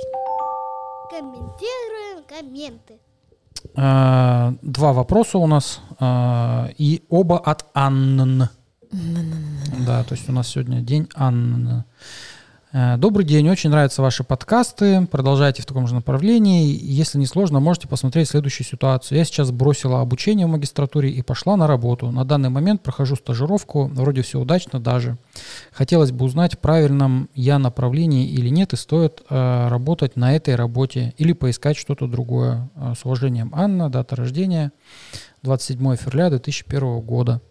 Комментируем 1.09 2.23
комменты. 2.27 2.99
Э, 3.75 4.53
Два 4.61 4.93
вопроса 4.93 5.37
у 5.37 5.47
нас, 5.47 5.81
э, 5.99 6.69
и 6.77 7.03
оба 7.09 7.39
от 7.39 7.65
Анн. 7.73 8.49
Да, 9.85 10.03
то 10.03 10.15
есть 10.15 10.29
у 10.29 10.31
нас 10.31 10.47
сегодня 10.47 10.81
день 10.81 11.09
Анн. 11.15 11.83
Э, 12.73 12.97
Добрый 12.97 13.25
день, 13.25 13.49
очень 13.49 13.69
нравятся 13.69 14.01
ваши 14.01 14.23
подкасты. 14.25 15.07
Продолжайте 15.09 15.61
в 15.61 15.65
таком 15.65 15.87
же 15.87 15.95
направлении. 15.95 16.77
Если 16.81 17.17
не 17.17 17.25
сложно, 17.25 17.61
можете 17.61 17.87
посмотреть 17.87 18.27
следующую 18.27 18.67
ситуацию. 18.67 19.17
Я 19.17 19.23
сейчас 19.23 19.51
бросила 19.51 20.01
обучение 20.01 20.47
в 20.47 20.49
магистратуре 20.49 21.09
и 21.09 21.21
пошла 21.21 21.55
на 21.55 21.65
работу. 21.65 22.11
На 22.11 22.25
данный 22.25 22.49
момент 22.49 22.81
прохожу 22.81 23.15
стажировку, 23.15 23.85
вроде 23.87 24.21
все 24.21 24.39
удачно 24.39 24.81
даже. 24.81 25.17
Хотелось 25.71 26.11
бы 26.11 26.25
узнать, 26.25 26.55
в 26.55 26.59
правильном 26.59 27.29
я 27.33 27.57
направлении 27.57 28.27
или 28.27 28.49
нет, 28.49 28.73
и 28.73 28.75
стоит 28.75 29.23
э, 29.29 29.67
работать 29.69 30.17
на 30.17 30.35
этой 30.35 30.55
работе 30.55 31.13
или 31.17 31.31
поискать 31.31 31.77
что-то 31.77 32.07
другое. 32.07 32.69
Э, 32.75 32.93
с 32.99 33.05
уважением, 33.05 33.51
Анна, 33.55 33.89
дата 33.89 34.17
рождения 34.17 34.73
27 35.43 35.95
февраля 35.95 36.31
2001 36.31 36.99
года. 36.99 37.41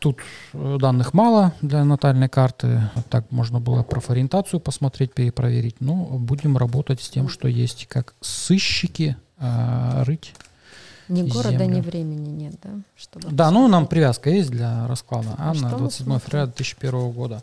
Тут 0.00 0.20
э, 0.52 0.76
данных 0.80 1.14
мало 1.14 1.52
для 1.60 1.84
натальной 1.84 2.28
карты. 2.28 2.90
Так 3.10 3.30
можно 3.30 3.60
было 3.60 3.82
профориентацию 3.82 4.60
посмотреть, 4.60 5.14
перепроверить. 5.14 5.80
Но 5.80 5.94
будем 5.94 6.56
работать 6.56 7.00
с 7.00 7.08
тем, 7.08 7.28
что 7.28 7.48
есть, 7.48 7.86
как 7.86 8.14
сыщики, 8.20 9.16
а, 9.38 10.04
рыть. 10.04 10.34
Ни 11.08 11.28
города, 11.28 11.58
землю. 11.58 11.76
ни 11.76 11.80
времени 11.80 12.30
нет, 12.30 12.54
да? 12.62 12.70
Чтобы 12.96 13.28
Да, 13.30 13.50
ну 13.50 13.68
нам 13.68 13.86
привязка 13.86 14.30
есть 14.30 14.50
для 14.50 14.86
расклада. 14.86 15.34
А 15.36 15.50
Анна, 15.50 15.68
что 15.68 15.68
мы 15.70 15.78
27 15.78 16.04
смотрим? 16.04 16.26
февраля 16.26 16.46
2001 16.46 17.10
года. 17.10 17.42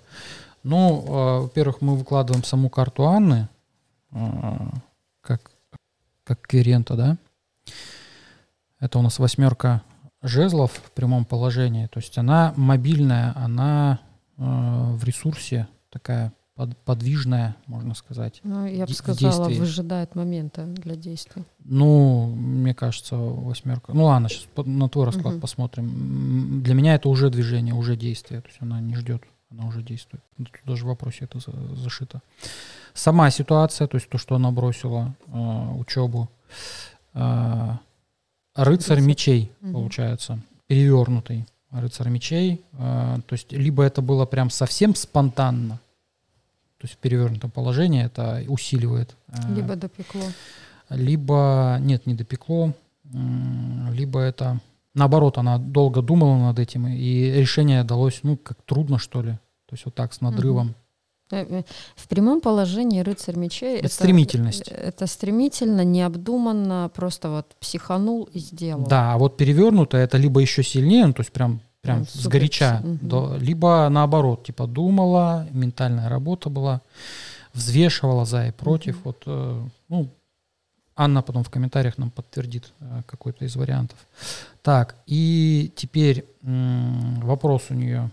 Ну, 0.63 1.03
э, 1.05 1.41
во-первых, 1.43 1.81
мы 1.81 1.95
выкладываем 1.95 2.43
саму 2.43 2.69
карту 2.69 3.05
Анны, 3.05 3.47
э, 4.11 4.17
как, 5.21 5.51
как 6.23 6.41
кверента, 6.41 6.95
да. 6.95 7.17
Это 8.79 8.97
у 8.99 9.01
нас 9.01 9.19
восьмерка 9.19 9.81
жезлов 10.21 10.71
в 10.73 10.91
прямом 10.91 11.25
положении. 11.25 11.87
То 11.87 11.99
есть 11.99 12.17
она 12.17 12.53
мобильная, 12.57 13.33
она 13.35 13.99
э, 14.37 14.41
в 14.43 15.03
ресурсе 15.03 15.67
такая 15.89 16.33
под- 16.55 16.77
подвижная, 16.79 17.55
можно 17.67 17.93
сказать. 17.95 18.41
Ну, 18.43 18.65
я 18.65 18.85
бы 18.85 18.93
сказала, 18.93 19.45
действий. 19.47 19.59
выжидает 19.59 20.15
момента 20.15 20.65
для 20.65 20.95
действий. 20.95 21.43
Ну, 21.63 22.27
мне 22.35 22.73
кажется, 22.75 23.15
восьмерка. 23.15 23.93
Ну 23.93 24.03
ладно, 24.05 24.27
сейчас 24.29 24.47
на 24.65 24.89
твой 24.89 25.05
расклад 25.05 25.35
Мгм. 25.35 25.41
посмотрим. 25.41 26.61
Для 26.61 26.73
меня 26.73 26.95
это 26.95 27.07
уже 27.09 27.29
движение, 27.29 27.73
уже 27.73 27.95
действие. 27.95 28.41
То 28.41 28.47
есть 28.49 28.57
она 28.61 28.81
не 28.81 28.95
ждет, 28.95 29.23
она 29.51 29.65
уже 29.67 29.81
действует. 29.81 30.21
Ну, 30.37 30.45
Тут 30.45 30.55
даже 30.65 30.83
в 30.83 30.87
вопросе 30.89 31.25
это 31.25 31.39
за- 31.39 31.75
зашито. 31.75 32.21
Сама 32.93 33.29
ситуация, 33.31 33.87
то 33.87 33.95
есть 33.95 34.09
то, 34.09 34.17
что 34.17 34.35
она 34.35 34.51
бросила 34.51 35.15
э, 35.27 35.71
учебу. 35.77 36.29
Э, 37.13 37.77
рыцарь 38.63 39.01
мечей, 39.01 39.51
получается, 39.61 40.39
перевернутый 40.67 41.45
рыцарь 41.71 42.09
мечей. 42.09 42.61
Э, 42.73 43.17
то 43.25 43.33
есть 43.33 43.51
либо 43.51 43.83
это 43.83 44.01
было 44.01 44.25
прям 44.25 44.49
совсем 44.49 44.95
спонтанно, 44.95 45.79
то 46.77 46.85
есть 46.85 46.95
в 46.95 46.97
перевернутом 46.97 47.51
положении 47.51 48.03
это 48.03 48.43
усиливает. 48.47 49.15
э, 49.27 49.53
Либо 49.55 49.75
допекло. 49.75 50.23
либо 50.89 51.77
нет, 51.81 52.05
не 52.05 52.13
допекло, 52.15 52.73
либо 53.91 54.19
это 54.19 54.59
наоборот, 54.93 55.37
она 55.37 55.57
долго 55.57 56.01
думала 56.01 56.37
над 56.37 56.59
этим, 56.59 56.87
и 56.87 57.31
решение 57.31 57.83
далось, 57.83 58.19
ну, 58.23 58.37
как 58.37 58.61
трудно, 58.63 58.97
что 58.99 59.21
ли. 59.21 59.31
То 59.65 59.73
есть 59.73 59.85
вот 59.85 59.95
так, 59.95 60.13
с 60.13 60.21
надрывом. 60.21 60.69
Э, 60.69 60.73
В 61.29 62.07
прямом 62.07 62.41
положении 62.41 63.01
рыцарь 63.01 63.35
мечей 63.35 63.77
Это 63.79 63.89
стремительность. 63.89 64.67
э, 64.67 64.73
Это 64.75 65.05
стремительно, 65.07 65.83
необдуманно, 65.83 66.89
просто 66.93 67.29
вот 67.29 67.45
психанул 67.59 68.23
и 68.33 68.39
сделал. 68.39 68.87
Да, 68.87 69.13
а 69.13 69.17
вот 69.17 69.37
перевернутое 69.37 70.03
это 70.05 70.17
либо 70.17 70.39
еще 70.41 70.63
сильнее, 70.63 71.05
ну, 71.05 71.13
то 71.13 71.21
есть 71.21 71.31
прям, 71.31 71.61
прям 71.81 71.97
Прям 71.97 72.07
супер 72.07 72.23
сгоряча, 72.23 72.79
си- 72.81 72.87
мгм. 72.87 73.09
да, 73.09 73.37
либо 73.37 73.87
наоборот, 73.89 74.43
типа 74.45 74.65
думала, 74.67 75.47
ментальная 75.51 76.09
работа 76.09 76.49
была, 76.49 76.81
взвешивала 77.53 78.25
за 78.25 78.47
и 78.47 78.51
против. 78.51 78.95
Мгм. 78.95 79.01
Вот, 79.05 79.23
э, 79.27 79.61
ну, 79.89 80.09
Анна 80.95 81.21
потом 81.21 81.43
в 81.43 81.49
комментариях 81.49 81.97
нам 81.97 82.09
подтвердит 82.11 82.73
э, 82.81 83.03
какой-то 83.05 83.45
из 83.45 83.55
вариантов. 83.55 83.97
Так, 84.61 84.95
и 85.05 85.71
теперь 85.75 86.25
вопрос 86.41 87.67
у 87.69 87.73
нее. 87.75 88.09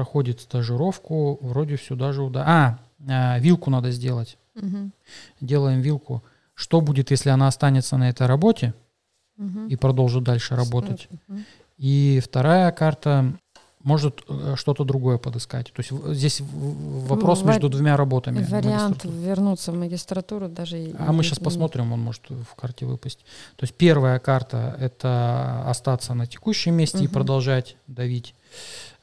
Проходит 0.00 0.40
стажировку, 0.42 1.38
вроде 1.40 1.76
все 1.76 1.94
даже 1.96 2.22
уда... 2.22 2.44
А, 2.46 2.78
э, 3.08 3.40
вилку 3.40 3.70
надо 3.70 3.90
сделать. 3.90 4.36
Мгм. 4.54 4.92
Делаем 5.40 5.80
вилку. 5.80 6.22
Что 6.54 6.82
будет, 6.82 7.10
если 7.10 7.30
она 7.30 7.46
останется 7.48 7.96
на 7.96 8.10
этой 8.10 8.26
работе 8.26 8.74
Мгм. 9.38 9.68
и 9.68 9.76
продолжит 9.76 10.22
дальше 10.22 10.54
работать? 10.54 11.08
Мгм. 11.28 11.44
И 11.78 12.20
вторая 12.22 12.72
карта 12.72 13.32
может 13.82 14.20
э, 14.28 14.54
что-то 14.56 14.84
другое 14.84 15.16
подыскать. 15.16 15.72
То 15.72 15.80
есть 15.80 15.90
здесь 16.14 16.42
вопрос 16.42 17.40
Ва- 17.40 17.46
между 17.52 17.70
двумя 17.70 17.96
работами. 17.96 18.44
Вариант 18.44 19.04
вернуться 19.04 19.72
в 19.72 19.76
магистратуру 19.76 20.48
даже... 20.50 20.78
и 20.78 20.94
А 20.98 21.10
мы 21.12 21.22
сейчас 21.24 21.38
посмотрим, 21.38 21.90
он 21.94 22.00
может 22.00 22.28
в 22.28 22.54
карте 22.54 22.84
выпасть. 22.84 23.20
То 23.56 23.64
есть 23.64 23.72
первая 23.74 24.18
карта 24.18 24.76
это 24.78 25.64
остаться 25.70 26.12
на 26.12 26.26
текущем 26.26 26.74
месте 26.74 26.98
и 26.98 27.04
Мгм. 27.04 27.12
продолжать 27.14 27.76
давить 27.86 28.34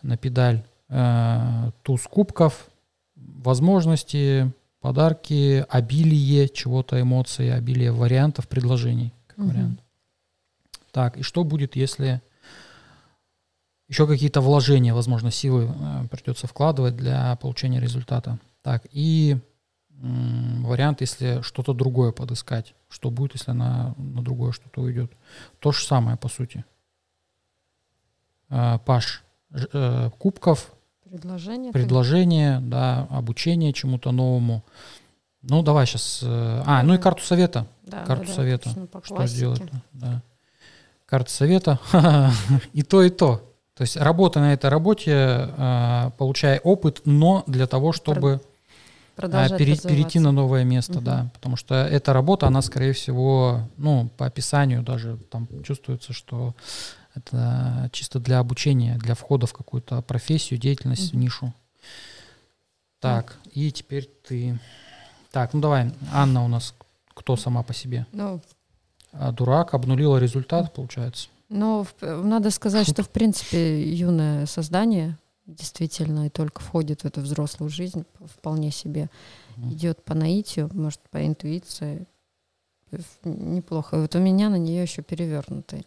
на 0.04 0.18
педаль. 0.18 0.62
Э, 0.96 1.72
Туз 1.82 2.04
кубков, 2.04 2.68
возможности, 3.16 4.54
подарки, 4.80 5.66
обилие 5.68 6.48
чего-то, 6.48 7.02
эмоций, 7.02 7.52
обилие 7.52 7.92
вариантов, 7.92 8.48
предложений, 8.48 9.12
как 9.26 9.40
Мгм. 9.40 9.48
вариант. 9.48 9.80
Так, 10.92 11.18
и 11.18 11.24
что 11.24 11.44
будет, 11.44 11.76
если 11.76 12.22
еще 13.88 14.06
какие-то 14.06 14.40
вложения, 14.40 14.94
возможно, 14.94 15.32
силы 15.32 15.74
э, 15.74 16.08
придется 16.12 16.46
вкладывать 16.46 16.96
для 16.96 17.36
получения 17.38 17.80
результата? 17.80 18.38
Так, 18.62 18.84
и 18.92 19.38
вариант, 19.90 21.02
если 21.02 21.42
что-то 21.42 21.74
другое 21.74 22.12
подыскать. 22.12 22.76
Что 22.90 23.10
будет, 23.10 23.34
если 23.34 23.50
она 23.52 23.96
на 23.98 24.22
другое 24.22 24.52
что-то 24.52 24.82
уйдет? 24.82 25.12
То 25.60 25.72
же 25.72 25.84
самое, 25.84 26.18
по 26.18 26.28
сути. 26.30 26.66
Э, 28.50 28.78
Паш, 28.86 29.24
э, 29.52 30.12
кубков, 30.20 30.72
Предложение. 31.18 31.72
ты- 31.72 31.80
предложение, 31.80 32.60
да, 32.60 33.08
обучение 33.12 33.72
чему-то 33.74 34.12
новому. 34.12 34.64
Ну, 35.44 35.62
давай 35.62 35.86
сейчас... 35.86 36.22
А, 36.24 36.82
ну 36.84 36.96
и 36.96 36.98
карту 36.98 37.22
совета. 37.24 37.68
Да, 37.86 38.04
Карту 38.06 38.24
да, 38.24 38.30
да, 38.30 38.34
совета. 38.36 38.64
точно, 38.70 38.86
по 38.88 39.02
Что 39.04 39.28
сделать? 39.28 39.62
Да. 39.94 40.22
Карта 41.06 41.30
совета. 41.32 41.80
И 42.74 42.82
то, 42.82 43.04
и 43.04 43.10
то. 43.12 43.48
То 43.76 43.82
есть 43.82 43.98
работа 43.98 44.40
на 44.40 44.54
этой 44.54 44.70
работе, 44.70 45.12
э, 45.58 46.12
получая 46.18 46.60
опыт, 46.60 47.02
но 47.06 47.44
для 47.46 47.68
того, 47.68 47.92
чтобы 47.92 48.40
Продолжать 49.16 49.58
пере- 49.60 49.78
перейти 49.78 50.18
на 50.20 50.32
новое 50.32 50.64
место, 50.64 50.94
Мгм. 50.94 51.04
да. 51.04 51.30
Потому 51.34 51.56
что 51.56 51.76
эта 51.76 52.14
работа, 52.14 52.48
она, 52.48 52.62
скорее 52.64 52.94
всего, 52.94 53.62
ну, 53.78 54.10
по 54.18 54.26
описанию 54.26 54.82
даже 54.82 55.18
там 55.30 55.48
чувствуется, 55.64 56.14
что 56.14 56.56
это 57.16 57.90
чисто 57.92 58.20
для 58.20 58.40
обучения, 58.40 58.98
для 58.98 59.16
входа 59.16 59.46
в 59.48 59.54
какую-то 59.54 60.02
профессию, 60.02 60.60
деятельность, 60.60 61.12
в 61.12 61.14
Мгм. 61.14 61.22
нишу. 61.24 61.54
Так, 63.00 63.38
и 63.52 63.72
теперь 63.72 64.10
ты. 64.28 64.60
Так, 65.32 65.54
ну 65.54 65.60
давай, 65.62 65.92
Анна 66.14 66.44
у 66.44 66.48
нас 66.48 66.74
кто 67.14 67.36
сама 67.36 67.64
по 67.64 67.74
себе? 67.74 68.06
Ну, 68.12 68.42
А, 69.16 69.32
дурак, 69.32 69.76
обнулила 69.76 70.18
результат, 70.18 70.74
получается. 70.74 71.28
Но 71.50 71.84
в- 71.84 72.02
надо 72.24 72.50
сказать, 72.50 72.90
что 72.90 73.04
в 73.04 73.10
принципе 73.10 73.84
юное 73.94 74.48
создание 74.48 75.20
действительно 75.46 76.26
и 76.26 76.30
только 76.30 76.62
входит 76.62 77.02
в 77.02 77.06
эту 77.06 77.22
взрослую 77.22 77.70
жизнь 77.70 78.06
вполне 78.26 78.72
себе 78.72 79.10
Мгм. 79.58 79.72
идет 79.74 80.04
по 80.04 80.16
наитию, 80.16 80.68
может 80.74 81.00
по 81.12 81.24
интуиции. 81.28 82.08
Неплохо. 83.24 83.98
И 83.98 84.00
вот 84.00 84.16
у 84.16 84.20
меня 84.20 84.50
на 84.50 84.56
нее 84.58 84.82
еще 84.82 85.02
перевернутый. 85.04 85.86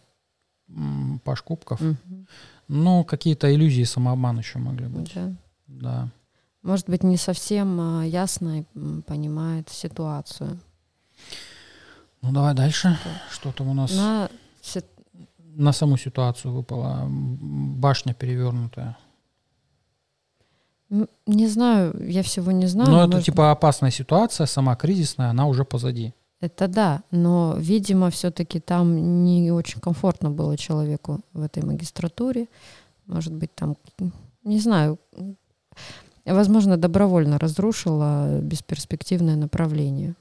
Паш 1.23 1.41
Кубков. 1.41 1.79
Мгм. 1.81 2.27
Ну, 2.67 3.03
какие-то 3.05 3.53
иллюзии, 3.53 3.83
самообман 3.83 4.39
еще 4.39 4.59
могли 4.59 4.87
быть. 4.87 5.13
Да. 5.15 5.31
Да. 5.67 6.09
Может 6.63 6.89
быть, 6.89 7.03
не 7.03 7.17
совсем 7.17 7.79
а, 7.79 8.03
ясно 8.03 8.65
понимает 9.05 9.69
ситуацию. 9.69 10.59
Ну, 12.21 12.31
давай 12.31 12.53
дальше. 12.53 12.97
Да. 13.05 13.11
Что 13.31 13.51
там 13.51 13.69
у 13.69 13.73
нас? 13.73 13.95
На 13.95 14.29
На 15.55 15.71
саму 15.73 15.97
ситуацию 15.97 16.53
выпала 16.53 17.07
башня 17.09 18.13
перевернутая. 18.13 18.97
не 21.25 21.47
знаю, 21.47 21.93
я 22.09 22.21
всего 22.23 22.51
не 22.51 22.67
знаю. 22.67 22.89
Но 22.89 22.95
но 22.97 23.01
это 23.03 23.11
может- 23.11 23.25
типа 23.25 23.51
опасная 23.51 23.91
ситуация, 23.91 24.45
сама 24.47 24.75
кризисная, 24.75 25.29
она 25.29 25.45
уже 25.47 25.63
позади. 25.65 26.13
Это 26.39 26.67
да, 26.67 27.03
но, 27.09 27.55
видимо, 27.57 28.09
все-таки 28.11 28.59
там 28.59 29.23
не 29.25 29.51
очень 29.51 29.79
комфортно 29.81 30.29
было 30.29 30.55
человеку 30.57 31.21
в 31.33 31.41
этой 31.41 31.63
магистратуре. 31.63 32.47
Может 33.07 33.33
быть, 33.33 33.53
там, 33.55 33.75
не 34.43 34.59
знаю, 34.59 34.99
возможно, 36.25 36.77
добровольно 36.77 37.39
разрушила 37.39 38.39
бесперспективное 38.41 39.35
направление. 39.35 40.13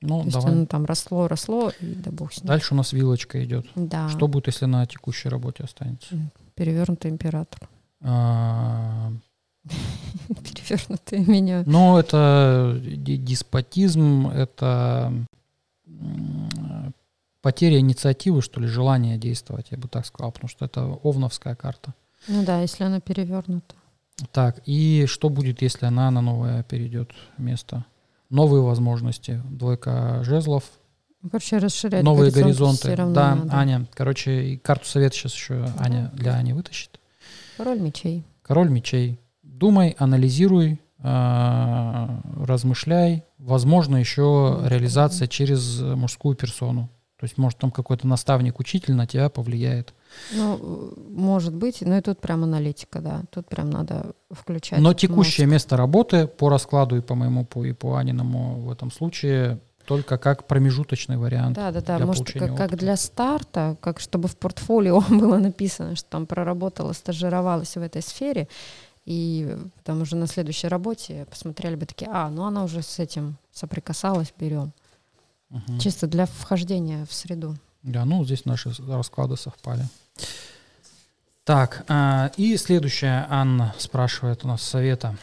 Ну, 0.00 0.20
То 0.20 0.24
есть 0.26 0.36
давай. 0.36 0.52
оно 0.52 0.66
там 0.66 0.84
росло, 0.84 1.26
росло, 1.28 1.70
и 1.80 1.94
да 1.96 2.12
бог 2.12 2.32
с 2.32 2.38
ним. 2.38 2.46
Дальше 2.46 2.72
у 2.72 2.76
нас 2.76 2.92
вилочка 2.92 3.44
идет. 3.44 3.66
Да, 3.74 4.08
Что 4.08 4.28
будет, 4.28 4.46
если 4.46 4.66
на 4.66 4.86
текущей 4.86 5.28
работе 5.28 5.64
останется? 5.64 6.14
перевернутый 6.54 7.10
император. 7.10 7.68
А, 8.00 9.10
Перевернутое 10.28 11.20
меню. 11.20 11.62
Но 11.66 11.98
это 12.00 12.80
ди- 12.80 13.16
деспотизм, 13.16 14.28
это 14.28 15.12
потеря 17.42 17.78
инициативы, 17.78 18.42
что 18.42 18.60
ли, 18.60 18.66
желание 18.66 19.16
действовать, 19.18 19.68
я 19.70 19.78
бы 19.78 19.88
так 19.88 20.06
сказал, 20.06 20.32
потому 20.32 20.48
что 20.48 20.64
это 20.64 20.82
овновская 20.84 21.54
карта. 21.54 21.94
Ну 22.26 22.44
да, 22.44 22.60
если 22.60 22.84
оно 22.84 23.00
перевернуто. 23.00 23.74
Так, 24.32 24.60
и 24.66 25.06
что 25.06 25.28
будет, 25.28 25.62
если 25.62 25.86
она 25.86 26.10
на 26.10 26.20
новое 26.20 26.64
перейдет 26.64 27.12
место? 27.36 27.84
Новые 28.30 28.62
возможности. 28.62 29.40
Двойка 29.48 30.22
жезлов, 30.24 30.64
Короче, 31.30 31.58
расширять 31.58 32.04
новые 32.04 32.30
горизонт 32.30 32.80
горизонты. 32.80 32.80
всё 32.88 32.94
равно 32.94 33.14
Да, 33.14 33.34
надо. 33.34 33.56
Аня. 33.56 33.86
Короче, 33.94 34.50
и 34.52 34.56
карту 34.56 34.86
совет 34.86 35.14
сейчас 35.14 35.32
еще 35.34 35.68
Аня 35.78 36.10
для 36.14 36.34
Ани 36.34 36.52
вытащит. 36.52 37.00
Король 37.56 37.80
мечей. 37.80 38.24
Король 38.42 38.68
мечей. 38.70 39.18
Думай, 39.42 39.96
анализируй, 39.98 40.80
размышляй. 41.00 43.24
Возможно, 43.38 43.96
еще 43.96 44.60
реализация 44.64 45.28
через 45.28 45.80
мужскую 45.80 46.36
персону. 46.36 46.90
То 47.18 47.24
есть, 47.24 47.36
может, 47.36 47.58
там 47.58 47.72
какой-то 47.72 48.06
наставник, 48.06 48.60
учитель 48.60 48.94
на 48.94 49.06
тебя 49.06 49.28
повлияет. 49.28 49.92
Ну, 50.32 50.94
может 51.10 51.52
быть, 51.52 51.80
но 51.80 51.98
и 51.98 52.00
тут 52.00 52.20
прям 52.20 52.44
аналитика, 52.44 53.00
да. 53.00 53.24
Тут 53.32 53.48
прям 53.48 53.70
надо 53.70 54.12
включать. 54.30 54.78
Но 54.78 54.94
текущее 54.94 55.46
мозг. 55.46 55.54
место 55.54 55.76
работы 55.76 56.28
по 56.28 56.48
раскладу 56.48 56.96
и 56.96 57.00
по 57.00 57.16
моему, 57.16 57.44
по, 57.44 57.64
и 57.64 57.72
по 57.72 57.96
Аниному 57.96 58.60
в 58.60 58.70
этом 58.70 58.92
случае 58.92 59.58
только 59.84 60.18
как 60.18 60.46
промежуточный 60.46 61.16
вариант. 61.16 61.56
Да, 61.56 61.72
да, 61.72 61.80
да. 61.80 61.98
Может, 61.98 62.30
как, 62.30 62.56
как 62.56 62.76
для 62.76 62.94
старта, 62.94 63.76
как 63.80 63.98
чтобы 63.98 64.28
в 64.28 64.36
портфолио 64.36 65.00
было 65.08 65.38
написано, 65.38 65.96
что 65.96 66.08
там 66.10 66.26
проработала, 66.26 66.92
стажировалась 66.92 67.74
в 67.74 67.80
этой 67.80 68.02
сфере, 68.02 68.48
и 69.08 69.56
там 69.84 70.02
уже 70.02 70.16
на 70.16 70.26
следующей 70.26 70.68
работе 70.68 71.26
посмотрели 71.30 71.76
бы 71.76 71.86
такие, 71.86 72.10
а, 72.12 72.28
ну 72.28 72.44
она 72.44 72.62
уже 72.62 72.82
с 72.82 72.98
этим 72.98 73.38
соприкасалась, 73.54 74.34
берем. 74.38 74.74
Мгм. 75.48 75.78
Чисто 75.78 76.06
для 76.06 76.26
вхождения 76.26 77.06
в 77.06 77.14
среду. 77.14 77.56
Да, 77.82 78.04
ну 78.04 78.22
здесь 78.26 78.44
наши 78.44 78.70
расклады 78.86 79.38
совпали. 79.38 79.86
Так, 81.44 81.86
а, 81.88 82.30
и 82.36 82.54
следующая 82.58 83.26
Анна 83.30 83.74
спрашивает 83.78 84.44
у 84.44 84.48
нас 84.48 84.60
совета. 84.60 85.16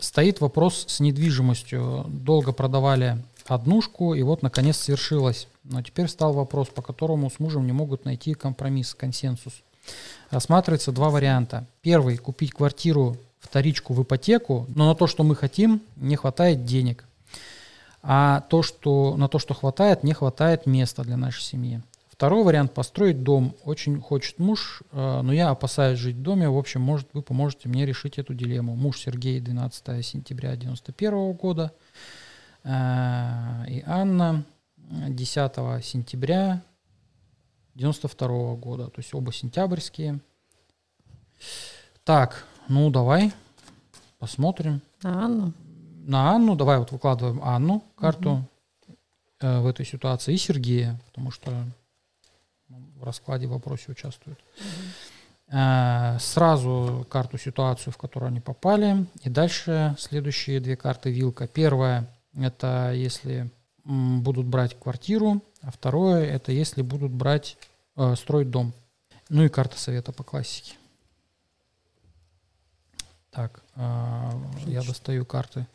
Стоит 0.00 0.40
вопрос 0.40 0.86
с 0.88 0.98
недвижимостью. 0.98 2.04
Долго 2.08 2.50
продавали 2.50 3.22
однушку, 3.46 4.14
и 4.14 4.24
вот 4.24 4.42
наконец 4.42 4.76
свершилось. 4.78 5.46
Но 5.62 5.82
теперь 5.82 6.08
стал 6.08 6.32
вопрос, 6.32 6.66
по 6.66 6.82
которому 6.82 7.30
с 7.30 7.38
мужем 7.38 7.64
не 7.64 7.72
могут 7.72 8.04
найти 8.04 8.34
компромисс, 8.34 8.92
консенсус. 8.92 9.62
Рассматривается 10.30 10.92
два 10.92 11.10
варианта. 11.10 11.66
Первый– 11.82 12.16
купить 12.18 12.52
квартиру 12.52 13.16
вторичку 13.40 13.94
в 13.94 14.02
ипотеку, 14.02 14.66
но 14.74 14.86
на 14.86 14.94
то, 14.94 15.06
что 15.06 15.24
мы 15.24 15.34
хотим, 15.34 15.80
не 15.96 16.16
хватает 16.16 16.64
денег. 16.64 17.04
А 18.02 18.42
то, 18.48 18.62
что, 18.62 19.16
на 19.16 19.28
то, 19.28 19.38
что 19.38 19.54
хватает, 19.54 20.04
не 20.04 20.12
хватает 20.12 20.66
места 20.66 21.02
для 21.02 21.16
нашей 21.16 21.42
семьи. 21.42 21.82
Второй 22.10 22.44
вариант– 22.44 22.72
построить 22.74 23.22
дом. 23.22 23.54
Очень 23.64 24.00
хочет 24.00 24.38
муж, 24.38 24.82
э, 24.92 25.20
но 25.22 25.32
я 25.32 25.48
опасаюсь 25.48 25.98
жить 25.98 26.16
в 26.16 26.22
доме. 26.22 26.48
В 26.50 26.58
общем, 26.58 26.82
может, 26.82 27.08
вы 27.14 27.22
поможете 27.22 27.68
мне 27.68 27.86
решить 27.86 28.18
эту 28.18 28.34
дилемму. 28.34 28.76
Муж 28.76 29.00
Сергей, 29.00 29.40
12 29.40 30.04
сентября 30.04 30.54
91 30.54 31.32
года. 31.32 31.72
Э, 32.62 33.64
И 33.68 33.82
Анна, 33.86 34.44
э, 34.76 35.08
10 35.08 35.82
сентября 35.82 36.60
92 37.80 38.56
года. 38.56 38.86
То 38.88 38.98
есть 38.98 39.14
оба 39.14 39.32
сентябрьские. 39.32 40.20
Так, 42.04 42.44
ну 42.68 42.90
давай 42.90 43.32
посмотрим 44.18 44.82
А 45.02 45.24
Анну? 45.24 45.54
на 46.04 46.32
Анну, 46.32 46.56
давай 46.56 46.78
вот 46.78 46.92
выкладываем 46.92 47.42
Анну 47.42 47.82
карту 47.96 48.44
э, 49.40 49.60
в 49.60 49.66
этой 49.66 49.86
ситуации 49.86 50.34
и 50.34 50.36
Сергея, 50.36 51.00
потому 51.06 51.30
что 51.30 51.50
в 52.68 53.04
раскладе 53.04 53.46
в 53.46 53.50
вопросе 53.50 53.92
участвует. 53.92 54.38
Э, 55.48 56.18
сразу 56.18 57.06
карту 57.08 57.38
ситуацию, 57.38 57.94
в 57.94 57.96
которую 57.96 58.28
они 58.28 58.40
попали, 58.40 59.06
и 59.22 59.30
дальше 59.30 59.96
следующие 59.98 60.60
две 60.60 60.76
карты 60.76 61.10
вилка. 61.10 61.48
Первая 61.48 62.06
это 62.34 62.92
если 62.92 63.50
будут 63.84 64.46
брать 64.46 64.78
квартиру, 64.78 65.42
а 65.62 65.70
второе 65.70 66.24
это 66.24 66.52
если 66.52 66.82
будут 66.82 67.12
брать 67.12 67.56
э, 68.00 68.16
строить 68.16 68.50
дом. 68.50 68.72
Ну 69.28 69.44
и 69.44 69.48
карта 69.48 69.78
совета 69.78 70.12
по 70.12 70.24
классике. 70.24 70.74
Так, 73.30 73.62
э, 73.76 74.30
я 74.66 74.82
достаю 74.82 75.24
карты. 75.24 75.66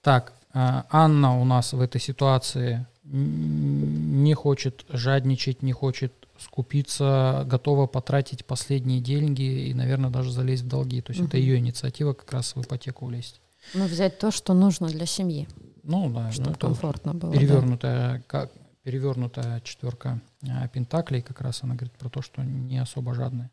Так, 0.00 0.32
э, 0.54 0.82
Анна 0.90 1.38
у 1.38 1.44
нас 1.44 1.72
в 1.72 1.80
этой 1.80 2.00
ситуации 2.00 2.86
не 3.04 4.32
хочет 4.34 4.84
жадничать, 4.88 5.62
не 5.62 5.72
хочет 5.72 6.12
скупиться, 6.38 7.44
готова 7.46 7.86
потратить 7.86 8.44
последние 8.46 9.00
деньги 9.00 9.68
и, 9.68 9.74
наверное, 9.74 10.10
даже 10.10 10.32
залезть 10.32 10.62
в 10.62 10.68
долги. 10.68 11.02
То 11.02 11.12
есть 11.12 11.22
это 11.22 11.36
Мгм. 11.36 11.44
ее 11.46 11.58
инициатива 11.58 12.14
как 12.14 12.32
раз 12.32 12.56
в 12.56 12.62
ипотеку 12.62 13.06
влезть. 13.06 13.40
Ну, 13.74 13.84
взять 13.86 14.18
то, 14.18 14.30
что 14.30 14.54
нужно 14.54 14.88
для 14.88 15.06
семьи, 15.06 15.46
Ну 15.82 16.10
да, 16.10 16.24
ну, 16.26 16.32
чтобы 16.32 16.50
это 16.50 16.58
комфортно 16.60 17.12
было. 17.14 17.32
да. 17.32 17.38
перевернутая, 17.38 18.22
как, 18.26 18.50
перевернутая 18.84 19.60
четверка 19.62 20.20
э, 20.42 20.68
пентаклей, 20.72 21.22
как 21.22 21.40
раз 21.40 21.62
она 21.62 21.74
говорит 21.74 21.94
про 21.94 22.08
то, 22.08 22.22
что 22.22 22.42
не 22.42 22.78
особо 22.78 23.14
жадные 23.14 23.50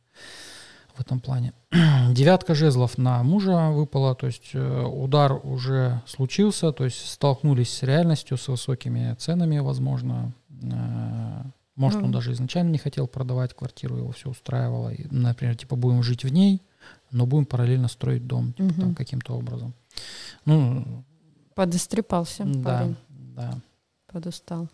в 0.96 1.00
этом 1.00 1.22
плане. 1.22 1.54
Девятка 2.12 2.54
жезлов 2.54 2.98
на 2.98 3.24
мужа 3.24 3.70
выпала, 3.72 4.14
то 4.14 4.28
есть 4.28 4.52
э, 4.54 4.82
удар 4.84 5.40
уже 5.44 6.02
случился, 6.06 6.72
то 6.74 6.84
есть 6.84 7.10
столкнулись 7.10 7.74
с 7.74 7.84
реальностью, 7.84 8.38
с 8.38 8.48
высокими 8.50 9.16
ценами, 9.16 9.60
возможно. 9.60 10.34
Э, 10.62 11.44
Может, 11.78 12.00
он 12.00 12.04
Мгм. 12.08 12.12
даже 12.14 12.34
изначально 12.34 12.70
не 12.72 12.78
хотел 12.78 13.08
продавать 13.08 13.54
квартиру, 13.56 13.96
его 13.98 14.12
все 14.12 14.30
устраивало. 14.30 14.90
И, 14.94 15.08
например, 15.10 15.56
типа 15.56 15.78
будем 15.78 16.04
жить 16.04 16.26
в 16.26 16.30
ней, 16.30 16.62
но 17.12 17.26
будем 17.26 17.46
параллельно 17.46 17.88
строить 17.88 18.28
дом, 18.28 18.52
типа, 18.54 18.74
там 18.74 18.86
Мгм. 18.88 18.96
каким-то 18.96 19.34
образом. 19.38 19.74
Ну, 20.46 21.04
Подострепался 21.56 22.44
да, 22.46 22.64
парень, 22.80 22.96
да. 23.10 23.54
подустал. 24.12 24.68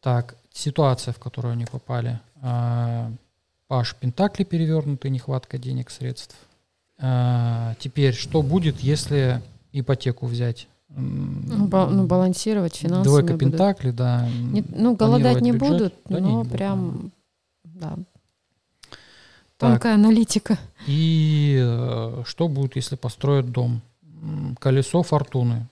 Так, 0.00 0.36
ситуация, 0.52 1.12
в 1.12 1.18
которую 1.18 1.52
они 1.52 1.64
попали. 1.66 2.20
А, 2.42 3.10
Паш 3.66 3.94
Пентакли 3.96 4.44
перевернутый, 4.44 5.10
нехватка 5.10 5.58
денег, 5.58 5.90
средств. 5.90 6.36
А, 6.98 7.74
Теперь, 7.78 8.14
что 8.14 8.42
будет, 8.42 8.80
если 8.80 9.42
ипотеку 9.72 10.26
взять? 10.26 10.68
Ну, 10.88 11.66
ба- 11.66 11.88
ну, 11.90 12.06
балансировать 12.06 12.76
финансами 12.76 13.04
Двойка 13.04 13.32
будут. 13.34 13.40
Пентакли, 13.40 13.90
да. 13.90 14.28
Не- 14.28 14.64
ну, 14.68 14.96
голодать 14.96 15.42
не 15.42 15.52
бюджет? 15.52 15.68
будут, 15.68 15.94
Да 16.06 16.14
не, 16.14 16.20
но 16.22 16.28
не 16.28 16.36
будут, 16.38 16.52
прям, 16.52 17.12
да. 17.64 17.96
Так. 19.58 19.72
Тонкая 19.72 19.94
аналитика. 19.94 20.56
И 20.86 21.58
э, 21.60 22.22
что 22.24 22.48
будет, 22.48 22.76
если 22.76 22.96
построят 22.96 23.50
дом? 23.50 23.82
Колесо 24.60 25.02
фортуны. 25.02 25.66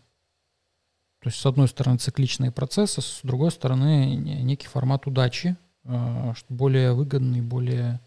То 1.26 1.28
есть, 1.28 1.40
с 1.40 1.46
одной 1.46 1.66
стороны, 1.66 1.98
цикличные 1.98 2.52
процессы, 2.52 3.02
с 3.02 3.18
другой 3.24 3.50
стороны, 3.50 4.14
не- 4.14 4.44
некий 4.44 4.68
формат 4.68 5.08
удачи, 5.08 5.56
э, 5.82 6.32
что 6.36 6.54
более 6.54 6.92
выгодный, 6.92 7.40
более, 7.40 7.98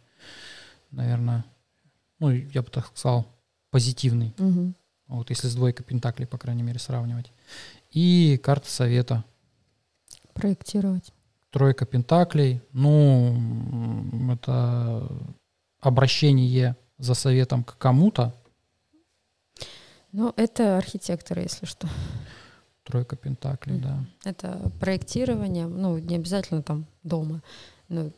наверное, 0.91 1.43
ну, 2.19 2.29
я 2.29 2.61
бы 2.61 2.69
так 2.69 2.87
сказал, 2.87 3.27
позитивный. 3.71 4.33
Мгм. 4.37 4.73
Вот 5.07 5.31
если 5.31 5.49
с 5.49 5.55
двойкой 5.55 5.85
Пентаклей, 5.85 6.27
по 6.27 6.37
крайней 6.37 6.63
мере, 6.63 6.79
сравнивать. 6.79 7.33
И 7.91 8.39
карта 8.41 8.69
совета. 8.71 9.25
Проектировать. 10.33 11.11
Тройка 11.49 11.85
Пентаклей. 11.85 12.61
Ну, 12.71 14.31
это 14.31 15.11
обращение 15.81 16.77
за 16.97 17.15
советом 17.15 17.65
к 17.65 17.77
кому-то. 17.77 18.33
Ну, 20.13 20.33
это 20.37 20.77
архитекторы, 20.77 21.41
если 21.41 21.65
что. 21.65 21.89
Тройка 22.89 23.15
Пентаклей, 23.15 23.75
Мгм. 23.77 23.83
да. 23.83 24.29
Это 24.31 24.71
проектирование, 24.79 25.67
ну, 25.67 25.99
не 25.99 26.15
обязательно 26.15 26.63
там 26.63 26.85
дома, 27.03 27.41
но 27.87 28.09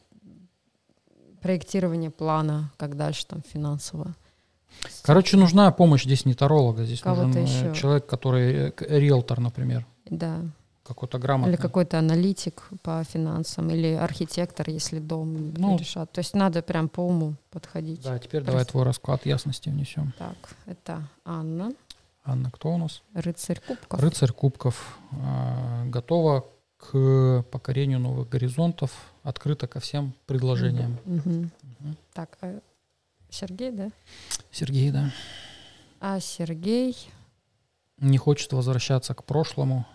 проектирование 1.41 2.09
плана, 2.09 2.71
как 2.77 2.95
дальше 2.95 3.25
там 3.25 3.41
финансово. 3.45 4.13
Короче, 5.03 5.35
нужна 5.35 5.69
помощь 5.71 6.05
здесь 6.05 6.25
не 6.25 6.33
таролога, 6.33 6.85
здесь 6.85 7.01
Кого-то 7.01 7.27
нужен 7.27 7.43
э, 7.43 7.71
еще. 7.71 7.75
человек, 7.81 8.05
который 8.05 8.69
э, 8.69 8.71
риэлтор, 8.79 9.41
например, 9.41 9.85
Да. 10.05 10.39
какой-то 10.85 11.19
грамотный. 11.19 11.55
Или 11.55 11.61
какой-то 11.61 11.99
аналитик 11.99 12.69
по 12.81 13.03
финансам, 13.03 13.69
или 13.69 13.93
архитектор, 13.93 14.69
если 14.69 14.99
дом 14.99 15.53
Ну, 15.57 15.77
решат. 15.77 16.11
То 16.13 16.19
есть 16.19 16.33
надо 16.33 16.61
прям 16.61 16.87
по 16.87 17.01
уму 17.01 17.35
подходить. 17.49 18.01
Да, 18.03 18.17
теперь 18.19 18.41
давай 18.43 18.59
Просто. 18.61 18.71
твой 18.71 18.83
расклад 18.85 19.25
ясности 19.25 19.67
внесем. 19.67 20.13
Так, 20.17 20.37
это 20.65 21.03
Анна, 21.25 21.73
Анна, 22.31 22.49
кто 22.49 22.69
у 22.73 22.77
нас? 22.77 23.01
рыцарь 23.13 23.59
кубков. 23.59 23.99
Рыцарь 23.99 24.31
кубков. 24.31 24.97
а, 25.11 25.83
готова 25.85 26.45
к 26.77 27.43
покорению 27.51 27.99
новых 27.99 28.29
горизонтов, 28.29 28.91
открыта 29.23 29.67
ко 29.67 29.79
всем 29.79 30.13
предложениям. 30.25 30.97
Мгм. 31.05 31.51
Мгм. 31.79 31.97
Так, 32.13 32.37
а 32.41 32.59
Сергей, 33.29 33.71
да? 33.71 33.91
Сергей, 34.49 34.91
да. 34.91 35.11
А 35.99 36.19
Сергей... 36.19 36.97
Не 37.97 38.17
хочет 38.17 38.51
возвращаться 38.53 39.13
к 39.13 39.23
прошлому. 39.25 39.85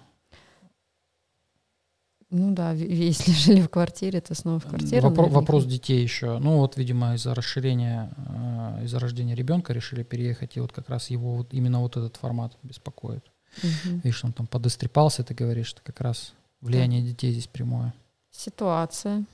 Ну 2.39 2.55
да, 2.55 2.73
если 2.73 3.33
жили 3.45 3.61
в 3.63 3.69
квартире, 3.69 4.21
то 4.21 4.35
снова 4.35 4.59
в 4.61 4.67
квартире. 4.67 5.01
Вопро- 5.01 5.29
вопрос 5.31 5.65
детей 5.65 6.03
еще. 6.03 6.39
Ну 6.39 6.57
вот, 6.59 6.77
видимо, 6.77 7.15
из-за 7.15 7.35
расширения, 7.35 8.11
э, 8.17 8.85
из-за 8.85 8.99
рождения 8.99 9.35
ребенка 9.35 9.73
решили 9.73 10.03
переехать, 10.03 10.57
и 10.57 10.61
вот 10.61 10.73
как 10.73 10.89
раз 10.91 11.11
его 11.11 11.37
вот 11.37 11.55
именно 11.55 11.81
вот 11.81 11.97
этот 11.97 12.17
формат 12.17 12.53
беспокоит. 12.63 13.25
Мгм. 13.63 14.01
Видишь, 14.05 14.25
он 14.25 14.33
там 14.33 14.47
подострепался, 14.47 15.23
ты 15.25 15.33
говоришь, 15.35 15.69
что 15.69 15.81
как 15.83 16.01
раз 16.01 16.35
влияние 16.61 17.03
детей 17.03 17.33
здесь 17.33 17.47
прямое. 17.47 17.95
Ситуация. 18.31 19.25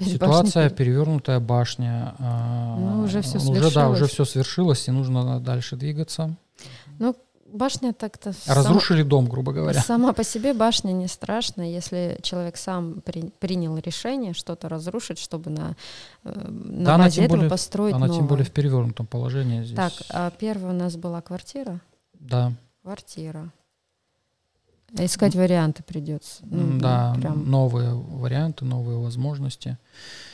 Ситуация, 0.00 0.64
башня 0.64 0.76
перевернутая 0.76 1.38
башня. 1.40 2.14
Ну, 2.18 3.02
уже 3.04 3.20
всё 3.20 3.38
Уже, 3.38 3.52
да, 3.52 3.70
свершилось. 3.70 4.00
уже 4.00 4.06
все 4.06 4.24
свершилось, 4.24 4.88
и 4.88 4.90
нужно 4.90 5.38
дальше 5.40 5.76
двигаться. 5.76 6.34
пере- 6.98 7.14
Башня 7.46 7.92
так-то... 7.92 8.32
сама- 8.32 8.56
Разрушили 8.56 9.02
дом, 9.02 9.26
грубо 9.28 9.52
говоря. 9.52 9.80
Сама 9.80 10.12
по 10.12 10.24
себе 10.24 10.54
башня 10.54 10.92
не 10.92 11.06
страшная, 11.08 11.66
если 11.70 12.18
человек 12.22 12.56
сам 12.56 13.00
при- 13.04 13.30
принял 13.38 13.76
решение 13.78 14.32
что-то 14.34 14.68
разрушить, 14.68 15.18
чтобы 15.18 15.50
на, 15.50 15.76
э, 16.24 16.30
на 16.48 16.84
Да, 16.84 16.94
она 16.96 17.04
базе 17.04 17.16
тем 17.16 17.24
этого 17.26 17.36
более- 17.36 17.50
построить 17.50 17.94
Она 17.94 18.06
тем 18.06 18.14
новое. 18.16 18.28
более 18.28 18.44
в 18.46 18.50
перевернутом 18.50 19.06
положении 19.06 19.62
здесь. 19.62 19.76
Так, 19.76 19.92
а 20.10 20.30
первая 20.30 20.72
у 20.72 20.76
нас 20.76 20.96
была 20.96 21.20
квартира. 21.20 21.80
Да, 22.18 22.52
Квартира. 22.82 23.50
Искать 24.96 25.34
варианты 25.34 25.82
придется. 25.82 26.44
Ну, 26.46 26.78
да, 26.78 27.14
прям. 27.16 27.50
новые 27.50 27.94
варианты, 27.94 28.64
новые 28.64 28.98
возможности. 28.98 29.76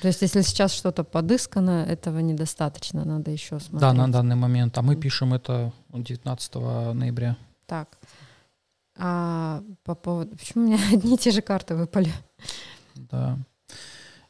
То 0.03 0.09
есть, 0.09 0.21
если 0.21 0.43
сейчас 0.43 0.73
что-то 0.73 1.03
подыскано, 1.03 1.87
этого 1.89 2.19
недостаточно, 2.19 3.05
надо 3.05 3.31
еще 3.31 3.59
смотреть. 3.59 3.81
Да, 3.81 3.93
на 3.95 4.13
данный 4.13 4.37
момент. 4.37 4.77
А 4.77 4.83
мы 4.83 4.97
пишем 4.97 5.33
это 5.33 5.73
19 5.93 6.55
ноября. 6.95 7.37
Так. 7.67 7.99
А 8.99 9.63
по 9.85 9.95
поводу... 9.95 10.37
Почему 10.37 10.65
у 10.65 10.67
меня 10.67 10.79
одни 10.93 11.15
и 11.15 11.19
те 11.19 11.31
же 11.31 11.41
карты 11.41 11.75
выпали? 11.75 12.13
Да. 12.95 13.39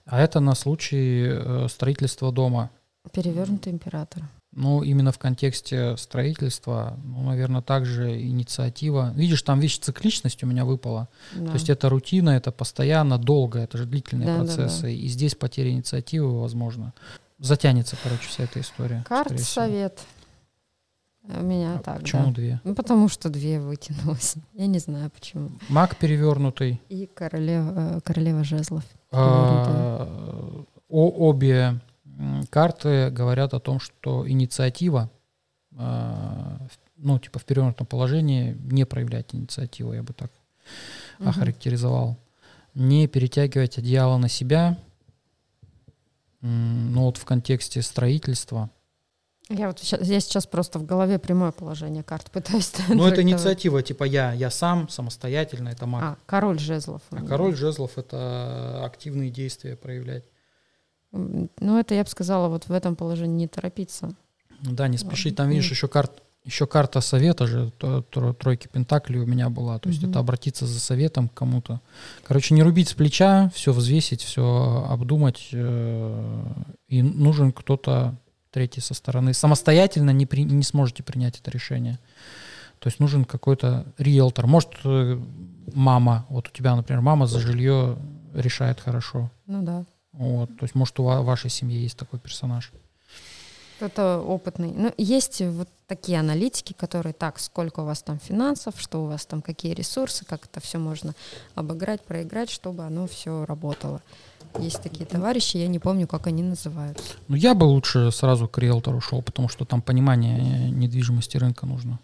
А 0.04 0.20
это 0.20 0.38
на 0.40 0.54
случай 0.54 1.26
э, 1.28 1.66
строительства 1.68 2.30
дома. 2.30 2.70
Перевернутый 3.12 3.72
император. 3.72 4.22
Ну, 4.52 4.82
именно 4.82 5.12
в 5.12 5.18
контексте 5.18 5.96
строительства, 5.96 6.98
ну, 7.04 7.22
наверное, 7.22 7.62
также 7.62 8.20
инициатива. 8.20 9.12
Видишь, 9.14 9.42
там, 9.42 9.60
видишь, 9.60 9.78
цикличность 9.78 10.42
у 10.42 10.46
меня 10.46 10.64
выпала. 10.64 11.08
Да. 11.36 11.46
То 11.46 11.52
есть 11.52 11.70
это 11.70 11.88
рутина, 11.88 12.30
это 12.30 12.50
постоянно, 12.50 13.16
долго, 13.16 13.60
это 13.60 13.78
же 13.78 13.86
длительные 13.86 14.26
Да, 14.26 14.38
да, 14.38 14.44
процессы. 14.44 14.92
И 14.92 15.06
здесь 15.06 15.36
потеря 15.36 15.70
инициативы, 15.70 16.40
возможно. 16.40 16.92
Затянется, 17.38 17.96
короче, 18.02 18.26
вся 18.28 18.42
эта 18.44 18.60
история. 18.60 19.04
Карт 19.08 19.38
совет. 19.40 20.00
У 21.22 21.42
меня 21.42 21.76
А 21.76 21.78
так, 21.78 22.00
Почему 22.00 22.26
да. 22.26 22.32
две? 22.32 22.60
Ну, 22.64 22.74
потому 22.74 23.08
что 23.08 23.28
две 23.28 23.60
вытянулось. 23.60 24.34
Я 24.54 24.66
не 24.66 24.78
знаю 24.80 25.10
почему. 25.10 25.50
Маг 25.68 25.96
перевернутый. 25.96 26.80
И 26.88 27.06
королева, 27.06 27.72
э, 27.96 28.00
королева 28.02 28.42
жезлов. 28.42 28.82
А, 29.12 30.08
о- 30.88 31.28
обе 31.28 31.80
карты 32.50 33.10
говорят 33.10 33.54
о 33.54 33.60
том, 33.60 33.80
что 33.80 34.28
инициатива, 34.28 35.10
а, 35.76 36.58
ну, 36.96 37.18
типа 37.18 37.38
в 37.38 37.44
перевернутом 37.44 37.86
положении, 37.86 38.56
не 38.70 38.84
проявлять 38.84 39.34
инициативу, 39.34 39.92
я 39.92 40.02
бы 40.02 40.12
так 40.12 40.30
Мгм. 41.18 41.28
охарактеризовал. 41.28 42.16
Не 42.74 43.08
перетягивать 43.08 43.78
одеяло 43.78 44.16
на 44.18 44.28
себя, 44.28 44.78
ну 46.40 47.02
вот 47.02 47.16
в 47.16 47.24
контексте 47.24 47.82
строительства. 47.82 48.70
Я 49.48 49.66
вот 49.66 49.80
сейчас, 49.80 50.06
я 50.06 50.20
сейчас 50.20 50.46
просто 50.46 50.78
в 50.78 50.86
голове 50.86 51.18
прямое 51.18 51.50
положение 51.50 52.04
карт 52.04 52.30
пытаюсь 52.32 52.72
Ну 52.88 53.04
это 53.04 53.22
инициатива, 53.22 53.82
типа 53.82 54.04
я, 54.04 54.32
я 54.32 54.48
сам, 54.50 54.88
самостоятельно, 54.88 55.70
это 55.70 55.86
маг. 55.86 56.02
А, 56.02 56.16
король 56.26 56.60
жезлов. 56.60 57.02
А 57.10 57.22
король 57.22 57.56
жезлов 57.56 57.98
это 57.98 58.84
активные 58.84 59.30
действия 59.30 59.74
проявлять. 59.76 60.24
Ну, 61.12 61.78
это 61.78 61.94
я 61.94 62.04
бы 62.04 62.08
сказала, 62.08 62.48
вот 62.48 62.68
в 62.68 62.72
этом 62.72 62.94
положении 62.96 63.36
не 63.38 63.48
торопиться. 63.48 64.12
Да, 64.62 64.88
не 64.88 64.98
спешить. 64.98 65.36
Там, 65.36 65.48
видишь, 65.48 65.70
еще 65.70 65.88
карт, 65.88 66.22
еще 66.44 66.66
карта 66.66 67.00
совета 67.00 67.46
же, 67.46 67.70
тройки 68.38 68.68
пентаклей 68.68 69.20
у 69.20 69.26
меня 69.26 69.50
была. 69.50 69.78
То 69.78 69.88
есть 69.88 70.02
Мгм. 70.02 70.10
это 70.10 70.18
обратиться 70.20 70.66
за 70.66 70.78
советом 70.78 71.28
к 71.28 71.34
кому-то. 71.34 71.80
Короче, 72.26 72.54
не 72.54 72.62
рубить 72.62 72.88
с 72.88 72.94
плеча, 72.94 73.50
все 73.54 73.72
взвесить, 73.72 74.22
все 74.22 74.86
обдумать. 74.88 75.48
э, 75.52 76.44
И 76.88 77.02
нужен 77.02 77.52
кто-то 77.52 78.16
третий 78.50 78.80
со 78.80 78.94
стороны. 78.94 79.32
Самостоятельно 79.34 80.10
не, 80.10 80.26
при- 80.26 80.44
не 80.44 80.62
сможете 80.64 81.02
принять 81.02 81.38
это 81.40 81.50
решение. 81.50 81.98
То 82.80 82.88
есть 82.88 82.98
нужен 83.00 83.24
какой-то 83.24 83.84
риэлтор. 83.98 84.46
Может, 84.46 84.70
э, 84.84 85.20
мама, 85.74 86.26
вот 86.30 86.48
у 86.48 86.50
тебя, 86.50 86.74
например, 86.76 87.00
мама 87.02 87.26
за 87.26 87.38
жилье 87.38 87.96
решает 88.34 88.80
хорошо. 88.80 89.30
Ну 89.46 89.62
да. 89.62 89.84
Вот, 90.12 90.48
то 90.58 90.64
есть, 90.64 90.74
может, 90.74 90.98
у 91.00 91.04
ва- 91.04 91.22
вашей 91.22 91.50
семьи 91.50 91.78
есть 91.78 91.96
такой 91.96 92.18
персонаж. 92.18 92.72
Кто-то 93.76 94.18
опытный. 94.18 94.72
Ну, 94.72 94.92
есть 94.98 95.40
вот 95.40 95.68
такие 95.86 96.20
аналитики, 96.20 96.74
которые 96.74 97.14
так, 97.14 97.38
сколько 97.38 97.80
у 97.80 97.84
вас 97.86 98.02
там 98.02 98.18
финансов, 98.18 98.74
что 98.78 99.02
у 99.02 99.06
вас 99.06 99.24
там, 99.24 99.40
какие 99.40 99.72
ресурсы, 99.72 100.26
как 100.26 100.44
это 100.44 100.60
все 100.60 100.78
можно 100.78 101.14
обыграть, 101.54 102.02
проиграть, 102.02 102.50
чтобы 102.50 102.84
оно 102.84 103.06
все 103.06 103.46
работало. 103.46 104.02
Есть 104.58 104.82
такие 104.82 105.06
товарищи, 105.06 105.56
я 105.56 105.68
не 105.68 105.78
помню, 105.78 106.06
как 106.06 106.26
они 106.26 106.42
называются. 106.42 107.14
Ну, 107.28 107.36
я 107.36 107.54
бы 107.54 107.64
лучше 107.64 108.10
сразу 108.10 108.48
к 108.48 108.58
риэлтору 108.58 109.00
шел, 109.00 109.22
потому 109.22 109.48
что 109.48 109.64
там 109.64 109.80
понимание 109.80 110.38
э, 110.38 110.68
недвижимости 110.68 111.38
рынка 111.38 111.64
нужно. 111.64 111.98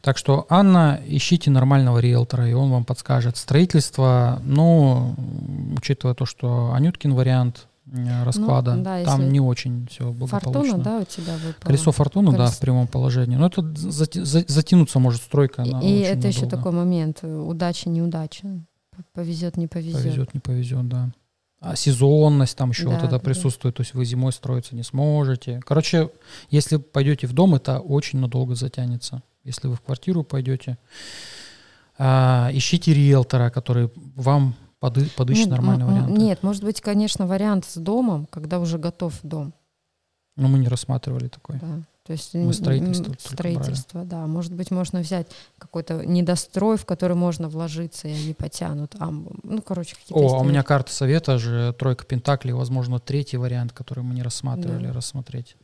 Так 0.00 0.16
что, 0.16 0.46
Анна, 0.48 1.00
ищите 1.06 1.50
нормального 1.50 1.98
риэлтора, 1.98 2.48
и 2.48 2.54
он 2.54 2.70
вам 2.70 2.84
подскажет. 2.84 3.36
Строительство, 3.36 4.40
ну, 4.44 5.14
учитывая 5.76 6.14
то, 6.14 6.24
что 6.24 6.72
Анюткин 6.72 7.12
вариант 7.14 7.66
э, 7.86 8.24
расклада, 8.24 8.76
Ну, 8.76 8.82
да, 8.82 9.04
там 9.04 9.30
не 9.30 9.40
очень 9.40 9.86
все 9.90 10.10
благополучно. 10.10 10.62
Фортуна, 10.62 10.84
да, 10.84 10.98
у 11.00 11.04
тебя 11.04 11.34
выпала? 11.34 11.66
Колесо 11.66 11.92
фортуны, 11.92 12.30
да, 12.30 12.36
Колесо. 12.38 12.52
в 12.52 12.58
прямом 12.60 12.86
положении. 12.86 13.36
Но 13.36 13.46
это 13.48 13.62
затянуться 13.74 14.98
может 14.98 15.20
стройка. 15.20 15.62
И, 15.62 15.68
и 15.68 16.00
это 16.00 16.28
еще 16.28 16.42
надолго. 16.42 16.56
такой 16.56 16.72
момент, 16.72 17.18
э, 17.22 17.36
удача, 17.36 17.90
неудача. 17.90 18.48
Повезет, 19.12 19.58
не 19.58 19.66
повезет. 19.66 20.02
Повезет, 20.02 20.34
не 20.34 20.40
повезет, 20.40 20.88
да. 20.88 21.10
А 21.60 21.76
сезонность 21.76 22.56
там 22.56 22.70
еще 22.70 22.84
Да, 22.84 22.90
вот 22.90 22.98
это 22.98 23.06
да, 23.06 23.18
да. 23.18 23.18
присутствует, 23.18 23.76
то 23.76 23.82
есть 23.82 23.94
вы 23.94 24.04
зимой 24.04 24.32
строиться 24.32 24.74
не 24.74 24.82
сможете. 24.82 25.60
Короче, 25.64 26.10
если 26.50 26.76
пойдете 26.78 27.26
в 27.26 27.34
дом, 27.34 27.54
это 27.54 27.78
очень 27.78 28.18
надолго 28.18 28.54
затянется. 28.54 29.22
Если 29.44 29.68
вы 29.68 29.76
в 29.76 29.80
квартиру 29.80 30.22
пойдете, 30.22 30.78
а, 31.98 32.50
ищите 32.52 32.94
риэлтора, 32.94 33.50
который 33.50 33.90
вам 34.16 34.54
поды- 34.80 35.10
подыщет 35.16 35.46
Ну, 35.46 35.52
нормальный 35.56 35.84
вариант. 35.84 36.16
Нет, 36.16 36.42
может 36.42 36.64
быть, 36.64 36.80
конечно, 36.80 37.26
вариант 37.26 37.64
с 37.64 37.76
домом, 37.76 38.26
когда 38.30 38.58
уже 38.60 38.78
готов 38.78 39.18
дом. 39.22 39.52
Но 40.36 40.48
мы 40.48 40.58
не 40.58 40.68
рассматривали 40.68 41.28
такой. 41.28 41.58
Да. 41.60 41.82
То 42.04 42.12
есть 42.14 42.34
Мы 42.34 42.52
строительство 42.52 43.14
строительство, 43.18 44.04
да. 44.04 44.26
Может 44.26 44.52
быть, 44.52 44.72
можно 44.72 45.00
взять 45.00 45.28
какой-то 45.58 46.04
недострой, 46.04 46.76
в 46.76 46.84
который 46.84 47.16
можно 47.16 47.48
вложиться, 47.48 48.08
и 48.08 48.12
они 48.12 48.34
потянут. 48.34 48.96
А, 48.98 49.08
ну, 49.10 49.62
короче, 49.62 49.94
какие-то 49.94 50.14
О, 50.20 50.38
а 50.38 50.40
у 50.40 50.44
меня 50.44 50.64
карта 50.64 50.92
совета 50.92 51.38
же 51.38 51.72
тройка 51.78 52.04
пентаклей, 52.04 52.54
возможно, 52.54 52.98
третий 52.98 53.36
вариант, 53.36 53.72
который 53.72 54.02
мы 54.02 54.14
не 54.14 54.22
рассматривали, 54.22 54.88
Да. 54.88 54.92
рассмотреть. 54.92 55.56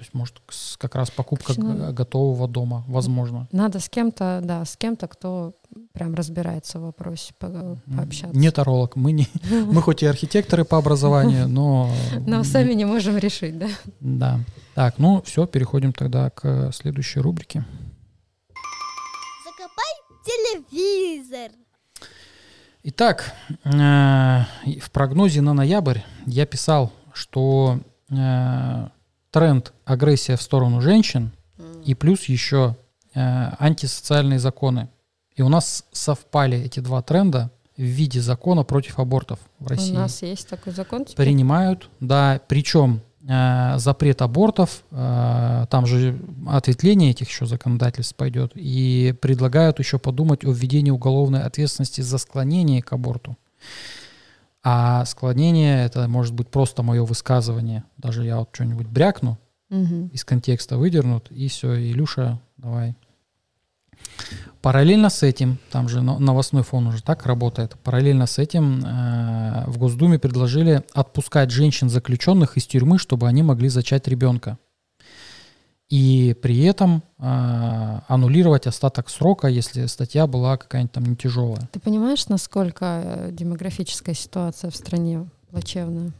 То 0.00 0.04
есть, 0.04 0.14
может, 0.14 0.40
как 0.78 0.94
раз 0.94 1.10
покупка 1.10 1.52
надо- 1.60 1.92
готового 1.92 2.48
дома, 2.48 2.84
возможно. 2.88 3.46
Надо 3.52 3.80
с 3.80 3.90
кем-то, 3.90 4.40
да, 4.42 4.64
с 4.64 4.74
кем-то, 4.78 5.08
кто 5.08 5.52
прям 5.92 6.14
разбирается 6.14 6.78
в 6.78 6.84
вопросе, 6.84 7.34
по- 7.38 7.78
пообщаться. 7.94 8.34
Не 8.34 8.50
таролог. 8.50 8.96
Мы, 8.96 9.12
не, 9.12 9.28
мы 9.50 9.82
хоть 9.82 10.02
и 10.02 10.06
архитекторы 10.06 10.64
по 10.64 10.78
образованию, 10.78 11.46
но... 11.48 11.90
Но 12.26 12.44
сами 12.44 12.72
не 12.72 12.86
можем 12.86 13.18
решить, 13.18 13.58
да? 13.58 13.68
Да. 14.00 14.40
Так, 14.74 14.96
ну 14.96 15.20
все, 15.26 15.46
переходим 15.46 15.92
тогда 15.92 16.30
к 16.30 16.72
следующей 16.72 17.20
рубрике. 17.20 17.66
Закопай 19.44 19.92
телевизор. 20.24 21.50
Итак, 22.84 23.34
э, 23.64 24.44
в 24.80 24.90
прогнозе 24.92 25.42
на 25.42 25.52
ноябрь 25.52 25.98
я 26.24 26.46
писал, 26.46 26.90
что 27.12 27.80
э, 28.10 28.88
тренд 29.30 29.72
агрессия 29.84 30.36
в 30.36 30.42
сторону 30.42 30.80
женщин 30.80 31.32
и 31.84 31.94
плюс 31.94 32.24
еще 32.24 32.76
э, 33.14 33.20
антисоциальные 33.58 34.38
законы. 34.38 34.88
И 35.34 35.42
у 35.42 35.48
нас 35.48 35.84
совпали 35.92 36.58
эти 36.58 36.80
два 36.80 37.02
тренда 37.02 37.50
в 37.76 37.82
виде 37.82 38.20
закона 38.20 38.62
против 38.62 38.98
абортов 38.98 39.38
в 39.58 39.66
России. 39.66 39.92
У 39.92 39.98
нас 39.98 40.20
есть 40.22 40.48
такой 40.48 40.72
закон 40.72 41.04
теперь? 41.04 41.26
Принимают, 41.26 41.88
да, 42.00 42.40
причем 42.46 43.00
э, 43.26 43.78
запрет 43.78 44.20
абортов, 44.20 44.82
э, 44.90 45.66
там 45.70 45.86
же 45.86 46.20
ответвление 46.48 47.12
этих 47.12 47.28
еще 47.28 47.46
законодательств 47.46 48.16
пойдет, 48.16 48.52
и 48.54 49.14
предлагают 49.20 49.78
еще 49.78 49.98
подумать 49.98 50.44
о 50.44 50.52
введении 50.52 50.90
уголовной 50.90 51.42
ответственности 51.42 52.00
за 52.02 52.18
склонение 52.18 52.82
к 52.82 52.92
аборту. 52.92 53.36
А 54.62 55.04
склонение 55.06 55.84
это 55.86 56.06
может 56.08 56.34
быть 56.34 56.48
просто 56.48 56.82
мое 56.82 57.04
высказывание. 57.04 57.84
Даже 57.96 58.24
я 58.24 58.38
вот 58.38 58.50
что-нибудь 58.52 58.86
брякну, 58.88 59.38
Мгм. 59.70 60.08
из 60.08 60.24
контекста 60.24 60.76
выдернут, 60.76 61.30
и 61.30 61.48
все, 61.48 61.74
Илюша, 61.80 62.40
давай. 62.56 62.94
Параллельно 64.62 65.08
с 65.08 65.22
этим, 65.22 65.58
там 65.70 65.88
же 65.88 66.02
но- 66.02 66.18
новостной 66.18 66.62
фон 66.62 66.86
уже 66.88 67.02
так 67.02 67.24
работает, 67.26 67.76
параллельно 67.82 68.26
с 68.26 68.38
этим 68.38 68.82
э, 68.84 69.64
в 69.66 69.78
Госдуме 69.78 70.18
предложили 70.18 70.82
отпускать 70.92 71.50
женщин-заключенных 71.50 72.56
из 72.58 72.66
тюрьмы, 72.66 72.98
чтобы 72.98 73.26
они 73.28 73.42
могли 73.42 73.68
зачать 73.68 74.06
ребенка. 74.08 74.58
И 75.90 76.36
при 76.40 76.62
этом 76.62 77.02
э, 77.18 78.00
аннулировать 78.06 78.68
остаток 78.68 79.10
срока, 79.10 79.48
если 79.48 79.86
статья 79.86 80.28
была 80.28 80.56
какая-нибудь 80.56 80.92
там 80.92 81.04
не 81.04 81.16
тяжелая. 81.16 81.68
Ты 81.72 81.80
понимаешь, 81.80 82.28
насколько 82.28 83.02
э, 83.04 83.30
демографическая 83.32 84.14
ситуация 84.14 84.70
в 84.70 84.76
стране 84.76 85.28
плачевная? 85.50 86.12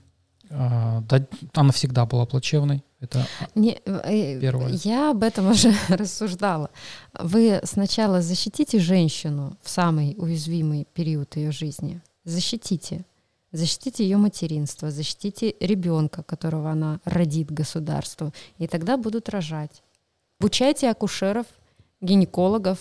Э, 0.50 1.02
да, 1.08 1.24
она 1.54 1.70
всегда 1.70 2.04
была 2.04 2.26
плачевной. 2.26 2.82
Это 2.98 3.24
Не, 3.54 3.80
э, 3.86 4.40
Первое. 4.40 4.72
Я 4.82 5.12
об 5.12 5.22
этом 5.22 5.50
уже 5.50 5.72
рассуждала. 5.88 6.70
Вы 7.16 7.60
сначала 7.62 8.22
защитите 8.22 8.80
женщину 8.80 9.56
в 9.62 9.70
самый 9.70 10.16
уязвимый 10.18 10.88
период 10.92 11.36
ее 11.36 11.52
жизни. 11.52 12.00
Защитите. 12.24 13.04
Защитите 13.52 14.04
ее 14.04 14.16
материнство, 14.16 14.90
защитите 14.90 15.56
ребенка, 15.58 16.22
которого 16.22 16.70
она 16.70 17.00
родит 17.04 17.50
государству, 17.50 18.32
и 18.58 18.68
тогда 18.68 18.96
будут 18.96 19.28
рожать. 19.28 19.82
Обучайте 20.38 20.88
акушеров, 20.88 21.46
гинекологов 22.00 22.78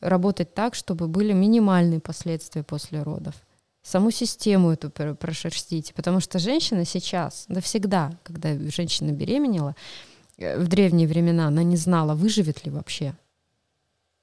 работать 0.00 0.54
так, 0.54 0.74
чтобы 0.74 1.08
были 1.08 1.32
минимальные 1.32 2.00
последствия 2.00 2.62
после 2.62 3.02
родов. 3.02 3.34
Саму 3.82 4.10
систему 4.10 4.70
эту 4.70 4.90
пр- 4.90 5.14
прошерстите, 5.14 5.94
потому 5.94 6.20
что 6.20 6.38
женщина 6.38 6.84
сейчас, 6.84 7.46
да 7.48 7.62
всегда, 7.62 8.12
когда 8.22 8.54
женщина 8.70 9.12
беременела, 9.12 9.74
э, 10.36 10.58
в 10.58 10.68
древние 10.68 11.08
времена 11.08 11.46
она 11.46 11.62
не 11.62 11.76
знала, 11.76 12.14
выживет 12.14 12.64
ли 12.66 12.70
вообще. 12.70 13.14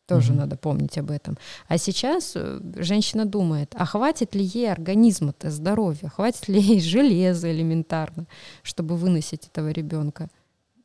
Тоже 0.07 0.31
Мгм. 0.31 0.39
надо 0.41 0.55
помнить 0.55 0.97
об 0.97 1.11
этом. 1.11 1.37
А 1.67 1.77
сейчас 1.77 2.31
э, 2.35 2.61
женщина 2.77 3.25
думает, 3.25 3.75
а 3.77 3.85
хватит 3.85 4.35
ли 4.35 4.43
ей 4.43 4.71
организма-то 4.71 5.51
здоровья, 5.51 6.07
хватит 6.07 6.47
ли 6.47 6.59
ей 6.61 6.79
железа 6.79 7.51
элементарно, 7.51 8.25
чтобы 8.63 8.95
выносить 8.95 9.47
этого 9.47 9.69
ребенка, 9.69 10.29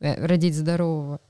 э, 0.01 0.27
родить 0.27 0.57
здорового. 0.57 1.20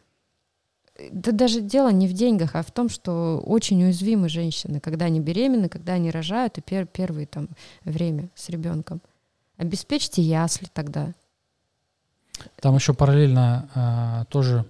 Да 1.10 1.32
даже 1.32 1.60
дело 1.60 1.90
не 1.92 2.06
в 2.08 2.14
деньгах, 2.14 2.54
а 2.54 2.62
в 2.62 2.70
том, 2.70 2.88
что 2.88 3.42
очень 3.44 3.82
уязвимы 3.84 4.28
женщины, 4.30 4.80
когда 4.80 5.06
они 5.06 5.20
беременны, 5.20 5.68
когда 5.68 5.92
они 5.94 6.10
рожают, 6.10 6.56
и 6.58 6.60
пер- 6.62 6.88
первые 6.90 7.26
там 7.26 7.48
время 7.84 8.30
с 8.34 8.48
ребенком. 8.48 9.02
Обеспечьте 9.58 10.22
ясли 10.22 10.68
тогда. 10.72 11.12
Там 12.60 12.74
еще 12.74 12.94
параллельно 12.94 13.68
а, 13.74 14.24
тоже 14.26 14.64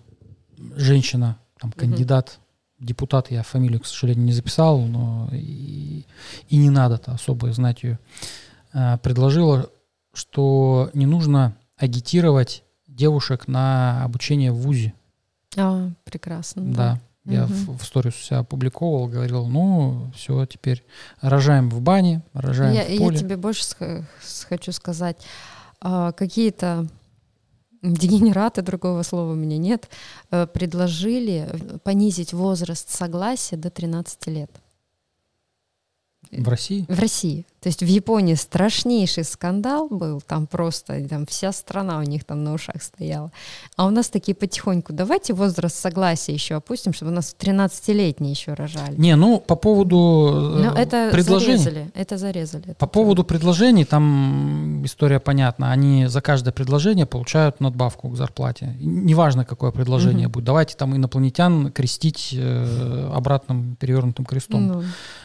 женщина, 0.76 1.38
там 1.60 1.72
кандидат, 1.72 2.38
депутат, 2.82 3.30
я 3.30 3.42
фамилию, 3.42 3.80
к 3.80 3.86
сожалению, 3.86 4.24
не 4.24 4.32
записал, 4.32 4.80
но 4.80 5.28
и, 5.32 6.04
и 6.48 6.56
не 6.56 6.70
надо-то 6.70 7.12
особо 7.12 7.52
знать 7.52 7.82
ее, 7.82 7.98
а, 8.72 8.98
предложила, 8.98 9.68
что 10.12 10.90
не 10.92 11.06
нужно 11.06 11.56
агитировать 11.76 12.64
девушек 12.86 13.48
на 13.48 14.04
обучение 14.04 14.52
в 14.52 14.56
ВУЗе. 14.56 14.94
А, 15.56 15.90
прекрасно. 16.04 16.62
Да. 16.72 17.00
Я 17.24 17.44
Мгм. 17.44 17.54
в, 17.54 17.78
в 17.78 17.84
сторис 17.84 18.16
себя 18.16 18.40
опубликовал, 18.40 19.06
говорил, 19.06 19.46
ну, 19.46 20.10
все, 20.16 20.44
теперь 20.46 20.84
рожаем 21.20 21.70
в 21.70 21.80
бане, 21.80 22.22
рожаем 22.32 22.74
Я, 22.74 22.84
в 22.84 22.90
я 22.90 22.98
поле. 22.98 23.16
тебе 23.16 23.36
больше 23.36 23.64
хочу 24.48 24.72
сказать. 24.72 25.16
А, 25.80 26.10
какие-то 26.12 26.88
дегенераты, 27.82 28.62
другого 28.62 29.02
слова 29.02 29.32
у 29.32 29.34
меня 29.34 29.58
нет, 29.58 29.88
э, 30.30 30.46
предложили 30.46 31.48
понизить 31.84 32.32
возраст 32.32 32.88
согласия 32.88 33.56
до 33.56 33.70
13 33.70 34.26
лет. 34.28 34.50
В 36.32 36.48
России? 36.48 36.86
В 36.88 36.98
России. 36.98 37.44
То 37.60 37.68
есть 37.68 37.80
в 37.82 37.86
Японии 37.86 38.34
страшнейший 38.34 39.22
скандал 39.22 39.86
был, 39.88 40.20
там 40.20 40.46
просто 40.48 41.06
там 41.08 41.26
вся 41.26 41.52
страна 41.52 41.98
у 41.98 42.02
них 42.02 42.24
там 42.24 42.42
на 42.42 42.54
ушах 42.54 42.82
стояла. 42.82 43.30
А 43.76 43.86
у 43.86 43.90
нас 43.90 44.08
такие 44.08 44.34
потихоньку, 44.34 44.92
давайте 44.92 45.32
возраст 45.34 45.76
согласия 45.76 46.32
еще 46.32 46.56
опустим, 46.56 46.92
чтобы 46.92 47.12
у 47.12 47.14
нас 47.14 47.36
13-летние 47.38 48.32
еще 48.32 48.54
рожали. 48.54 48.96
Не, 48.96 49.14
ну, 49.14 49.38
по 49.38 49.54
поводу 49.54 50.56
э, 50.56 50.62
Но 50.64 50.74
это 50.76 51.10
предложений. 51.12 51.58
зарезали, 51.58 51.90
это 51.94 52.16
зарезали. 52.16 52.62
По 52.62 52.70
Это 52.70 52.86
поводу 52.86 53.24
предложений, 53.24 53.84
там 53.84 54.84
история 54.84 55.20
понятна. 55.20 55.70
Они 55.70 56.06
за 56.06 56.20
каждое 56.20 56.50
предложение 56.52 57.06
получают 57.06 57.60
надбавку 57.60 58.08
к 58.08 58.16
зарплате. 58.16 58.76
И 58.80 58.86
Неважно, 58.86 59.44
какое 59.44 59.70
предложение 59.70 60.26
Мгм. 60.28 60.32
будет. 60.32 60.44
Давайте 60.44 60.76
там 60.76 60.96
инопланетян 60.96 61.70
крестить 61.70 62.30
э, 62.36 63.10
обратным 63.14 63.76
перевернутым 63.76 64.24
крестом. 64.24 64.66
Ну, 64.66 64.82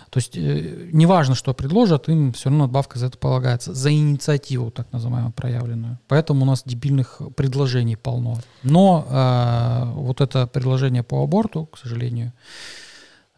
То 0.10 0.20
есть 0.20 0.38
э, 0.38 0.90
неважно, 0.94 1.36
что 1.36 1.54
предложат, 1.54 2.08
им 2.08 2.32
все 2.32 2.50
равно 2.50 2.66
надбавка 2.66 2.98
за 2.98 3.08
это 3.08 3.18
полагается. 3.18 3.74
За 3.74 3.92
инициативу, 3.92 4.72
так 4.72 4.92
называемую, 4.94 5.34
проявленную. 5.34 6.00
Поэтому 6.08 6.44
у 6.44 6.46
нас 6.46 6.64
дебильных 6.66 7.22
предложений 7.36 7.98
полно. 7.98 8.38
Но 8.64 9.06
э, 9.10 9.92
вот 9.96 10.22
это 10.22 10.48
предложение 10.48 11.04
по 11.04 11.22
аборту, 11.24 11.66
к 11.66 11.78
сожалению, 11.78 12.32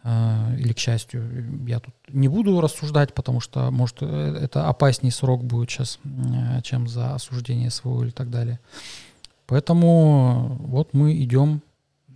э, 0.04 0.58
или 0.60 0.74
к 0.74 0.78
счастью, 0.78 1.66
я 1.68 1.80
тут 1.80 1.96
не 2.08 2.28
буду 2.28 2.62
рассуждать, 2.62 3.14
потому 3.16 3.40
что, 3.40 3.72
может, 3.72 3.98
э, 4.02 4.40
это 4.42 4.68
опаснее 4.68 5.12
срок 5.12 5.44
будет 5.44 5.72
сейчас, 5.72 5.98
э, 6.04 6.62
чем 6.62 6.88
за 6.88 7.16
осуждение 7.16 7.72
СВО 7.72 8.04
или 8.04 8.12
так 8.12 8.30
далее. 8.30 8.60
Поэтому 9.48 10.58
вот 10.60 10.94
мы 10.94 11.18
идем 11.24 11.64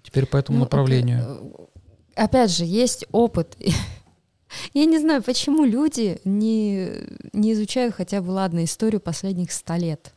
теперь 0.03 0.27
по 0.27 0.37
этому 0.37 0.59
ну, 0.59 0.65
направлению. 0.65 1.67
Опять 2.15 2.51
же, 2.51 2.65
есть 2.65 3.05
опыт. 3.11 3.57
Я 4.73 4.85
не 4.85 4.99
знаю, 4.99 5.23
почему 5.23 5.65
люди 5.65 6.19
не, 6.23 6.89
не 7.33 7.53
изучают 7.53 7.95
хотя 7.95 8.21
бы, 8.21 8.31
ладно, 8.31 8.63
историю 8.63 9.01
последних 9.01 9.51
ста 9.51 9.77
лет, 9.77 10.13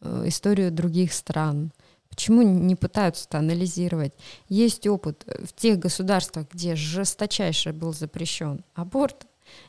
э, 0.00 0.24
историю 0.26 0.70
других 0.70 1.12
стран. 1.12 1.72
Почему 2.08 2.42
не 2.42 2.74
пытаются 2.74 3.26
это 3.28 3.38
анализировать? 3.38 4.12
Есть 4.48 4.86
опыт 4.86 5.24
э, 5.26 5.44
в 5.44 5.52
тех 5.52 5.78
государствах, 5.78 6.46
где 6.52 6.74
жесточайше 6.74 7.72
был 7.72 7.92
запрещен 7.92 8.64
аборт, 8.74 9.26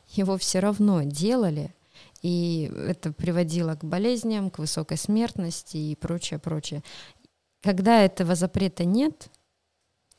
его 0.08 0.36
все 0.36 0.60
равно 0.60 1.02
делали, 1.02 1.74
и 2.22 2.70
это 2.88 3.12
приводило 3.12 3.74
к 3.76 3.84
болезням, 3.84 4.50
к 4.50 4.58
высокой 4.58 4.98
смертности 4.98 5.76
и 5.76 5.96
прочее, 5.96 6.38
прочее. 6.38 6.82
Когда 7.62 8.02
этого 8.02 8.34
запрета 8.34 8.84
нет, 8.84 9.28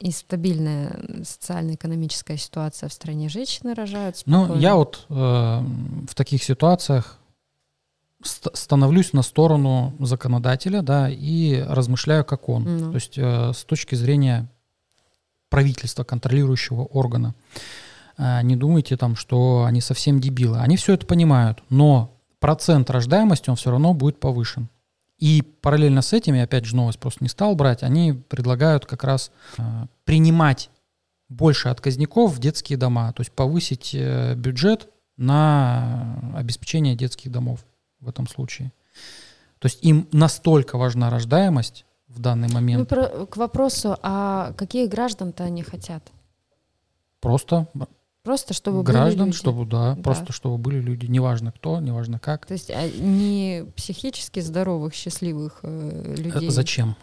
и 0.02 0.11
стабильная 0.11 0.99
социально-экономическая 1.23 2.38
ситуация 2.38 2.90
в 2.90 2.94
стране, 2.94 3.30
женщины 3.30 3.73
рожают 3.76 4.22
Ну, 4.26 4.45
спокойно. 4.45 4.61
я 4.61 4.76
вот 4.76 5.06
э, 5.10 5.14
в 5.14 6.15
таких 6.15 6.44
ситуациях 6.44 7.19
ст- 8.23 8.49
становлюсь 8.56 9.14
на 9.14 9.22
сторону 9.22 9.94
законодателя, 9.99 10.82
да, 10.82 11.07
и 11.10 11.61
размышляю, 11.61 12.26
как 12.26 12.49
он. 12.49 12.64
Ну. 12.64 12.90
То 12.91 12.95
есть 12.95 13.18
э, 13.18 13.52
с 13.53 13.64
точки 13.64 13.95
зрения 13.95 14.49
правительства, 15.49 16.03
контролирующего 16.03 16.82
органа. 16.86 17.36
Э, 18.18 18.41
не 18.41 18.56
думайте 18.56 18.98
там, 18.98 19.15
что 19.15 19.65
они 19.65 19.82
совсем 19.82 20.19
дебилы. 20.19 20.57
Они 20.60 20.78
все 20.78 20.94
это 20.94 21.06
понимают, 21.06 21.61
но 21.69 22.18
процент 22.40 22.90
рождаемости, 22.90 23.49
он 23.52 23.56
все 23.56 23.69
равно 23.69 23.94
будет 23.94 24.19
повышен. 24.19 24.68
И 25.22 25.41
параллельно 25.61 26.02
с 26.02 26.11
этим, 26.14 26.34
я 26.34 26.43
опять 26.43 26.65
же 26.65 26.76
новость 26.76 26.99
просто 26.99 27.23
не 27.23 27.30
стал 27.30 27.56
брать, 27.56 27.84
они 27.84 28.11
предлагают 28.11 28.85
как 28.85 29.03
раз 29.06 29.31
э, 29.57 29.61
принимать 30.03 30.69
больше 31.30 31.69
отказников 31.69 32.34
в 32.34 32.39
детские 32.39 32.77
дома, 32.77 33.14
то 33.14 33.22
есть 33.22 33.31
повысить 33.31 33.91
э, 33.93 34.34
бюджет 34.35 34.89
на 35.18 36.34
обеспечение 36.35 36.95
детских 36.95 37.31
домов 37.31 37.64
в 37.99 38.10
этом 38.10 38.27
случае. 38.27 38.73
То 39.60 39.68
есть 39.68 39.84
им 39.85 40.07
настолько 40.11 40.77
важна 40.80 41.10
рождаемость 41.11 41.85
в 42.07 42.19
данный 42.19 42.48
Ну, 42.48 42.56
момент, 42.56 42.89
про- 42.89 43.27
к 43.27 43.38
вопросу, 43.38 43.98
а 44.02 44.53
каких 44.57 44.89
граждан-то 44.89 45.43
они 45.43 45.61
хотят? 45.64 46.03
просто 47.22 47.68
Просто 48.23 48.53
чтобы 48.53 48.84
были 48.84 48.95
граждан, 48.95 49.27
люди. 49.27 49.38
чтобы, 49.38 49.65
да, 49.65 49.95
Да. 49.95 50.02
просто 50.03 50.31
чтобы 50.31 50.57
были 50.60 50.80
люди, 50.80 51.07
неважно 51.07 51.52
кто, 51.52 51.80
неважно 51.80 52.19
как. 52.19 52.45
То 52.45 52.53
есть 52.53 52.69
а, 52.69 52.88
не 52.88 53.65
психически 53.76 54.39
здоровых, 54.41 54.93
счастливых 54.93 55.60
э, 55.64 56.03
Э, 56.06 56.15
людей. 56.15 56.49
Зачем? 56.49 56.95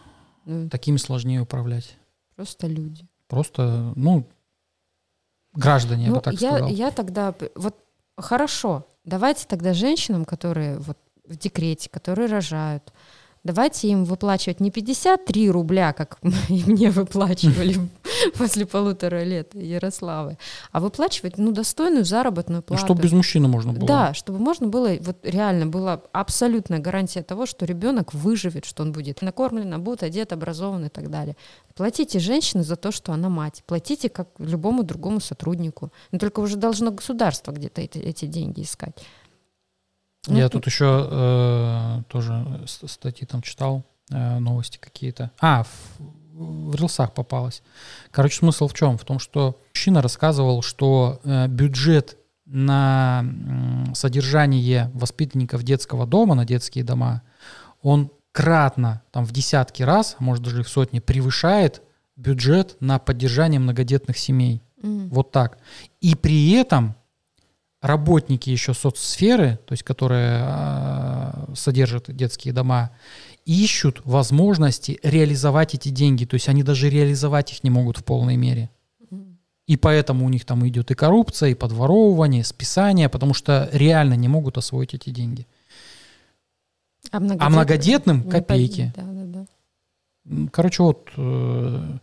Ну, 0.44 0.68
Такими 0.68 0.96
сложнее 0.96 1.40
управлять. 1.40 1.96
просто 2.36 2.68
люди. 2.68 3.06
Просто, 3.26 3.92
ну, 3.96 4.26
граждане, 5.54 6.04
я 6.04 6.10
ну, 6.10 6.16
бы 6.16 6.20
так 6.22 6.34
я, 6.34 6.50
сказал. 6.50 6.68
я 6.70 6.90
тогда... 6.92 7.34
Вот 7.56 7.74
хорошо, 8.16 8.86
давайте 9.04 9.46
тогда 9.46 9.74
женщинам, 9.74 10.24
которые 10.24 10.78
вот 10.78 10.96
в 11.26 11.36
декрете, 11.36 11.90
которые 11.90 12.28
рожают, 12.28 12.92
давайте 13.48 13.88
им 13.88 14.04
выплачивать 14.04 14.60
не 14.60 14.70
53 14.70 15.50
рубля, 15.50 15.94
как 15.94 16.18
мне 16.48 16.90
выплачивали 16.90 17.76
после 18.38 18.66
полутора 18.66 19.24
лет 19.24 19.54
Ярославы, 19.54 20.36
а 20.70 20.80
выплачивать 20.80 21.38
ну, 21.38 21.50
достойную 21.50 22.04
заработную 22.04 22.62
плату. 22.62 22.84
чтобы 22.84 23.02
без 23.02 23.12
мужчины 23.12 23.48
можно 23.48 23.72
было. 23.72 23.86
Да, 23.86 24.14
чтобы 24.14 24.38
можно 24.38 24.66
было, 24.66 24.96
вот 25.00 25.16
реально 25.22 25.66
была 25.66 26.02
абсолютная 26.12 26.78
гарантия 26.78 27.22
того, 27.22 27.46
что 27.46 27.64
ребенок 27.64 28.12
выживет, 28.12 28.66
что 28.66 28.82
он 28.82 28.92
будет 28.92 29.22
накормлен, 29.22 29.72
обут, 29.72 30.02
одет, 30.02 30.32
образован 30.34 30.84
и 30.84 30.88
так 30.90 31.10
далее. 31.10 31.34
Платите 31.74 32.18
женщине 32.18 32.64
за 32.64 32.76
то, 32.76 32.92
что 32.92 33.12
она 33.12 33.30
мать. 33.30 33.62
Платите 33.66 34.10
как 34.10 34.28
любому 34.38 34.82
другому 34.82 35.20
сотруднику. 35.20 35.90
Но 36.12 36.18
только 36.18 36.40
уже 36.40 36.56
должно 36.56 36.90
государство 36.90 37.52
где-то 37.52 37.80
эти, 37.80 37.98
эти 37.98 38.26
деньги 38.26 38.62
искать. 38.62 39.06
Я 40.26 40.44
ну, 40.44 40.50
тут 40.50 40.66
еще 40.66 41.08
э, 41.10 42.02
тоже 42.08 42.64
статьи 42.66 43.26
там 43.26 43.42
читал, 43.42 43.84
э, 44.10 44.38
новости 44.38 44.78
какие-то. 44.78 45.30
А, 45.40 45.64
в, 45.64 45.70
в 46.70 46.74
рилсах 46.74 47.14
попалось. 47.14 47.62
Короче, 48.10 48.38
смысл 48.38 48.68
в 48.68 48.74
чем? 48.74 48.98
В 48.98 49.04
том, 49.04 49.18
что 49.18 49.58
мужчина 49.74 50.02
рассказывал, 50.02 50.62
что 50.62 51.20
э, 51.24 51.46
бюджет 51.48 52.18
на 52.46 53.24
э, 53.24 53.94
содержание 53.94 54.90
воспитанников 54.94 55.62
детского 55.62 56.06
дома, 56.06 56.34
на 56.34 56.44
детские 56.44 56.84
дома, 56.84 57.22
он 57.82 58.10
кратно, 58.32 59.02
там 59.10 59.24
в 59.24 59.32
десятки 59.32 59.82
раз, 59.82 60.16
а 60.18 60.22
может 60.22 60.44
даже 60.44 60.62
в 60.62 60.68
сотни, 60.68 61.00
превышает 61.00 61.82
бюджет 62.16 62.76
на 62.80 62.98
поддержание 62.98 63.60
многодетных 63.60 64.18
семей. 64.18 64.62
Mm. 64.82 65.08
Вот 65.08 65.32
так. 65.32 65.58
И 66.00 66.14
при 66.14 66.52
этом 66.52 66.94
работники 67.80 68.50
еще 68.50 68.74
соцсферы, 68.74 69.58
то 69.66 69.72
есть 69.72 69.82
которые 69.82 70.44
э, 70.44 71.54
содержат 71.54 72.14
детские 72.14 72.52
дома, 72.52 72.90
ищут 73.44 74.02
возможности 74.04 74.98
реализовать 75.02 75.74
эти 75.74 75.88
деньги. 75.88 76.24
То 76.24 76.34
есть 76.34 76.48
они 76.48 76.62
даже 76.62 76.90
реализовать 76.90 77.52
их 77.52 77.64
не 77.64 77.70
могут 77.70 77.98
в 77.98 78.04
полной 78.04 78.36
мере. 78.36 78.70
И 79.66 79.76
поэтому 79.76 80.24
у 80.24 80.28
них 80.30 80.46
там 80.46 80.66
идет 80.66 80.90
и 80.90 80.94
коррупция, 80.94 81.50
и 81.50 81.54
подворовывание, 81.54 82.40
и 82.40 82.44
списание, 82.44 83.10
потому 83.10 83.34
что 83.34 83.68
реально 83.70 84.14
не 84.14 84.26
могут 84.26 84.56
освоить 84.56 84.94
эти 84.94 85.10
деньги. 85.10 85.46
А, 87.10 87.20
многодетным, 87.20 87.46
а 87.46 87.50
многодетным 87.50 88.22
копейки. 88.30 88.92
Да, 88.96 89.02
да, 89.02 89.46
да. 90.24 90.48
Короче, 90.50 90.82
вот... 90.82 91.10
Э, 91.16 91.98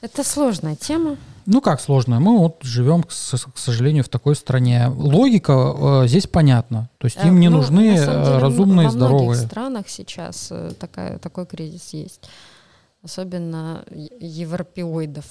Это 0.00 0.24
сложная 0.24 0.74
тема. 0.74 1.16
Ну 1.46 1.60
как 1.60 1.80
сложная? 1.80 2.18
Мы 2.18 2.38
вот 2.38 2.58
живем, 2.62 3.02
к, 3.02 3.08
к 3.08 3.58
сожалению, 3.58 4.04
в 4.04 4.08
такой 4.08 4.34
стране. 4.34 4.88
Логика 4.88 6.02
э, 6.04 6.08
здесь 6.08 6.26
понятна. 6.26 6.88
То 6.98 7.06
есть 7.06 7.22
им 7.24 7.38
не 7.40 7.48
ну, 7.48 7.58
нужны 7.58 7.94
деле, 7.94 8.06
э, 8.06 8.38
разумные, 8.38 8.86
во 8.86 8.92
здоровые. 8.92 9.18
Во 9.18 9.24
многих 9.32 9.46
странах 9.46 9.88
сейчас 9.88 10.48
э, 10.50 10.72
такая, 10.78 11.18
такой 11.18 11.46
кризис 11.46 11.92
есть. 11.92 12.28
Особенно 13.02 13.84
европеоидов. 13.90 15.26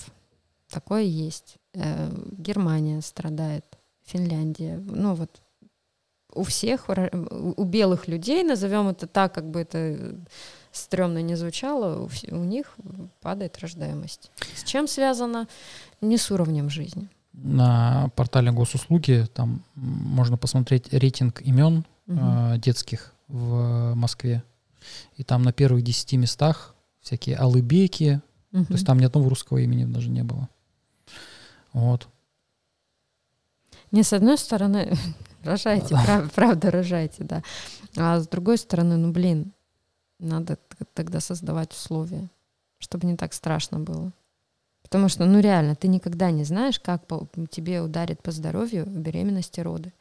Такое 0.70 1.04
есть. 1.04 1.56
Э, 1.74 2.12
Германия 2.32 3.02
страдает, 3.02 3.66
Финляндия. 4.06 4.82
Ну 4.86 5.16
вот 5.16 5.42
у 6.36 6.44
всех, 6.44 6.90
у 6.90 7.64
белых 7.64 8.08
людей, 8.08 8.44
назовем 8.44 8.88
это 8.88 9.08
так, 9.08 9.34
как 9.34 9.50
бы 9.50 9.62
это 9.62 10.16
стрёмно 10.72 11.22
не 11.22 11.36
звучало, 11.36 12.04
у, 12.04 12.36
у 12.36 12.44
них 12.44 12.76
падает 13.22 13.60
рождаемость. 13.60 14.32
С 14.56 14.64
чем 14.64 14.88
связано? 14.88 15.48
Не 16.04 16.18
с 16.18 16.32
уровнем 16.32 16.70
жизни. 16.70 17.10
На 17.32 18.10
портале 18.16 18.52
госуслуги 18.52 19.26
там 19.34 19.64
можно 19.76 20.38
посмотреть 20.38 20.94
рейтинг 20.94 21.42
имен 21.42 21.86
угу. 22.08 22.20
э, 22.20 22.58
детских 22.58 23.14
в 23.28 23.94
Москве. 23.96 24.44
И 25.16 25.24
там 25.24 25.44
на 25.44 25.54
первых 25.54 25.82
десяти 25.82 26.18
местах 26.18 26.76
всякие 27.00 27.38
алыбеки. 27.38 28.22
Угу. 28.52 28.66
То 28.66 28.74
есть 28.74 28.86
там 28.86 29.00
ни 29.00 29.06
одного 29.06 29.30
русского 29.30 29.60
имени 29.60 29.86
даже 29.86 30.10
не 30.10 30.24
было. 30.24 30.50
Вот. 31.72 32.10
Не, 33.92 34.04
с 34.04 34.12
одной 34.12 34.38
стороны, 34.38 34.94
рожайте, 35.44 35.96
прав, 36.06 36.32
правда, 36.34 36.70
рожайте, 36.70 37.24
да. 37.24 37.44
А 37.96 38.20
с 38.20 38.28
другой 38.28 38.58
стороны, 38.58 38.98
ну, 38.98 39.12
блин, 39.12 39.54
надо 40.20 40.58
тогда 40.94 41.22
создавать 41.22 41.72
условия, 41.72 42.30
чтобы 42.80 43.08
не 43.08 43.16
так 43.16 43.34
страшно 43.34 43.80
было. 43.80 44.12
Потому 44.94 45.10
что, 45.10 45.26
ну 45.26 45.40
реально, 45.40 45.74
ты 45.74 45.88
никогда 45.88 46.30
не 46.30 46.44
знаешь, 46.44 46.80
как 46.80 47.08
по, 47.08 47.28
тебе 47.50 47.82
ударит 47.82 48.22
по 48.22 48.30
здоровью 48.30 48.86
беременности 48.86 49.60
роды. 49.60 49.92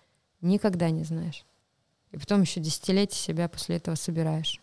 Никогда 0.43 0.90
не 0.90 1.02
знаешь. 1.02 1.47
И 2.10 2.19
потом 2.19 2.43
еще 2.43 2.60
десятилетия 2.60 3.16
себя 3.16 3.48
после 3.48 3.77
этого 3.77 3.94
собираешь. 3.94 4.60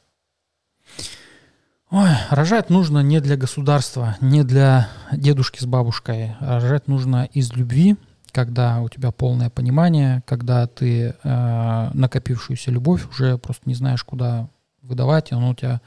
Ой, 1.90 2.12
рожать 2.30 2.70
нужно 2.70 3.00
не 3.00 3.22
для 3.22 3.38
государства, 3.38 4.18
не 4.22 4.44
для 4.44 4.88
дедушки 5.12 5.62
с 5.62 5.66
бабушкой. 5.66 6.36
Рожать 6.40 6.88
нужно 6.88 7.28
из 7.34 7.52
любви, 7.54 7.96
когда 8.32 8.82
у 8.82 8.90
тебя 8.90 9.12
полное 9.12 9.50
понимание, 9.50 10.22
когда 10.28 10.68
ты 10.68 11.16
э, 11.24 11.90
накопившуюся 11.96 12.70
любовь 12.70 13.10
уже 13.10 13.40
просто 13.40 13.64
не 13.66 13.74
знаешь, 13.74 14.04
куда 14.04 14.48
выдавать, 14.84 15.32
и 15.32 15.34
оно 15.34 15.50
у 15.50 15.56
тебя... 15.56 15.82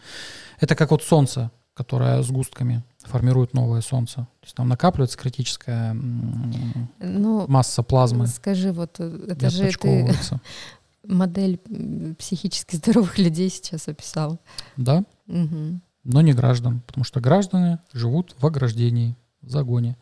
Это 0.59 0.74
как 0.74 0.90
вот 0.90 1.05
солнце, 1.05 1.52
которое 1.74 2.20
с 2.24 2.31
густками 2.32 2.82
формирует 3.06 3.54
новое 3.54 3.80
солнце. 3.80 4.16
То 4.16 4.44
есть 4.44 4.54
там 4.54 4.68
накапливается 4.68 5.18
критическая 5.18 5.94
ну, 5.94 7.46
масса 7.48 7.82
плазмы. 7.82 8.26
Скажи, 8.26 8.72
вот 8.72 8.96
э, 8.98 9.26
это 9.28 9.50
же 9.50 9.70
ты 9.72 10.14
модель 11.04 11.58
психически 12.18 12.76
здоровых 12.76 13.18
людей 13.18 13.50
сейчас 13.50 13.88
описал. 13.88 14.40
Да, 14.76 15.04
угу. 15.26 15.80
но 16.04 16.20
не 16.20 16.32
граждан, 16.32 16.80
потому 16.86 17.04
что 17.04 17.20
граждане 17.20 17.80
живут 17.92 18.34
в 18.38 18.46
ограждении, 18.46 19.16
в 19.40 19.50
загоне. 19.50 19.96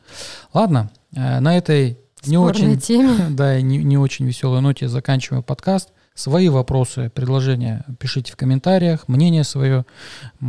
Ладно, 0.53 0.91
э, 1.15 1.41
на 1.41 1.57
этой 1.57 1.99
не 2.27 2.39
очень, 2.39 2.79
теме. 2.79 3.29
да, 3.31 3.61
не, 3.61 3.79
не 3.79 3.99
очень 3.99 4.27
веселой 4.27 4.61
ноте 4.61 4.89
заканчиваем 4.89 5.43
подкаст. 5.43 5.93
Свои 6.15 6.49
вопросы, 6.49 7.11
предложения 7.15 7.85
пишите 7.99 8.33
в 8.33 8.37
комментариях, 8.37 9.09
мнение 9.09 9.45
свое. 9.45 9.87
Э, 10.41 10.45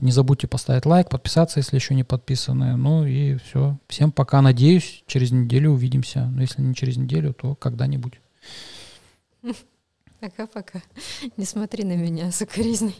не 0.00 0.10
забудьте 0.10 0.48
поставить 0.48 0.86
лайк, 0.86 1.08
подписаться, 1.08 1.60
если 1.60 1.76
еще 1.76 1.94
не 1.94 2.04
подписаны. 2.04 2.76
Ну 2.76 3.04
и 3.04 3.36
все. 3.36 3.78
Всем 3.86 4.10
пока. 4.10 4.42
Надеюсь, 4.42 5.04
через 5.06 5.30
неделю 5.30 5.72
увидимся. 5.72 6.26
Но 6.26 6.40
если 6.40 6.62
не 6.62 6.74
через 6.74 6.96
неделю, 6.96 7.32
то 7.34 7.54
когда-нибудь. 7.54 8.14
Пока-пока. 10.20 10.82
Не 11.36 11.44
смотри 11.44 11.84
на 11.84 11.96
меня, 11.96 12.32
сукоризный. 12.32 12.96